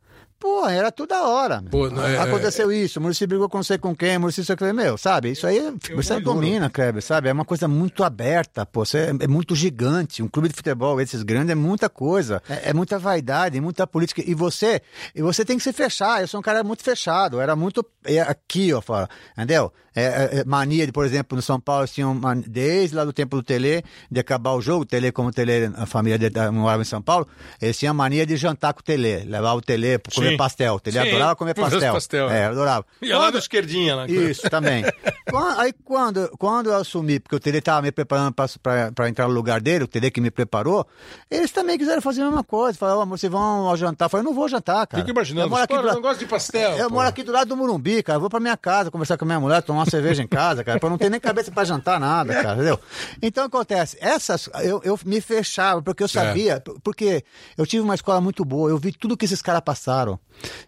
pô, 0.45 0.69
era 0.69 0.93
toda 0.93 1.23
hora. 1.27 1.63
Pô, 1.71 1.89
não, 1.89 2.07
é- 2.07 2.19
Aconteceu 2.19 2.71
isso, 2.71 2.99
o 2.99 3.03
Muricy 3.03 3.27
brigou 3.27 3.49
com 3.49 3.57
não 3.57 3.65
sei 3.65 3.79
com 3.79 3.97
quem, 3.97 4.19
o 4.19 4.21
Muricy 4.21 4.45
sei 4.45 4.55
o 4.55 4.75
meu, 4.75 4.99
sabe? 4.99 5.31
Isso 5.31 5.47
aí, 5.47 5.73
você 5.97 6.21
duro. 6.21 6.25
domina, 6.35 6.69
Kleber, 6.69 7.03
sabe? 7.03 7.31
É 7.31 7.33
uma 7.33 7.47
coisa 7.47 7.67
muito 7.67 8.05
aberta, 8.05 8.67
pô, 8.67 8.85
você 8.85 8.99
é, 8.99 9.25
é 9.25 9.27
muito 9.27 9.55
gigante. 9.55 10.23
Um 10.23 10.29
clube 10.29 10.49
de 10.51 10.55
futebol, 10.55 11.01
esses 11.01 11.23
grandes, 11.23 11.49
é 11.51 11.55
muita 11.55 11.89
coisa. 11.89 12.43
É, 12.47 12.71
é 12.71 12.73
muita 12.75 12.99
vaidade, 12.99 13.59
muita 13.59 13.87
política. 13.87 14.23
E 14.27 14.35
você, 14.35 14.83
e 15.15 15.23
você 15.23 15.47
tem 15.47 15.57
que 15.57 15.63
se 15.65 15.73
fechar. 15.73 16.21
Eu 16.21 16.29
sou 16.29 16.41
um 16.41 16.43
cara 16.43 16.63
muito 16.63 16.83
fechado, 16.83 17.41
era 17.41 17.57
muito 17.57 17.83
é, 18.05 18.21
aqui, 18.21 18.71
ó, 18.75 18.83
fala, 18.83 19.09
entendeu? 19.33 19.73
É, 19.97 20.03
é, 20.03 20.31
é, 20.41 20.45
mania 20.45 20.85
de, 20.85 20.91
por 20.93 21.07
exemplo, 21.07 21.37
no 21.37 21.41
São 21.43 21.59
Paulo, 21.61 21.83
eles 21.83 21.93
tinham 21.93 22.11
uma- 22.13 22.35
desde 22.35 22.97
lá 22.97 23.05
do 23.05 23.13
tempo 23.13 23.37
do 23.37 23.43
Tele, 23.45 23.83
de 24.11 24.19
acabar 24.21 24.53
o 24.53 24.61
jogo, 24.61 24.83
o 24.83 24.85
Tele, 24.85 25.13
como 25.13 25.29
o 25.29 25.33
Tele, 25.33 25.73
a 25.77 25.87
família 25.87 26.19
morava 26.53 26.83
em 26.83 26.85
São 26.85 27.01
Paulo, 27.01 27.29
eles 27.63 27.79
tinham 27.79 27.93
a 27.93 27.95
mania 27.95 28.27
de 28.27 28.37
jantar 28.37 28.75
com 28.75 28.81
o 28.81 28.83
Tele, 28.83 29.21
levar 29.25 29.55
o 29.55 29.61
Tele 29.63 30.01
comer 30.13 30.34
Sim. 30.35 30.39
pastel. 30.39 30.75
O 30.75 30.81
Tele 30.81 31.01
Sim, 31.01 31.09
adorava 31.09 31.37
comer 31.37 31.55
pastel. 31.55 31.93
pastel. 31.93 32.31
É, 32.31 32.47
adorava. 32.47 32.85
Lá 33.03 33.17
Quando- 33.19 33.33
no 33.35 33.39
esquerdinha. 33.39 33.97
Lá. 33.97 34.07
isso, 34.07 34.43
também. 34.51 34.85
Aí 35.59 35.73
quando, 35.85 36.31
quando 36.39 36.69
eu 36.71 36.77
assumi, 36.77 37.19
porque 37.19 37.35
o 37.35 37.41
Tele 37.41 37.59
estava 37.59 37.83
me 37.83 37.91
preparando 37.91 38.33
para 38.35 39.09
entrar 39.09 39.27
no 39.27 39.35
lugar 39.35 39.61
dele, 39.61 39.85
o 39.85 39.89
Tele 39.89 40.11
que 40.11 40.21
me 40.21 40.31
preparou, 40.31 40.87
eles 41.31 41.51
também 41.51 41.77
quiseram 41.79 42.01
fazer 42.01 42.23
a 42.23 42.27
mesma 42.27 42.45
coisa. 42.45 42.79
Falaram, 42.79 43.01
"Ó, 43.01 43.07
vocês 43.07 43.31
vão 43.33 43.67
ao 43.67 43.77
jantar. 43.77 44.07
Eu 44.07 44.11
falei, 44.11 44.25
não 44.25 44.35
vou 44.35 44.49
jantar, 44.49 44.87
cara. 44.87 45.03
Fica 45.03 45.11
imaginando, 45.11 45.47
Eu 45.47 45.51
moro 45.51 45.63
aqui 45.63 45.75
"Pô, 45.75 45.83
do 45.83 45.89
eu 45.89 45.95
não 45.95 46.03
gosto 46.03 46.21
de 46.21 46.27
pastel. 46.27 46.73
eu 46.77 46.89
pô." 46.89 46.95
moro 46.95 47.09
aqui 47.09 47.23
do 47.23 47.33
lado 47.33 47.49
do 47.49 47.57
Morumbi, 47.57 48.03
cara. 48.03 48.17
Eu 48.17 48.21
vou 48.21 48.31
pra 48.31 48.39
minha 48.41 48.57
casa 48.57 48.91
conversar 48.91 49.17
com 49.17 49.25
a 49.25 49.27
minha 49.27 49.41
mulher, 49.41 49.63
tomar 49.63 49.81
uma 49.81 49.91
cerveja 49.91 50.23
em 50.23 50.27
casa, 50.29 50.63
cara. 50.63 50.79
Pra 50.79 50.89
não 50.91 50.99
ter 50.99 51.11
nem 51.11 51.19
cabeça 51.21 51.51
pra 51.51 51.65
jantar 51.65 51.99
nada, 51.99 52.33
cara, 52.35 52.55
entendeu? 52.55 52.79
Então 53.23 53.45
acontece, 53.45 53.97
essas. 54.01 54.49
Eu, 54.63 54.81
eu 54.85 54.99
me 55.05 55.21
fechava, 55.21 55.83
porque 55.83 56.03
eu 56.03 56.09
sabia. 56.09 56.63
Porque 56.83 57.25
eu 57.59 57.67
tive 57.67 57.83
uma 57.83 57.95
escola 57.95 58.21
muito 58.21 58.45
boa, 58.45 58.71
eu 58.71 58.79
vi 58.79 58.93
tudo 58.93 59.17
que 59.17 59.25
esses 59.25 59.43
caras 59.43 59.63
passaram. 59.65 60.19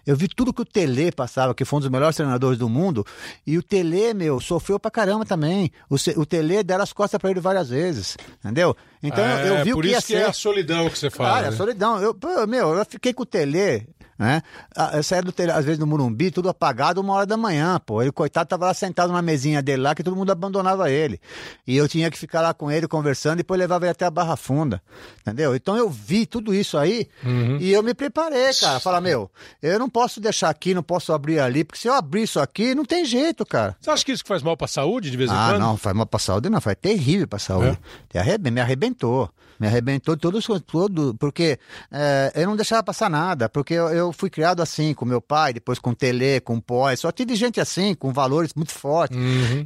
Eu 0.07 0.16
vi 0.16 0.28
tudo 0.28 0.52
que 0.54 0.62
o 0.62 0.64
Tele 0.64 1.11
passava, 1.12 1.54
que 1.54 1.64
foi 1.64 1.76
um 1.78 1.80
dos 1.80 1.90
melhores 1.90 2.16
treinadores 2.16 2.59
do 2.59 2.68
mundo. 2.68 3.04
E 3.46 3.59
o 3.59 3.62
Tele, 3.62 4.14
meu, 4.14 4.40
sofreu 4.40 4.78
pra 4.78 4.90
caramba 4.90 5.24
também. 5.26 5.70
O, 5.90 5.96
o 6.20 6.24
Tele 6.24 6.62
deram 6.62 6.82
as 6.84 6.92
costas 6.92 7.18
pra 7.20 7.30
ele 7.30 7.40
várias 7.40 7.68
vezes, 7.68 8.16
entendeu? 8.42 8.74
Então 9.02 9.22
eu- 9.24 9.36
É, 9.38 9.61
eu 9.61 9.64
vi 9.64 9.72
o 9.72 9.74
por 9.76 9.82
que 9.84 9.90
ia 9.90 9.98
isso 9.98 10.07
que 10.07 10.12
ser. 10.14 10.22
é 10.22 10.26
a 10.26 10.32
solidão 10.32 10.88
que 10.88 10.98
você 10.98 11.11
fala. 11.11 11.30
Cara, 11.34 11.50
né? 11.50 11.57
solidão. 11.57 12.00
Eu, 12.00 12.14
pô, 12.14 12.46
meu, 12.46 12.74
eu 12.74 12.84
fiquei 12.86 13.12
com 13.12 13.24
o 13.24 13.26
Tele, 13.26 13.86
né? 14.18 14.42
Ah, 14.74 14.92
Eu 14.94 15.02
saía 15.02 15.22
do 15.22 15.32
Tele, 15.32 15.50
às 15.52 15.64
vezes, 15.64 15.78
no 15.78 15.86
Morumbi, 15.86 16.30
tudo 16.30 16.48
apagado, 16.48 17.00
uma 17.00 17.12
hora 17.14 17.26
da 17.26 17.36
manhã, 17.36 17.78
pô. 17.84 18.00
Ele, 18.02 18.10
coitado, 18.12 18.48
tava 18.48 18.66
lá 18.66 18.74
sentado 18.74 19.12
na 19.12 19.20
mesinha 19.22 19.62
dele 19.62 19.82
lá, 19.82 19.94
que 19.94 20.02
todo 20.02 20.16
mundo 20.16 20.30
abandonava 20.32 20.90
ele. 20.90 21.20
E 21.66 21.76
eu 21.76 21.88
tinha 21.88 22.10
que 22.10 22.18
ficar 22.18 22.40
lá 22.40 22.54
com 22.54 22.70
ele, 22.70 22.88
conversando, 22.88 23.34
e 23.34 23.36
depois 23.38 23.58
levava 23.58 23.84
ele 23.84 23.92
até 23.92 24.04
a 24.04 24.10
Barra 24.10 24.36
Funda, 24.36 24.80
entendeu? 25.20 25.54
Então 25.54 25.76
eu 25.76 25.88
vi 25.90 26.24
tudo 26.26 26.54
isso 26.54 26.78
aí, 26.78 27.08
Uhum. 27.24 27.58
e 27.60 27.72
eu 27.72 27.82
me 27.82 27.92
preparei, 27.94 28.52
cara. 28.54 28.80
Falar, 28.80 29.00
meu, 29.00 29.30
eu 29.62 29.78
não 29.78 29.88
posso 29.88 30.20
deixar 30.20 30.48
aqui, 30.48 30.72
não 30.74 30.82
posso 30.82 31.12
abrir 31.12 31.38
ali, 31.40 31.64
porque 31.64 31.78
se 31.80 31.88
eu 31.88 31.94
abrir 31.94 32.22
isso 32.22 32.40
aqui, 32.40 32.74
não 32.74 32.84
tem 32.84 33.04
jeito, 33.04 33.44
cara. 33.44 33.76
Você 33.80 33.90
acha 33.90 34.04
que 34.04 34.12
isso 34.12 34.24
faz 34.26 34.42
mal 34.42 34.56
pra 34.56 34.66
saúde 34.66 35.10
de 35.10 35.16
vez 35.16 35.30
em 35.30 35.34
Ah, 35.34 35.48
quando? 35.50 35.60
não, 35.60 35.76
faz 35.76 35.94
mal 35.96 36.06
pra 36.06 36.18
saúde, 36.18 36.48
não, 36.48 36.60
faz 36.60 36.76
terrível 36.80 37.26
pra 37.28 37.38
saúde. 37.38 37.78
Arrebe- 38.14 38.50
Me 38.50 38.60
arrebentou. 38.60 39.30
Me 39.59 39.66
arrebentou 39.66 40.16
todo, 40.16 40.40
todo 40.61 41.14
porque 41.18 41.59
é, 41.90 42.32
eu 42.34 42.46
não 42.48 42.57
deixava 42.57 42.82
passar 42.82 43.09
nada, 43.11 43.48
porque 43.48 43.74
eu, 43.74 43.88
eu 43.88 44.12
fui 44.12 44.28
criado 44.30 44.61
assim, 44.62 44.92
com 44.94 45.04
meu 45.04 45.20
pai, 45.20 45.52
depois 45.52 45.78
com 45.78 45.94
tele, 45.94 46.40
com 46.40 46.61
pós, 46.61 47.00
só 47.00 47.11
tive 47.12 47.34
gente 47.34 47.61
assim, 47.61 47.94
com 47.94 48.12
valores 48.12 48.52
muito 48.54 48.72
fortes. 48.72 49.16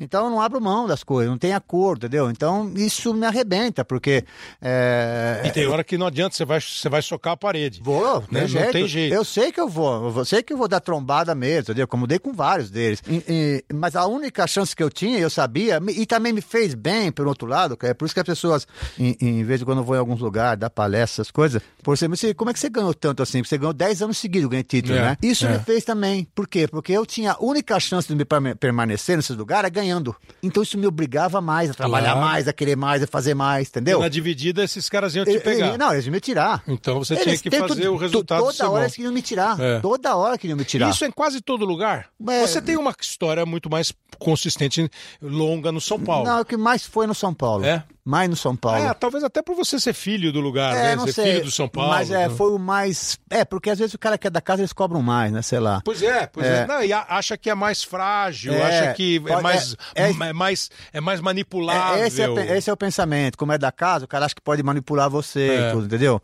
Então 0.00 0.24
eu 0.24 0.30
não 0.30 0.40
abro 0.40 0.60
mão 0.60 0.86
das 0.86 1.02
coisas, 1.02 1.30
não 1.30 1.38
tem 1.38 1.52
acordo, 1.52 2.06
entendeu? 2.06 2.30
Então 2.30 2.72
isso 2.76 3.12
me 3.14 3.26
arrebenta, 3.26 3.84
porque. 3.84 4.24
é, 4.62 5.42
E 5.46 5.50
tem 5.50 5.66
hora 5.66 5.82
que 5.84 5.96
não 5.98 6.06
adianta, 6.06 6.34
você 6.36 6.44
vai, 6.44 6.60
você 6.60 6.88
vai 6.88 7.02
socar 7.02 7.32
a 7.32 7.36
parede. 7.36 7.80
Vou, 7.82 8.20
Né? 8.30 8.46
tem 8.46 8.48
Não 8.66 8.72
tem 8.72 8.86
jeito. 8.88 9.14
Eu 9.14 9.24
sei 9.24 9.50
que 9.52 9.60
eu 9.60 9.68
vou, 9.68 10.16
eu 10.16 10.24
sei 10.24 10.42
que 10.42 10.52
eu 10.52 10.56
vou 10.56 10.68
dar 10.68 10.80
trombada 10.80 11.34
mesmo, 11.34 11.60
entendeu? 11.62 11.88
Como 11.88 12.06
dei 12.06 12.18
com 12.18 12.32
vários 12.32 12.70
deles. 12.70 13.02
E- 13.08 13.24
e- 13.28 13.74
mas 13.74 13.96
a 13.96 14.06
única 14.06 14.46
chance 14.46 14.74
que 14.74 14.82
eu 14.82 14.90
tinha, 14.90 15.18
eu 15.18 15.30
sabia, 15.30 15.80
e 15.88 16.06
também 16.06 16.32
me 16.32 16.40
fez 16.40 16.74
bem, 16.74 17.10
pelo 17.10 17.28
outro 17.28 17.46
lado, 17.46 17.76
é 17.82 17.94
por 17.94 18.04
isso 18.04 18.14
que 18.14 18.20
as 18.20 18.26
pessoas, 18.26 18.66
em, 18.98 19.16
em 19.20 19.44
vez 19.44 19.60
de 19.60 19.64
quando 19.66 19.79
eu 19.80 19.84
vou 19.84 19.96
em 19.96 19.98
alguns 19.98 20.20
lugares, 20.20 20.58
dar 20.60 20.70
palestras, 20.70 21.10
essas 21.20 21.30
coisas, 21.30 21.60
por 21.82 21.94
exemplo, 21.94 22.16
você, 22.16 22.32
como 22.34 22.50
é 22.50 22.52
que 22.52 22.60
você 22.60 22.68
ganhou 22.68 22.92
tanto 22.94 23.22
assim? 23.22 23.42
Você 23.42 23.56
ganhou 23.58 23.72
10 23.72 24.02
anos 24.02 24.18
seguidos, 24.18 24.48
ganhei 24.48 24.62
título, 24.62 24.94
É, 24.96 25.00
né? 25.02 25.16
Isso 25.22 25.46
é. 25.46 25.52
me 25.52 25.58
fez 25.60 25.84
também. 25.84 26.26
Por 26.34 26.46
quê? 26.46 26.68
Porque 26.68 26.92
eu 26.92 27.04
tinha 27.06 27.32
a 27.32 27.36
única 27.44 27.78
chance 27.80 28.06
de 28.08 28.14
me 28.14 28.24
perma- 28.24 28.54
permanecer 28.54 29.16
nesses 29.16 29.36
lugares 29.36 29.66
é 29.66 29.70
ganhando. 29.70 30.14
Então 30.42 30.62
isso 30.62 30.76
me 30.78 30.86
obrigava 30.86 31.40
mais 31.40 31.70
a 31.70 31.74
trabalhar 31.74 32.12
Claro. 32.12 32.26
mais, 32.26 32.46
a 32.48 32.52
querer 32.52 32.76
mais, 32.76 33.02
a 33.02 33.06
fazer 33.06 33.34
mais, 33.34 33.68
E 33.68 33.70
entendeu? 33.70 34.00
na 34.00 34.08
dividida, 34.08 34.62
esses 34.62 34.88
caras 34.88 35.14
iam 35.14 35.24
te 35.24 35.38
pegar. 35.40 35.76
não, 35.78 35.92
eles 35.92 36.04
iam 36.06 36.12
me 36.12 36.20
tirar. 36.20 36.62
Então 36.68 36.98
você 37.02 37.14
Eles 37.14 37.24
tinha 37.24 37.38
que 37.38 37.50
fazer 37.68 37.88
o 37.88 37.96
resultado 37.96 38.44
Toda 38.44 38.64
hora 38.64 38.70
bom. 38.72 38.78
eles 38.80 38.94
queriam 38.94 39.12
me 39.12 39.22
tirar. 39.22 39.58
É. 39.60 39.80
Toda 39.80 40.14
hora 40.16 40.36
queriam 40.38 40.56
me 40.56 40.64
tirar. 40.64 40.90
Isso 40.90 41.04
é 41.04 41.08
em 41.08 41.10
quase 41.12 41.40
todo 41.40 41.64
lugar. 41.64 42.06
É. 42.28 42.46
Você 42.46 42.60
tem 42.60 42.76
uma 42.76 42.94
história 43.00 43.44
muito 43.46 43.70
mais 43.70 43.92
consistente, 44.18 44.90
longa 45.20 45.72
no 45.72 45.80
São 45.80 45.98
Paulo. 45.98 46.26
Não, 46.28 46.40
o 46.40 46.44
que 46.44 46.56
mais 46.56 46.84
foi 46.84 47.06
no 47.06 47.14
São 47.14 47.32
Paulo. 47.32 47.64
É? 47.64 47.84
Mais 48.10 48.28
no 48.28 48.34
São 48.34 48.56
Paulo. 48.56 48.82
É, 48.84 48.92
talvez 48.92 49.22
até 49.22 49.40
por 49.40 49.54
você 49.54 49.78
ser 49.78 49.92
filho 49.92 50.32
do 50.32 50.40
lugar, 50.40 50.74
É, 50.76 50.82
né? 50.82 50.96
não 50.96 51.06
Ser 51.06 51.12
sei. 51.12 51.32
filho 51.32 51.44
do 51.44 51.50
São 51.52 51.68
Paulo. 51.68 51.90
Mas 51.90 52.10
é, 52.10 52.26
né? 52.26 52.34
foi 52.34 52.50
o 52.50 52.58
mais. 52.58 53.16
É, 53.30 53.44
porque 53.44 53.70
às 53.70 53.78
vezes 53.78 53.94
o 53.94 53.98
cara 53.98 54.18
que 54.18 54.26
é 54.26 54.30
da 54.30 54.40
casa 54.40 54.62
eles 54.62 54.72
cobram 54.72 55.00
mais, 55.00 55.30
né? 55.30 55.42
Sei 55.42 55.60
lá. 55.60 55.80
Pois 55.84 56.02
é, 56.02 56.26
pois 56.26 56.44
é. 56.44 56.62
É. 56.62 56.66
Não, 56.66 56.82
e 56.82 56.92
acha 56.92 57.36
que 57.38 57.48
é 57.48 57.54
mais 57.54 57.84
frágil, 57.84 58.52
É, 58.52 58.62
acha 58.62 58.94
que 58.94 59.22
é 59.26 59.40
mais, 59.40 59.76
é- 59.94 60.10
é, 60.10 60.32
mais, 60.32 60.70
é 60.92 61.00
mais 61.00 61.20
manipulável. 61.20 62.02
É, 62.02 62.06
esse, 62.08 62.20
é, 62.20 62.56
esse 62.58 62.68
é 62.68 62.72
o 62.72 62.76
pensamento. 62.76 63.38
Como 63.38 63.52
é 63.52 63.58
da 63.58 63.70
casa, 63.70 64.04
o 64.06 64.08
cara 64.08 64.26
acha 64.26 64.34
que 64.34 64.42
pode 64.42 64.62
manipular 64.62 65.08
você 65.08 65.40
É. 65.48 65.68
e 65.68 65.72
tudo, 65.72 65.86
entendeu? 65.86 66.20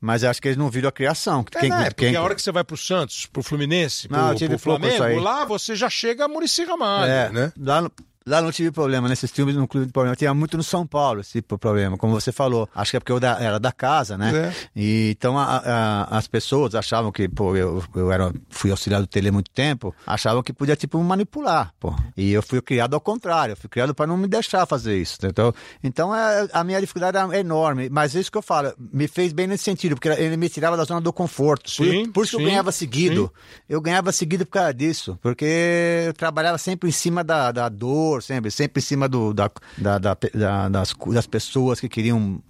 Mas 0.00 0.22
acho 0.24 0.42
que 0.42 0.48
eles 0.48 0.58
não 0.58 0.68
viram 0.68 0.88
a 0.88 0.92
criação. 0.92 1.42
É, 1.54 1.60
Quem- 1.60 1.70
né? 1.70 1.84
Porque 1.90 2.06
quem- 2.06 2.16
a 2.16 2.22
hora 2.22 2.34
que 2.34 2.42
você 2.42 2.52
vai 2.52 2.62
pro 2.64 2.76
Santos, 2.76 3.24
pro 3.26 3.42
Fluminense, 3.42 4.08
pro, 4.08 4.16
Não, 4.18 4.34
pro 4.36 4.58
Flamengo, 4.58 5.20
lá 5.20 5.44
você 5.46 5.74
já 5.74 5.88
chega 5.88 6.24
a 6.26 6.28
Murici 6.28 6.64
Ramalho, 6.64 7.10
É, 7.10 7.30
né? 7.30 7.52
lá 7.58 7.80
no- 7.80 7.92
Lá 8.26 8.42
não 8.42 8.52
tive 8.52 8.70
problema, 8.70 9.08
nesses 9.08 9.30
filmes 9.30 9.56
não 9.56 9.66
tive 9.66 9.86
problema. 9.86 10.14
Tinha 10.14 10.34
muito 10.34 10.56
no 10.56 10.62
São 10.62 10.86
Paulo 10.86 11.20
esse 11.20 11.32
tipo 11.40 11.56
problema, 11.56 11.96
como 11.96 12.12
você 12.12 12.30
falou. 12.30 12.68
Acho 12.74 12.90
que 12.90 12.96
é 12.98 13.00
porque 13.00 13.12
eu 13.12 13.18
da- 13.18 13.38
era 13.40 13.58
da 13.58 13.72
casa, 13.72 14.18
né? 14.18 14.30
É. 14.48 14.52
E, 14.76 15.10
então 15.16 15.38
a- 15.38 15.56
a- 15.64 16.18
as 16.18 16.26
pessoas 16.28 16.74
achavam 16.74 17.10
que, 17.10 17.26
pô, 17.28 17.56
eu, 17.56 17.82
eu 17.94 18.12
era, 18.12 18.30
fui 18.50 18.70
auxiliar 18.70 19.00
do 19.00 19.06
Tele 19.06 19.30
muito 19.30 19.50
tempo, 19.50 19.94
achavam 20.06 20.42
que 20.42 20.52
podia, 20.52 20.76
tipo, 20.76 21.02
manipular, 21.02 21.72
pô. 21.80 21.94
E 22.14 22.30
eu 22.32 22.42
fui 22.42 22.60
criado 22.60 22.92
ao 22.92 23.00
contrário, 23.00 23.52
eu 23.52 23.56
fui 23.56 23.70
criado 23.70 23.94
para 23.94 24.06
não 24.06 24.18
me 24.18 24.28
deixar 24.28 24.66
fazer 24.66 24.98
isso, 24.98 25.16
então, 25.24 25.54
então 25.82 26.14
é, 26.14 26.46
a 26.52 26.62
minha 26.62 26.78
dificuldade 26.80 27.16
era 27.16 27.38
enorme, 27.38 27.88
mas 27.90 28.14
isso 28.14 28.30
que 28.30 28.36
eu 28.36 28.42
falo, 28.42 28.70
me 28.92 29.08
fez 29.08 29.32
bem 29.32 29.46
nesse 29.46 29.64
sentido, 29.64 29.94
porque 29.96 30.08
ele 30.08 30.36
me 30.36 30.48
tirava 30.50 30.76
da 30.76 30.84
zona 30.84 31.00
do 31.00 31.12
conforto. 31.12 31.70
Por- 31.74 31.86
Sim, 31.86 32.10
por, 32.10 32.24
isso 32.24 32.32
que 32.32 32.36
sim, 32.36 32.42
eu 32.42 32.48
ganhava 32.50 32.70
seguido. 32.70 33.32
Eu 33.66 33.80
ganhava 33.80 34.12
seguido 34.12 34.44
por 34.44 34.52
causa 34.52 34.74
disso, 34.74 35.18
porque 35.22 36.04
eu 36.06 36.12
trabalhava 36.12 36.58
sempre 36.58 36.88
em 36.88 36.92
cima 36.92 37.24
da, 37.24 37.50
da 37.50 37.68
dor, 37.68 38.09
sempre, 38.20 38.50
sempre 38.50 38.80
em 38.80 38.84
cima 38.84 39.08
do, 39.08 39.32
da, 39.32 39.50
da, 39.78 39.98
da- 39.98 40.16
da- 40.34 40.68
das, 40.68 40.94
das 41.12 41.26
pessoas 41.26 41.78
que 41.80 41.88
queriam, 41.88 42.42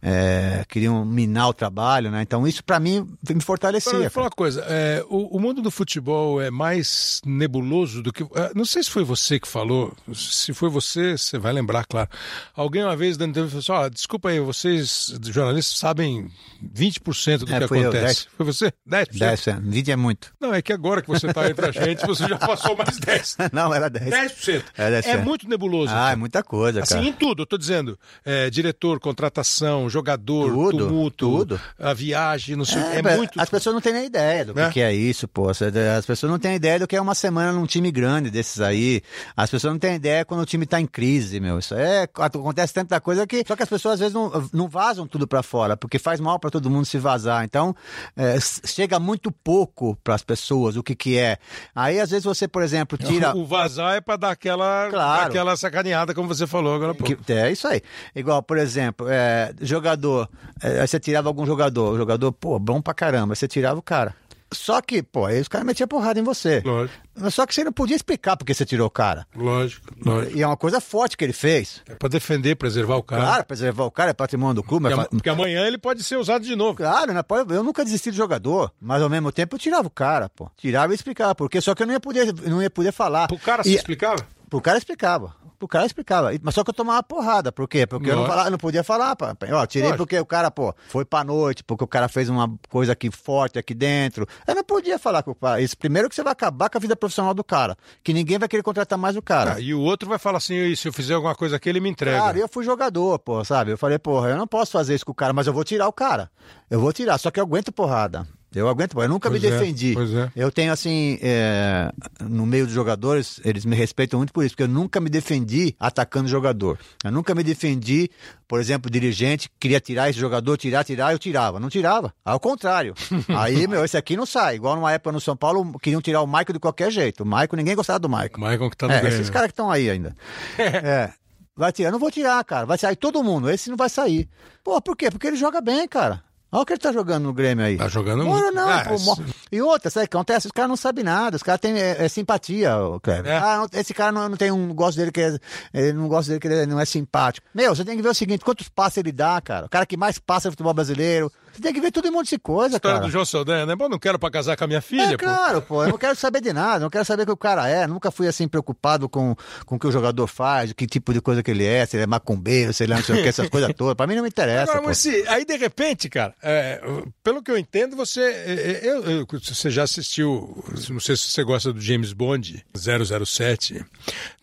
é, 0.00 0.64
queriam 0.68 1.04
minar 1.04 1.48
o 1.48 1.52
trabalho, 1.52 2.10
né? 2.10 2.22
Então 2.22 2.46
isso 2.46 2.62
para 2.64 2.78
mim 2.80 3.06
me 3.28 3.40
fortalecia. 3.42 3.90
Agora, 3.90 4.02
cara. 4.04 4.10
fala 4.10 4.26
uma 4.26 4.30
coisa, 4.30 4.64
é, 4.68 5.04
o, 5.08 5.36
o 5.36 5.40
mundo 5.40 5.60
do 5.60 5.70
futebol 5.70 6.40
é 6.40 6.50
mais 6.50 7.20
nebuloso 7.24 8.02
do 8.02 8.12
que. 8.12 8.22
é, 8.22 8.52
não 8.54 8.64
sei 8.64 8.82
se 8.82 8.90
foi 8.90 9.04
você 9.04 9.38
que 9.40 9.48
falou, 9.48 9.94
se 10.14 10.52
foi 10.54 10.68
você, 10.70 11.16
você 11.18 11.38
vai 11.38 11.52
lembrar, 11.52 11.84
claro. 11.86 12.08
Alguém 12.54 12.84
uma 12.84 12.96
vez 12.96 13.16
dando 13.16 13.30
entrevista 13.30 13.60
falou 13.62 13.80
assim: 13.80 13.86
ó, 13.86 13.88
desculpa 13.88 14.28
aí, 14.30 14.40
vocês, 14.40 15.14
jornalistas, 15.24 15.78
sabem 15.78 16.28
20% 16.76 17.38
do 17.38 17.52
É, 17.54 17.58
que 17.66 17.74
eu, 17.74 17.80
acontece. 17.80 18.04
10. 18.04 18.28
Foi 18.36 18.46
você? 18.46 18.72
10%? 18.88 19.18
10, 19.18 19.46
é, 19.48 19.60
20 19.60 19.90
é 19.90 19.96
muito. 19.96 20.32
Não, 20.40 20.54
é 20.54 20.62
que 20.62 20.72
agora 20.72 21.02
que 21.02 21.08
você 21.08 21.26
está 21.26 21.48
entre 21.48 21.66
a 21.66 21.70
gente, 21.72 22.06
você 22.06 22.26
já 22.28 22.36
passou 22.38 22.76
mais 22.76 22.98
10. 22.98 23.36
Não, 23.52 23.72
era 23.74 23.88
10. 23.88 24.08
10%. 24.32 24.62
É, 24.76 25.00
10%. 25.00 25.07
É 25.12 25.24
muito 25.24 25.48
nebuloso. 25.48 25.92
Ah, 25.92 25.96
cara. 25.96 26.12
é 26.12 26.16
muita 26.16 26.42
coisa, 26.42 26.82
Assim, 26.82 26.94
cara. 26.94 27.06
em 27.06 27.12
tudo, 27.12 27.42
eu 27.42 27.46
tô 27.46 27.56
dizendo. 27.58 27.98
é, 28.24 28.50
diretor, 28.50 28.98
contratação, 29.00 29.88
jogador, 29.88 30.50
Tudo, 30.52 30.78
tumulto, 30.86 31.16
tudo. 31.38 31.60
a 31.78 31.92
viagem, 31.94 32.56
não 32.56 32.64
sei. 32.64 32.80
É, 32.82 32.98
É, 32.98 33.16
muito. 33.16 33.40
As 33.40 33.48
pessoas 33.50 33.74
não 33.74 33.80
têm 33.80 33.92
nem 33.92 34.06
ideia 34.06 34.44
do 34.44 34.54
que, 34.54 34.60
Né? 34.60 34.70
que 34.70 34.80
é 34.80 34.94
isso, 34.94 35.26
pô. 35.28 35.48
As 35.50 36.06
pessoas 36.06 36.30
não 36.30 36.38
têm 36.38 36.54
ideia 36.54 36.78
do 36.78 36.86
que 36.86 36.96
é 36.96 37.00
uma 37.00 37.14
semana 37.14 37.52
num 37.52 37.66
time 37.66 37.90
grande 37.90 38.30
desses 38.30 38.60
aí. 38.60 39.02
As 39.36 39.50
pessoas 39.50 39.72
não 39.72 39.78
têm 39.78 39.94
ideia 39.94 40.24
quando 40.24 40.40
o 40.40 40.46
time 40.46 40.66
tá 40.66 40.80
em 40.80 40.86
crise, 40.86 41.40
meu. 41.40 41.58
Isso 41.58 41.74
é. 41.74 42.06
Acontece 42.14 42.74
tanta 42.74 43.00
coisa 43.00 43.26
que. 43.26 43.44
Só 43.46 43.54
que 43.56 43.62
as 43.62 43.68
pessoas 43.68 43.94
às 43.94 44.00
vezes 44.00 44.14
não, 44.14 44.48
não 44.52 44.68
vazam 44.68 45.06
tudo 45.06 45.26
pra 45.26 45.42
fora, 45.42 45.76
porque 45.76 45.98
faz 45.98 46.20
mal 46.20 46.38
pra 46.38 46.50
todo 46.50 46.70
mundo 46.70 46.84
se 46.86 46.98
vazar. 46.98 47.44
Então, 47.44 47.74
é, 48.16 48.36
chega 48.64 48.98
muito 48.98 49.30
pouco 49.30 49.96
pras 50.02 50.22
pessoas 50.22 50.76
o 50.76 50.82
que 50.82 50.94
que 50.94 51.16
é. 51.18 51.38
Aí, 51.74 52.00
às 52.00 52.10
vezes, 52.10 52.24
você, 52.24 52.46
por 52.48 52.62
exemplo, 52.62 52.96
tira. 52.98 53.36
O 53.36 53.44
vazar 53.46 53.96
é 53.96 54.00
pra 54.00 54.16
dar 54.16 54.30
aquela, 54.30 54.88
Claro. 54.90 54.97
Dar 54.98 55.26
aquela 55.26 55.56
sacaneada, 55.56 56.14
como 56.14 56.28
você 56.28 56.46
falou 56.46 56.74
agora 56.74 56.94
pouco. 56.94 57.22
Que- 57.24 57.32
é 57.32 57.50
isso 57.50 57.66
aí. 57.68 57.80
Igual, 58.14 58.42
por 58.42 58.58
exemplo, 58.58 59.06
é, 59.08 59.52
jogador. 59.60 60.28
é, 60.62 60.80
aí 60.80 60.88
você 60.88 60.98
tirava 61.00 61.28
algum 61.28 61.46
jogador. 61.46 61.92
O 61.92 61.96
jogador, 61.96 62.32
pô, 62.32 62.58
bom 62.58 62.80
pra 62.82 62.92
caramba. 62.94 63.34
Você 63.34 63.46
tirava 63.48 63.78
o 63.78 63.82
cara. 63.82 64.14
Só 64.50 64.80
que, 64.80 65.02
pô, 65.02 65.26
aí 65.26 65.38
os 65.42 65.46
caras 65.46 65.66
metiam 65.66 65.86
porrada 65.86 66.18
em 66.18 66.22
você. 66.22 66.62
Lógico, 66.64 66.96
Só 67.30 67.44
que 67.44 67.54
você 67.54 67.62
não 67.62 67.70
podia 67.72 67.94
explicar 67.94 68.34
porque 68.34 68.54
você 68.54 68.64
tirou 68.64 68.86
o 68.86 68.90
cara. 68.90 69.26
lógico, 69.36 69.94
lógico. 70.02 70.38
E 70.38 70.42
é 70.42 70.46
uma 70.46 70.56
coisa 70.56 70.80
forte 70.80 71.18
que 71.18 71.24
ele 71.24 71.34
fez. 71.34 71.82
É 71.86 71.94
pra 71.94 72.08
defender, 72.08 72.54
preservar 72.56 72.96
o 72.96 73.02
cara. 73.02 73.22
Claro, 73.22 73.44
preservar 73.44 73.84
o 73.84 73.90
cara 73.90 74.08
é 74.12 74.14
patrimônio 74.14 74.54
do 74.54 74.62
clube. 74.62 74.88
Porque, 74.88 75.02
fa- 75.02 75.08
porque 75.10 75.28
amanhã 75.28 75.66
ele 75.66 75.76
pode 75.76 76.02
ser 76.02 76.16
usado 76.16 76.44
de 76.46 76.56
novo. 76.56 76.78
Claro, 76.78 77.12
né? 77.12 77.22
Eu 77.50 77.62
nunca 77.62 77.84
desisti 77.84 78.10
do 78.10 78.16
jogador, 78.16 78.72
mas 78.80 79.02
ao 79.02 79.10
mesmo 79.10 79.30
tempo 79.30 79.54
eu 79.56 79.58
tirava 79.60 79.86
o 79.86 79.90
cara, 79.90 80.30
pô. 80.30 80.50
Tirava 80.56 80.94
e 80.94 80.96
explicava, 80.96 81.34
porque 81.34 81.60
só 81.60 81.74
que 81.74 81.82
eu 81.82 81.86
não 81.86 81.92
ia 81.92 82.00
poder, 82.00 82.32
não 82.48 82.62
ia 82.62 82.70
poder 82.70 82.90
falar. 82.92 83.28
Pro 83.28 83.38
cara 83.38 83.62
se 83.62 83.68
E- 83.68 83.74
explicava? 83.74 84.16
Pro 84.48 84.60
cara 84.60 84.78
explicava. 84.78 85.34
Pro 85.58 85.66
cara 85.66 85.84
explicava. 85.84 86.30
Mas 86.40 86.54
só 86.54 86.62
que 86.62 86.70
eu 86.70 86.74
tomava 86.74 87.02
porrada. 87.02 87.50
Por 87.50 87.68
quê? 87.68 87.84
Porque 87.86 88.08
eu 88.08 88.16
não, 88.16 88.26
falava, 88.26 88.46
eu 88.46 88.50
não 88.52 88.58
podia 88.58 88.84
falar. 88.84 89.16
pá. 89.16 89.34
Ó, 89.52 89.66
tirei 89.66 89.88
Lógico. 89.88 90.04
porque 90.04 90.18
o 90.18 90.24
cara, 90.24 90.50
pô, 90.52 90.72
foi 90.88 91.04
pra 91.04 91.24
noite, 91.24 91.64
porque 91.64 91.82
o 91.82 91.86
cara 91.86 92.08
fez 92.08 92.28
uma 92.28 92.48
coisa 92.68 92.92
aqui 92.92 93.10
forte 93.10 93.58
aqui 93.58 93.74
dentro. 93.74 94.24
Eu 94.46 94.54
não 94.54 94.62
podia 94.62 94.98
falar 95.00 95.22
com 95.24 95.32
o 95.32 95.34
cara. 95.34 95.60
Isso, 95.60 95.76
primeiro 95.76 96.08
que 96.08 96.14
você 96.14 96.22
vai 96.22 96.32
acabar 96.32 96.70
com 96.70 96.78
a 96.78 96.80
vida 96.80 96.94
profissional 96.94 97.34
do 97.34 97.42
cara. 97.42 97.76
Que 98.04 98.12
ninguém 98.12 98.38
vai 98.38 98.48
querer 98.48 98.62
contratar 98.62 98.96
mais 98.96 99.16
o 99.16 99.22
cara. 99.22 99.54
Ah, 99.56 99.60
e 99.60 99.74
o 99.74 99.80
outro 99.80 100.08
vai 100.08 100.18
falar 100.18 100.38
assim: 100.38 100.54
"E 100.54 100.76
se 100.76 100.86
eu 100.86 100.92
fizer 100.92 101.14
alguma 101.14 101.34
coisa 101.34 101.56
aqui, 101.56 101.68
ele 101.68 101.80
me 101.80 101.90
entrega. 101.90 102.18
Claro, 102.18 102.38
eu 102.38 102.48
fui 102.48 102.64
jogador, 102.64 103.18
pô, 103.18 103.44
sabe? 103.44 103.72
Eu 103.72 103.78
falei, 103.78 103.98
porra, 103.98 104.28
eu 104.30 104.36
não 104.36 104.46
posso 104.46 104.70
fazer 104.70 104.94
isso 104.94 105.04
com 105.04 105.12
o 105.12 105.14
cara, 105.14 105.32
mas 105.32 105.48
eu 105.48 105.52
vou 105.52 105.64
tirar 105.64 105.88
o 105.88 105.92
cara. 105.92 106.30
Eu 106.70 106.80
vou 106.80 106.92
tirar, 106.92 107.18
só 107.18 107.30
que 107.32 107.40
eu 107.40 107.44
aguento 107.44 107.72
porrada. 107.72 108.26
Eu 108.54 108.66
aguento, 108.66 109.00
eu 109.00 109.08
nunca 109.08 109.28
Pois 109.28 109.42
me 109.42 109.46
é, 109.46 109.50
defendi. 109.50 109.92
pois 109.92 110.12
é. 110.14 110.32
Eu 110.34 110.50
tenho, 110.50 110.72
assim, 110.72 111.18
é, 111.20 111.92
no 112.20 112.46
meio 112.46 112.64
dos 112.64 112.74
jogadores, 112.74 113.40
eles 113.44 113.64
me 113.66 113.76
respeitam 113.76 114.18
muito 114.18 114.32
por 114.32 114.42
isso, 114.42 114.54
porque 114.54 114.62
eu 114.62 114.68
nunca 114.68 115.00
me 115.00 115.10
defendi 115.10 115.76
atacando 115.78 116.28
jogador. 116.28 116.78
Eu 117.04 117.12
nunca 117.12 117.34
me 117.34 117.42
defendi, 117.42 118.10
por 118.48 118.58
exemplo, 118.58 118.90
dirigente, 118.90 119.50
queria 119.60 119.80
tirar 119.80 120.08
esse 120.08 120.18
jogador, 120.18 120.56
tirar, 120.56 120.82
tirar, 120.82 121.12
eu 121.12 121.18
tirava. 121.18 121.60
Não 121.60 121.68
tirava. 121.68 122.12
Ao 122.24 122.40
contrário. 122.40 122.94
Aí, 123.36 123.66
meu, 123.66 123.84
esse 123.84 123.96
aqui 123.98 124.16
não 124.16 124.24
sai. 124.24 124.56
Igual 124.56 124.76
numa 124.76 124.92
época 124.92 125.12
no 125.12 125.20
São 125.20 125.36
Paulo, 125.36 125.78
queriam 125.78 126.00
tirar 126.00 126.22
o 126.22 126.26
Maico 126.26 126.52
de 126.52 126.58
qualquer 126.58 126.90
jeito. 126.90 127.24
O 127.24 127.26
Maico, 127.26 127.54
ninguém 127.54 127.76
gostava 127.76 127.98
do 127.98 128.08
Maico. 128.08 128.38
O 128.38 128.40
Maicon 128.40 128.70
que 128.70 128.76
tá 128.76 128.88
no 128.88 128.94
É, 128.94 129.08
esses 129.08 129.28
caras 129.28 129.48
que 129.48 129.52
estão 129.52 129.70
aí 129.70 129.90
ainda. 129.90 130.16
é. 130.58 131.12
Vai 131.54 131.70
tirar. 131.72 131.90
Não 131.90 131.98
vou 131.98 132.10
tirar, 132.10 132.42
cara. 132.44 132.64
Vai 132.64 132.78
sair 132.78 132.96
todo 132.96 133.22
mundo. 133.22 133.50
Esse 133.50 133.68
não 133.68 133.76
vai 133.76 133.88
sair. 133.90 134.28
Pô, 134.64 134.80
por 134.80 134.96
quê? 134.96 135.10
Porque 135.10 135.26
ele 135.26 135.36
joga 135.36 135.60
bem, 135.60 135.86
cara. 135.88 136.22
Olha 136.50 136.62
o 136.62 136.66
que 136.66 136.72
ele 136.72 136.80
tá 136.80 136.92
jogando 136.92 137.24
no 137.24 137.32
Grêmio 137.34 137.64
aí. 137.64 137.76
Tá 137.76 137.88
jogando 137.88 138.24
muito. 138.24 138.50
não, 138.52 138.68
Ah, 138.70 138.84
pô, 138.84 139.22
E 139.52 139.60
outra, 139.60 139.90
sabe 139.90 140.06
o 140.06 140.08
que 140.08 140.16
acontece? 140.16 140.46
Os 140.46 140.52
caras 140.52 140.68
não 140.68 140.76
sabem 140.76 141.04
nada. 141.04 141.36
Os 141.36 141.42
caras 141.42 141.60
têm 141.60 141.78
é, 141.78 142.04
é 142.04 142.08
simpatia, 142.08 142.76
ô, 142.78 142.98
Cleber. 142.98 143.30
É. 143.32 143.36
Ah, 143.36 143.56
não- 143.58 143.80
esse 143.80 143.92
cara 143.92 144.10
não, 144.12 144.28
não 144.30 144.36
tem 144.36 144.50
um. 144.50 144.72
Gosto 144.74 144.96
dele 144.96 145.12
que 145.12 145.20
é, 145.20 145.36
ele 145.74 145.92
não 145.92 146.08
gosta 146.08 146.30
dele 146.30 146.40
que 146.40 146.48
ele 146.48 146.64
não 146.66 146.80
é 146.80 146.84
simpático. 146.86 147.46
Meu, 147.54 147.74
você 147.76 147.84
tem 147.84 147.96
que 147.96 148.02
ver 148.02 148.08
o 148.08 148.14
seguinte: 148.14 148.44
quantos 148.44 148.68
passes 148.68 148.96
ele 148.98 149.12
dá, 149.12 149.40
cara? 149.42 149.66
O 149.66 149.68
cara 149.68 149.84
que 149.84 149.96
mais 149.96 150.18
passa 150.18 150.48
no 150.48 150.52
futebol 150.52 150.72
brasileiro. 150.72 151.30
Você 151.58 151.62
tem 151.62 151.72
que 151.72 151.80
ver 151.80 151.90
todo 151.90 152.12
mundo 152.12 152.24
de 152.24 152.38
coisa, 152.38 152.76
História 152.76 152.98
cara. 152.98 153.06
do 153.08 153.12
João 153.12 153.24
Saldanha, 153.24 153.66
né? 153.66 153.74
Bom, 153.74 153.88
não 153.88 153.98
quero 153.98 154.16
pra 154.16 154.30
casar 154.30 154.56
com 154.56 154.62
a 154.62 154.66
minha 154.68 154.80
filha, 154.80 155.02
É 155.02 155.16
pô. 155.16 155.24
claro, 155.24 155.60
pô. 155.60 155.82
Eu 155.82 155.88
não 155.88 155.98
quero 155.98 156.14
saber 156.14 156.40
de 156.40 156.52
nada, 156.52 156.78
não 156.78 156.88
quero 156.90 157.04
saber 157.04 157.24
o 157.24 157.26
que 157.26 157.32
o 157.32 157.36
cara 157.36 157.68
é. 157.68 157.84
Nunca 157.86 158.12
fui 158.12 158.28
assim 158.28 158.46
preocupado 158.46 159.08
com, 159.08 159.34
com 159.66 159.74
o 159.74 159.78
que 159.78 159.86
o 159.88 159.90
jogador 159.90 160.26
faz, 160.28 160.72
que 160.72 160.86
tipo 160.86 161.12
de 161.12 161.20
coisa 161.20 161.42
que 161.42 161.50
ele 161.50 161.64
é, 161.64 161.84
se 161.84 161.96
ele 161.96 162.04
é 162.04 162.06
macumbeiro, 162.06 162.72
se 162.72 162.84
ele 162.84 162.92
é 162.92 162.96
não 162.96 163.02
sei 163.02 163.16
o 163.18 163.22
que, 163.22 163.28
essas 163.28 163.48
coisas 163.48 163.72
todas. 163.76 163.94
Pra 163.96 164.06
mim 164.06 164.14
não 164.14 164.22
me 164.22 164.28
interessa. 164.28 164.62
Agora, 164.70 164.80
pô. 164.82 164.86
mas 164.88 164.98
se, 164.98 165.24
aí 165.26 165.44
de 165.44 165.56
repente, 165.56 166.08
cara, 166.08 166.32
é, 166.40 166.80
pelo 167.24 167.42
que 167.42 167.50
eu 167.50 167.58
entendo, 167.58 167.96
você, 167.96 168.20
é, 168.20 168.52
é, 168.52 168.80
eu- 168.88 169.02
eu- 169.04 169.26
você 169.42 169.68
já 169.70 169.82
assistiu, 169.82 170.64
não 170.90 171.00
sei 171.00 171.16
se 171.16 171.24
você 171.30 171.42
gosta 171.42 171.72
do 171.72 171.80
James 171.80 172.12
Bond 172.12 172.64
007. 172.72 173.84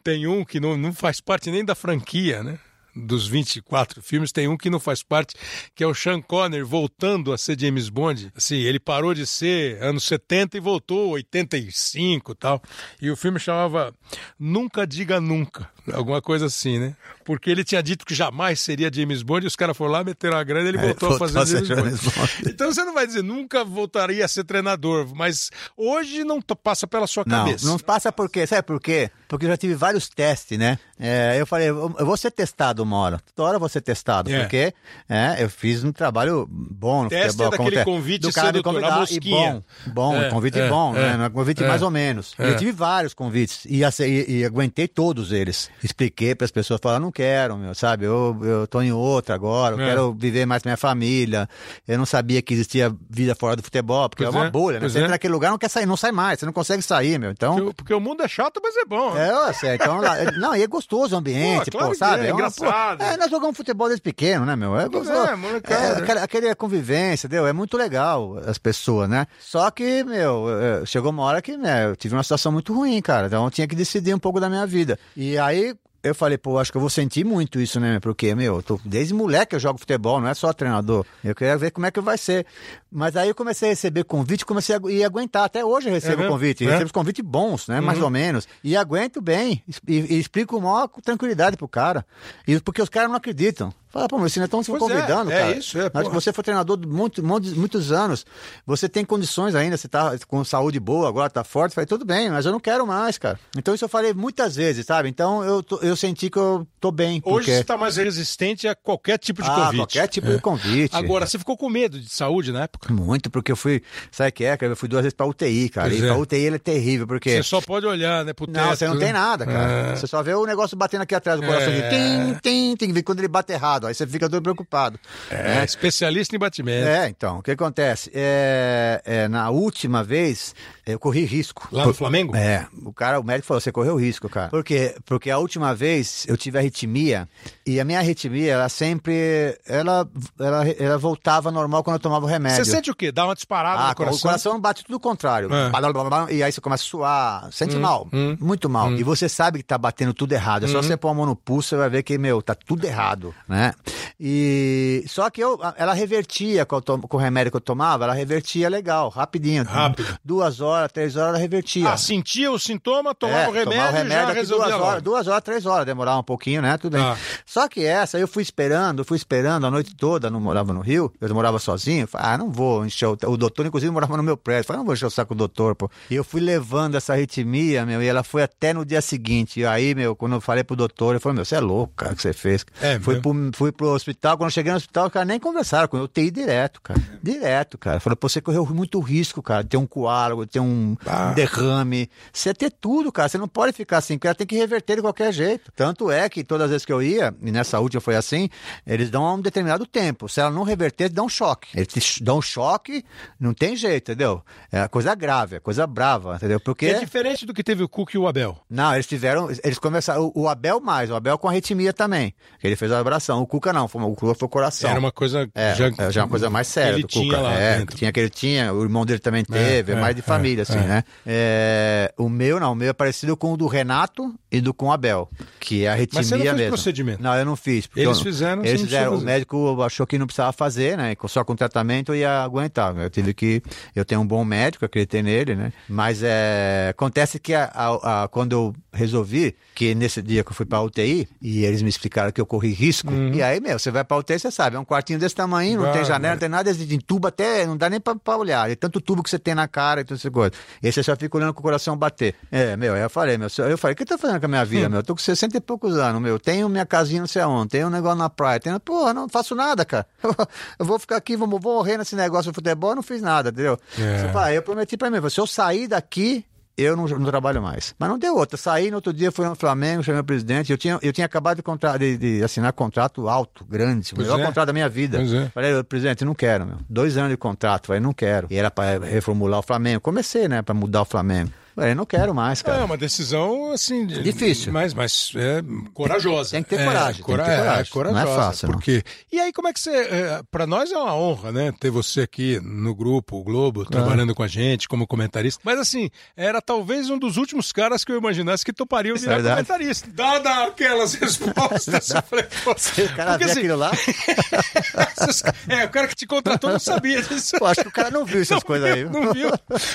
Tem 0.03 0.27
um 0.27 0.43
que 0.43 0.59
não, 0.59 0.75
não 0.77 0.93
faz 0.93 1.19
parte 1.21 1.49
nem 1.49 1.63
da 1.63 1.75
franquia, 1.75 2.43
né? 2.43 2.59
Dos 2.95 3.27
24 3.27 4.01
filmes, 4.01 4.31
tem 4.31 4.47
um 4.47 4.55
que 4.55 4.69
não 4.69 4.79
faz 4.79 5.03
parte, 5.03 5.35
que 5.75 5.83
é 5.83 5.87
o 5.87 5.93
Sean 5.93 6.21
Connery 6.21 6.63
voltando 6.63 7.33
a 7.33 7.37
ser 7.37 7.59
James 7.59 7.89
Bond. 7.89 8.31
Assim, 8.33 8.55
ele 8.55 8.79
parou 8.79 9.13
de 9.13 9.25
ser 9.25 9.81
anos 9.83 10.05
70 10.05 10.55
e 10.55 10.59
voltou 10.61 11.09
85 11.09 12.31
e 12.31 12.35
tal. 12.35 12.61
E 13.01 13.11
o 13.11 13.17
filme 13.17 13.37
chamava 13.37 13.93
Nunca 14.39 14.87
Diga 14.87 15.19
Nunca, 15.19 15.69
alguma 15.93 16.21
coisa 16.21 16.45
assim, 16.47 16.79
né? 16.79 16.95
Porque 17.23 17.49
ele 17.49 17.63
tinha 17.63 17.81
dito 17.81 18.05
que 18.05 18.13
jamais 18.13 18.59
seria 18.59 18.91
James 18.93 19.23
Bond 19.23 19.45
e 19.45 19.47
os 19.47 19.55
caras 19.55 19.75
foram 19.75 19.91
lá, 19.91 20.03
meteram 20.03 20.37
a 20.37 20.43
grana 20.43 20.65
e 20.65 20.69
ele 20.69 20.77
É, 20.77 20.81
voltou, 20.81 21.07
a 21.07 21.17
voltou 21.17 21.27
fazer 21.27 21.57
a 21.57 21.59
ser 21.59 21.65
James 21.65 21.83
Bond. 21.83 21.97
James 21.97 22.15
Bond. 22.15 22.31
Então 22.53 22.71
você 22.73 22.83
não 22.83 22.93
vai 22.93 23.07
dizer 23.07 23.23
nunca 23.23 23.63
voltaria 23.63 24.23
a 24.23 24.27
ser 24.27 24.43
treinador, 24.43 25.07
mas 25.15 25.49
hoje 25.75 26.23
não 26.23 26.39
passa 26.41 26.85
pela 26.87 27.07
sua 27.07 27.23
Não, 27.25 27.45
cabeça. 27.45 27.65
não 27.67 27.79
passa 27.79 28.11
por 28.11 28.29
quê? 28.29 28.45
Sabe 28.45 28.61
por 28.63 28.79
quê? 28.79 29.09
Porque 29.27 29.45
eu 29.45 29.49
já 29.49 29.57
tive 29.57 29.73
vários 29.73 30.07
testes, 30.07 30.57
né? 30.57 30.77
É, 30.99 31.35
eu 31.39 31.47
falei, 31.47 31.67
eu 31.69 31.89
vou 32.05 32.15
ser 32.15 32.29
testado 32.31 32.83
uma 32.83 32.95
hora. 32.97 33.19
Toda 33.35 33.47
hora 33.49 33.55
eu 33.55 33.59
vou 33.59 33.67
ser 33.67 33.81
testado, 33.81 34.31
É. 34.31 34.39
porque 34.41 34.73
é, 35.09 35.43
eu 35.43 35.49
fiz 35.49 35.83
um 35.83 35.91
trabalho 35.91 36.47
bom 36.49 37.03
no 37.05 37.09
Teste 37.09 37.27
futebol. 37.37 37.47
é 37.47 37.57
daquele 37.57 37.77
te- 37.77 37.83
convite 37.83 38.21
do 38.21 38.31
cara 38.31 38.47
sedutor, 38.47 38.69
a 38.85 38.89
convidar, 38.89 39.11
e 39.11 39.19
bom, 39.19 39.63
bom, 39.87 40.15
É, 40.21 40.29
convite 40.29 40.59
é, 40.59 40.69
bom, 40.69 40.95
é, 40.95 41.17
né? 41.17 41.25
É 41.25 41.29
convite 41.29 41.63
é, 41.63 41.67
mais 41.67 41.81
ou 41.81 41.89
menos. 41.91 42.33
é. 42.37 42.49
Eu 42.51 42.57
tive 42.57 42.71
vários 42.71 43.13
convites 43.15 43.65
e, 43.65 43.81
e- 44.03 44.37
e 44.39 44.45
aguentei 44.45 44.87
todos 44.87 45.31
eles. 45.31 45.69
Expliquei 45.83 46.33
para 46.35 46.45
as 46.45 46.51
pessoas, 46.51 46.79
falaram, 46.81 47.05
não 47.05 47.11
quero, 47.11 47.57
meu, 47.57 47.75
sabe? 47.75 48.05
Eu, 48.05 48.37
eu 48.43 48.67
tô 48.67 48.81
em 48.81 48.91
outra 48.91 49.35
agora, 49.35 49.75
eu 49.75 49.81
É. 49.81 49.85
quero 49.89 50.13
viver 50.13 50.45
mais 50.45 50.63
com 50.63 50.69
minha 50.69 50.77
família. 50.77 51.47
Eu 51.87 51.97
não 51.97 52.05
sabia 52.05 52.41
que 52.41 52.53
existia 52.53 52.93
vida 53.09 53.35
fora 53.35 53.55
do 53.55 53.63
futebol, 53.63 54.09
porque 54.09 54.23
Pois 54.23 54.35
é 54.35 54.37
uma 54.37 54.47
é, 54.47 54.49
bolha, 54.51 54.79
né? 54.79 54.89
Você 54.89 54.97
é. 54.97 55.01
entra 55.01 55.11
naquele 55.11 55.33
lugar 55.33 55.51
não 55.51 55.57
quer 55.57 55.69
sair, 55.69 55.85
não 55.85 55.97
sai 55.97 56.11
mais, 56.11 56.39
você 56.39 56.45
não 56.45 56.53
consegue 56.53 56.81
sair, 56.81 57.19
meu. 57.19 57.31
Então, 57.31 57.55
Porque, 57.55 57.69
o- 57.69 57.73
porque 57.73 57.93
o 57.93 57.99
mundo 57.99 58.23
é 58.23 58.27
chato, 58.27 58.59
mas 58.63 58.75
é 58.77 58.85
bom. 58.85 59.15
é, 59.17 59.33
ó, 59.33 59.53
Sé, 59.53 59.75
então, 59.75 59.99
lá- 60.01 60.17
é- 60.17 60.31
não, 60.31 60.55
e 60.55 60.63
é 60.63 60.67
gostoso 60.67 61.15
o 61.15 61.17
ambiente, 61.19 61.69
Pô, 61.71 61.77
claro 61.77 61.93
pô, 61.93 61.97
sabe? 61.99 62.25
é, 62.27 62.31
uma- 62.33 62.39
engraçado. 62.39 62.97
pô, 62.97 63.03
é, 63.03 63.17
nós 63.17 63.29
jogamos 63.29 63.55
futebol 63.55 63.87
desde 63.87 64.01
pequeno, 64.01 64.45
né, 64.45 64.55
meu? 64.55 64.77
É, 64.77 64.87
gostoso. 64.89 65.11
é, 65.11 65.35
molecada, 65.35 65.75
É, 65.83 65.95
né? 65.95 66.01
aquela, 66.01 66.23
aquele 66.23 66.55
convivência, 66.55 67.27
entendeu? 67.27 67.45
É 67.47 67.53
muito 67.53 67.77
legal 67.77 68.37
as 68.45 68.57
pessoas, 68.57 69.07
né? 69.09 69.27
Só 69.39 69.69
que, 69.71 70.03
meu, 70.03 70.45
é, 70.81 70.85
chegou 70.85 71.11
uma 71.11 71.23
hora 71.23 71.41
que, 71.41 71.55
né, 71.57 71.85
eu 71.85 71.95
tive 71.95 72.15
uma 72.15 72.23
situação 72.23 72.51
muito 72.51 72.73
ruim, 72.73 73.01
cara. 73.01 73.27
Então 73.27 73.43
eu 73.45 73.51
tinha 73.51 73.67
que 73.67 73.75
decidir 73.75 74.13
um 74.13 74.19
pouco 74.19 74.39
da 74.39 74.49
minha 74.49 74.65
vida. 74.65 74.97
E 75.15 75.37
aí 75.37 75.64
eu 76.05 76.13
falei, 76.13 76.37
pô, 76.37 76.59
acho 76.59 76.71
que 76.71 76.77
eu 76.77 76.81
vou 76.81 76.89
sentir 76.89 77.25
muito 77.25 77.59
isso, 77.59 77.79
né? 77.79 77.99
Porque, 77.99 78.35
meu, 78.35 78.57
eu 78.57 78.63
tô, 78.63 78.79
desde 78.85 79.11
moleque 79.11 79.55
eu 79.55 79.59
jogo 79.59 79.79
futebol, 79.79 80.21
não 80.21 80.27
é 80.27 80.35
só 80.35 80.53
treinador. 80.53 81.03
Eu 81.23 81.33
queria 81.33 81.57
ver 81.57 81.71
como 81.71 81.87
é 81.87 81.91
que 81.91 81.99
vai 81.99 82.15
ser. 82.15 82.45
Mas 82.91 83.15
aí 83.15 83.27
eu 83.27 83.33
comecei 83.33 83.69
a 83.69 83.71
receber 83.71 84.03
convite, 84.03 84.45
comecei 84.45 84.75
a 84.75 84.79
e 84.87 85.03
aguentar. 85.03 85.43
Até 85.43 85.65
hoje 85.65 85.89
eu 85.89 85.93
recebo 85.93 86.17
mesmo? 86.17 86.31
convite. 86.31 86.63
É? 86.63 86.69
Recebo 86.69 86.93
convite 86.93 87.23
bons, 87.23 87.67
né? 87.67 87.81
Mais 87.81 87.99
ou 87.99 88.09
menos. 88.11 88.47
E 88.63 88.77
aguento 88.77 89.19
bem. 89.19 89.63
E, 89.87 90.15
e 90.15 90.19
explico 90.19 90.55
com 90.55 90.61
maior 90.61 90.87
tranquilidade 91.03 91.57
pro 91.57 91.67
cara. 91.67 92.05
E, 92.47 92.59
porque 92.59 92.83
os 92.83 92.89
caras 92.89 93.09
não 93.09 93.17
acreditam. 93.17 93.73
Fala, 93.95 94.09
pô, 94.09 94.17
mas 94.17 94.35
então 94.35 94.43
estão 94.43 94.61
se 94.61 94.69
Pois 94.71 94.83
é, 94.91 94.95
convidando, 94.95 95.31
é 95.31 95.39
cara. 95.39 95.51
isso, 95.57 95.77
é, 95.77 95.83
Acho 95.83 95.91
porra. 95.91 96.03
que 96.03 96.09
você 96.11 96.33
foi 96.33 96.43
treinador 96.43 96.75
de 96.75 96.85
muito, 96.85 97.23
muitos, 97.23 97.53
muitos 97.53 97.93
anos. 97.93 98.25
Você 98.65 98.89
tem 98.89 99.05
condições 99.05 99.55
ainda, 99.55 99.77
você 99.77 99.87
tá 99.87 100.13
com 100.27 100.43
saúde 100.43 100.81
boa, 100.81 101.07
agora 101.07 101.29
tá 101.29 101.45
forte. 101.45 101.73
Falei, 101.73 101.85
tudo 101.85 102.03
bem, 102.03 102.29
mas 102.29 102.45
eu 102.45 102.51
não 102.51 102.59
quero 102.59 102.85
mais, 102.85 103.17
cara. 103.17 103.39
Então 103.57 103.73
isso 103.73 103.85
eu 103.85 103.89
falei 103.89 104.13
muitas 104.13 104.53
vezes, 104.53 104.85
sabe? 104.85 105.07
Então 105.07 105.41
eu, 105.45 105.63
tô- 105.63 105.77
eu 105.77 105.95
senti 105.95 106.29
que 106.29 106.37
eu 106.37 106.67
tô 106.77 106.91
bem. 106.91 107.21
Hoje 107.23 107.37
porque... 107.37 107.51
você 107.53 107.61
está 107.61 107.77
mais 107.77 107.95
resistente 107.95 108.67
a 108.67 108.75
qualquer 108.75 109.17
tipo 109.17 109.41
de 109.41 109.49
ah, 109.49 109.55
convite. 109.55 109.77
qualquer 109.77 110.07
tipo 110.09 110.27
É. 110.27 110.35
de 110.35 110.41
convite. 110.41 110.93
Agora, 110.93 111.25
você 111.25 111.39
ficou 111.39 111.55
com 111.55 111.69
medo 111.69 111.97
de 111.97 112.09
saúde 112.09 112.51
na 112.51 112.63
época? 112.63 112.91
Muito, 112.93 113.29
porque 113.31 113.49
eu 113.53 113.55
fui. 113.55 113.81
Sabe 114.11 114.29
o 114.29 114.33
que 114.33 114.43
é, 114.43 114.57
cara? 114.57 114.73
Eu 114.73 114.75
fui 114.75 114.89
duas 114.89 115.03
vezes 115.03 115.13
pra 115.15 115.25
UTI, 115.25 115.69
cara. 115.69 115.87
Pois 115.87 116.01
e 116.01 116.03
é. 116.03 116.07
pra 116.09 116.17
UTI 116.17 116.35
ele 116.37 116.55
é 116.57 116.59
terrível, 116.59 117.07
porque. 117.07 117.29
Você 117.37 117.43
só 117.43 117.61
pode 117.61 117.85
olhar, 117.85 118.25
né, 118.25 118.33
pro 118.33 118.45
Não, 118.45 118.53
teto, 118.61 118.75
você 118.77 118.87
não 118.89 118.95
né? 118.95 119.05
tem 119.05 119.13
nada, 119.13 119.45
cara. 119.45 119.71
É. 119.91 119.95
Você 119.95 120.05
só 120.05 120.21
vê 120.21 120.33
o 120.33 120.45
negócio 120.45 120.75
batendo 120.75 121.03
aqui 121.03 121.15
atrás 121.15 121.39
do 121.39 121.45
coração. 121.47 121.71
É. 121.71 121.89
Tim, 121.89 122.33
tim, 122.43 122.75
tim, 122.75 122.91
vê 122.91 123.01
quando 123.01 123.19
ele 123.19 123.29
bate 123.29 123.53
errado. 123.53 123.84
Aí 123.87 123.93
você 123.93 124.05
fica 124.07 124.29
todo 124.29 124.41
preocupado. 124.41 124.99
É, 125.29 125.63
especialista 125.63 126.35
em 126.35 126.39
batimento. 126.39 126.87
É, 126.87 127.07
então, 127.09 127.39
o 127.39 127.43
que 127.43 127.51
acontece? 127.51 128.11
É, 128.13 129.01
é, 129.05 129.27
na 129.27 129.49
última 129.49 130.03
vez, 130.03 130.53
eu 130.85 130.99
corri 130.99 131.25
risco. 131.25 131.67
Lá 131.71 131.85
no 131.85 131.93
Flamengo? 131.93 132.35
É, 132.35 132.67
o 132.83 132.93
cara, 132.93 133.19
o 133.19 133.23
médico 133.23 133.47
falou, 133.47 133.61
você 133.61 133.71
correu 133.71 133.95
risco, 133.95 134.29
cara. 134.29 134.49
Por 134.49 134.63
quê? 134.63 134.95
Porque 135.05 135.29
a 135.29 135.37
última 135.37 135.73
vez 135.75 136.25
eu 136.27 136.37
tive 136.37 136.57
arritmia, 136.57 137.27
e 137.65 137.79
a 137.79 137.85
minha 137.85 137.99
arritmia, 137.99 138.53
ela 138.53 138.69
sempre, 138.69 139.57
ela, 139.67 140.07
ela, 140.39 140.67
ela 140.67 140.97
voltava 140.97 141.51
normal 141.51 141.83
quando 141.83 141.95
eu 141.95 141.99
tomava 141.99 142.25
o 142.25 142.29
remédio. 142.29 142.63
Você 142.63 142.71
sente 142.71 142.91
o 142.91 142.95
quê? 142.95 143.11
Dá 143.11 143.25
uma 143.25 143.35
disparada 143.35 143.81
Ah, 143.83 143.89
no 143.89 143.95
coração? 143.95 144.17
o 144.17 144.21
coração 144.21 144.59
bate 144.59 144.83
tudo 144.83 144.95
o 144.95 144.99
contrário. 144.99 145.53
É. 145.53 145.69
Blá, 145.69 145.79
blá, 145.81 145.93
blá, 145.93 146.03
blá, 146.03 146.31
E 146.31 146.41
aí 146.43 146.51
você 146.51 146.61
começa 146.61 146.83
a 146.83 146.87
suar. 146.87 147.49
Sente 147.51 147.75
mal. 147.75 148.07
Muito 148.39 148.69
mal. 148.69 148.91
E 148.93 149.03
você 149.03 149.27
sabe 149.29 149.59
que 149.59 149.63
tá 149.63 149.77
batendo 149.77 150.13
tudo 150.13 150.33
errado. 150.33 150.65
É 150.65 150.67
só 150.67 150.81
você 150.81 150.95
pôr 150.97 151.09
a 151.09 151.13
mão 151.13 151.25
no 151.25 151.35
pulso, 151.35 151.69
você 151.69 151.75
vai 151.75 151.89
ver 151.89 152.03
que, 152.03 152.17
meu, 152.17 152.41
tá 152.41 152.55
tudo 152.55 152.85
errado, 152.85 153.33
né? 153.47 153.73
E 154.19 155.03
só 155.07 155.29
que 155.29 155.41
eu, 155.41 155.59
ela 155.77 155.93
revertia 155.93 156.65
com, 156.65 156.77
o 156.77 156.81
tom- 156.81 157.01
com 157.01 157.17
o 157.17 157.19
remédio 157.19 157.51
que 157.51 157.57
eu 157.57 157.61
tomava, 157.61 158.05
ela 158.05 158.13
revertia 158.13 158.69
legal, 158.69 159.09
rapidinho. 159.09 159.63
Rápido. 159.63 160.17
Duas 160.23 160.61
horas, 160.61 160.91
três 160.91 161.15
horas, 161.15 161.29
ela 161.29 161.37
revertia. 161.37 161.89
Ah, 161.89 161.97
sentia 161.97 162.51
o 162.51 162.57
sintoma, 162.57 163.13
tomava 163.13 163.39
É, 163.43 163.47
o 163.49 163.51
remédio, 163.51 163.71
tomava 163.73 163.91
o 163.91 163.95
remédio 163.97 164.27
já 164.27 164.33
resolvia 164.33 164.67
duas 164.69 164.81
horas, 164.81 165.01
duas 165.03 165.27
horas, 165.27 165.43
três 165.43 165.65
horas, 165.65 165.85
demorava 165.85 166.19
um 166.19 166.23
pouquinho, 166.23 166.61
né? 166.61 166.77
Tudo 166.77 166.93
bem. 166.93 167.01
Ah. 167.05 167.17
Só 167.45 167.67
que 167.67 167.83
essa, 167.85 168.17
eu 168.17 168.27
fui 168.27 168.41
esperando, 168.41 169.03
fui 169.03 169.17
esperando 169.17 169.65
a 169.67 169.71
noite 169.71 169.95
toda, 169.95 170.29
não 170.29 170.39
morava 170.39 170.73
no 170.73 170.81
Rio, 170.81 171.11
eu 171.19 171.35
morava 171.35 171.59
sozinho. 171.59 172.07
Falei, 172.07 172.27
ah, 172.29 172.37
não 172.37 172.49
vou 172.51 172.85
encher 172.85 173.07
o... 173.07 173.17
o 173.27 173.37
doutor, 173.37 173.65
inclusive, 173.65 173.91
morava 173.91 174.15
no 174.17 174.23
meu 174.23 174.37
prédio. 174.37 174.65
Falei, 174.65 174.77
não 174.79 174.85
vou 174.85 174.93
encher 174.93 175.05
o 175.05 175.09
saco 175.11 175.35
do 175.35 175.39
doutor, 175.39 175.75
pô. 175.75 175.89
E 176.09 176.15
eu 176.15 176.23
fui 176.23 176.39
levando 176.41 176.95
essa 176.95 177.13
arritmia, 177.13 177.85
meu, 177.85 178.01
e 178.01 178.07
ela 178.07 178.23
foi 178.23 178.43
até 178.43 178.73
no 178.73 178.85
dia 178.85 179.01
seguinte. 179.01 179.59
E 179.59 179.65
aí, 179.65 179.93
meu, 179.93 180.15
quando 180.15 180.33
eu 180.33 180.41
falei 180.41 180.63
pro 180.63 180.75
doutor, 180.75 181.11
ele 181.11 181.19
falou, 181.19 181.35
meu, 181.35 181.45
você 181.45 181.55
é 181.55 181.59
louco, 181.59 181.93
cara, 181.95 182.15
que 182.15 182.21
você 182.21 182.33
fez. 182.33 182.65
É 182.81 182.97
mesmo? 182.97 183.21
pro, 183.21 183.51
fui 183.55 183.71
pro 183.71 183.87
hospital, 183.87 184.37
quando 184.37 184.49
eu 184.49 184.53
cheguei 184.53 184.71
no 184.71 184.77
hospital, 184.77 185.07
os 185.07 185.13
caras 185.13 185.27
nem 185.27 185.39
conversaram 185.39 185.87
com 185.87 185.97
eu, 185.97 186.03
eu 186.03 186.07
TI 186.07 186.29
direto, 186.29 186.81
cara. 186.81 186.99
Direto, 187.23 187.77
cara. 187.77 187.99
Falou, 187.99 188.17
pô, 188.17 188.27
você 188.29 188.41
correu 188.41 188.65
muito 188.67 188.99
risco, 188.99 189.41
cara, 189.41 189.63
ter 189.63 189.77
um 189.77 189.87
coágulo, 189.87 190.45
ter 190.45 190.59
um, 190.59 190.95
Ah. 191.05 191.31
derrame. 191.33 192.09
Você 192.31 192.53
ter 192.53 192.69
tudo, 192.71 193.11
cara. 193.11 193.29
Você 193.29 193.37
não 193.37 193.47
pode 193.47 193.71
ficar 193.73 193.97
assim, 193.97 194.17
porque 194.17 194.27
ela 194.27 194.35
tem 194.35 194.45
que 194.45 194.55
reverter 194.55 194.97
de 194.97 195.01
qualquer 195.01 195.31
jeito. 195.31 195.71
Tanto 195.75 196.11
é 196.11 196.27
que 196.29 196.43
todas 196.43 196.65
as 196.65 196.71
vezes 196.71 196.85
que 196.85 196.93
eu 196.93 197.01
ia, 197.01 197.33
e 197.41 197.51
nessa 197.51 197.79
última 197.79 198.01
foi 198.01 198.15
assim, 198.15 198.49
eles 198.85 199.09
dão 199.09 199.35
um 199.35 199.41
determinado 199.41 199.85
tempo. 199.85 200.27
Se 200.27 200.39
ela 200.41 200.51
não 200.51 200.63
reverter, 200.63 201.09
dá 201.09 201.23
um 201.23 201.29
choque. 201.29 201.69
Eles 201.73 202.19
dão 202.21 202.39
um 202.39 202.41
choque, 202.41 203.03
não 203.39 203.53
tem 203.53 203.75
jeito, 203.75 204.11
entendeu? 204.11 204.43
É 204.71 204.87
coisa 204.87 205.15
grave, 205.15 205.55
é 205.55 205.59
coisa 205.59 205.87
brava, 205.87 206.35
entendeu? 206.35 206.59
Porque. 206.59 206.87
É 206.87 206.99
diferente 206.99 207.45
do 207.45 207.53
que 207.53 207.63
teve 207.63 207.83
o 207.83 207.89
Cook 207.89 208.13
e 208.13 208.17
o 208.17 208.27
Abel. 208.27 208.57
Não, 208.69 208.93
eles 208.93 209.07
tiveram. 209.07 209.49
Eles 209.63 209.79
começaram. 209.79 210.31
O, 210.35 210.47
Abel 210.47 210.79
mais, 210.79 211.09
o 211.09 211.15
Abel 211.15 211.37
com 211.37 211.47
arritmia 211.47 211.93
também. 211.93 212.33
Ele 212.63 212.75
fez 212.75 212.91
a 212.91 212.99
abração. 212.99 213.44
O 213.45 213.47
Cuca 213.47 213.71
não, 213.71 213.87
foi, 213.87 214.01
o 214.01 214.15
Cuca 214.15 214.33
foi 214.33 214.45
o 214.47 214.49
coração. 214.49 214.89
Era 214.89 214.99
uma 214.99 215.11
coisa 215.11 215.47
É, 215.53 215.75
já, 215.75 215.87
é 215.97 216.11
já 216.11 216.23
uma 216.23 216.29
coisa 216.29 216.49
mais 216.49 216.67
séria 216.67 216.93
ele 216.95 217.03
do 217.03 217.07
tinha 217.07 217.25
Cuca. 217.29 217.41
lá 217.41 217.53
é, 217.53 217.77
dentro. 217.77 217.95
tinha 217.95 218.11
que 218.11 218.19
ele 218.19 218.29
tinha, 218.29 218.73
o 218.73 218.81
irmão 218.81 219.05
dele 219.05 219.19
também 219.19 219.45
teve, 219.45 219.91
é, 219.93 219.95
é, 219.95 219.99
mais 219.99 220.15
de 220.15 220.21
é, 220.21 220.23
família, 220.23 220.63
assim, 220.63 220.77
é. 220.79 220.81
né? 220.87 221.03
É, 221.25 222.13
o 222.17 222.27
meu 222.27 222.59
não, 222.59 222.71
o 222.71 222.75
meu 222.75 222.89
é 222.89 222.93
parecido 222.93 223.37
com 223.37 223.53
o 223.53 223.57
do 223.57 223.67
Renato 223.67 224.33
e 224.51 224.59
do 224.59 224.73
com 224.73 224.87
o 224.87 224.91
Abel, 224.91 225.29
que 225.59 225.85
é 225.85 225.89
a 225.89 225.93
arritmia 225.93 226.19
Mas 226.19 226.27
você 226.27 226.35
não 226.37 226.43
fez 226.43 226.55
mesmo. 226.55 226.69
procedimento? 226.69 227.21
Não, 227.21 227.35
eu 227.35 227.45
não 227.45 227.55
fiz. 227.55 227.87
Eles 227.95 228.19
fizeram, 228.21 228.65
Eles 228.65 228.81
fizeram, 228.81 229.15
o 229.15 229.21
médico 229.21 229.81
achou 229.83 230.07
que 230.07 230.17
não 230.17 230.25
precisava 230.25 230.51
fazer, 230.51 230.97
né? 230.97 231.15
Só 231.27 231.43
com 231.43 231.55
tratamento 231.55 232.11
eu 232.13 232.15
ia 232.15 232.41
aguentar. 232.43 232.95
Eu 232.97 233.09
tive 233.09 233.33
que. 233.33 233.61
Eu 233.95 234.03
tenho 234.05 234.21
um 234.21 234.25
bom 234.27 234.43
médico, 234.43 234.85
acreditei 234.85 235.21
nele, 235.21 235.55
né? 235.55 235.71
Mas 235.87 236.21
é, 236.23 236.87
acontece 236.89 237.37
que 237.39 237.53
a- 237.53 237.69
a- 237.73 238.23
a- 238.23 238.27
quando 238.27 238.53
eu 238.53 238.75
resolvi, 238.93 239.55
que 239.73 239.93
nesse 239.93 240.21
dia 240.21 240.43
que 240.43 240.49
eu 240.51 240.55
fui 240.55 240.65
pra 240.65 240.81
UTI, 240.81 241.27
e 241.41 241.65
eles 241.65 241.81
me 241.81 241.89
explicaram 241.89 242.31
que 242.31 242.39
eu 242.39 242.45
corri 242.45 242.71
risco, 242.71 243.11
e 243.35 243.43
aí, 243.43 243.59
meu, 243.59 243.77
você 243.77 243.91
vai 243.91 244.03
pra 244.03 244.17
UTI, 244.17 244.39
você 244.39 244.51
sabe, 244.51 244.75
é 244.75 244.79
um 244.79 244.85
quartinho 244.85 245.19
desse 245.19 245.35
tamanho, 245.35 245.77
não 245.77 245.83
Vai, 245.83 245.93
tem 245.93 246.05
janela, 246.05 246.35
não 246.35 246.39
tem 246.39 246.49
nada, 246.49 246.73
de 246.73 246.97
tubo 246.99 247.27
até, 247.27 247.65
não 247.65 247.77
dá 247.77 247.89
nem 247.89 247.99
pra, 247.99 248.15
pra 248.15 248.37
olhar. 248.37 248.69
É 248.69 248.75
tanto 248.75 249.01
tubo 249.01 249.21
que 249.21 249.29
você 249.29 249.39
tem 249.39 249.53
na 249.53 249.67
cara 249.67 250.01
e 250.01 250.03
tudo 250.03 250.17
essa 250.17 250.31
coisa. 250.31 250.51
E 250.81 250.87
aí 250.87 250.93
você 250.93 251.03
só 251.03 251.15
fica 251.15 251.37
olhando 251.37 251.53
com 251.53 251.59
o 251.59 251.63
coração 251.63 251.95
bater. 251.97 252.35
É, 252.51 252.75
meu, 252.75 252.93
aí 252.93 253.01
eu 253.01 253.09
falei, 253.09 253.37
meu, 253.37 253.47
eu 253.69 253.77
falei, 253.77 253.93
o 253.93 253.95
que 253.97 254.03
eu 254.03 254.07
tô 254.07 254.17
fazendo 254.17 254.39
com 254.39 254.45
a 254.45 254.49
minha 254.49 254.65
vida, 254.65 254.89
meu? 254.89 254.99
Eu 254.99 255.03
tô 255.03 255.13
com 255.13 255.21
60 255.21 255.57
e 255.57 255.61
poucos 255.61 255.97
anos, 255.97 256.21
meu. 256.21 256.39
Tenho 256.39 256.69
minha 256.69 256.85
casinha 256.85 257.19
não 257.19 257.27
sei 257.27 257.41
aonde, 257.41 257.69
tenho 257.69 257.87
um 257.87 257.89
negócio 257.89 258.17
na 258.17 258.29
praia, 258.29 258.59
tenho. 258.59 258.79
Porra, 258.79 259.13
não 259.13 259.27
faço 259.29 259.55
nada, 259.55 259.85
cara. 259.85 260.05
Eu 260.77 260.85
vou 260.85 260.99
ficar 260.99 261.17
aqui, 261.17 261.35
vou, 261.35 261.47
vou 261.47 261.59
morrer 261.61 261.97
nesse 261.97 262.15
negócio 262.15 262.51
de 262.51 262.55
futebol, 262.55 262.91
eu 262.91 262.95
não 262.97 263.03
fiz 263.03 263.21
nada, 263.21 263.49
entendeu? 263.49 263.77
É. 263.97 264.19
Você 264.19 264.29
fala, 264.29 264.53
eu 264.53 264.61
prometi 264.61 264.97
pra 264.97 265.09
mim, 265.09 265.17
se 265.29 265.39
eu 265.39 265.47
sair 265.47 265.87
daqui, 265.87 266.45
eu 266.77 266.95
não, 266.95 267.05
não 267.05 267.25
trabalho 267.25 267.61
mais. 267.61 267.95
Mas 267.97 268.09
não 268.09 268.17
deu 268.19 268.35
outra. 268.35 268.57
Saí 268.57 268.89
no 268.89 268.97
outro 268.97 269.13
dia, 269.13 269.31
fui 269.31 269.47
no 269.47 269.55
Flamengo, 269.55 270.03
chamei 270.03 270.21
o 270.21 270.23
presidente. 270.23 270.71
Eu 270.71 270.77
tinha, 270.77 270.99
eu 271.01 271.13
tinha 271.13 271.25
acabado 271.25 271.57
de, 271.57 271.63
contra, 271.63 271.97
de, 271.97 272.17
de 272.17 272.43
assinar 272.43 272.73
contrato 272.73 273.27
alto, 273.29 273.65
grande, 273.65 274.11
o 274.11 274.15
Pois 274.15 274.27
melhor 274.27 274.41
é. 274.41 274.45
contrato 274.45 274.67
da 274.67 274.73
minha 274.73 274.89
vida. 274.89 275.21
É. 275.21 275.49
Falei, 275.49 275.83
presidente, 275.83 276.25
não 276.25 276.35
quero, 276.35 276.65
meu. 276.65 276.77
Dois 276.89 277.17
anos 277.17 277.29
de 277.31 277.37
contrato. 277.37 277.87
Falei, 277.87 278.01
não 278.01 278.13
quero. 278.13 278.47
E 278.49 278.57
era 278.57 278.69
pra 278.69 278.97
reformular 278.99 279.59
o 279.59 279.63
Flamengo. 279.63 280.01
Comecei, 280.01 280.47
né, 280.47 280.61
pra 280.61 280.73
mudar 280.73 281.01
o 281.01 281.05
Flamengo. 281.05 281.51
Falei, 281.75 281.93
não 281.93 282.05
quero 282.05 282.33
mais, 282.33 282.61
É 282.61 282.63
cara. 282.63 282.85
uma 282.85 282.95
decisão, 282.95 283.71
assim... 283.73 284.05
Difícil. 284.07 284.71
Mas, 284.71 284.93
mas 284.93 285.31
é 285.35 285.61
corajosa. 285.93 286.51
Tem 286.51 286.63
que 286.63 286.69
ter 286.69 286.79
É, 286.79 286.85
coragem, 286.85 287.23
tem 287.23 287.35
que 287.35 287.43
ter 287.43 287.51
é, 287.51 287.57
coragem. 287.57 287.81
É, 287.81 287.93
corajosa. 287.93 288.25
Não 288.25 288.31
é 288.31 288.35
fácil, 288.35 288.67
não. 288.69 288.73
Porque... 288.75 289.03
E 289.31 289.39
aí, 289.39 289.51
como 289.51 289.67
é 289.67 289.73
que 289.73 289.79
você... 289.81 289.89
É, 289.91 290.41
para 290.49 290.65
nós 290.65 290.89
é 290.91 290.97
uma 290.97 291.13
honra, 291.13 291.51
né? 291.51 291.73
Ter 291.77 291.89
você 291.89 292.21
aqui 292.21 292.59
no 292.63 292.95
grupo, 292.95 293.35
o 293.37 293.43
Globo, 293.43 293.83
trabalhando 293.85 294.33
com 294.33 294.41
a 294.43 294.47
gente 294.47 294.87
como 294.87 295.05
comentarista. 295.05 295.59
Mas, 295.65 295.77
assim, 295.79 296.09
era 296.37 296.61
talvez 296.61 297.09
um 297.09 297.17
dos 297.19 297.35
últimos 297.35 297.73
caras 297.73 298.05
que 298.05 298.11
eu 298.13 298.17
imaginasse 298.17 298.63
que 298.63 298.71
topariam 298.71 299.17
virar 299.17 299.35
Verdade. 299.35 299.55
comentarista. 299.67 300.09
Dada 300.13 300.63
aquelas 300.67 301.13
respostas, 301.19 302.09
eu 302.09 302.21
falei, 302.23 302.45
pô... 302.63 302.71
O 302.71 303.15
cara 303.15 303.31
porque, 303.31 303.43
assim, 303.45 303.59
aquilo 303.59 303.75
lá. 303.77 303.91
essas- 305.17 305.43
é, 305.67 305.85
o 305.85 305.89
cara 305.89 306.07
que 306.07 306.15
te 306.15 306.25
contratou 306.25 306.71
não 306.71 306.79
sabia 306.79 307.21
disso. 307.21 307.55
Eu 307.59 307.65
acho 307.67 307.81
que 307.81 307.87
o 307.87 307.91
cara 307.91 308.09
não 308.11 308.25
viu 308.25 308.41
essas 308.41 308.55
Não 308.57 308.61
coisas 308.61 308.89
aí. 308.91 309.03
viu, 309.05 309.09
Não 309.11 309.33
viu. 309.33 309.49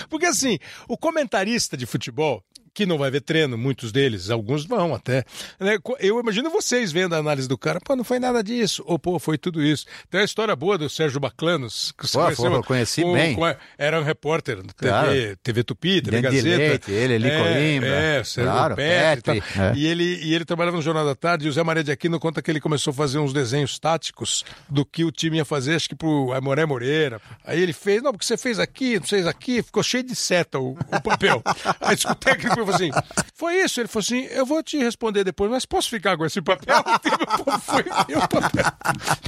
Porque 0.09 0.27
assim, 0.27 0.59
o 0.89 0.97
comentarista 0.97 1.70
de 1.77 1.87
futebol, 1.87 2.45
que 2.73 2.87
não 2.87 2.99
vai 2.99 3.11
ver 3.11 3.21
treino, 3.21 3.57
muitos 3.59 3.93
deles, 3.93 4.31
alguns 4.31 4.65
vão 4.65 4.95
até. 4.95 5.25
né? 5.59 5.79
Eu 5.99 6.19
imagino 6.21 6.51
vocês 6.51 6.93
vendo 6.93 7.15
a 7.15 7.19
análise 7.19 7.49
do 7.49 7.59
cara, 7.59 7.81
pô, 7.81 7.95
não 7.97 8.05
foi 8.05 8.19
nada 8.19 8.43
disso, 8.43 8.83
ou 8.87 8.99
pô, 8.99 9.19
foi 9.19 9.37
tudo 9.39 9.63
isso. 9.63 9.85
Tem 10.09 10.21
a 10.21 10.25
história 10.25 10.55
boa 10.55 10.77
do 10.79 10.89
Sérgio 10.89 11.21
Baclanos, 11.21 11.93
que 11.99 12.07
você 12.07 12.19
Pô, 12.19 12.25
conheceu, 12.25 12.51
pô, 12.51 12.63
conheci 12.63 13.05
bem. 13.05 13.35
com- 13.35 13.55
era 13.79 14.01
um 14.01 14.05
repórter 14.05 14.57
do 14.57 14.73
TV, 14.73 14.89
Claro. 14.91 15.11
TV 15.43 15.65
Tupi, 15.65 16.03
TV 16.03 16.21
Dente 16.23 16.31
de 16.31 16.43
Gazeta. 16.43 16.59
Leite, 16.71 16.91
ele, 16.93 17.15
Eli 17.15 17.29
é, 17.29 17.39
Coimbra. 17.39 17.89
É, 17.89 18.25
Sérgio 18.25 18.53
Claro, 18.53 18.77
Petri. 18.77 19.37
e 19.37 19.41
Petri, 19.41 19.55
tal. 19.55 19.65
é. 19.67 19.73
E 19.75 19.87
ele, 19.87 20.21
e 20.25 20.35
ele 20.35 20.45
trabalhava 20.45 20.77
no 20.77 20.83
Jornal 20.83 21.05
da 21.05 21.15
Tarde, 21.15 21.47
e 21.47 21.49
o 21.49 21.53
Zé 21.53 21.63
Maria 21.63 21.83
de 21.85 21.91
Aquino 21.93 22.19
conta 22.21 22.41
que 22.43 22.51
ele 22.51 22.61
começou 22.61 22.91
a 22.93 22.95
fazer 22.95 23.19
uns 23.19 23.33
desenhos 23.33 23.79
táticos 23.79 24.45
do 24.69 24.85
que 24.85 25.05
o 25.05 25.11
time 25.11 25.37
ia 25.39 25.45
fazer, 25.45 25.75
acho 25.75 25.89
que 25.89 25.95
pro 25.95 26.33
Amoré 26.33 26.65
Moreira. 26.67 27.21
Aí 27.45 27.61
ele 27.61 27.73
fez, 27.73 28.03
não, 28.03 28.13
porque 28.13 28.25
você 28.27 28.37
fez 28.37 28.59
aqui, 28.59 28.99
não 28.99 29.07
fez 29.07 29.27
aqui, 29.27 29.63
ficou 29.63 29.83
cheio 29.83 30.03
de 30.05 30.15
seta 30.15 30.59
o, 30.59 30.73
o 30.73 31.01
papel. 31.03 31.43
Aí 31.81 31.97
o 32.11 32.15
técnico 32.15 32.60
falou 32.67 32.75
assim, 32.75 32.91
foi 33.35 33.55
isso? 33.63 33.81
Ele 33.81 33.89
falou 33.89 34.05
assim, 34.05 34.25
eu 34.31 34.45
vou 34.47 34.63
te 34.63 34.79
responder 34.79 35.25
depois, 35.25 35.51
mas 35.51 35.65
posso 35.67 35.89
ficar 35.89 36.17
com 36.17 36.25
esse 36.25 36.41
papel? 36.43 36.83
Pô, 37.45 37.59
foi 37.59 37.85
meu 38.09 38.21
papel. 38.21 38.65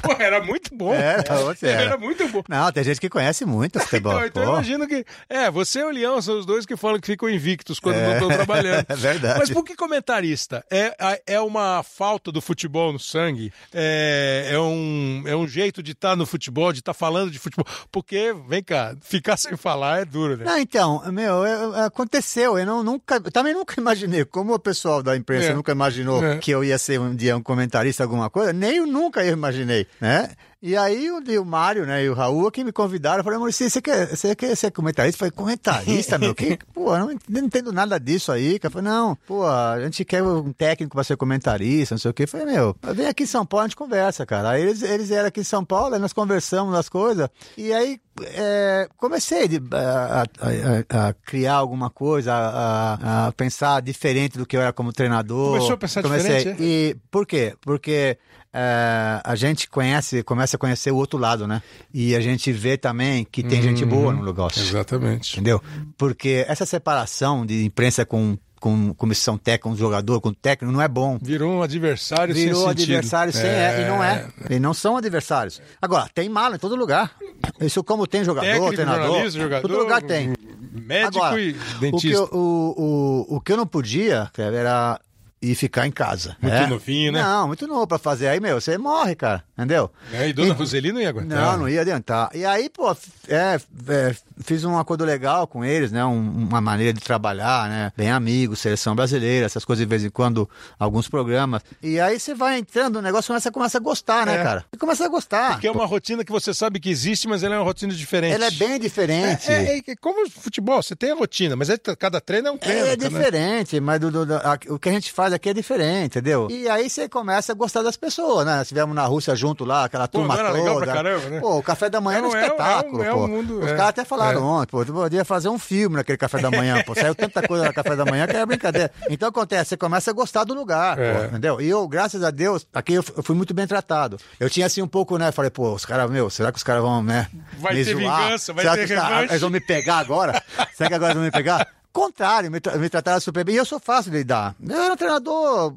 Pô, 0.03 0.13
era 0.19 0.43
muito 0.43 0.75
bom. 0.75 0.93
Era, 0.95 1.23
você 1.37 1.69
era. 1.69 1.83
era 1.83 1.99
muito 1.99 2.27
bom. 2.29 2.43
Não, 2.49 2.71
tem 2.73 2.85
gente 2.85 3.01
que 3.01 3.09
conhece 3.09 3.45
muito 3.45 3.79
futebol. 3.81 4.13
Então, 4.13 4.27
então 4.27 4.43
eu 4.43 4.49
imagino 4.51 4.87
que. 4.87 5.05
É, 5.29 5.51
você 5.51 5.81
e 5.81 5.85
o 5.85 5.91
Leão 5.91 6.21
são 6.21 6.39
os 6.39 6.47
dois 6.47 6.67
que 6.67 6.77
falam 6.77 7.01
que 7.01 7.07
ficam 7.07 7.29
invictos 7.29 7.79
quando 7.81 7.97
não 7.97 8.13
estão 8.15 8.29
trabalhando. 8.29 8.87
é 8.89 8.95
verdade. 8.95 9.39
Mas 9.39 9.51
por 9.51 9.65
que 9.65 9.75
comentarista? 9.75 10.65
É, 10.71 10.95
é 11.27 11.41
uma 11.41 11.83
falta 11.83 12.31
do 12.33 12.41
futebol 12.41 12.93
no 12.93 12.99
sangue? 12.99 13.53
É, 13.73 14.51
é, 14.53 14.59
um, 14.59 15.23
é 15.27 15.37
um 15.37 15.47
jeito 15.47 15.83
de 15.83 15.93
estar 15.93 16.17
no 16.17 16.27
futebol, 16.27 16.73
de 16.73 16.81
estar 16.81 16.95
falando 16.95 17.31
de 17.31 17.39
futebol? 17.39 17.67
Porque, 17.91 18.35
vem 18.49 18.63
cá, 18.63 18.95
ficar 19.01 19.37
sem 19.37 19.57
falar 19.57 20.01
é 20.01 20.05
duro, 20.05 20.37
né? 20.37 20.45
Não, 20.45 20.59
então, 20.59 21.03
meu, 21.13 21.47
eu- 21.47 21.75
aconteceu. 21.77 22.59
Eu 22.59 22.67
não, 22.67 22.83
nunca, 22.83 23.22
também 23.31 23.55
nunca 23.55 23.75
imaginei, 23.81 24.25
como 24.25 24.55
o 24.55 24.59
pessoal 24.59 25.03
da 25.03 25.17
imprensa 25.17 25.49
É. 25.51 25.55
nunca 25.55 25.73
imaginou 25.73 26.25
É. 26.25 26.39
que 26.39 26.51
eu 26.51 26.65
ia 26.65 26.79
ser 26.79 26.99
um 27.01 27.15
dia 27.15 27.37
um 27.37 27.43
comentarista, 27.43 28.03
alguma 28.03 28.29
coisa, 28.31 28.53
nem 28.53 28.77
eu 28.77 28.87
nunca 28.87 29.25
imaginei, 29.25 29.87
né? 30.01 30.31
E 30.63 30.77
aí 30.77 31.11
o, 31.11 31.19
o 31.41 31.45
Mário, 31.45 31.85
né, 31.85 32.05
e 32.05 32.09
o 32.09 32.15
Raul 32.15 32.49
que 32.51 32.63
me 32.63 32.71
convidaram, 32.71 33.19
eu 33.19 33.25
falei, 33.25 33.37
Maurício, 33.37 33.69
você 33.69 33.83
quer, 33.83 34.07
você 34.07 34.33
quer 34.37 34.55
ser 34.57 34.71
comentarista? 34.71 35.17
Eu 35.17 35.19
falei, 35.19 35.33
comentarista, 35.33 36.19
meu? 36.19 36.35
Que, 36.37 36.57
pô, 36.73 36.95
eu 36.95 37.01
não, 37.01 37.11
ent- 37.11 37.23
não 37.29 37.41
entendo 37.41 37.73
nada 37.73 37.99
disso 37.99 38.31
aí. 38.31 38.61
Eu 38.63 38.71
falei, 38.71 38.89
não, 38.89 39.17
pô, 39.27 39.45
a 39.45 39.81
gente 39.83 40.05
quer 40.05 40.23
um 40.23 40.53
técnico 40.53 40.95
para 40.95 41.03
ser 41.03 41.17
comentarista, 41.17 41.95
não 41.97 41.99
sei 41.99 42.13
o 42.13 42.15
quê. 42.15 42.23
Eu 42.23 42.29
falei, 42.29 42.47
meu, 42.47 42.77
vem 42.95 43.09
aqui 43.09 43.25
em 43.25 43.27
São 43.27 43.45
Paulo, 43.45 43.65
a 43.65 43.67
gente 43.69 43.77
conversa, 43.77 44.25
cara. 44.25 44.51
Aí 44.51 44.63
eles, 44.63 44.83
eles 44.83 45.11
eram 45.11 45.27
aqui 45.29 45.41
em 45.41 45.45
São 45.45 45.65
Paulo, 45.65 45.95
aí 45.95 46.01
nós 46.01 46.13
conversamos 46.13 46.73
das 46.73 46.89
coisas, 46.89 47.29
e 47.59 47.73
aí 47.73 47.99
é, 48.23 48.89
comecei 48.97 49.49
de- 49.49 49.61
a, 49.73 50.23
a- 50.23 51.09
a- 51.09 51.15
criar 51.25 51.55
alguma 51.55 51.91
coisa, 51.91 52.33
a, 52.33 52.95
a- 52.95 53.27
a 53.27 53.33
pensar 53.33 53.83
diferente 53.83 54.39
do 54.39 54.47
que 54.47 54.57
eu 54.57 54.61
era 54.61 54.73
como 54.73 54.93
treinador. 54.93 55.55
Começou 55.55 55.73
a 55.75 55.79
pensar 55.79 56.03
Comecei. 56.03 56.37
diferente, 56.39 56.63
é? 56.63 56.65
E 56.65 56.97
por 57.11 57.27
quê? 57.27 57.55
Porque 57.61 58.17
é, 58.55 59.21
a 59.25 59.35
gente 59.35 59.69
conhece, 59.69 60.23
começa 60.23 60.57
a 60.57 60.59
conhecer 60.59 60.91
o 60.91 60.97
outro 60.97 61.19
lado, 61.19 61.47
né? 61.47 61.63
E 61.93 62.15
a 62.15 62.21
gente 62.21 62.53
vê 62.53 62.77
também 62.77 63.25
que 63.25 63.43
tem 63.43 63.63
gente 63.63 63.85
boa 63.85 64.13
no 64.13 64.25
negócio. 64.25 64.61
Exatamente. 64.63 65.33
Entendeu? 65.35 65.61
Porque 65.97 66.45
essa 66.47 66.67
separação 66.67 67.47
de 67.47 67.65
imprensa 67.65 68.05
com, 68.05 68.37
com 68.61 68.93
comissão 68.93 69.39
técnica, 69.39 69.71
com 69.71 69.75
jogador, 69.75 70.21
com 70.21 70.35
técnico, 70.35 70.71
não 70.73 70.83
é 70.83 70.89
bom. 70.89 71.19
Virou 71.23 71.51
um 71.51 71.63
adversário 71.63 72.35
Virou 72.35 72.61
sem 72.61 72.69
sentido. 72.69 72.83
adversário 72.83 73.33
sem 73.33 73.49
é. 73.49 73.83
e 73.83 73.89
não 73.89 74.05
é. 74.05 74.29
E 74.51 74.59
não 74.61 74.75
são 74.75 74.99
adversários. 74.99 75.63
Agora, 75.81 76.11
tem 76.15 76.29
mala 76.29 76.57
em 76.57 76.59
todo 76.59 76.77
lugar. 76.77 77.17
Isso 77.59 77.83
como 77.83 78.07
tem 78.07 78.23
jogador, 78.23 78.47
Técnico, 78.47 78.75
treinador. 78.75 79.31
jogador, 79.31 79.63
todo 79.69 79.79
lugar 79.79 80.03
tem. 80.03 80.35
Médico 80.73 81.23
Agora, 81.25 81.41
e 81.41 81.51
o 81.51 81.55
que, 81.55 81.81
dentista. 81.81 82.17
eu, 82.17 82.29
o, 82.33 83.27
o, 83.31 83.37
o 83.37 83.41
que 83.41 83.53
eu 83.53 83.57
não 83.57 83.67
podia, 83.67 84.31
era 84.37 85.01
ir 85.43 85.55
ficar 85.57 85.87
em 85.87 85.91
casa. 85.91 86.37
Muito 86.41 86.55
é. 86.55 86.67
novinho, 86.67 87.13
né? 87.13 87.23
Não, 87.23 87.49
muito 87.49 87.67
novo 87.67 87.87
pra 87.87 87.99
fazer. 87.99 88.29
Aí, 88.29 88.39
meu, 88.41 88.61
você 88.61 88.79
morre, 88.79 89.15
cara. 89.17 89.43
Entendeu? 89.59 89.91
É, 90.13 90.29
e 90.29 90.33
Dona 90.33 90.55
Roseli 90.55 90.93
não 90.93 91.01
ia 91.01 91.09
aguentar. 91.09 91.39
Não, 91.39 91.59
não 91.59 91.69
ia 91.69 91.81
adiantar. 91.81 92.31
E 92.35 92.45
aí, 92.45 92.69
pô, 92.71 92.91
é, 93.29 93.61
é, 93.89 94.15
fiz 94.45 94.65
um 94.65 94.79
acordo 94.79 95.05
legal 95.05 95.47
com 95.47 95.65
eles, 95.65 95.91
né? 95.93 96.05
um- 96.05 96.47
uma 96.49 96.61
maneira 96.61 96.93
de 96.93 97.01
trabalhar, 97.01 97.69
né? 97.69 97.93
Bem 97.97 98.11
amigos, 98.11 98.61
seleção 98.61 98.95
brasileira, 98.95 99.47
essas 99.47 99.65
coisas 99.65 99.85
de 99.85 99.89
vez 99.89 100.05
em 100.05 100.11
quando, 100.11 100.49
alguns 100.79 101.09
programas. 101.09 101.63
E 101.83 101.99
aí 102.01 102.19
você 102.21 102.35
vai 102.35 102.59
entrando 102.59 102.95
no 102.97 103.03
negócio, 103.03 103.33
você 103.35 103.51
começa 103.51 103.79
a 103.79 103.81
gostar, 103.81 104.27
né, 104.27 104.37
É. 104.41 104.43
cara? 104.43 104.65
Você 104.73 104.79
começa 104.79 105.05
a 105.05 105.09
gostar. 105.09 105.53
Porque 105.53 105.67
é 105.67 105.71
uma 105.73 105.87
rotina 105.87 106.25
que 106.25 106.33
você 106.33 106.55
sabe 106.55 106.79
que 106.81 106.89
existe, 106.91 107.27
mas 107.29 107.43
ela 107.43 107.55
é 107.55 107.59
uma 107.59 107.65
rotina 107.65 107.93
diferente. 107.93 108.35
Ela 108.35 108.47
é 108.47 108.51
bem 108.51 108.79
diferente. 108.79 109.51
É, 109.51 109.77
é, 109.79 109.83
é 109.87 109.97
como 109.97 110.29
futebol, 110.31 110.83
você 110.83 110.95
tem 110.95 111.11
a 111.11 111.15
rotina, 111.15 111.57
mas 111.57 111.69
é- 111.69 111.79
cada 111.99 112.21
treino 112.21 112.49
é 112.49 112.51
um 112.53 112.59
treino. 112.59 112.87
É 112.87 112.91
né? 112.91 112.97
diferente, 112.97 113.81
mas 113.81 114.01
do- 114.01 114.11
do- 114.11 114.27
do- 114.27 114.35
a- 114.37 114.59
o 114.69 114.79
que 114.79 114.89
a 114.89 114.93
gente 114.93 115.11
faz 115.13 115.32
aqui 115.33 115.49
é 115.51 115.55
diferente, 115.55 116.19
entendeu? 116.19 116.49
E 116.51 116.69
aí 116.69 116.89
você 116.89 117.09
começa 117.09 117.53
a 117.53 117.55
gostar 117.55 117.83
das 117.83 117.97
pessoas, 117.97 118.45
né? 118.47 118.63
Estivemos 118.63 118.95
na 118.95 119.05
Rússia 119.05 119.35
junto 119.35 119.65
lá, 119.65 119.85
aquela 119.85 120.07
Pô, 120.07 120.19
turma 120.19 120.39
era 120.39 120.53
toda. 120.53 120.87
caramba, 120.87 121.29
né? 121.29 121.41
Pô, 121.41 121.59
o 121.59 121.63
café 121.63 121.89
da 121.91 122.01
manhã 122.01 122.17
É 122.17 122.19
era 122.19 122.27
um 122.29 122.31
é 122.31 122.39
um- 122.39 122.43
espetáculo, 122.45 123.03
é 123.03 123.07
um- 123.07 123.11
é 123.11 123.15
um 123.15 123.19
pô. 123.21 123.27
mundo- 123.29 123.59
Os 123.61 123.67
é. 123.67 123.75
caras 123.77 123.89
até 123.89 124.05
falaram 124.05 124.45
ontem, 124.45 124.71
pô, 124.71 124.85
tu 124.85 124.93
podia 124.93 125.25
fazer 125.25 125.49
um 125.49 125.59
filme 125.59 125.97
naquele 125.97 126.19
café 126.19 126.39
da 126.39 126.51
manhã, 126.51 126.83
pô. 126.85 126.95
Saiu 126.95 127.15
tanta 127.15 127.47
coisa 127.47 127.65
no 127.65 127.73
café 127.73 127.97
da 127.97 128.05
manhã 128.05 128.27
que 128.27 128.37
é 128.37 128.45
brincadeira. 128.47 128.91
Então 129.11 129.29
acontece, 129.29 129.71
você 129.71 129.77
começa 129.77 130.11
a 130.11 130.15
gostar 130.15 130.45
do 130.45 130.55
lugar, 130.55 130.97
pô, 130.97 131.25
entendeu? 131.27 131.61
E 131.61 131.69
eu, 131.69 131.87
graças 131.89 132.23
a 132.23 132.31
Deus, 132.31 132.67
aqui 132.73 132.95
eu 132.95 133.03
fui 133.03 133.35
muito 133.35 133.53
bem 133.55 133.67
tratado. 133.67 134.19
Eu 134.39 134.49
tinha 134.51 134.67
assim 134.67 134.83
um 134.83 134.89
pouco, 134.89 135.17
né? 135.19 135.33
Falei, 135.33 135.51
pô, 135.51 135.73
os 135.73 135.85
caras, 135.85 136.11
meu, 136.11 136.29
será 136.31 136.51
que 136.53 136.59
os 136.59 136.65
caras 136.65 136.83
vão, 136.83 137.03
né? 137.03 137.29
Vai 137.59 137.75
ter 137.75 137.85
zoar? 137.85 138.23
vingança, 138.25 138.53
vai 138.53 138.65
será 138.65 138.77
ter 138.77 138.87
que 138.87 138.95
revanche? 138.95 139.33
eles 139.33 139.41
vão 139.41 139.51
me 139.51 139.61
pegar 139.61 139.97
agora? 139.99 140.43
Será 140.75 140.89
que 140.89 140.95
agora 140.95 141.13
eles 141.13 141.17
vão 141.17 141.25
me 141.25 141.31
pegar? 141.31 141.67
Contrário, 141.93 142.51
me, 142.51 142.59
tra- 142.59 142.77
me 142.79 142.89
trataram 142.89 143.21
super 143.21 143.45
bem. 143.45 143.55
E 143.55 143.59
eu 143.59 143.65
sou 143.67 143.79
fácil 143.79 144.11
de 144.11 144.17
lidar. 144.19 144.55
Eu 144.67 144.83
era 144.83 144.95
um 144.95 144.97
treinador, 144.97 145.75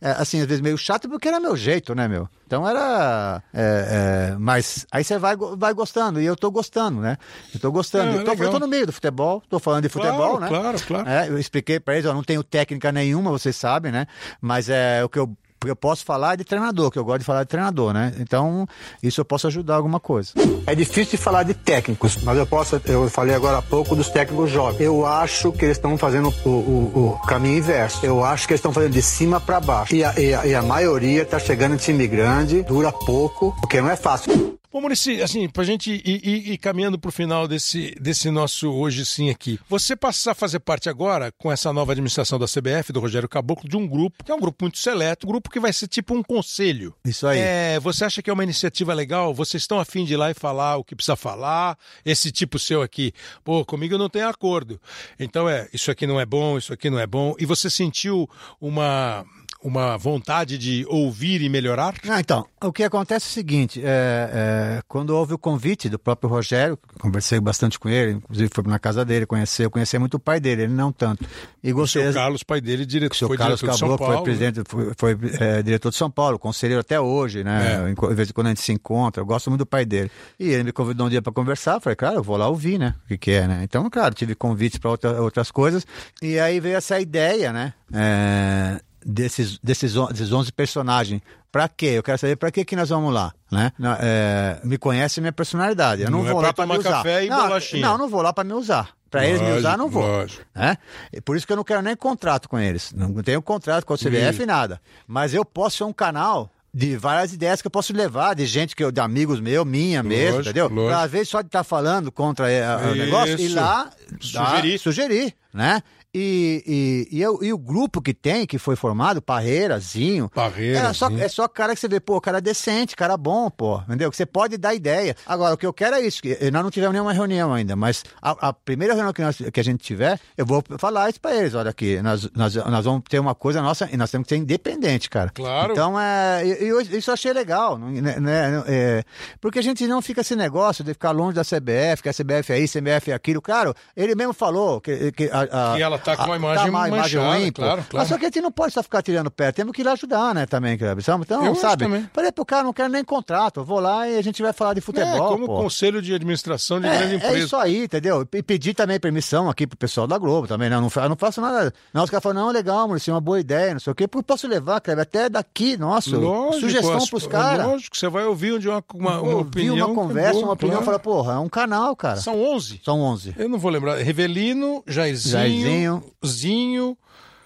é, 0.00 0.08
é, 0.08 0.10
assim, 0.12 0.40
às 0.40 0.46
vezes 0.46 0.60
meio 0.60 0.78
chato, 0.78 1.08
porque 1.08 1.26
era 1.26 1.40
meu 1.40 1.56
jeito, 1.56 1.94
né, 1.96 2.06
meu? 2.06 2.28
Então 2.46 2.68
era. 2.68 3.42
é, 3.52 4.30
é, 4.32 4.36
mas 4.38 4.86
aí 4.92 5.02
você 5.02 5.18
vai, 5.18 5.34
vai 5.56 5.74
gostando, 5.74 6.20
e 6.20 6.24
eu 6.26 6.36
tô 6.36 6.48
gostando, 6.50 7.00
né? 7.00 7.16
Eu 7.52 7.58
tô 7.58 7.72
gostando. 7.72 8.14
É, 8.14 8.20
eu 8.20 8.24
tô, 8.24 8.44
eu 8.44 8.50
tô 8.50 8.58
no 8.60 8.68
meio 8.68 8.86
do 8.86 8.92
futebol, 8.92 9.42
tô 9.48 9.58
falando 9.58 9.82
de 9.82 9.88
Claro, 9.88 10.08
futebol, 10.16 10.38
né? 10.40 10.46
claro, 10.48 10.78
claro. 10.86 11.08
É, 11.08 11.28
eu 11.28 11.38
expliquei 11.38 11.80
pra 11.80 11.94
eles, 11.94 12.04
eu 12.06 12.14
não 12.14 12.22
tenho 12.22 12.44
técnica 12.44 12.92
nenhuma, 12.92 13.32
vocês 13.32 13.56
sabem, 13.56 13.90
né? 13.90 14.06
Mas 14.40 14.68
é 14.68 15.02
o 15.04 15.08
que 15.08 15.18
eu. 15.18 15.36
O 15.62 15.66
que 15.66 15.70
Eu 15.70 15.76
posso 15.76 16.04
falar 16.04 16.36
de 16.36 16.44
treinador, 16.44 16.90
que 16.90 16.98
eu 16.98 17.04
gosto 17.04 17.20
de 17.20 17.24
falar 17.24 17.42
de 17.42 17.48
treinador, 17.48 17.92
né? 17.92 18.12
Então, 18.20 18.66
isso 19.02 19.20
eu 19.20 19.24
posso 19.24 19.46
ajudar 19.46 19.76
alguma 19.76 19.98
coisa. 19.98 20.32
É 20.66 20.74
difícil 20.74 21.18
falar 21.18 21.42
de 21.44 21.54
técnicos, 21.54 22.18
mas 22.22 22.36
eu 22.38 22.46
posso. 22.46 22.80
Eu 22.84 23.08
falei 23.08 23.34
agora 23.34 23.58
há 23.58 23.62
pouco 23.62 23.96
dos 23.96 24.08
técnicos 24.08 24.50
jovens. 24.50 24.80
Eu 24.80 25.06
acho 25.06 25.50
que 25.52 25.64
eles 25.64 25.76
estão 25.76 25.96
fazendo 25.96 26.32
o, 26.44 26.48
o- 26.50 27.16
o 27.22 27.26
caminho 27.26 27.58
inverso. 27.58 28.04
Eu 28.04 28.22
acho 28.24 28.46
que 28.46 28.52
eles 28.52 28.58
estão 28.60 28.72
fazendo 28.72 28.92
de 28.92 29.02
cima 29.02 29.40
para 29.40 29.58
baixo. 29.60 29.94
E 29.94 30.04
a, 30.04 30.18
e 30.18 30.34
a- 30.34 30.46
e 30.46 30.54
a 30.54 30.62
maioria 30.62 31.22
está 31.22 31.38
chegando 31.38 31.74
em 31.74 31.78
time 31.78 32.06
grande, 32.06 32.62
dura 32.62 32.92
pouco, 32.92 33.54
porque 33.60 33.80
não 33.80 33.90
é 33.90 33.96
fácil. 33.96 34.55
Ô, 34.76 34.80
Murici, 34.82 35.22
assim, 35.22 35.48
pra 35.48 35.64
gente 35.64 35.90
ir, 35.90 36.02
ir- 36.22 36.52
ir 36.52 36.58
caminhando 36.58 36.98
pro 36.98 37.10
final 37.10 37.48
desse, 37.48 37.94
desse 37.98 38.30
nosso 38.30 38.70
hoje 38.70 39.06
sim 39.06 39.30
aqui. 39.30 39.58
Você 39.70 39.96
passar 39.96 40.32
a 40.32 40.34
fazer 40.34 40.58
parte 40.60 40.86
agora, 40.90 41.32
com 41.38 41.50
essa 41.50 41.72
nova 41.72 41.92
administração 41.92 42.38
da 42.38 42.44
CBF, 42.44 42.92
do 42.92 43.00
Rogério 43.00 43.26
Caboclo, 43.26 43.66
de 43.66 43.74
um 43.74 43.88
grupo, 43.88 44.22
que 44.22 44.30
é 44.30 44.34
um 44.34 44.38
grupo 44.38 44.64
muito 44.64 44.76
seleto, 44.76 45.26
um 45.26 45.30
grupo 45.30 45.48
que 45.48 45.58
vai 45.58 45.72
ser 45.72 45.88
tipo 45.88 46.14
um 46.14 46.22
conselho. 46.22 46.94
Isso 47.06 47.26
aí. 47.26 47.38
É, 47.38 47.80
você 47.80 48.04
acha 48.04 48.20
que 48.20 48.28
é 48.28 48.32
uma 48.34 48.44
iniciativa 48.44 48.92
legal? 48.92 49.32
Vocês 49.32 49.62
estão 49.62 49.80
afim 49.80 50.04
de 50.04 50.12
ir 50.12 50.18
lá 50.18 50.30
e 50.30 50.34
falar 50.34 50.76
o 50.76 50.84
que 50.84 50.94
precisa 50.94 51.16
falar? 51.16 51.78
Esse 52.04 52.30
tipo 52.30 52.58
seu 52.58 52.82
aqui, 52.82 53.14
pô, 53.42 53.64
comigo 53.64 53.94
eu 53.94 53.98
não 53.98 54.10
tenho 54.10 54.28
acordo. 54.28 54.78
Então 55.18 55.48
é, 55.48 55.66
isso 55.72 55.90
aqui 55.90 56.06
não 56.06 56.20
é 56.20 56.26
bom, 56.26 56.58
isso 56.58 56.74
aqui 56.74 56.90
não 56.90 56.98
é 56.98 57.06
bom. 57.06 57.34
E 57.38 57.46
você 57.46 57.70
sentiu 57.70 58.28
uma, 58.60 59.24
uma 59.62 59.96
vontade 59.96 60.58
de 60.58 60.84
ouvir 60.88 61.42
e 61.42 61.48
melhorar? 61.48 61.94
Ah, 62.08 62.20
então, 62.20 62.46
o 62.62 62.72
que 62.72 62.82
acontece 62.84 63.26
é 63.26 63.30
o 63.30 63.32
seguinte, 63.32 63.80
é, 63.84 64.30
é, 64.78 64.82
quando 64.86 65.10
houve 65.10 65.34
o 65.34 65.38
convite 65.38 65.88
do 65.88 65.98
próprio 65.98 66.28
Rogério, 66.30 66.78
conversei 67.00 67.40
bastante 67.40 67.78
com 67.78 67.88
ele, 67.88 68.12
inclusive 68.12 68.50
fui 68.54 68.64
na 68.66 68.78
casa 68.78 69.04
dele, 69.04 69.26
conhecer, 69.26 69.64
eu 69.64 69.70
conheci 69.70 69.98
muito 69.98 70.14
o 70.14 70.20
pai 70.20 70.38
dele, 70.40 70.62
ele 70.62 70.72
não 70.72 70.92
tanto. 70.92 71.24
E 71.62 71.72
O 71.72 71.76
gostei. 71.76 72.02
seu 72.04 72.12
Carlos, 72.12 72.42
pai 72.42 72.60
dele, 72.60 72.86
diretor, 72.86 73.14
O 73.14 73.18
seu 73.18 73.28
foi 73.28 73.36
Carlos 73.36 73.58
diretor 73.60 73.72
de 73.74 73.78
São 73.78 73.88
Caboclo 73.88 74.06
Paulo. 74.06 74.24
foi 74.24 74.24
presidente, 74.24 74.62
foi, 74.68 74.92
foi, 74.96 75.30
é, 75.40 75.62
diretor 75.62 75.90
de 75.90 75.96
São 75.96 76.10
Paulo, 76.10 76.38
conselheiro 76.38 76.80
até 76.80 77.00
hoje, 77.00 77.42
né? 77.42 77.84
É. 77.86 77.90
Em 77.90 77.94
De 77.94 78.14
vez 78.14 78.30
em 78.30 78.32
quando 78.32 78.46
a 78.46 78.50
gente 78.50 78.60
se 78.62 78.72
encontra, 78.72 79.20
eu 79.20 79.26
gosto 79.26 79.50
muito 79.50 79.60
do 79.60 79.66
pai 79.66 79.84
dele. 79.84 80.10
E 80.38 80.48
ele 80.48 80.64
me 80.64 80.72
convidou 80.72 81.06
um 81.06 81.10
dia 81.10 81.20
para 81.22 81.32
conversar, 81.32 81.80
falei, 81.80 81.96
cara, 81.96 82.16
eu 82.16 82.22
vou 82.22 82.36
lá 82.36 82.48
ouvir, 82.48 82.78
né? 82.78 82.94
O 83.04 83.08
que, 83.08 83.18
que 83.18 83.30
é, 83.32 83.46
né? 83.48 83.60
Então, 83.64 83.88
claro, 83.90 84.14
tive 84.14 84.34
convites 84.34 84.78
para 84.78 84.90
outra, 84.90 85.20
outras 85.20 85.50
coisas. 85.50 85.84
E 86.22 86.38
aí 86.38 86.60
veio 86.60 86.76
essa 86.76 87.00
ideia, 87.00 87.52
né? 87.52 87.72
É, 87.92 88.80
desses, 89.06 89.58
desses, 89.62 89.94
desses 90.10 90.32
11 90.32 90.52
personagens. 90.52 91.22
Pra 91.52 91.68
quê? 91.68 91.86
Eu 91.86 92.02
quero 92.02 92.18
saber 92.18 92.36
pra 92.36 92.50
que 92.50 92.64
que 92.64 92.76
nós 92.76 92.88
vamos 92.90 93.14
lá, 93.14 93.32
né? 93.50 93.72
É, 94.00 94.60
me 94.64 94.76
conhece 94.76 95.20
minha 95.20 95.32
personalidade. 95.32 96.02
Eu 96.02 96.10
não, 96.10 96.18
Não 96.22 96.28
é 96.28 96.32
vou 96.32 96.40
pra 96.40 96.48
lá 96.48 96.52
pra 96.52 96.66
me 96.66 96.76
usar. 96.78 97.04
não. 97.30 97.80
Não, 97.80 97.98
não 97.98 98.08
vou 98.08 98.20
lá 98.22 98.32
pra 98.32 98.44
me 98.44 98.52
usar. 98.52 98.90
Pra 99.08 99.24
eles 99.24 99.40
me 99.40 99.46
Lógico, 99.46 99.60
usar, 99.60 99.78
não 99.78 99.88
vou. 99.88 100.02
lógico. 100.02 100.44
né? 100.54 100.76
Por 101.24 101.36
isso 101.36 101.46
que 101.46 101.52
eu 101.52 101.56
não 101.56 101.64
quero 101.64 101.80
nem 101.80 101.96
contrato 101.96 102.48
com 102.48 102.58
eles. 102.58 102.92
Não 102.92 103.14
tenho 103.22 103.40
contrato 103.40 103.86
com 103.86 103.94
a 103.94 103.96
CBF 103.96 104.44
nada. 104.44 104.80
Mas 105.06 105.32
eu 105.32 105.44
posso 105.44 105.78
ser 105.78 105.84
um 105.84 105.92
canal 105.92 106.50
de 106.74 106.96
várias 106.96 107.32
ideias 107.32 107.62
que 107.62 107.66
eu 107.68 107.70
posso 107.70 107.94
levar, 107.94 108.34
de 108.34 108.44
gente 108.44 108.76
que 108.76 108.84
eu, 108.84 108.90
de 108.92 109.00
amigos 109.00 109.40
meus, 109.40 109.64
minha 109.66 110.02
mesmo, 110.02 110.36
Lógico, 110.38 110.42
entendeu? 110.50 110.68
lógico. 110.68 110.86
Pra, 110.88 111.06
vezes 111.06 111.28
só 111.30 111.40
de 111.40 111.46
estar 111.46 111.64
falando 111.64 112.12
contra 112.12 112.50
é, 112.50 112.66
a- 112.66 112.76
o 112.92 112.94
negócio 112.94 113.40
e 113.40 113.48
lá 113.48 113.90
Sugerir. 114.20 114.72
dar- 114.72 114.78
sugerir, 114.78 115.34
né? 115.54 115.82
E, 116.18 116.62
e, 117.10 117.18
e, 117.18 117.20
eu- 117.22 117.38
e 117.42 117.52
o 117.52 117.58
grupo 117.58 118.00
que 118.00 118.14
tem, 118.14 118.46
que 118.46 118.58
foi 118.58 118.74
formado, 118.74 119.20
Parreira, 119.20 119.78
Zinho. 119.78 120.30
Parreira, 120.30 120.78
é 120.88 120.92
só, 120.94 121.08
é 121.10 121.28
só 121.28 121.46
cara 121.46 121.74
que 121.74 121.80
você 121.80 121.88
vê, 121.88 122.00
pô, 122.00 122.18
cara 122.22 122.40
decente, 122.40 122.96
cara 122.96 123.18
bom, 123.18 123.50
pô, 123.50 123.80
entendeu? 123.82 124.10
Que 124.10 124.16
você 124.16 124.24
pode 124.24 124.56
dar 124.56 124.74
ideia. 124.74 125.14
Agora, 125.26 125.54
o 125.54 125.58
que 125.58 125.66
eu 125.66 125.74
quero 125.74 125.96
é 125.96 126.00
isso, 126.00 126.22
que 126.22 126.32
eh, 126.40 126.50
nós 126.50 126.62
não 126.62 126.70
tivemos 126.70 126.94
nenhuma 126.94 127.12
reunião 127.12 127.52
ainda, 127.52 127.76
mas 127.76 128.02
a, 128.22 128.48
a 128.48 128.52
primeira 128.54 128.94
reunião 128.94 129.12
que, 129.12 129.20
nós- 129.20 129.36
que 129.52 129.60
a 129.60 129.62
gente 129.64 129.84
tiver, 129.84 130.18
eu 130.38 130.46
vou 130.46 130.64
falar 130.78 131.10
isso 131.10 131.20
pra 131.20 131.34
eles, 131.36 131.52
olha 131.54 131.68
aqui, 131.68 132.00
nós, 132.00 132.30
nós, 132.34 132.54
nós 132.54 132.84
vamos 132.86 133.02
ter 133.10 133.18
uma 133.18 133.34
coisa 133.34 133.60
nossa 133.60 133.86
e 133.92 133.96
nós 133.98 134.10
temos 134.10 134.26
que 134.26 134.34
ser 134.34 134.40
independente, 134.40 135.10
cara. 135.10 135.28
Claro. 135.28 135.72
Então, 135.72 136.00
é, 136.00 136.42
e- 136.46 136.66
eu- 136.68 136.80
isso 136.80 137.10
eu 137.10 137.14
achei 137.14 137.32
legal, 137.34 137.76
né, 137.76 138.18
né, 138.18 138.64
é, 138.66 139.04
porque 139.38 139.58
a 139.58 139.62
gente 139.62 139.86
não 139.86 140.00
fica 140.00 140.22
esse 140.22 140.34
negócio 140.34 140.82
de 140.82 140.94
ficar 140.94 141.10
longe 141.10 141.34
da 141.34 141.44
CBF, 141.44 142.02
que 142.02 142.08
a 142.08 142.12
CBF 142.14 142.52
é 142.54 142.58
isso, 142.58 142.78
CBF 142.78 143.10
é 143.10 143.14
aquilo. 143.14 143.42
Claro, 143.42 143.74
ele 143.94 144.14
mesmo 144.14 144.32
falou 144.32 144.80
que, 144.80 145.12
que, 145.12 145.28
a, 145.30 145.72
a- 145.72 145.76
Que 145.76 145.82
ela 145.82 145.98
tá 146.06 146.16
com 146.16 146.24
uma 146.30 146.36
imagem 146.36 146.70
uma 146.70 146.88
manchada, 146.88 147.06
pô. 147.46 147.52
claro, 147.52 147.52
claro. 147.52 147.86
Mas 147.92 148.08
só 148.08 148.16
que 148.18 148.24
a 148.24 148.28
gente 148.28 148.40
não 148.40 148.50
pode 148.52 148.72
só 148.72 148.82
ficar 148.82 149.02
tirando 149.02 149.30
pé, 149.30 149.52
temos 149.52 149.72
que 149.72 149.82
ir 149.82 149.84
lá 149.84 149.92
ajudar, 149.92 150.34
né, 150.34 150.46
também, 150.46 150.76
Kleber. 150.78 151.04
Então, 151.20 151.44
Eu 151.44 151.54
sabe? 151.54 151.84
Falei 152.12 152.32
pro 152.32 152.44
cara, 152.44 152.62
não 152.64 152.72
quero 152.72 152.88
nem 152.88 153.04
contrato, 153.04 153.60
eu 153.60 153.64
vou 153.64 153.80
lá 153.80 154.08
e 154.08 154.16
a 154.18 154.22
gente 154.22 154.42
vai 154.42 154.52
falar 154.52 154.74
de 154.74 154.78
É, 154.78 154.82
futebol, 154.82 155.28
como 155.28 155.46
pô. 155.46 155.56
conselho 155.62 156.00
de 156.00 156.14
administração 156.14 156.80
de 156.80 156.86
É, 156.86 156.96
grande 156.98 157.12
é 157.14 157.16
empresa. 157.16 157.38
isso 157.38 157.56
aí, 157.56 157.84
entendeu? 157.84 158.26
E 158.32 158.42
pedir 158.42 158.74
também 158.74 158.98
permissão 159.00 159.48
aqui 159.48 159.66
pro 159.66 159.76
pessoal 159.76 160.06
da 160.06 160.18
Globo 160.18 160.46
também, 160.46 160.68
né? 160.70 160.76
Eu 160.76 160.80
não, 160.80 160.90
eu 160.94 161.08
não 161.08 161.16
faço 161.16 161.40
nada. 161.40 161.72
Não, 161.92 162.04
os 162.04 162.10
caras 162.10 162.22
falam, 162.22 162.44
não, 162.46 162.52
legal, 162.52 162.86
Maurício, 162.86 163.10
é 163.10 163.14
uma 163.14 163.20
boa 163.20 163.40
ideia, 163.40 163.72
não 163.72 163.80
sei 163.80 163.92
o 163.92 163.94
quê. 163.94 164.06
Pô, 164.06 164.22
Posso 164.22 164.48
levar, 164.48 164.80
Kleber, 164.80 165.02
até 165.02 165.28
daqui, 165.28 165.76
nossa, 165.76 166.16
Lógico, 166.16 166.60
sugestão 166.60 166.96
as- 166.96 167.08
pros 167.08 167.26
caras. 167.26 167.66
Lógico, 167.66 167.96
você 167.96 168.08
vai 168.08 168.24
ouvir 168.24 168.52
onde 168.54 168.68
uma, 168.68 168.82
uma, 168.94 169.20
uma 169.20 169.30
Ouvir 169.36 169.48
opinião. 169.48 169.76
uma 169.76 169.86
que 169.86 169.92
é 169.92 169.94
conversa, 170.02 170.32
boa, 170.32 170.44
uma 170.44 170.52
opinião, 170.52 170.82
claro. 170.82 170.84
fala, 170.86 170.98
porra, 170.98 171.32
é 171.34 171.38
um 171.38 171.48
canal, 171.48 171.94
cara. 171.96 172.16
São 172.16 172.40
11. 172.42 172.80
São 172.84 173.00
11. 173.00 173.34
Eu 173.38 173.48
não 173.48 173.58
vou 173.58 173.70
lembrar. 173.70 173.96
Revelino, 173.98 174.82
Jairzinho, 174.86 175.32
Jairzinho, 175.32 175.85
Zinho. 175.86 176.02
Zinho, 176.24 176.98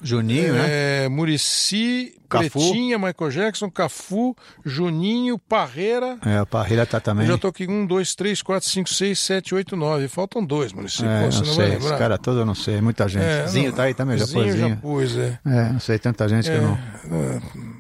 Juninho, 0.03 0.55
né? 0.55 1.05
é, 1.05 1.09
Murici, 1.11 2.15
Cafu. 2.27 2.49
Pretinha, 2.59 2.97
Michael 2.99 3.31
Jackson, 3.31 3.71
Cafu, 3.71 4.35
Juninho, 4.65 5.39
Parreira. 5.39 6.17
É, 6.25 6.41
o 6.41 6.47
Parrilha 6.47 6.87
tá 6.87 6.99
também. 7.01 7.27
Eu 7.27 7.33
já 7.33 7.39
tô 7.39 7.49
aqui 7.49 7.67
um, 7.69 7.85
dois, 7.85 8.15
três, 8.15 8.41
quatro, 8.41 8.67
cinco, 8.67 8.89
seis, 8.89 9.19
sete, 9.19 9.55
oito, 9.55 9.77
nove. 9.77 10.09
Faltam 10.09 10.43
dois, 10.43 10.73
Murici. 10.73 11.05
É, 11.05 11.25
Pô, 11.25 11.31
você 11.33 11.41
não 11.41 11.47
não 11.49 11.55
sei, 11.55 11.75
esse 11.75 11.99
cara 11.99 12.17
todo 12.17 12.39
eu 12.41 12.47
não 12.47 12.55
sei, 12.55 12.81
muita 12.81 13.07
gente. 13.09 13.25
É, 13.25 13.47
Zinho 13.47 13.69
não- 13.71 13.77
tá 13.77 13.83
aí 13.83 13.93
também, 13.95 14.17
já 14.17 14.25
Zinho 14.25 14.43
pôs 14.45 14.55
já 14.57 14.65
Zinho. 14.67 14.77
pus, 14.79 15.17
é. 15.19 15.39
É, 15.45 15.73
não 15.73 15.81
sei, 15.81 15.99
tanta 15.99 16.27
gente 16.29 16.51
que 16.51 16.57
eu 16.57 16.63
não... 16.63 16.79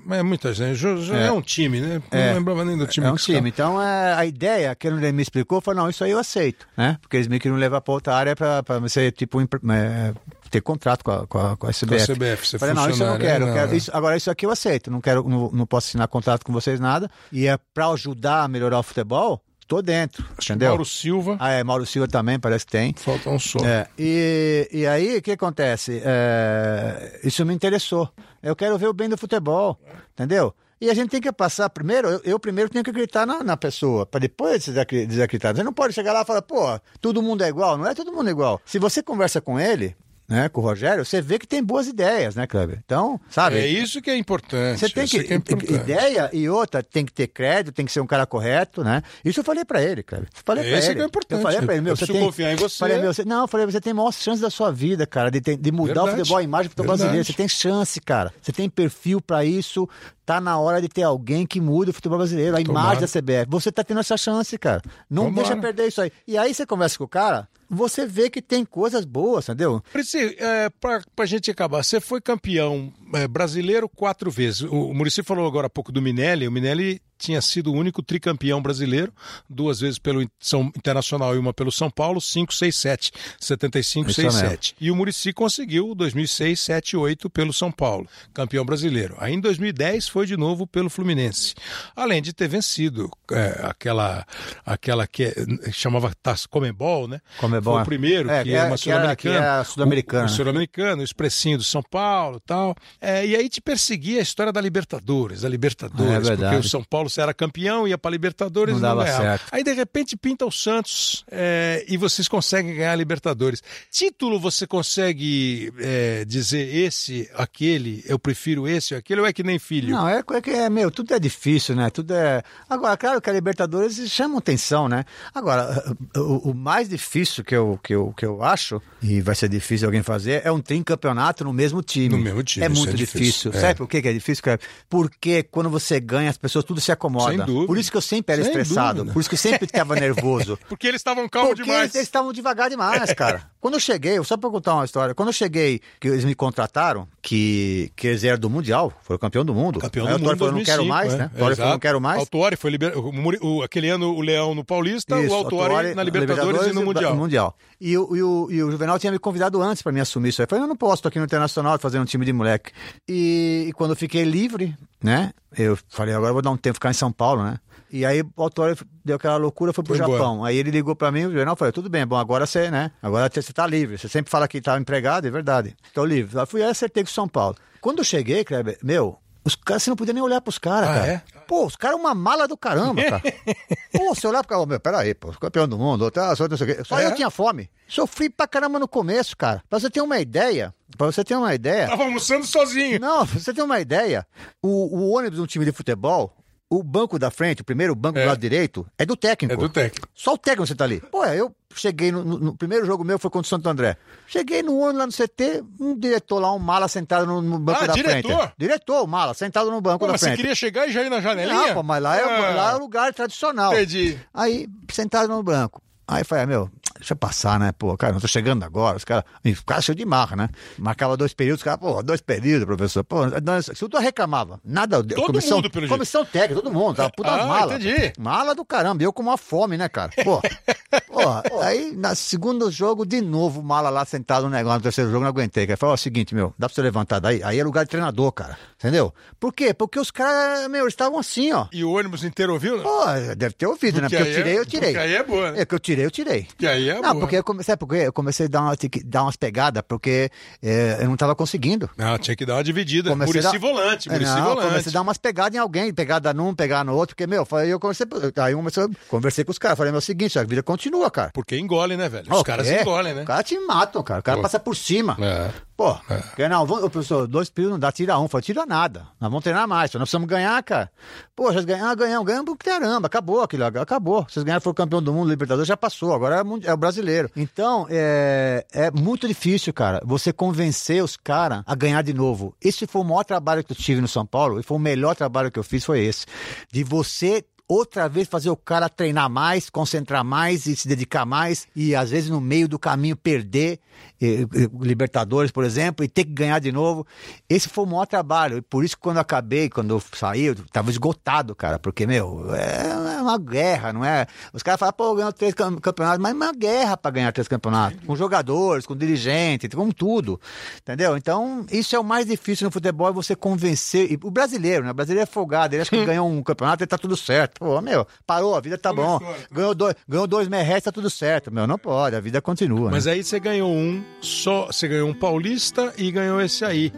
Mas 0.04 0.18
é 0.18 0.22
muita 0.22 0.52
gente. 0.52 0.74
Já, 0.74 0.96
já 0.96 1.16
é. 1.16 1.26
É. 1.28 1.32
um 1.32 1.40
time, 1.40 1.80
né? 1.80 2.02
É. 2.10 2.28
Não 2.30 2.34
lembrava 2.40 2.64
nem 2.64 2.76
do 2.76 2.86
time. 2.86 3.06
É 3.06 3.12
um 3.12 3.14
que 3.16 3.22
time. 3.22 3.48
Então, 3.48 3.80
é, 3.80 4.12
a 4.14 4.26
ideia 4.26 4.74
que 4.74 4.86
ele 4.88 5.10
me 5.12 5.22
explicou 5.22 5.60
foi, 5.60 5.72
não, 5.74 5.88
isso 5.88 6.02
aí 6.04 6.10
eu 6.10 6.18
aceito, 6.18 6.66
né? 6.76 6.98
Porque 7.00 7.16
eles 7.16 7.28
me 7.28 7.38
queriam 7.38 7.56
levar 7.56 7.80
para 7.80 7.94
outra 7.94 8.14
área 8.14 8.34
para 8.36 8.78
você, 8.80 9.10
tipo, 9.12 9.40
impre- 9.40 9.60
é, 9.70 10.12
ter 10.50 10.60
contrato 10.60 11.04
com 11.04 11.10
a, 11.10 11.26
com 11.26 11.38
a, 11.38 11.56
com 11.56 11.66
a 11.66 11.70
CBF. 11.70 11.86
Com 11.88 11.94
a 12.12 12.16
CBF, 12.16 12.46
ser 12.48 12.58
Falei, 12.58 12.74
não, 12.74 12.90
isso 12.90 13.02
eu 13.02 13.06
não 13.10 13.18
quero. 13.18 13.44
eu 13.44 13.46
não, 13.48 13.54
quero 13.54 13.72
é. 13.72 13.76
isso- 13.76 13.90
agora, 13.94 14.16
isso 14.16 14.30
aqui 14.30 14.44
eu 14.44 14.50
aceito. 14.50 14.90
Não, 14.90 15.00
quero, 15.00 15.28
não, 15.28 15.50
não 15.52 15.66
posso 15.66 15.88
assinar 15.88 16.08
contrato 16.08 16.44
com 16.44 16.52
vocês, 16.52 16.78
nada. 16.80 17.10
E 17.32 17.46
é 17.46 17.56
para 17.72 17.88
ajudar 17.88 18.42
a 18.42 18.48
melhorar 18.48 18.78
o 18.78 18.82
futebol, 18.82 19.40
tô 19.68 19.80
dentro, 19.80 20.24
entendeu? 20.42 20.68
Mauro 20.70 20.84
Silva. 20.84 21.36
Ah, 21.38 21.50
é, 21.50 21.62
Mauro 21.62 21.86
Silva 21.86 22.08
também, 22.08 22.38
parece 22.40 22.66
que 22.66 22.72
tem. 22.72 22.92
Falta 22.96 23.30
um 23.30 23.38
só. 23.38 23.58
É, 23.64 23.86
e, 23.98 24.68
e 24.72 24.86
aí, 24.86 25.18
o 25.18 25.22
que 25.22 25.30
acontece? 25.32 26.02
É, 26.04 27.20
isso 27.24 27.44
me 27.46 27.54
interessou. 27.54 28.08
Eu 28.42 28.56
quero 28.56 28.76
ver 28.78 28.88
o 28.88 28.92
bem 28.92 29.08
do 29.08 29.16
futebol, 29.18 29.78
entendeu? 30.12 30.54
E 30.80 30.88
a 30.88 30.94
gente 30.94 31.10
tem 31.10 31.20
que 31.20 31.30
passar 31.30 31.68
primeiro, 31.68 32.08
eu, 32.08 32.20
eu 32.24 32.40
primeiro 32.40 32.70
tenho 32.70 32.82
que 32.82 32.88
acreditar 32.90 33.26
na, 33.26 33.44
na 33.44 33.54
pessoa, 33.56 34.06
para 34.06 34.20
depois 34.20 34.64
desacre- 34.64 35.06
desacreditar. 35.06 35.54
Você 35.54 35.62
não 35.62 35.74
pode 35.74 35.92
chegar 35.92 36.12
lá 36.14 36.22
e 36.22 36.24
falar, 36.24 36.40
pô, 36.40 36.80
todo 37.02 37.20
mundo 37.22 37.44
é 37.44 37.48
igual. 37.48 37.76
Não 37.76 37.86
é 37.86 37.94
todo 37.94 38.10
mundo 38.10 38.30
igual. 38.30 38.58
Se 38.64 38.78
você 38.78 39.02
conversa 39.02 39.42
com 39.42 39.60
ele, 39.60 39.94
né, 40.30 40.48
com 40.48 40.60
o 40.60 40.64
Rogério, 40.64 41.04
você 41.04 41.20
vê 41.20 41.38
que 41.38 41.46
tem 41.46 41.62
boas 41.62 41.88
ideias, 41.88 42.36
né, 42.36 42.46
Kleber? 42.46 42.78
Então, 42.84 43.20
sabe? 43.28 43.58
É 43.58 43.66
isso 43.66 44.00
que 44.00 44.08
é 44.08 44.16
importante. 44.16 44.78
Você 44.78 44.88
tem 44.88 45.04
isso 45.04 45.18
que, 45.22 45.32
é 45.34 45.74
ideia 45.74 46.30
e 46.32 46.48
outra 46.48 46.82
tem 46.82 47.04
que 47.04 47.12
ter 47.12 47.26
crédito, 47.26 47.74
tem 47.74 47.84
que 47.84 47.90
ser 47.92 48.00
um 48.00 48.06
cara 48.06 48.24
correto, 48.24 48.84
né? 48.84 49.02
Isso 49.24 49.40
eu 49.40 49.44
falei 49.44 49.64
pra 49.64 49.82
ele, 49.82 50.02
cara. 50.04 50.26
Falei 50.46 50.62
pra 50.68 50.78
Esse 50.78 50.88
ele. 50.88 50.94
que 50.96 51.02
é 51.02 51.04
importante. 51.06 51.38
Eu 51.38 51.42
falei 51.42 51.60
pra 51.62 51.74
ele, 51.74 51.82
meu, 51.82 51.92
Eu 51.92 51.96
você 51.96 52.06
tem 52.06 52.20
confiar 52.24 52.52
em 52.52 52.56
você. 52.56 52.78
Falei, 52.78 52.98
meu, 53.00 53.12
você... 53.12 53.24
não, 53.24 53.40
eu 53.42 53.48
falei, 53.48 53.66
você 53.66 53.80
tem 53.80 53.92
maior 53.92 54.12
chance 54.12 54.40
da 54.40 54.50
sua 54.50 54.70
vida, 54.70 55.04
cara, 55.06 55.30
de, 55.30 55.40
ter- 55.40 55.56
de 55.56 55.72
mudar 55.72 56.02
o 56.02 56.06
Verdade. 56.06 56.18
futebol, 56.20 56.38
a 56.38 56.42
imagem 56.42 56.68
do 56.68 56.70
futebol 56.70 56.86
Verdade. 56.96 57.02
brasileiro. 57.08 57.26
Você 57.26 57.32
tem 57.32 57.48
chance, 57.48 58.00
cara. 58.00 58.32
Você 58.40 58.52
tem 58.52 58.70
perfil 58.70 59.20
pra 59.20 59.44
isso. 59.44 59.88
Tá 60.24 60.40
na 60.40 60.56
hora 60.60 60.80
de 60.80 60.88
ter 60.88 61.02
alguém 61.02 61.44
que 61.44 61.60
mude 61.60 61.90
o 61.90 61.92
futebol 61.94 62.18
brasileiro, 62.18 62.56
a 62.56 62.62
Tomara. 62.62 62.86
imagem 62.86 63.00
da 63.00 63.08
CBF. 63.08 63.46
Você 63.50 63.72
tá 63.72 63.82
tendo 63.82 63.98
essa 63.98 64.16
chance, 64.16 64.56
cara. 64.56 64.80
Não 65.10 65.24
Tomara. 65.24 65.48
deixa 65.48 65.60
perder 65.60 65.88
isso 65.88 66.00
aí. 66.00 66.12
E 66.24 66.38
aí 66.38 66.54
você 66.54 66.64
conversa 66.64 66.96
com 66.98 67.02
o 67.04 67.08
cara, 67.08 67.48
você 67.70 68.04
vê 68.04 68.28
que 68.28 68.42
tem 68.42 68.64
coisas 68.64 69.04
boas, 69.04 69.48
entendeu? 69.48 69.82
Muricy, 69.94 70.36
é, 70.38 70.68
pra 71.14 71.26
gente 71.26 71.50
acabar, 71.50 71.84
você 71.84 72.00
foi 72.00 72.20
campeão 72.20 72.92
brasileiro 73.28 73.88
quatro 73.88 74.30
vezes. 74.30 74.62
O, 74.62 74.92
Muricy 74.94 75.22
falou 75.22 75.46
agora 75.46 75.66
há 75.66 75.70
pouco 75.70 75.90
do 75.92 76.00
Minelli. 76.02 76.46
O 76.46 76.52
Minelli 76.52 77.00
tinha 77.18 77.42
sido 77.42 77.70
o 77.70 77.74
único 77.74 78.02
tricampeão 78.02 78.62
brasileiro, 78.62 79.12
duas 79.46 79.78
vezes 79.80 79.98
pelo 79.98 80.26
São 80.38 80.72
Internacional 80.74 81.34
e 81.34 81.38
uma 81.38 81.52
pelo 81.52 81.70
São 81.70 81.90
Paulo, 81.90 82.18
5, 82.18 82.54
6, 82.54 82.74
7, 82.74 83.12
75, 83.38 84.08
Isso 84.10 84.22
6, 84.22 84.34
mesmo. 84.34 84.48
7. 84.48 84.74
E 84.80 84.90
o 84.90 84.96
Muricy 84.96 85.30
conseguiu 85.34 85.94
2006, 85.94 86.58
7, 86.58 86.96
8 86.96 87.28
pelo 87.28 87.52
São 87.52 87.70
Paulo, 87.70 88.06
campeão 88.32 88.64
brasileiro. 88.64 89.16
Aí 89.18 89.34
em 89.34 89.40
2010 89.40 90.08
foi 90.08 90.24
de 90.24 90.34
novo 90.34 90.66
pelo 90.66 90.88
Fluminense. 90.88 91.54
Além 91.94 92.22
de 92.22 92.32
ter 92.32 92.48
vencido 92.48 93.10
é, 93.30 93.60
aquela, 93.64 94.24
aquela 94.64 95.06
que 95.06 95.24
é- 95.24 95.34
chamava 95.72 96.10
Taça 96.22 96.48
Comembol, 96.48 97.06
né? 97.06 97.20
Comebol, 97.38 97.74
Foi 97.74 97.80
é. 97.80 97.82
o 97.82 97.86
primeiro, 97.86 98.30
É, 98.30 98.42
que 98.42 98.50
é 98.54 98.56
é- 98.56 98.64
uma 98.64 98.78
que 98.78 98.90
era- 98.90 99.14
que 99.14 99.22
sul-americana. 99.28 99.44
é 99.44 99.60
a 99.60 99.64
sul-americana, 99.64 100.22
O- 100.24 100.30
né? 100.30 100.36
sul-americano, 100.36 101.02
o 101.02 101.04
expressinho 101.04 101.58
do 101.58 101.64
São 101.64 101.82
Paulo 101.82 102.38
e 102.38 102.46
tal. 102.46 102.74
É, 103.00 103.26
e 103.26 103.34
aí 103.34 103.48
te 103.48 103.60
perseguia 103.60 104.18
a 104.18 104.22
história 104.22 104.52
da 104.52 104.60
Libertadores, 104.60 105.40
da 105.42 105.48
Libertadores, 105.48 106.12
É 106.12 106.14
porque 106.16 106.28
verdade. 106.28 106.66
o 106.66 106.68
São 106.68 106.82
Paulo 106.84 107.08
era 107.16 107.32
campeão, 107.32 107.88
ia 107.88 107.96
para 107.96 108.10
Libertadores 108.10 108.72
Não 108.74 108.78
e 108.78 108.82
não 108.82 108.88
dava 108.88 109.04
ganhava. 109.04 109.22
certo. 109.24 109.44
Aí 109.52 109.64
de 109.64 109.72
repente 109.72 110.16
pinta 110.16 110.44
o 110.44 110.50
Santos 110.52 111.24
é, 111.30 111.84
e 111.88 111.96
vocês 111.96 112.28
conseguem 112.28 112.74
ganhar 112.74 112.92
a 112.92 112.96
Libertadores. 112.96 113.62
Título 113.90 114.38
você 114.38 114.66
consegue 114.66 115.72
é, 115.78 116.24
dizer 116.24 116.74
esse, 116.74 117.28
aquele, 117.34 118.04
eu 118.06 118.18
prefiro 118.18 118.68
esse 118.68 118.94
ou 118.94 118.98
aquele, 118.98 119.20
ou 119.20 119.26
é 119.26 119.32
que 119.32 119.42
nem 119.42 119.58
filho? 119.58 119.90
Não, 119.94 120.08
é, 120.08 120.22
é 120.32 120.40
que 120.40 120.50
é, 120.50 120.68
meu, 120.68 120.90
tudo 120.90 121.14
é 121.14 121.18
difícil, 121.18 121.74
né? 121.74 121.90
Tudo 121.90 122.12
é. 122.14 122.42
Agora, 122.68 122.96
claro 122.96 123.20
que 123.20 123.30
a 123.30 123.32
Libertadores 123.32 123.96
chama 124.10 124.38
atenção, 124.38 124.88
né? 124.88 125.04
Agora, 125.34 125.94
o, 126.16 126.50
o 126.50 126.54
mais 126.54 126.88
difícil 126.88 127.42
que 127.44 127.54
eu, 127.54 127.78
que, 127.82 127.94
eu, 127.94 128.12
que 128.16 128.24
eu 128.26 128.42
acho, 128.42 128.80
e 129.02 129.20
vai 129.20 129.34
ser 129.34 129.48
difícil 129.48 129.88
alguém 129.88 130.02
fazer, 130.02 130.42
é 130.44 130.52
um 130.52 130.60
tricampeonato 130.60 131.44
no 131.44 131.52
mesmo 131.52 131.82
time. 131.82 132.08
No 132.16 132.18
mesmo 132.18 132.42
time, 132.42 132.66
É 132.66 132.68
isso 132.70 132.89
muito 132.90 133.02
é 133.02 133.04
difícil. 133.04 133.50
difícil, 133.50 133.50
é. 133.52 133.60
Sabe 133.60 133.74
por 133.76 133.88
que 133.88 133.96
é 133.98 134.12
difícil, 134.12 134.42
cara? 134.44 134.60
Porque 134.88 135.42
quando 135.42 135.68
você 135.70 135.98
ganha, 136.00 136.30
as 136.30 136.36
pessoas 136.38 136.64
tudo 136.64 136.80
se 136.80 136.90
acomoda. 136.92 137.30
Sem 137.30 137.38
dúvida. 137.44 137.66
Por 137.66 137.78
isso 137.78 137.90
que 137.90 137.96
eu 137.96 138.00
sempre 138.02 138.34
era 138.34 138.42
Sem 138.42 138.50
estressado. 138.52 138.98
dúvida. 138.98 139.12
Por 139.12 139.20
isso 139.20 139.28
que 139.28 139.34
eu 139.34 139.38
sempre 139.38 139.66
ficava 139.66 139.94
nervoso. 140.00 140.58
Porque 140.68 140.86
eles 140.86 141.00
estavam 141.00 141.28
calmos 141.28 141.54
demais. 141.56 141.94
eles 141.94 142.06
estavam 142.06 142.32
devagar 142.32 142.68
demais, 142.70 143.12
cara. 143.14 143.42
Quando 143.60 143.74
eu 143.74 143.80
cheguei, 143.80 144.22
só 144.24 144.36
pra 144.38 144.48
contar 144.48 144.74
uma 144.74 144.84
história, 144.84 145.14
quando 145.14 145.28
eu 145.28 145.32
cheguei, 145.34 145.80
que 146.00 146.08
eles 146.08 146.24
me 146.24 146.34
contrataram, 146.34 147.06
que, 147.20 147.92
que 147.94 148.06
eles 148.06 148.24
eram 148.24 148.38
do 148.38 148.48
Mundial, 148.48 148.92
foram 149.02 149.18
campeão 149.18 149.44
do 149.44 149.54
mundo. 149.54 149.78
Campeão 149.80 150.06
Aí 150.06 150.14
do 150.14 150.18
mundo 150.20 150.36
falou, 150.38 150.52
não 150.54 150.64
quero 150.64 150.82
2005, 150.84 150.88
mais, 150.88 151.12
é. 151.14 151.16
né? 151.18 151.30
O 151.34 151.38
Autori 151.40 151.56
falou, 151.56 151.72
não 151.72 151.78
quero 151.78 152.00
mais. 152.00 152.18
Autori 152.18 152.56
foi 152.56 152.70
liber... 152.70 152.92
o 152.96 153.62
aquele 153.62 153.90
ano 153.90 154.14
o 154.14 154.20
Leão 154.22 154.54
no 154.54 154.64
Paulista, 154.64 155.20
Isso, 155.20 155.30
o 155.32 155.36
Autori 155.36 155.94
na 155.94 156.02
Libertadores, 156.02 156.66
e 156.68 156.72
no 156.72 156.82
Mundial. 156.84 157.14
Mundial. 157.14 157.56
E, 157.78 157.96
o- 157.96 158.16
e 158.16 158.22
o, 158.22 158.48
e 158.50 158.62
o 158.62 158.70
Juvenal 158.70 158.98
tinha 158.98 159.10
me 159.12 159.18
convidado 159.18 159.60
antes 159.62 159.82
para 159.82 159.92
me 159.92 160.00
assumir 160.00 160.30
isso 160.30 160.40
aí. 160.42 160.44
Eu 160.44 160.48
falei, 160.48 160.64
eu 160.64 160.68
não 160.68 160.76
posso, 160.76 161.02
tô 161.02 161.08
aqui 161.08 161.18
no 161.18 161.24
Internacional 161.24 161.78
fazendo 161.78 162.02
um 162.02 162.06
time 162.06 162.24
de 162.24 162.32
moleque. 162.32 162.72
E, 163.08 163.66
e 163.68 163.72
quando 163.72 163.90
eu 163.90 163.96
fiquei 163.96 164.24
livre, 164.24 164.76
né? 165.02 165.32
Eu 165.56 165.78
falei, 165.88 166.14
agora 166.14 166.30
eu 166.30 166.34
vou 166.34 166.42
dar 166.42 166.50
um 166.50 166.56
tempo 166.56 166.74
ficar 166.74 166.90
em 166.90 166.94
São 166.94 167.10
Paulo, 167.10 167.42
né? 167.42 167.58
E 167.92 168.06
aí 168.06 168.22
o 168.22 168.42
Autori 168.42 168.78
deu 169.04 169.16
aquela 169.16 169.36
loucura, 169.36 169.72
foi 169.72 169.82
pro 169.82 169.96
Foi. 169.96 170.06
Japão. 170.06 170.44
Aí 170.44 170.56
ele 170.56 170.70
ligou 170.70 170.94
para 170.94 171.10
mim, 171.10 171.24
o 171.24 171.32
Juvenal 171.32 171.56
falou, 171.56 171.72
tudo 171.72 171.90
bem, 171.90 172.06
bom, 172.06 172.16
agora 172.16 172.46
você, 172.46 172.70
né? 172.70 172.92
Agora 173.02 173.28
você 173.32 173.52
tá 173.52 173.66
livre. 173.66 173.98
Você 173.98 174.08
sempre 174.08 174.30
fala 174.30 174.46
que 174.46 174.60
tá 174.60 174.78
empregado, 174.78 175.26
é 175.26 175.30
verdade. 175.30 175.76
Tô 175.92 176.04
livre. 176.04 176.38
Aí 176.38 176.46
fui 176.46 176.62
aí 176.62 176.70
acertei 176.70 177.02
com 177.02 177.10
São 177.10 177.26
Paulo. 177.26 177.56
Quando 177.80 177.98
eu 177.98 178.04
cheguei, 178.04 178.44
Kleber, 178.44 178.78
meu, 178.82 179.18
os 179.44 179.54
caras, 179.54 179.82
você 179.82 179.90
não 179.90 179.96
podia 179.96 180.12
nem 180.14 180.22
olhar 180.22 180.40
pros 180.40 180.58
caras, 180.58 180.88
Ah, 180.88 180.94
cara. 180.94 181.06
é? 181.06 181.22
Pô, 181.46 181.66
os 181.66 181.74
caras 181.76 181.96
é 181.96 182.00
uma 182.00 182.14
mala 182.14 182.46
do 182.46 182.56
caramba, 182.56 183.02
cara. 183.02 183.22
Pô, 183.92 184.14
você 184.14 184.26
olhar 184.26 184.44
pro 184.44 184.54
cara, 184.56 184.66
meu, 184.66 184.78
peraí, 184.80 185.14
pô, 185.14 185.32
campeão 185.32 185.66
do 185.66 185.76
mundo, 185.78 186.10
tá, 186.10 186.34
só, 186.36 186.46
não 186.46 186.56
sei 186.56 186.70
o 186.72 186.76
quê. 186.76 186.84
só 186.84 186.98
É? 186.98 187.06
eu 187.06 187.14
tinha 187.14 187.30
fome. 187.30 187.70
Sofri 187.88 188.30
pra 188.30 188.46
caramba 188.46 188.78
no 188.78 188.86
começo, 188.86 189.36
cara. 189.36 189.62
Pra 189.68 189.80
você 189.80 189.90
ter 189.90 190.00
uma 190.00 190.20
ideia, 190.20 190.72
pra 190.96 191.06
você 191.06 191.24
ter 191.24 191.34
uma 191.34 191.52
ideia. 191.54 191.88
Tava 191.88 192.04
almoçando 192.04 192.46
sozinho. 192.46 193.00
Não, 193.00 193.26
pra 193.26 193.38
você 193.40 193.52
ter 193.52 193.62
uma 193.62 193.80
ideia, 193.80 194.26
o, 194.62 194.96
o 194.96 195.10
ônibus 195.10 195.36
de 195.38 195.42
um 195.42 195.46
time 195.46 195.64
de 195.64 195.72
futebol, 195.72 196.36
o 196.72 196.82
banco 196.84 197.18
da 197.18 197.30
frente, 197.32 197.62
o 197.62 197.64
primeiro 197.64 197.94
banco 197.96 198.18
É. 198.18 198.22
do 198.22 198.28
lado 198.28 198.38
direito, 198.38 198.86
é 198.96 199.04
do 199.04 199.16
técnico. 199.16 199.52
É 199.54 199.56
do 199.56 199.68
técnico. 199.68 200.08
Só 200.14 200.34
o 200.34 200.38
técnico 200.38 200.66
você 200.68 200.74
tá 200.76 200.84
ali. 200.84 201.00
Pô, 201.00 201.24
eu 201.24 201.52
cheguei 201.74 202.12
no, 202.12 202.24
no- 202.24 202.38
no 202.38 202.56
primeiro 202.56 202.86
jogo 202.86 203.02
meu, 203.02 203.18
foi 203.18 203.28
contra 203.28 203.46
o 203.46 203.48
Santo 203.48 203.68
André. 203.68 203.96
Cheguei 204.28 204.62
no 204.62 204.78
ônibus 204.78 204.98
lá 204.98 205.06
no 205.06 205.12
CT, 205.12 205.64
um 205.80 205.98
diretor 205.98 206.38
lá, 206.38 206.54
um 206.54 206.58
mala 206.60 206.86
sentado 206.86 207.26
no, 207.26 207.42
no 207.42 207.58
banco 207.58 207.82
Ah, 207.82 207.86
da 207.88 207.92
diretor? 207.92 208.36
frente. 208.38 208.52
Diretor, 208.56 209.06
mala, 209.08 209.34
sentado 209.34 209.68
no 209.70 209.80
banco 209.80 209.98
Pô, 209.98 210.06
da 210.06 210.12
mas 210.12 210.20
você 210.20 210.26
frente. 210.28 210.36
queria 210.38 210.54
chegar 210.54 210.88
e 210.88 210.92
já 210.92 211.02
ir 211.02 211.10
na 211.10 211.20
janelinha? 211.20 211.54
Não, 211.68 211.74
pô, 211.74 211.82
mas 211.82 212.00
lá 212.02 212.16
é, 212.16 212.22
Ah, 212.22 212.54
lá 212.54 212.70
é 212.72 212.74
o 212.76 212.78
lugar 212.78 213.12
tradicional. 213.12 213.72
Entendi. 213.72 214.16
Aí, 214.32 214.68
sentado 214.92 215.28
no 215.28 215.42
banco. 215.42 215.82
Aí 216.06 216.24
falei, 216.24 216.44
ah, 216.44 216.46
meu, 216.46 216.70
deixa 217.00 217.14
eu 217.14 217.16
passar, 217.16 217.58
né? 217.58 217.72
Pô, 217.72 217.96
cara, 217.96 218.12
não 218.12 218.20
tô 218.20 218.28
chegando 218.28 218.62
agora. 218.62 218.96
Os 218.96 219.04
caras, 219.04 219.24
o 219.44 219.64
cara 219.64 219.80
cheio 219.80 219.96
de 219.96 220.04
marra, 220.04 220.36
né? 220.36 220.48
Marcava 220.78 221.16
dois 221.16 221.34
períodos, 221.34 221.60
os 221.60 221.64
caras, 221.64 221.80
pô, 221.80 222.02
dois 222.02 222.20
períodos, 222.20 222.64
professor. 222.66 223.02
Pô, 223.02 223.18
se 223.62 223.74
tudo 223.74 223.98
reclamava. 223.98 224.60
Nada. 224.64 225.02
Todo 225.02 225.26
comissão, 225.26 225.56
mundo, 225.58 225.70
pelo 225.70 225.86
jeito. 225.86 225.92
Comissão 225.98 226.24
técnica, 226.24 226.54
todo 226.62 226.72
mundo. 226.72 226.96
Tava 226.96 227.10
puta 227.10 227.30
Ah, 227.30 227.46
mala. 227.46 227.74
entendi. 227.74 228.12
Mala 228.18 228.54
do 228.54 228.64
caramba. 228.64 229.02
Eu 229.02 229.12
com 229.12 229.22
uma 229.22 229.36
fome, 229.36 229.76
né, 229.76 229.88
cara? 229.88 230.10
Pô. 230.22 230.40
pô, 231.08 231.60
aí, 231.60 231.92
no 231.92 232.14
segundo 232.14 232.70
jogo, 232.70 233.04
de 233.06 233.20
novo, 233.20 233.62
mala 233.62 233.90
lá 233.90 234.04
sentado 234.04 234.44
no 234.44 234.50
negócio. 234.50 234.78
No 234.78 234.82
terceiro 234.82 235.10
jogo, 235.10 235.22
não 235.22 235.28
aguentei. 235.30 235.66
Cara. 235.66 235.76
Falei, 235.76 235.90
ó, 235.90 235.94
é 235.94 235.96
o 235.96 235.98
seguinte, 235.98 236.34
meu, 236.34 236.54
dá 236.58 236.68
pra 236.68 236.74
você 236.74 236.82
levantar 236.82 237.18
daí? 237.18 237.42
Aí 237.42 237.58
é 237.58 237.64
lugar 237.64 237.84
de 237.84 237.90
treinador, 237.90 238.30
cara. 238.32 238.58
Entendeu? 238.78 239.12
Por 239.38 239.52
quê? 239.52 239.72
Porque 239.74 239.98
os 239.98 240.10
caras, 240.10 240.68
meu, 240.68 240.86
estavam 240.86 241.18
assim, 241.18 241.52
ó. 241.52 241.66
E 241.72 241.82
o 241.84 241.90
ônibus 241.92 242.24
inteiro 242.24 242.52
ouviu? 242.52 242.76
não? 242.76 242.82
Pô, 242.84 243.04
deve 243.36 243.54
ter 243.54 243.66
ouvido, 243.66 244.00
né? 244.00 244.08
Porque 244.08 244.16
Porque 244.16 244.16
eu 244.16 244.24
aí 244.26 244.32
é- 244.32 244.34
tirei, 244.42 244.58
eu 244.58 244.66
tirei. 244.66 244.92
porque 244.92 245.06
aí 245.06 245.14
é 245.14 245.22
boa, 245.22 245.52
né? 245.52 245.60
É 245.60 245.64
que 245.64 245.74
eu 245.74 245.78
tirei, 245.78 246.04
eu 246.04 246.10
tirei. 246.10 246.46
Que 246.58 246.66
aí 246.66 246.89
é 246.90 247.00
não, 247.00 247.10
boa. 247.10 247.20
porque 247.20 247.36
eu 247.36 247.44
comecei, 247.44 247.72
sabe 247.72 247.80
por 247.80 247.88
quê? 247.88 248.02
Eu 248.06 248.12
comecei 248.12 248.46
a 248.46 248.48
dar, 248.48 248.60
uma, 248.62 248.76
dar 249.04 249.22
umas 249.22 249.36
pegadas, 249.36 249.82
porque 249.86 250.30
é, 250.62 250.98
eu 251.00 251.08
não 251.08 251.16
tava 251.16 251.34
conseguindo. 251.34 251.88
Não, 251.96 252.18
tinha 252.18 252.36
que 252.36 252.44
dar 252.46 252.54
uma 252.54 252.64
dividida. 252.64 253.10
Comecei 253.10 253.34
Murici 253.42 253.52
dar- 253.52 253.58
volante, 253.60 254.08
É, 254.08 254.12
Murici 254.12 254.32
não, 254.34 254.42
volante. 254.44 254.68
comecei 254.68 254.90
a 254.90 254.92
dar 254.92 255.02
umas 255.02 255.18
pegadas 255.18 255.54
em 255.54 255.58
alguém, 255.58 255.92
pegada 255.92 256.32
num, 256.34 256.54
pegar 256.54 256.84
no 256.84 256.94
outro, 256.94 257.14
porque, 257.14 257.26
meu, 257.26 257.44
falei, 257.44 257.72
eu 257.72 257.78
comecei, 257.80 258.06
aí 258.36 258.52
eu 258.52 258.58
comecei, 258.58 258.84
conversei 259.08 259.44
com 259.44 259.50
os 259.50 259.58
caras, 259.58 259.76
falei, 259.76 259.90
meu, 259.92 259.98
é 259.98 260.00
o 260.00 260.02
seguinte, 260.02 260.38
a 260.38 260.44
vida 260.44 260.62
continua, 260.62 261.10
cara. 261.10 261.30
Porque 261.32 261.58
engole, 261.58 261.96
né, 261.96 262.08
velho? 262.08 262.26
Os 262.30 262.38
Ó, 262.40 262.42
caras 262.42 262.68
engolem, 262.70 263.14
né? 263.14 263.20
Os 263.22 263.26
caras 263.26 263.44
te 263.44 263.58
matam, 263.60 264.02
cara. 264.02 264.20
O 264.20 264.22
cara 264.22 264.36
Pô. 264.38 264.42
passa 264.42 264.58
por 264.60 264.76
cima. 264.76 265.16
É. 265.20 265.50
Pô, 265.80 265.98
quer 266.36 266.50
não, 266.50 266.66
vamos, 266.66 266.90
professor, 266.90 267.26
dois 267.26 267.48
períodos 267.48 267.76
não 267.76 267.80
dá, 267.80 267.90
tira 267.90 268.18
um. 268.18 268.28
Falei, 268.28 268.42
tira 268.42 268.66
nada. 268.66 269.06
Nós 269.18 269.30
vamos 269.30 269.42
treinar 269.42 269.66
mais, 269.66 269.90
nós 269.94 270.02
precisamos 270.02 270.28
ganhar, 270.28 270.62
cara. 270.62 270.92
Pô, 271.34 271.50
já 271.50 271.62
ganhamos, 271.62 271.94
ganhamos, 271.94 272.26
ganhamos, 272.26 272.54
caramba, 272.58 273.06
acabou 273.06 273.40
aquilo, 273.40 273.64
acabou. 273.64 274.26
Vocês 274.28 274.44
ganharam, 274.44 274.60
foram 274.60 274.74
campeão 274.74 275.02
do 275.02 275.10
mundo, 275.10 275.30
Libertadores, 275.30 275.66
já 275.66 275.78
passou, 275.78 276.12
agora 276.12 276.36
é, 276.36 276.68
é 276.68 276.74
o 276.74 276.76
brasileiro. 276.76 277.30
Então, 277.34 277.86
é, 277.88 278.66
é 278.74 278.90
muito 278.90 279.26
difícil, 279.26 279.72
cara, 279.72 280.02
você 280.04 280.34
convencer 280.34 281.02
os 281.02 281.16
caras 281.16 281.62
a 281.66 281.74
ganhar 281.74 282.02
de 282.02 282.12
novo. 282.12 282.54
Esse 282.60 282.86
foi 282.86 283.00
o 283.00 283.04
maior 283.04 283.24
trabalho 283.24 283.64
que 283.64 283.72
eu 283.72 283.76
tive 283.76 284.02
no 284.02 284.08
São 284.08 284.26
Paulo, 284.26 284.60
e 284.60 284.62
foi 284.62 284.76
o 284.76 284.80
melhor 284.80 285.16
trabalho 285.16 285.50
que 285.50 285.58
eu 285.58 285.64
fiz, 285.64 285.82
foi 285.82 286.00
esse. 286.00 286.26
De 286.70 286.84
você 286.84 287.42
outra 287.72 288.08
vez 288.08 288.26
fazer 288.26 288.50
o 288.50 288.56
cara 288.56 288.88
treinar 288.88 289.30
mais, 289.30 289.70
concentrar 289.70 290.24
mais 290.24 290.66
e 290.66 290.74
se 290.74 290.88
dedicar 290.88 291.24
mais 291.24 291.68
e 291.76 291.94
às 291.94 292.10
vezes 292.10 292.28
no 292.28 292.40
meio 292.40 292.66
do 292.66 292.78
caminho 292.80 293.14
perder 293.16 293.78
eh, 294.20 294.42
eh, 294.42 294.68
Libertadores, 294.80 295.50
por 295.52 295.62
exemplo, 295.64 296.04
e 296.04 296.08
ter 296.08 296.24
que 296.24 296.32
ganhar 296.32 296.58
de 296.58 296.72
novo. 296.72 297.06
Esse 297.48 297.68
foi 297.68 297.84
o 297.84 297.86
maior 297.86 298.06
trabalho. 298.06 298.58
E 298.58 298.62
por 298.62 298.84
isso 298.84 298.96
que 298.96 299.02
quando 299.02 299.16
eu 299.16 299.22
acabei, 299.22 299.68
quando 299.70 299.90
eu 299.94 300.02
saí, 300.14 300.46
eu 300.46 300.54
tava 300.72 300.90
esgotado, 300.90 301.54
cara, 301.54 301.78
porque, 301.78 302.06
meu, 302.06 302.52
é 302.54 303.20
uma 303.20 303.38
guerra, 303.38 303.92
não 303.92 304.04
é? 304.04 304.26
Os 304.52 304.62
caras 304.62 304.78
falam, 304.80 304.92
pô, 304.92 305.14
ganhou 305.14 305.32
três 305.32 305.54
cam- 305.54 305.76
campeonatos, 305.78 306.20
mas 306.20 306.32
é 306.32 306.34
uma 306.34 306.52
guerra 306.52 306.96
para 306.96 307.10
ganhar 307.12 307.32
três 307.32 307.46
campeonatos. 307.46 307.98
Com 308.06 308.16
jogadores, 308.16 308.84
com 308.86 308.96
dirigentes, 308.96 309.70
com 309.74 309.90
tudo. 309.90 310.40
Entendeu? 310.82 311.16
Então, 311.16 311.64
isso 311.70 311.94
é 311.94 311.98
o 311.98 312.04
mais 312.04 312.26
difícil 312.26 312.64
no 312.66 312.70
futebol, 312.70 313.08
é 313.08 313.12
você 313.12 313.36
convencer. 313.36 314.10
E 314.10 314.18
o 314.22 314.30
brasileiro, 314.30 314.84
né? 314.84 314.90
O 314.90 314.94
brasileiro 314.94 315.22
é 315.28 315.32
folgado, 315.32 315.74
ele 315.74 315.82
acha 315.82 315.90
que 315.90 316.04
ganhou 316.06 316.28
um 316.28 316.42
campeonato 316.42 316.82
e 316.82 316.86
tá 316.86 316.98
tudo 316.98 317.16
certo. 317.16 317.59
Pô, 317.60 317.78
meu, 317.82 318.06
parou, 318.26 318.56
a 318.56 318.60
vida 318.60 318.78
tá 318.78 318.90
bom. 318.90 319.20
Ganhou 319.52 319.74
dois, 319.74 319.94
ganhou 320.08 320.26
dois 320.26 320.48
merréis, 320.48 320.82
tá 320.82 320.90
tudo 320.90 321.10
certo. 321.10 321.52
Meu, 321.52 321.66
não 321.66 321.76
pode, 321.76 322.16
a 322.16 322.20
vida 322.20 322.40
continua. 322.40 322.90
Mas 322.90 323.04
né? 323.04 323.12
aí 323.12 323.22
você 323.22 323.38
ganhou 323.38 323.70
um 323.70 324.02
só, 324.22 324.68
você 324.68 324.88
ganhou 324.88 325.06
um 325.06 325.12
paulista 325.12 325.92
e 325.98 326.10
ganhou 326.10 326.40
esse 326.40 326.64
aí. 326.64 326.90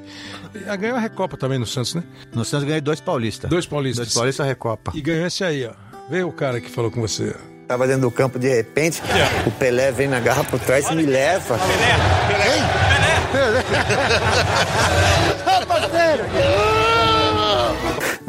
E 0.55 0.77
ganhou 0.77 0.97
a 0.97 1.01
Recopa 1.01 1.37
também 1.37 1.59
no 1.59 1.67
Santos, 1.67 1.97
né? 1.97 2.05
No 2.33 2.45
Santos 2.45 2.63
eu 2.63 2.69
ganhei 2.69 2.81
dois 2.81 3.01
paulistas. 3.01 3.51
Dois 3.51 3.67
paulistas. 3.67 4.07
Dois 4.07 4.15
paulistas 4.15 4.47
Recopa. 4.47 4.93
E 4.95 5.03
ganhou 5.03 5.27
esse 5.27 5.43
aí, 5.43 5.67
ó. 5.67 5.73
Vê 6.09 6.23
o 6.23 6.31
cara 6.31 6.61
que 6.61 6.71
falou 6.71 6.93
com 6.93 7.01
você. 7.01 7.35
Tava 7.67 7.85
dentro 7.89 8.03
do 8.03 8.11
campo, 8.13 8.39
de 8.39 8.49
repente, 8.49 9.03
o 9.45 9.51
Pelé 9.51 9.91
vem 9.91 10.07
na 10.07 10.21
garra 10.21 10.45
por 10.45 10.61
trás 10.61 10.89
e 10.91 10.95
me 10.95 11.03
leva. 11.03 11.59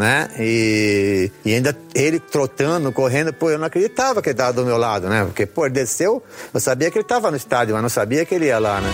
né? 0.04 0.28
E, 0.38 1.32
e 1.46 1.54
ainda 1.54 1.76
ele 1.96 2.20
trotando, 2.20 2.92
correndo, 2.92 3.32
pô, 3.32 3.50
eu 3.50 3.58
não 3.58 3.68
acreditava 3.68 4.22
que 4.22 4.30
ele 4.30 4.38
tava 4.38 4.52
do 4.52 4.66
meu 4.66 4.78
lado, 4.78 5.08
né? 5.08 5.24
Porque, 5.24 5.46
pô, 5.46 5.66
ele 5.66 5.74
desceu, 5.74 6.22
eu 6.54 6.60
sabia 6.60 6.92
que 6.92 6.98
ele 6.98 7.08
tava 7.08 7.32
no 7.32 7.38
estádio, 7.38 7.74
mas 7.74 7.82
não 7.82 7.90
sabia 7.90 8.26
que 8.26 8.36
ele 8.36 8.48
ia 8.48 8.60
lá, 8.60 8.82
né? 8.82 8.90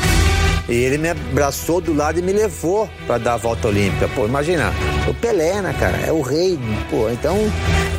E 0.70 0.76
ele 0.76 1.00
me 1.00 1.10
abraçou 1.10 1.82
do 1.82 1.96
lado 1.96 2.20
e 2.20 2.22
me 2.22 2.32
levou 2.32 2.88
para 3.08 3.18
dar 3.18 3.34
a 3.34 3.38
volta 3.38 3.68
olímpica. 3.68 4.08
Pô, 4.10 4.28
imagina, 4.28 4.72
o 5.08 5.14
Pelé, 5.16 5.64
né, 5.64 5.76
cara? 5.80 5.98
É 5.98 6.12
o 6.12 6.22
rei. 6.22 6.60
Pô, 6.92 7.10
então, 7.10 7.36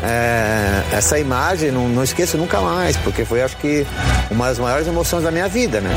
é, 0.04 0.96
essa 0.96 1.18
imagem 1.18 1.72
não, 1.72 1.88
não 1.88 2.04
esqueço 2.04 2.38
nunca 2.38 2.61
mais, 2.61 2.96
porque 2.98 3.24
foi, 3.24 3.42
acho 3.42 3.56
que, 3.56 3.84
uma 4.30 4.46
das 4.46 4.61
maiores 4.61 4.86
emoções 4.86 5.24
da 5.24 5.32
minha 5.32 5.48
vida, 5.48 5.80
né? 5.80 5.90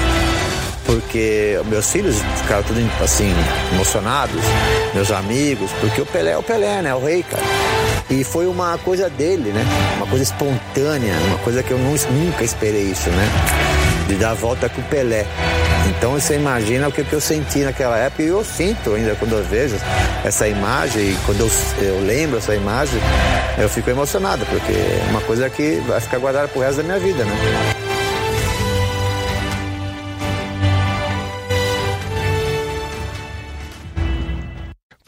Porque 0.85 1.59
meus 1.65 1.89
filhos 1.91 2.17
ficaram 2.41 2.63
tudo 2.63 2.79
assim, 3.03 3.33
emocionados, 3.73 4.41
meus 4.93 5.11
amigos, 5.11 5.71
porque 5.79 6.01
o 6.01 6.05
Pelé 6.05 6.31
é 6.31 6.37
o 6.37 6.43
Pelé, 6.43 6.81
né? 6.81 6.89
É 6.89 6.95
o 6.95 7.03
rei, 7.03 7.23
cara. 7.23 7.43
E 8.09 8.23
foi 8.23 8.47
uma 8.47 8.77
coisa 8.79 9.09
dele, 9.09 9.51
né? 9.51 9.65
Uma 9.97 10.05
coisa 10.07 10.23
espontânea, 10.23 11.13
uma 11.27 11.37
coisa 11.39 11.63
que 11.63 11.71
eu 11.71 11.77
nu- 11.77 11.95
nunca 12.11 12.43
esperei 12.43 12.83
isso, 12.83 13.09
né? 13.09 13.27
De 14.07 14.15
dar 14.15 14.31
a 14.31 14.33
volta 14.33 14.67
com 14.67 14.81
o 14.81 14.83
Pelé. 14.85 15.25
Então 15.89 16.11
você 16.11 16.35
imagina 16.35 16.87
o 16.87 16.91
que, 16.91 17.05
eu 17.11 17.21
senti 17.21 17.59
naquela 17.59 17.97
época 17.97 18.23
e 18.23 18.27
eu 18.27 18.43
sinto 18.43 18.93
ainda 18.93 19.15
quando 19.15 19.33
eu 19.33 19.43
vejo 19.43 19.75
essa 20.23 20.47
imagem 20.47 21.01
e 21.11 21.17
quando 21.25 21.41
eu, 21.41 21.51
eu 21.85 21.99
lembro 22.05 22.37
essa 22.37 22.55
imagem, 22.55 22.99
eu 23.57 23.67
fico 23.69 23.89
emocionado, 23.89 24.45
porque 24.45 24.71
é 24.71 25.07
uma 25.09 25.21
coisa 25.21 25.49
que 25.49 25.81
vai 25.87 25.99
ficar 25.99 26.19
guardada 26.19 26.47
pro 26.47 26.61
resto 26.61 26.77
da 26.77 26.83
minha 26.83 26.99
vida, 26.99 27.23
né? 27.25 27.33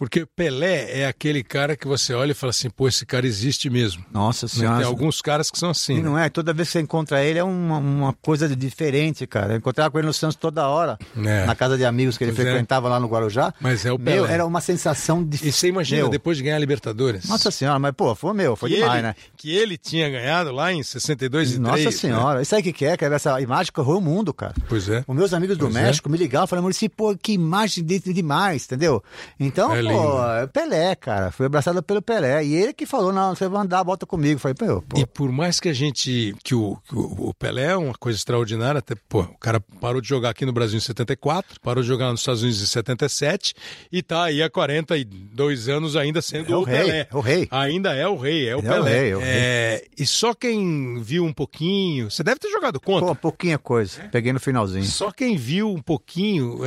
Porque 0.06 0.26
Pelé 0.36 1.00
é 1.02 1.08
aquele 1.08 1.44
cara 1.44 1.76
que 1.76 1.88
você 1.88 2.14
olha 2.14 2.32
e 2.32 2.36
fala 2.36 2.52
assim, 2.52 2.70
pô, 2.70 2.88
esse 2.88 3.06
cara 3.06 3.26
existe 3.26 3.70
mesmo. 3.70 4.04
Nossa 4.12 4.46
Né? 4.46 4.50
senhora. 4.52 4.78
Tem 4.78 4.86
alguns 4.86 5.22
caras 5.22 5.50
que 5.52 5.58
são 5.58 5.70
assim. 5.70 5.94
E 5.94 5.98
né? 5.98 6.04
não 6.04 6.18
é? 6.18 6.30
Toda 6.30 6.54
vez 6.54 6.68
que 6.70 6.74
você 6.74 6.82
encontra 6.82 7.24
ele 7.24 7.40
é 7.40 7.44
uma, 7.44 7.78
uma 7.78 8.14
coisa 8.14 8.48
diferente, 8.56 9.26
cara. 9.28 9.54
Eu 9.54 9.58
encontrava 9.58 9.90
com 9.92 9.98
ele 9.98 10.08
no 10.08 10.14
Santos 10.14 10.36
toda 10.36 10.68
hora, 10.68 10.98
É. 11.18 11.46
na 11.46 11.56
casa 11.56 11.78
de 11.78 11.86
amigos 11.86 12.18
que 12.18 12.24
ele 12.24 12.32
Pois 12.34 12.46
é. 12.46 12.50
frequentava 12.52 12.88
lá 12.90 13.00
no 13.00 13.08
Guarujá. 13.08 13.54
Mas 13.60 13.86
é 13.86 13.92
o 13.92 13.98
Meu, 13.98 14.24
Pelé. 14.24 14.34
era 14.34 14.46
uma 14.46 14.62
sensação 14.62 15.24
de. 15.24 15.38
E 15.48 15.52
você 15.52 15.68
imagina, 15.68 16.02
Meu, 16.04 16.10
depois 16.10 16.38
de 16.38 16.44
ganhar 16.44 16.56
a 16.58 16.60
Libertadores. 16.60 17.28
Nossa 17.28 17.50
senhora, 17.52 17.80
mas 17.80 17.92
pô, 17.96 18.14
foi 18.16 18.34
meu, 18.34 18.56
foi 18.56 18.70
que 18.70 18.76
demais, 18.76 18.94
ele, 18.94 19.02
né? 19.04 19.16
Que 19.38 19.56
ele 19.56 19.78
tinha 19.78 20.10
ganhado 20.10 20.52
lá 20.52 20.72
em 20.72 20.84
62 20.84 21.54
e 21.56 21.60
Nossa 21.60 21.76
3, 21.78 21.96
senhora, 21.96 22.42
isso 22.42 22.56
aí 22.56 22.62
que 22.64 22.72
que 22.74 22.86
é, 22.86 22.96
cara? 22.98 23.16
Essa 23.16 23.40
imagem 23.42 23.72
correu 23.74 23.98
o 23.98 24.02
mundo, 24.02 24.34
cara. 24.34 24.54
Né? 24.58 24.66
Pois 24.70 24.88
é. 24.90 25.04
Os 25.08 25.16
meus 25.16 25.34
amigos 25.34 25.58
do 25.58 25.66
Pois 25.66 25.76
é. 25.76 25.82
México 25.84 26.10
me 26.10 26.18
ligavam, 26.18 26.48
falavam, 26.48 26.64
Maurício, 26.66 26.90
pô, 26.90 27.16
que 27.16 27.34
imagem 27.34 27.84
de, 27.84 28.00
demais, 28.00 28.66
entendeu? 28.66 29.04
Então, 29.40 29.74
É 29.76 29.82
pô, 29.82 29.95
lindo. 29.96 30.32
é 30.44 30.48
Pelé, 30.48 30.96
cara. 30.96 31.32
Fui 31.32 31.46
abraçado 31.46 31.82
pelo 31.84 32.02
Pelé. 32.02 32.44
E 32.46 32.56
ele 32.56 32.74
que 32.74 32.86
falou, 32.86 33.12
não, 33.14 33.36
você 33.36 33.48
vai 33.48 33.62
andar, 33.62 33.84
volta 33.84 34.06
comigo. 34.06 34.40
Falei, 34.40 34.56
pô, 34.56 34.82
pô. 34.82 35.00
E 35.00 35.06
por 35.06 35.32
mais 35.32 35.60
que 35.60 35.70
a 35.70 35.74
gente. 35.74 36.36
que 36.44 36.54
o, 36.56 36.78
que 36.88 36.96
o 36.96 37.34
Pelé 37.38 37.72
é 37.72 37.76
uma 37.78 37.94
coisa 37.94 38.18
extraordinária, 38.18 38.80
até, 38.80 38.96
pô, 39.10 39.22
o 39.22 39.38
cara 39.38 39.60
parou 39.80 40.02
de 40.02 40.08
jogar 40.08 40.30
aqui 40.32 40.46
no 40.46 40.54
Brasil 40.54 40.78
em 40.78 40.82
74, 40.82 41.60
parou 41.62 41.82
de 41.82 41.88
jogar 41.88 42.12
nos 42.12 42.20
Estados 42.22 42.42
Unidos 42.42 42.62
em 42.62 42.66
77 42.66 43.54
e 43.92 44.02
tá 44.04 44.24
aí 44.26 44.42
há 44.44 44.50
42 44.50 45.70
anos 45.70 45.96
ainda 45.96 46.22
sendo 46.22 46.52
É 46.52 46.56
o 46.56 46.60
o, 46.60 46.64
rei, 46.64 46.78
Pelé. 46.84 47.08
é 47.12 47.16
o 47.16 47.20
rei. 47.20 47.48
Ainda 47.52 47.94
é 47.94 48.08
o 48.08 48.16
rei, 48.18 48.48
é 48.50 48.56
o 48.56 48.60
Ele 48.60 48.68
é 48.68 48.72
o 48.72 48.74
Pelé. 48.74 49.00
rei, 49.00 49.12
é 49.12 49.16
o 49.16 49.20
rei. 49.20 49.28
É, 49.30 49.86
e 49.98 50.06
só 50.06 50.34
quem 50.34 51.02
viu 51.02 51.24
um 51.26 51.34
pouquinho. 51.34 52.10
Você 52.10 52.24
deve 52.24 52.40
ter 52.40 52.50
jogado 52.50 52.80
contra. 52.80 53.08
Pô, 53.08 53.16
pouquinha 53.16 53.58
coisa. 53.58 54.02
Peguei 54.12 54.32
no 54.34 54.40
finalzinho. 54.40 54.86
Só 54.86 55.12
quem 55.12 55.36
viu 55.38 55.70
um 55.72 55.82
pouquinho. 55.82 56.60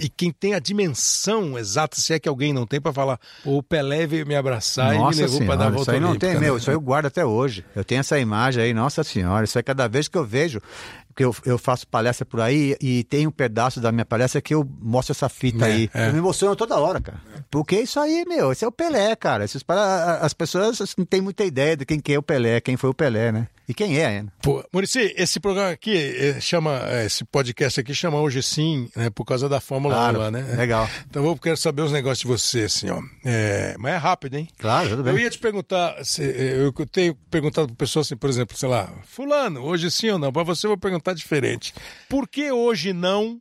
É, 0.00 0.04
e 0.04 0.08
quem 0.08 0.30
tem 0.30 0.54
a 0.54 0.58
dimensão 0.58 1.58
exata, 1.58 2.00
se 2.00 2.12
é 2.12 2.18
que 2.18 2.28
alguém 2.28 2.52
não 2.52 2.66
tem, 2.66 2.80
pra 2.80 2.92
falar, 2.92 3.18
"Pô, 3.42 3.58
o 3.58 3.62
Pelé 3.62 4.06
veio 4.06 4.26
me 4.26 4.34
abraçar 4.34 4.94
e 4.94 4.98
me 4.98 5.04
Nossa 5.04 5.20
levou 5.22 5.44
pra 5.44 5.56
dar 5.56 5.66
a 5.66 5.70
volta 5.70 5.82
isso 5.82 5.90
aí 5.92 6.00
não 6.00 6.08
olímpica", 6.10 6.26
tem, 6.26 6.34
né? 6.34 6.40
meu, 6.46 6.56
isso 6.56 6.70
aí 6.70 6.76
eu 6.76 6.80
guardo 6.80 7.06
até 7.06 7.24
hoje. 7.24 7.64
Eu 7.74 7.84
tenho 7.84 8.00
essa 8.00 8.18
imagem 8.18 8.62
aí, 8.62 8.74
nossa 8.74 9.02
senhora, 9.04 9.44
isso 9.44 9.58
aí 9.58 9.62
cada 9.62 9.86
vez 9.88 10.08
que 10.08 10.18
eu 10.18 10.24
vejo, 10.24 10.60
porque 11.14 11.24
eu, 11.24 11.34
eu 11.46 11.56
faço 11.56 11.86
palestra 11.86 12.26
por 12.26 12.40
aí 12.40 12.76
e 12.80 13.04
tem 13.04 13.24
um 13.24 13.30
pedaço 13.30 13.80
da 13.80 13.92
minha 13.92 14.04
palestra 14.04 14.40
que 14.42 14.52
eu 14.52 14.68
mostro 14.82 15.12
essa 15.12 15.28
fita 15.28 15.64
É, 15.68 15.72
aí. 15.72 15.90
é. 15.94 16.08
Eu 16.08 16.12
me 16.12 16.18
emociono 16.18 16.56
toda 16.56 16.76
hora, 16.76 17.00
cara. 17.00 17.20
Porque 17.48 17.80
isso 17.80 18.00
aí, 18.00 18.24
meu, 18.26 18.50
esse 18.50 18.64
é 18.64 18.68
o 18.68 18.72
Pelé, 18.72 19.14
cara. 19.14 19.44
Esses 19.44 19.62
para, 19.62 20.16
as 20.20 20.34
pessoas 20.34 20.80
não 20.98 21.04
têm 21.04 21.20
muita 21.20 21.44
ideia 21.44 21.76
de 21.76 21.86
quem 21.86 22.00
que 22.00 22.12
é 22.12 22.18
o 22.18 22.22
Pelé, 22.22 22.60
quem 22.60 22.76
foi 22.76 22.90
o 22.90 22.94
Pelé, 22.94 23.30
né? 23.30 23.46
E 23.66 23.72
quem 23.72 23.98
é 23.98 24.04
ainda. 24.04 24.30
Pô, 24.42 24.62
Murici, 24.70 25.14
esse 25.16 25.40
programa 25.40 25.70
aqui 25.70 25.96
eh, 25.96 26.38
chama, 26.38 26.82
eh, 26.86 27.06
esse 27.06 27.24
podcast 27.24 27.80
aqui 27.80 27.94
chama 27.94 28.20
Hoje 28.20 28.42
Sim, 28.42 28.90
né, 28.94 29.08
por 29.08 29.24
causa 29.24 29.48
da 29.48 29.58
Fórmula 29.58 29.94
Claro, 29.94 30.18
1 30.18 30.20
lá, 30.20 30.30
né? 30.30 30.42
legal. 30.54 30.86
Então 31.08 31.24
eu 31.24 31.34
quero 31.38 31.56
saber 31.56 31.80
uns 31.80 31.90
negócios 31.92 32.18
de 32.18 32.26
você, 32.26 32.64
assim, 32.64 32.90
ó. 32.90 33.00
É, 33.24 33.74
mas 33.78 33.94
é 33.94 33.96
rápido, 33.96 34.34
hein? 34.36 34.48
Claro, 34.58 34.90
tudo 34.90 35.02
bem. 35.04 35.14
Eu 35.14 35.18
ia 35.18 35.30
te 35.30 35.38
perguntar, 35.38 35.96
eh, 36.18 36.56
eu 36.58 36.72
tenho 36.86 37.14
perguntado 37.30 37.68
para 37.68 37.76
pessoas 37.76 38.06
assim, 38.06 38.16
por 38.16 38.28
exemplo, 38.28 38.54
sei 38.54 38.68
lá, 38.68 38.92
fulano, 39.06 39.62
hoje 39.62 39.90
sim 39.90 40.10
ou 40.10 40.18
não? 40.18 40.30
Para 40.30 40.42
você 40.42 40.66
eu 40.66 40.70
vou 40.72 40.76
perguntar 40.78 41.03
diferente. 41.12 41.74
Por 42.08 42.28
que 42.28 42.50
hoje 42.52 42.92
não 42.92 43.38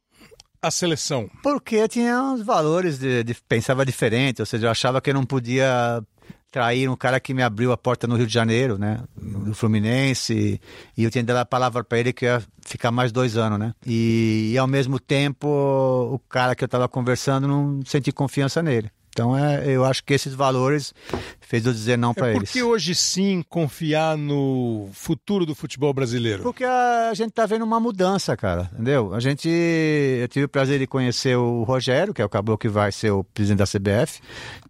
a 0.62 0.72
seleção? 0.72 1.30
Porque 1.42 1.76
eu 1.76 1.88
tinha 1.88 2.22
uns 2.22 2.42
valores 2.42 2.98
de, 2.98 3.24
de- 3.24 3.36
pensava 3.48 3.86
diferente, 3.86 4.42
ou 4.42 4.46
seja, 4.46 4.68
eu 4.68 4.72
achava 4.72 5.00
que 5.00 5.10
eu 5.10 5.14
não 5.14 5.26
podia 5.26 6.02
trair 6.50 6.88
um 6.88 6.96
cara 6.96 7.20
que 7.20 7.34
me 7.34 7.42
abriu 7.42 7.72
a 7.72 7.78
porta 7.78 8.06
no 8.06 8.16
Rio 8.16 8.28
de 8.28 8.34
Janeiro, 8.34 8.78
né, 8.78 9.00
no 9.20 9.56
Fluminense, 9.56 10.62
e 10.96 11.04
eu 11.04 11.10
tinha 11.10 11.24
dado 11.24 11.38
a 11.38 11.46
palavra 11.46 11.84
para 11.84 11.98
ele 12.00 12.14
que 12.14 12.26
eu 12.26 12.30
ia 12.30 12.44
ficar 12.62 12.92
mais 12.92 13.12
dois 13.12 13.36
anos, 13.38 13.58
né, 13.58 13.74
e, 13.86 14.52
e 14.54 14.58
ao 14.58 14.68
mesmo 14.68 15.00
tempo 15.00 15.48
o 15.48 16.20
cara 16.30 16.56
que 16.56 16.64
eu 16.64 16.68
estava 16.68 16.88
conversando 16.88 17.48
não 17.48 17.80
senti 17.86 18.12
confiança 18.12 18.62
nele. 18.62 18.92
Então 19.14 19.38
é, 19.38 19.64
eu 19.68 19.86
acho 19.86 20.04
que 20.04 20.12
esses 20.14 20.34
valores 20.34 20.92
fez 21.40 21.64
eu 21.68 21.72
dizer 21.72 21.98
não 22.00 22.16
para 22.16 22.30
É 22.30 22.36
eles. 22.36 22.50
porque 22.50 22.64
hoje 22.64 22.96
sim 22.96 23.44
confiar 23.48 24.18
no 24.18 24.90
futuro 24.92 25.46
do 25.46 25.54
futebol 25.54 25.94
brasileiro? 25.94 26.42
Porque 26.42 26.64
a 26.64 27.14
gente 27.14 27.32
tá 27.32 27.46
vendo 27.46 27.64
uma 27.64 27.80
mudança, 27.80 28.36
cara, 28.36 28.70
entendeu? 28.74 29.14
A 29.14 29.20
gente, 29.20 29.48
eu 29.48 30.28
tive 30.28 30.46
o 30.46 30.50
prazer 30.50 30.80
de 30.80 30.88
conhecer 30.88 31.38
o 31.38 31.62
Rogério, 31.64 32.12
que 32.14 32.22
é 32.24 32.26
o 32.26 32.30
caboclo 32.30 32.58
que 32.58 32.68
vai 32.68 32.92
ser 32.92 33.12
o 33.12 33.24
presidente 33.24 33.60
da 33.60 33.66
CBF, 33.68 34.20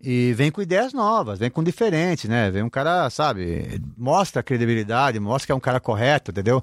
e 0.02 0.34
vem 0.34 0.52
com 0.52 0.62
ideias 0.62 0.92
novas, 0.92 1.40
vem 1.40 1.50
com 1.50 1.64
diferentes, 1.64 2.30
né? 2.30 2.52
Vem 2.52 2.64
um 2.64 2.70
cara, 2.70 3.10
sabe, 3.10 3.82
mostra 3.98 4.44
credibilidade, 4.44 5.20
mostra 5.22 5.46
que 5.46 5.52
é 5.54 5.56
um 5.56 5.60
cara 5.60 5.80
correto, 5.80 6.32
entendeu? 6.32 6.62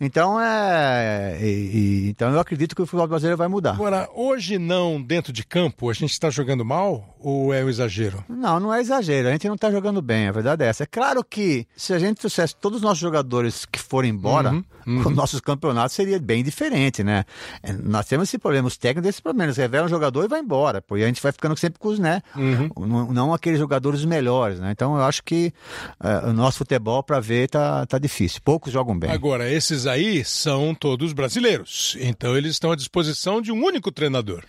Então, 0.00 0.40
é, 0.40 1.38
e- 1.40 1.44
e- 1.46 2.08
então 2.10 2.30
eu 2.32 2.40
acredito 2.40 2.74
que 2.74 2.82
o 2.82 2.86
futebol 2.86 3.06
brasileiro 3.08 3.36
vai 3.38 3.48
mudar. 3.48 3.72
Agora, 3.72 4.08
hoje 4.14 4.58
não, 4.58 5.00
dentro 5.00 5.32
de 5.32 5.44
campo, 5.44 5.88
a 5.88 5.92
gente 5.92 6.10
está 6.12 6.30
jogando 6.30 6.64
mal 6.64 7.16
ou 7.20 7.54
é 7.54 7.64
um 7.64 7.68
exagero? 7.68 8.22
Não, 8.28 8.58
não 8.60 8.74
é 8.74 8.80
exagero. 8.80 9.28
A 9.28 9.32
gente 9.32 9.48
não 9.48 9.56
tá 9.56 9.70
jogando 9.70 10.02
bem, 10.02 10.28
a 10.28 10.32
verdade 10.32 10.64
é 10.64 10.66
essa. 10.66 10.82
É 10.82 10.86
claro 10.86 11.24
que 11.24 11.66
se 11.76 11.92
a 11.92 11.98
gente 11.98 12.18
trouxesse 12.18 12.54
todos 12.56 12.78
os 12.78 12.82
nossos 12.82 12.98
jogadores 12.98 13.64
que 13.64 13.78
forem 13.78 14.10
embora, 14.10 14.52
Uhum, 14.86 15.06
o 15.06 15.10
nosso 15.10 15.40
campeonato 15.42 15.94
seria 15.94 16.18
bem 16.18 16.44
diferente, 16.44 17.02
né? 17.02 17.24
É, 17.62 17.72
Nós 17.72 18.04
temos 18.06 18.28
esse 18.28 18.36
problema, 18.36 18.68
os 18.68 18.76
técnicos 18.76 19.04
desses 19.08 19.20
problemas. 19.20 19.56
Revela 19.56 19.86
um 19.86 19.88
jogador 19.88 20.24
e 20.24 20.28
vai 20.28 20.40
embora, 20.40 20.82
porque 20.82 21.02
a 21.02 21.06
gente 21.06 21.22
vai 21.22 21.32
ficando 21.32 21.56
sempre 21.56 21.78
com 21.78 21.88
os, 21.88 21.98
né? 21.98 22.20
Uhum. 22.36 22.68
Não, 22.86 23.12
não 23.12 23.32
aqueles 23.34 23.58
jogadores 23.58 24.04
melhores, 24.04 24.60
né? 24.60 24.70
Então 24.72 24.94
eu 24.96 25.02
acho 25.04 25.22
que 25.24 25.54
é, 26.02 26.28
o 26.28 26.32
nosso 26.34 26.58
futebol, 26.58 27.02
para 27.02 27.18
ver, 27.18 27.48
tá, 27.48 27.86
tá 27.86 27.98
difícil. 27.98 28.40
Poucos 28.44 28.70
jogam 28.72 28.98
bem. 28.98 29.10
Agora, 29.10 29.50
esses 29.50 29.83
aí 29.86 30.24
são 30.24 30.74
todos 30.74 31.12
brasileiros. 31.12 31.96
Então, 32.00 32.36
eles 32.36 32.52
estão 32.52 32.72
à 32.72 32.76
disposição 32.76 33.40
de 33.40 33.52
um 33.52 33.64
único 33.64 33.90
treinador. 33.92 34.44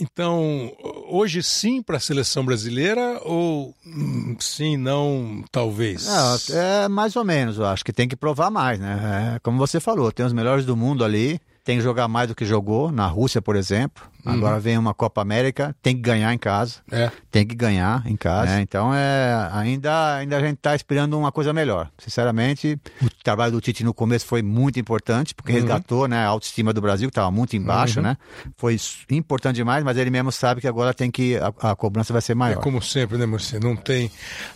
Então, 0.00 0.72
hoje 1.08 1.40
sim 1.40 1.80
para 1.80 1.98
a 1.98 2.00
seleção 2.00 2.44
brasileira 2.44 3.20
ou 3.22 3.72
hum, 3.86 4.36
sim, 4.40 4.76
não, 4.76 5.44
talvez? 5.52 6.06
Não, 6.06 6.36
é 6.58 6.88
mais 6.88 7.14
ou 7.14 7.24
menos, 7.24 7.58
eu 7.58 7.66
acho 7.66 7.84
que 7.84 7.92
tem 7.92 8.08
que 8.08 8.16
provar 8.16 8.50
mais, 8.50 8.80
né? 8.80 9.36
É, 9.36 9.38
como 9.38 9.56
você 9.56 9.78
falou, 9.78 10.10
tem 10.10 10.26
os 10.26 10.32
melhores 10.32 10.66
do 10.66 10.76
mundo 10.76 11.04
ali, 11.04 11.40
tem 11.62 11.76
que 11.78 11.84
jogar 11.84 12.08
mais 12.08 12.26
do 12.26 12.34
que 12.34 12.44
jogou, 12.44 12.90
na 12.90 13.06
Rússia, 13.06 13.40
por 13.40 13.54
exemplo. 13.54 14.04
Agora 14.24 14.58
vem 14.58 14.78
uma 14.78 14.94
Copa 14.94 15.20
América, 15.20 15.74
tem 15.82 15.94
que 15.94 16.02
ganhar 16.02 16.32
em 16.32 16.38
casa. 16.38 16.76
É. 16.90 17.10
Tem 17.30 17.46
que 17.46 17.54
ganhar 17.54 18.02
em 18.06 18.16
casa. 18.16 18.52
né? 18.52 18.60
Então 18.62 18.92
é 18.94 19.48
ainda, 19.52 20.16
ainda 20.16 20.36
a 20.36 20.40
gente 20.40 20.56
está 20.56 20.74
esperando 20.74 21.18
uma 21.18 21.30
coisa 21.30 21.52
melhor. 21.52 21.90
Sinceramente, 21.98 22.78
o 23.02 23.08
trabalho 23.22 23.52
do 23.52 23.60
Tite 23.60 23.84
no 23.84 23.92
começo 23.92 24.26
foi 24.26 24.42
muito 24.42 24.78
importante, 24.78 25.34
porque 25.34 25.52
resgatou 25.52 26.08
né, 26.08 26.24
a 26.24 26.28
autoestima 26.28 26.72
do 26.72 26.80
Brasil, 26.80 27.08
que 27.08 27.12
estava 27.12 27.30
muito 27.30 27.56
embaixo, 27.56 28.00
né? 28.00 28.16
Foi 28.56 28.76
importante 29.10 29.56
demais, 29.56 29.84
mas 29.84 29.96
ele 29.96 30.10
mesmo 30.10 30.32
sabe 30.32 30.60
que 30.60 30.68
agora 30.68 30.94
tem 30.94 31.10
que. 31.10 31.36
A, 31.36 31.70
a 31.70 31.76
cobrança 31.76 32.12
vai 32.12 32.22
ser 32.22 32.32
É 32.32 32.34
maior. 32.34 32.62
como 32.62 32.80
sempre, 32.82 33.18
né, 33.18 33.26
Murcia? 33.26 33.60
Não 33.60 33.76
tem. 33.76 34.10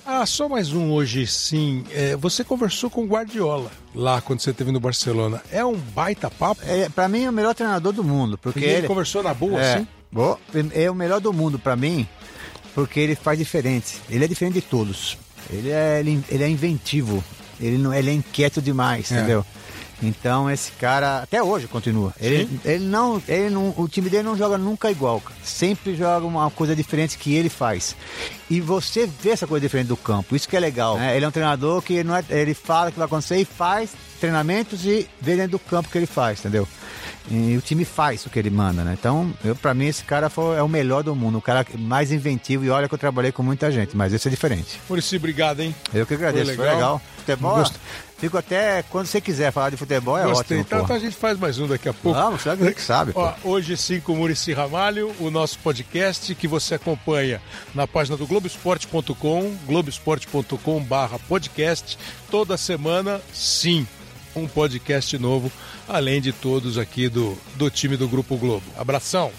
Ah, 0.07 0.25
só 0.27 0.49
mais 0.49 0.73
um 0.73 0.91
hoje 0.93 1.27
sim. 1.27 1.85
É, 1.93 2.17
você 2.17 2.43
conversou 2.45 2.91
com 2.91 3.05
o 3.05 3.07
Guardiola 3.07 3.71
lá 3.95 4.21
quando 4.21 4.41
você 4.41 4.51
esteve 4.51 4.71
no 4.71 4.81
Barcelona. 4.81 5.43
É 5.51 5.65
um 5.65 5.77
baita 5.77 6.31
papo? 6.31 6.61
É, 6.65 6.89
para 6.89 7.09
mim 7.09 7.25
é 7.25 7.31
o 7.31 7.33
melhor 7.33 7.55
treinador 7.55 7.93
do 7.93 8.05
mundo, 8.05 8.39
porque 8.39 8.61
ele, 8.61 8.73
ele, 8.79 8.87
conversou 8.87 9.23
na 9.23 9.35
boa, 9.35 9.58
é, 9.58 9.58
assim? 9.61 9.89
Bo- 10.11 10.39
é 10.75 10.91
o 10.91 10.95
melhor 10.95 11.21
do 11.21 11.33
mundo 11.33 11.59
pra 11.59 11.77
mim, 11.77 12.07
porque 12.75 12.99
ele 13.01 13.15
faz 13.15 13.39
diferente. 13.39 13.99
Ele 14.09 14.25
é 14.25 14.29
diferente 14.29 14.55
de 14.55 14.63
todos. 14.63 15.19
Ele 15.51 15.71
é, 15.71 16.01
ele, 16.01 16.23
ele 16.31 16.45
é 16.45 16.49
inventivo. 16.49 17.23
Ele 17.61 17.77
não, 17.79 17.93
ele 17.93 18.11
é 18.11 18.13
inquieto 18.15 18.63
demais, 18.63 19.11
É. 19.11 19.17
entendeu? 19.17 19.45
Então 20.01 20.49
esse 20.49 20.71
cara 20.73 21.23
até 21.25 21.43
hoje 21.43 21.67
continua. 21.67 22.15
Ele, 22.21 22.49
ele 22.65 22.85
não, 22.85 23.21
ele 23.27 23.51
não, 23.51 23.75
o 23.77 23.89
time 23.89 24.09
dele 24.09 24.23
não 24.23 24.37
joga 24.37 24.57
nunca 24.57 24.91
igual. 24.93 25.21
Sempre 25.43 25.97
joga 25.97 26.25
uma 26.25 26.49
coisa 26.53 26.77
diferente 26.77 27.19
que 27.19 27.35
ele 27.35 27.49
faz. 27.49 27.97
E 28.49 28.61
você 28.61 29.07
vê 29.21 29.31
essa 29.31 29.45
coisa 29.45 29.67
diferente 29.67 29.89
do 29.89 29.97
campo. 29.97 30.37
Isso 30.37 30.49
que 30.49 30.57
é 30.57 30.61
legal. 30.61 30.97
né? 30.99 31.17
Ele 31.17 31.25
é 31.25 31.29
um 31.29 31.33
treinador 31.33 31.83
que 31.83 32.05
não 32.05 32.15
é, 32.15 32.25
ele 32.31 32.55
fala 32.55 32.91
o 32.91 32.93
que 32.93 32.99
vai 32.99 33.07
acontecer 33.07 33.39
e 33.39 33.45
faz 33.45 33.91
treinamentos 34.21 34.85
e 34.87 35.09
vê 35.21 35.35
dentro 35.35 35.53
do 35.53 35.59
campo 35.59 35.89
que 35.89 35.99
ele 35.99 36.07
faz, 36.07 36.39
entendeu? 36.39 36.67
E 37.31 37.57
o 37.57 37.61
time 37.61 37.85
faz 37.85 38.25
o 38.27 38.31
que 38.31 38.39
ele 38.39 38.49
manda, 38.51 38.83
né? 38.83 38.97
Então, 38.99 39.33
eu, 39.45 39.55
pra 39.55 39.75
mim, 39.75 39.87
esse 39.87 40.03
cara 40.05 40.31
foi, 40.31 40.57
é 40.57 40.63
o 40.63 40.69
melhor 40.69 41.03
do 41.03 41.15
mundo, 41.15 41.39
o 41.39 41.43
cara 41.43 41.67
mais 41.79 42.11
inventivo. 42.11 42.65
E 42.65 42.71
olha 42.71 42.89
que 42.89 42.95
eu 42.95 42.99
trabalhei 42.99 43.31
com 43.33 43.43
muita 43.43 43.71
gente, 43.71 43.97
mas 43.97 44.13
esse 44.13 44.27
é 44.29 44.31
diferente. 44.31 44.81
Murici, 44.89 45.17
obrigado, 45.17 45.61
hein? 45.61 45.75
Eu 45.93 46.07
que 46.07 46.15
agradeço, 46.15 46.47
Foi 46.47 46.57
foi 46.57 46.65
legal. 46.65 46.77
legal. 46.79 47.03
Futebol, 47.19 47.57
Gosto- 47.57 47.79
fico 48.17 48.39
até 48.39 48.83
quando 48.85 49.07
você 49.07 49.21
quiser 49.21 49.53
falar 49.53 49.69
de 49.69 49.77
futebol, 49.77 50.17
é 50.17 50.23
Gostei. 50.25 50.59
ótimo. 50.59 50.61
Então, 50.61 50.81
então 50.85 50.97
a 50.97 50.99
gente 50.99 51.15
faz 51.17 51.39
mais 51.39 51.59
um 51.59 51.67
daqui 51.67 51.87
a 51.91 51.93
pouco. 51.93 52.19
Vamos, 52.19 52.41
sabe 52.41 52.73
que 52.73 52.81
sabe. 52.81 53.13
Ó, 53.15 53.35
hoje 53.45 53.77
sim 53.77 54.01
com 54.01 54.15
o 54.15 54.17
Murici 54.17 54.55
Ramalho, 54.55 55.13
o 55.21 55.31
nosso 55.31 55.59
podcast 55.59 56.35
que 56.35 56.49
você 56.49 56.77
acompanha 56.77 57.43
na 57.75 57.87
página 57.87 58.17
do 58.17 58.27
Globoesporte.com, 58.27 59.55
globoesporte.com 59.67 60.81
barra 60.83 61.19
podcast, 61.29 61.99
toda 62.31 62.57
semana, 62.57 63.21
sim, 63.35 63.87
um 64.39 64.49
podcast 64.49 65.19
novo, 65.19 65.51
além 65.89 66.21
de 66.21 66.33
todos 66.33 66.79
aqui 66.79 67.09
do, 67.09 67.37
do 67.57 67.71
time 67.71 67.97
do 67.97 68.09
Grupo 68.09 68.37
Globo. 68.37 68.65
Abração! 68.77 69.31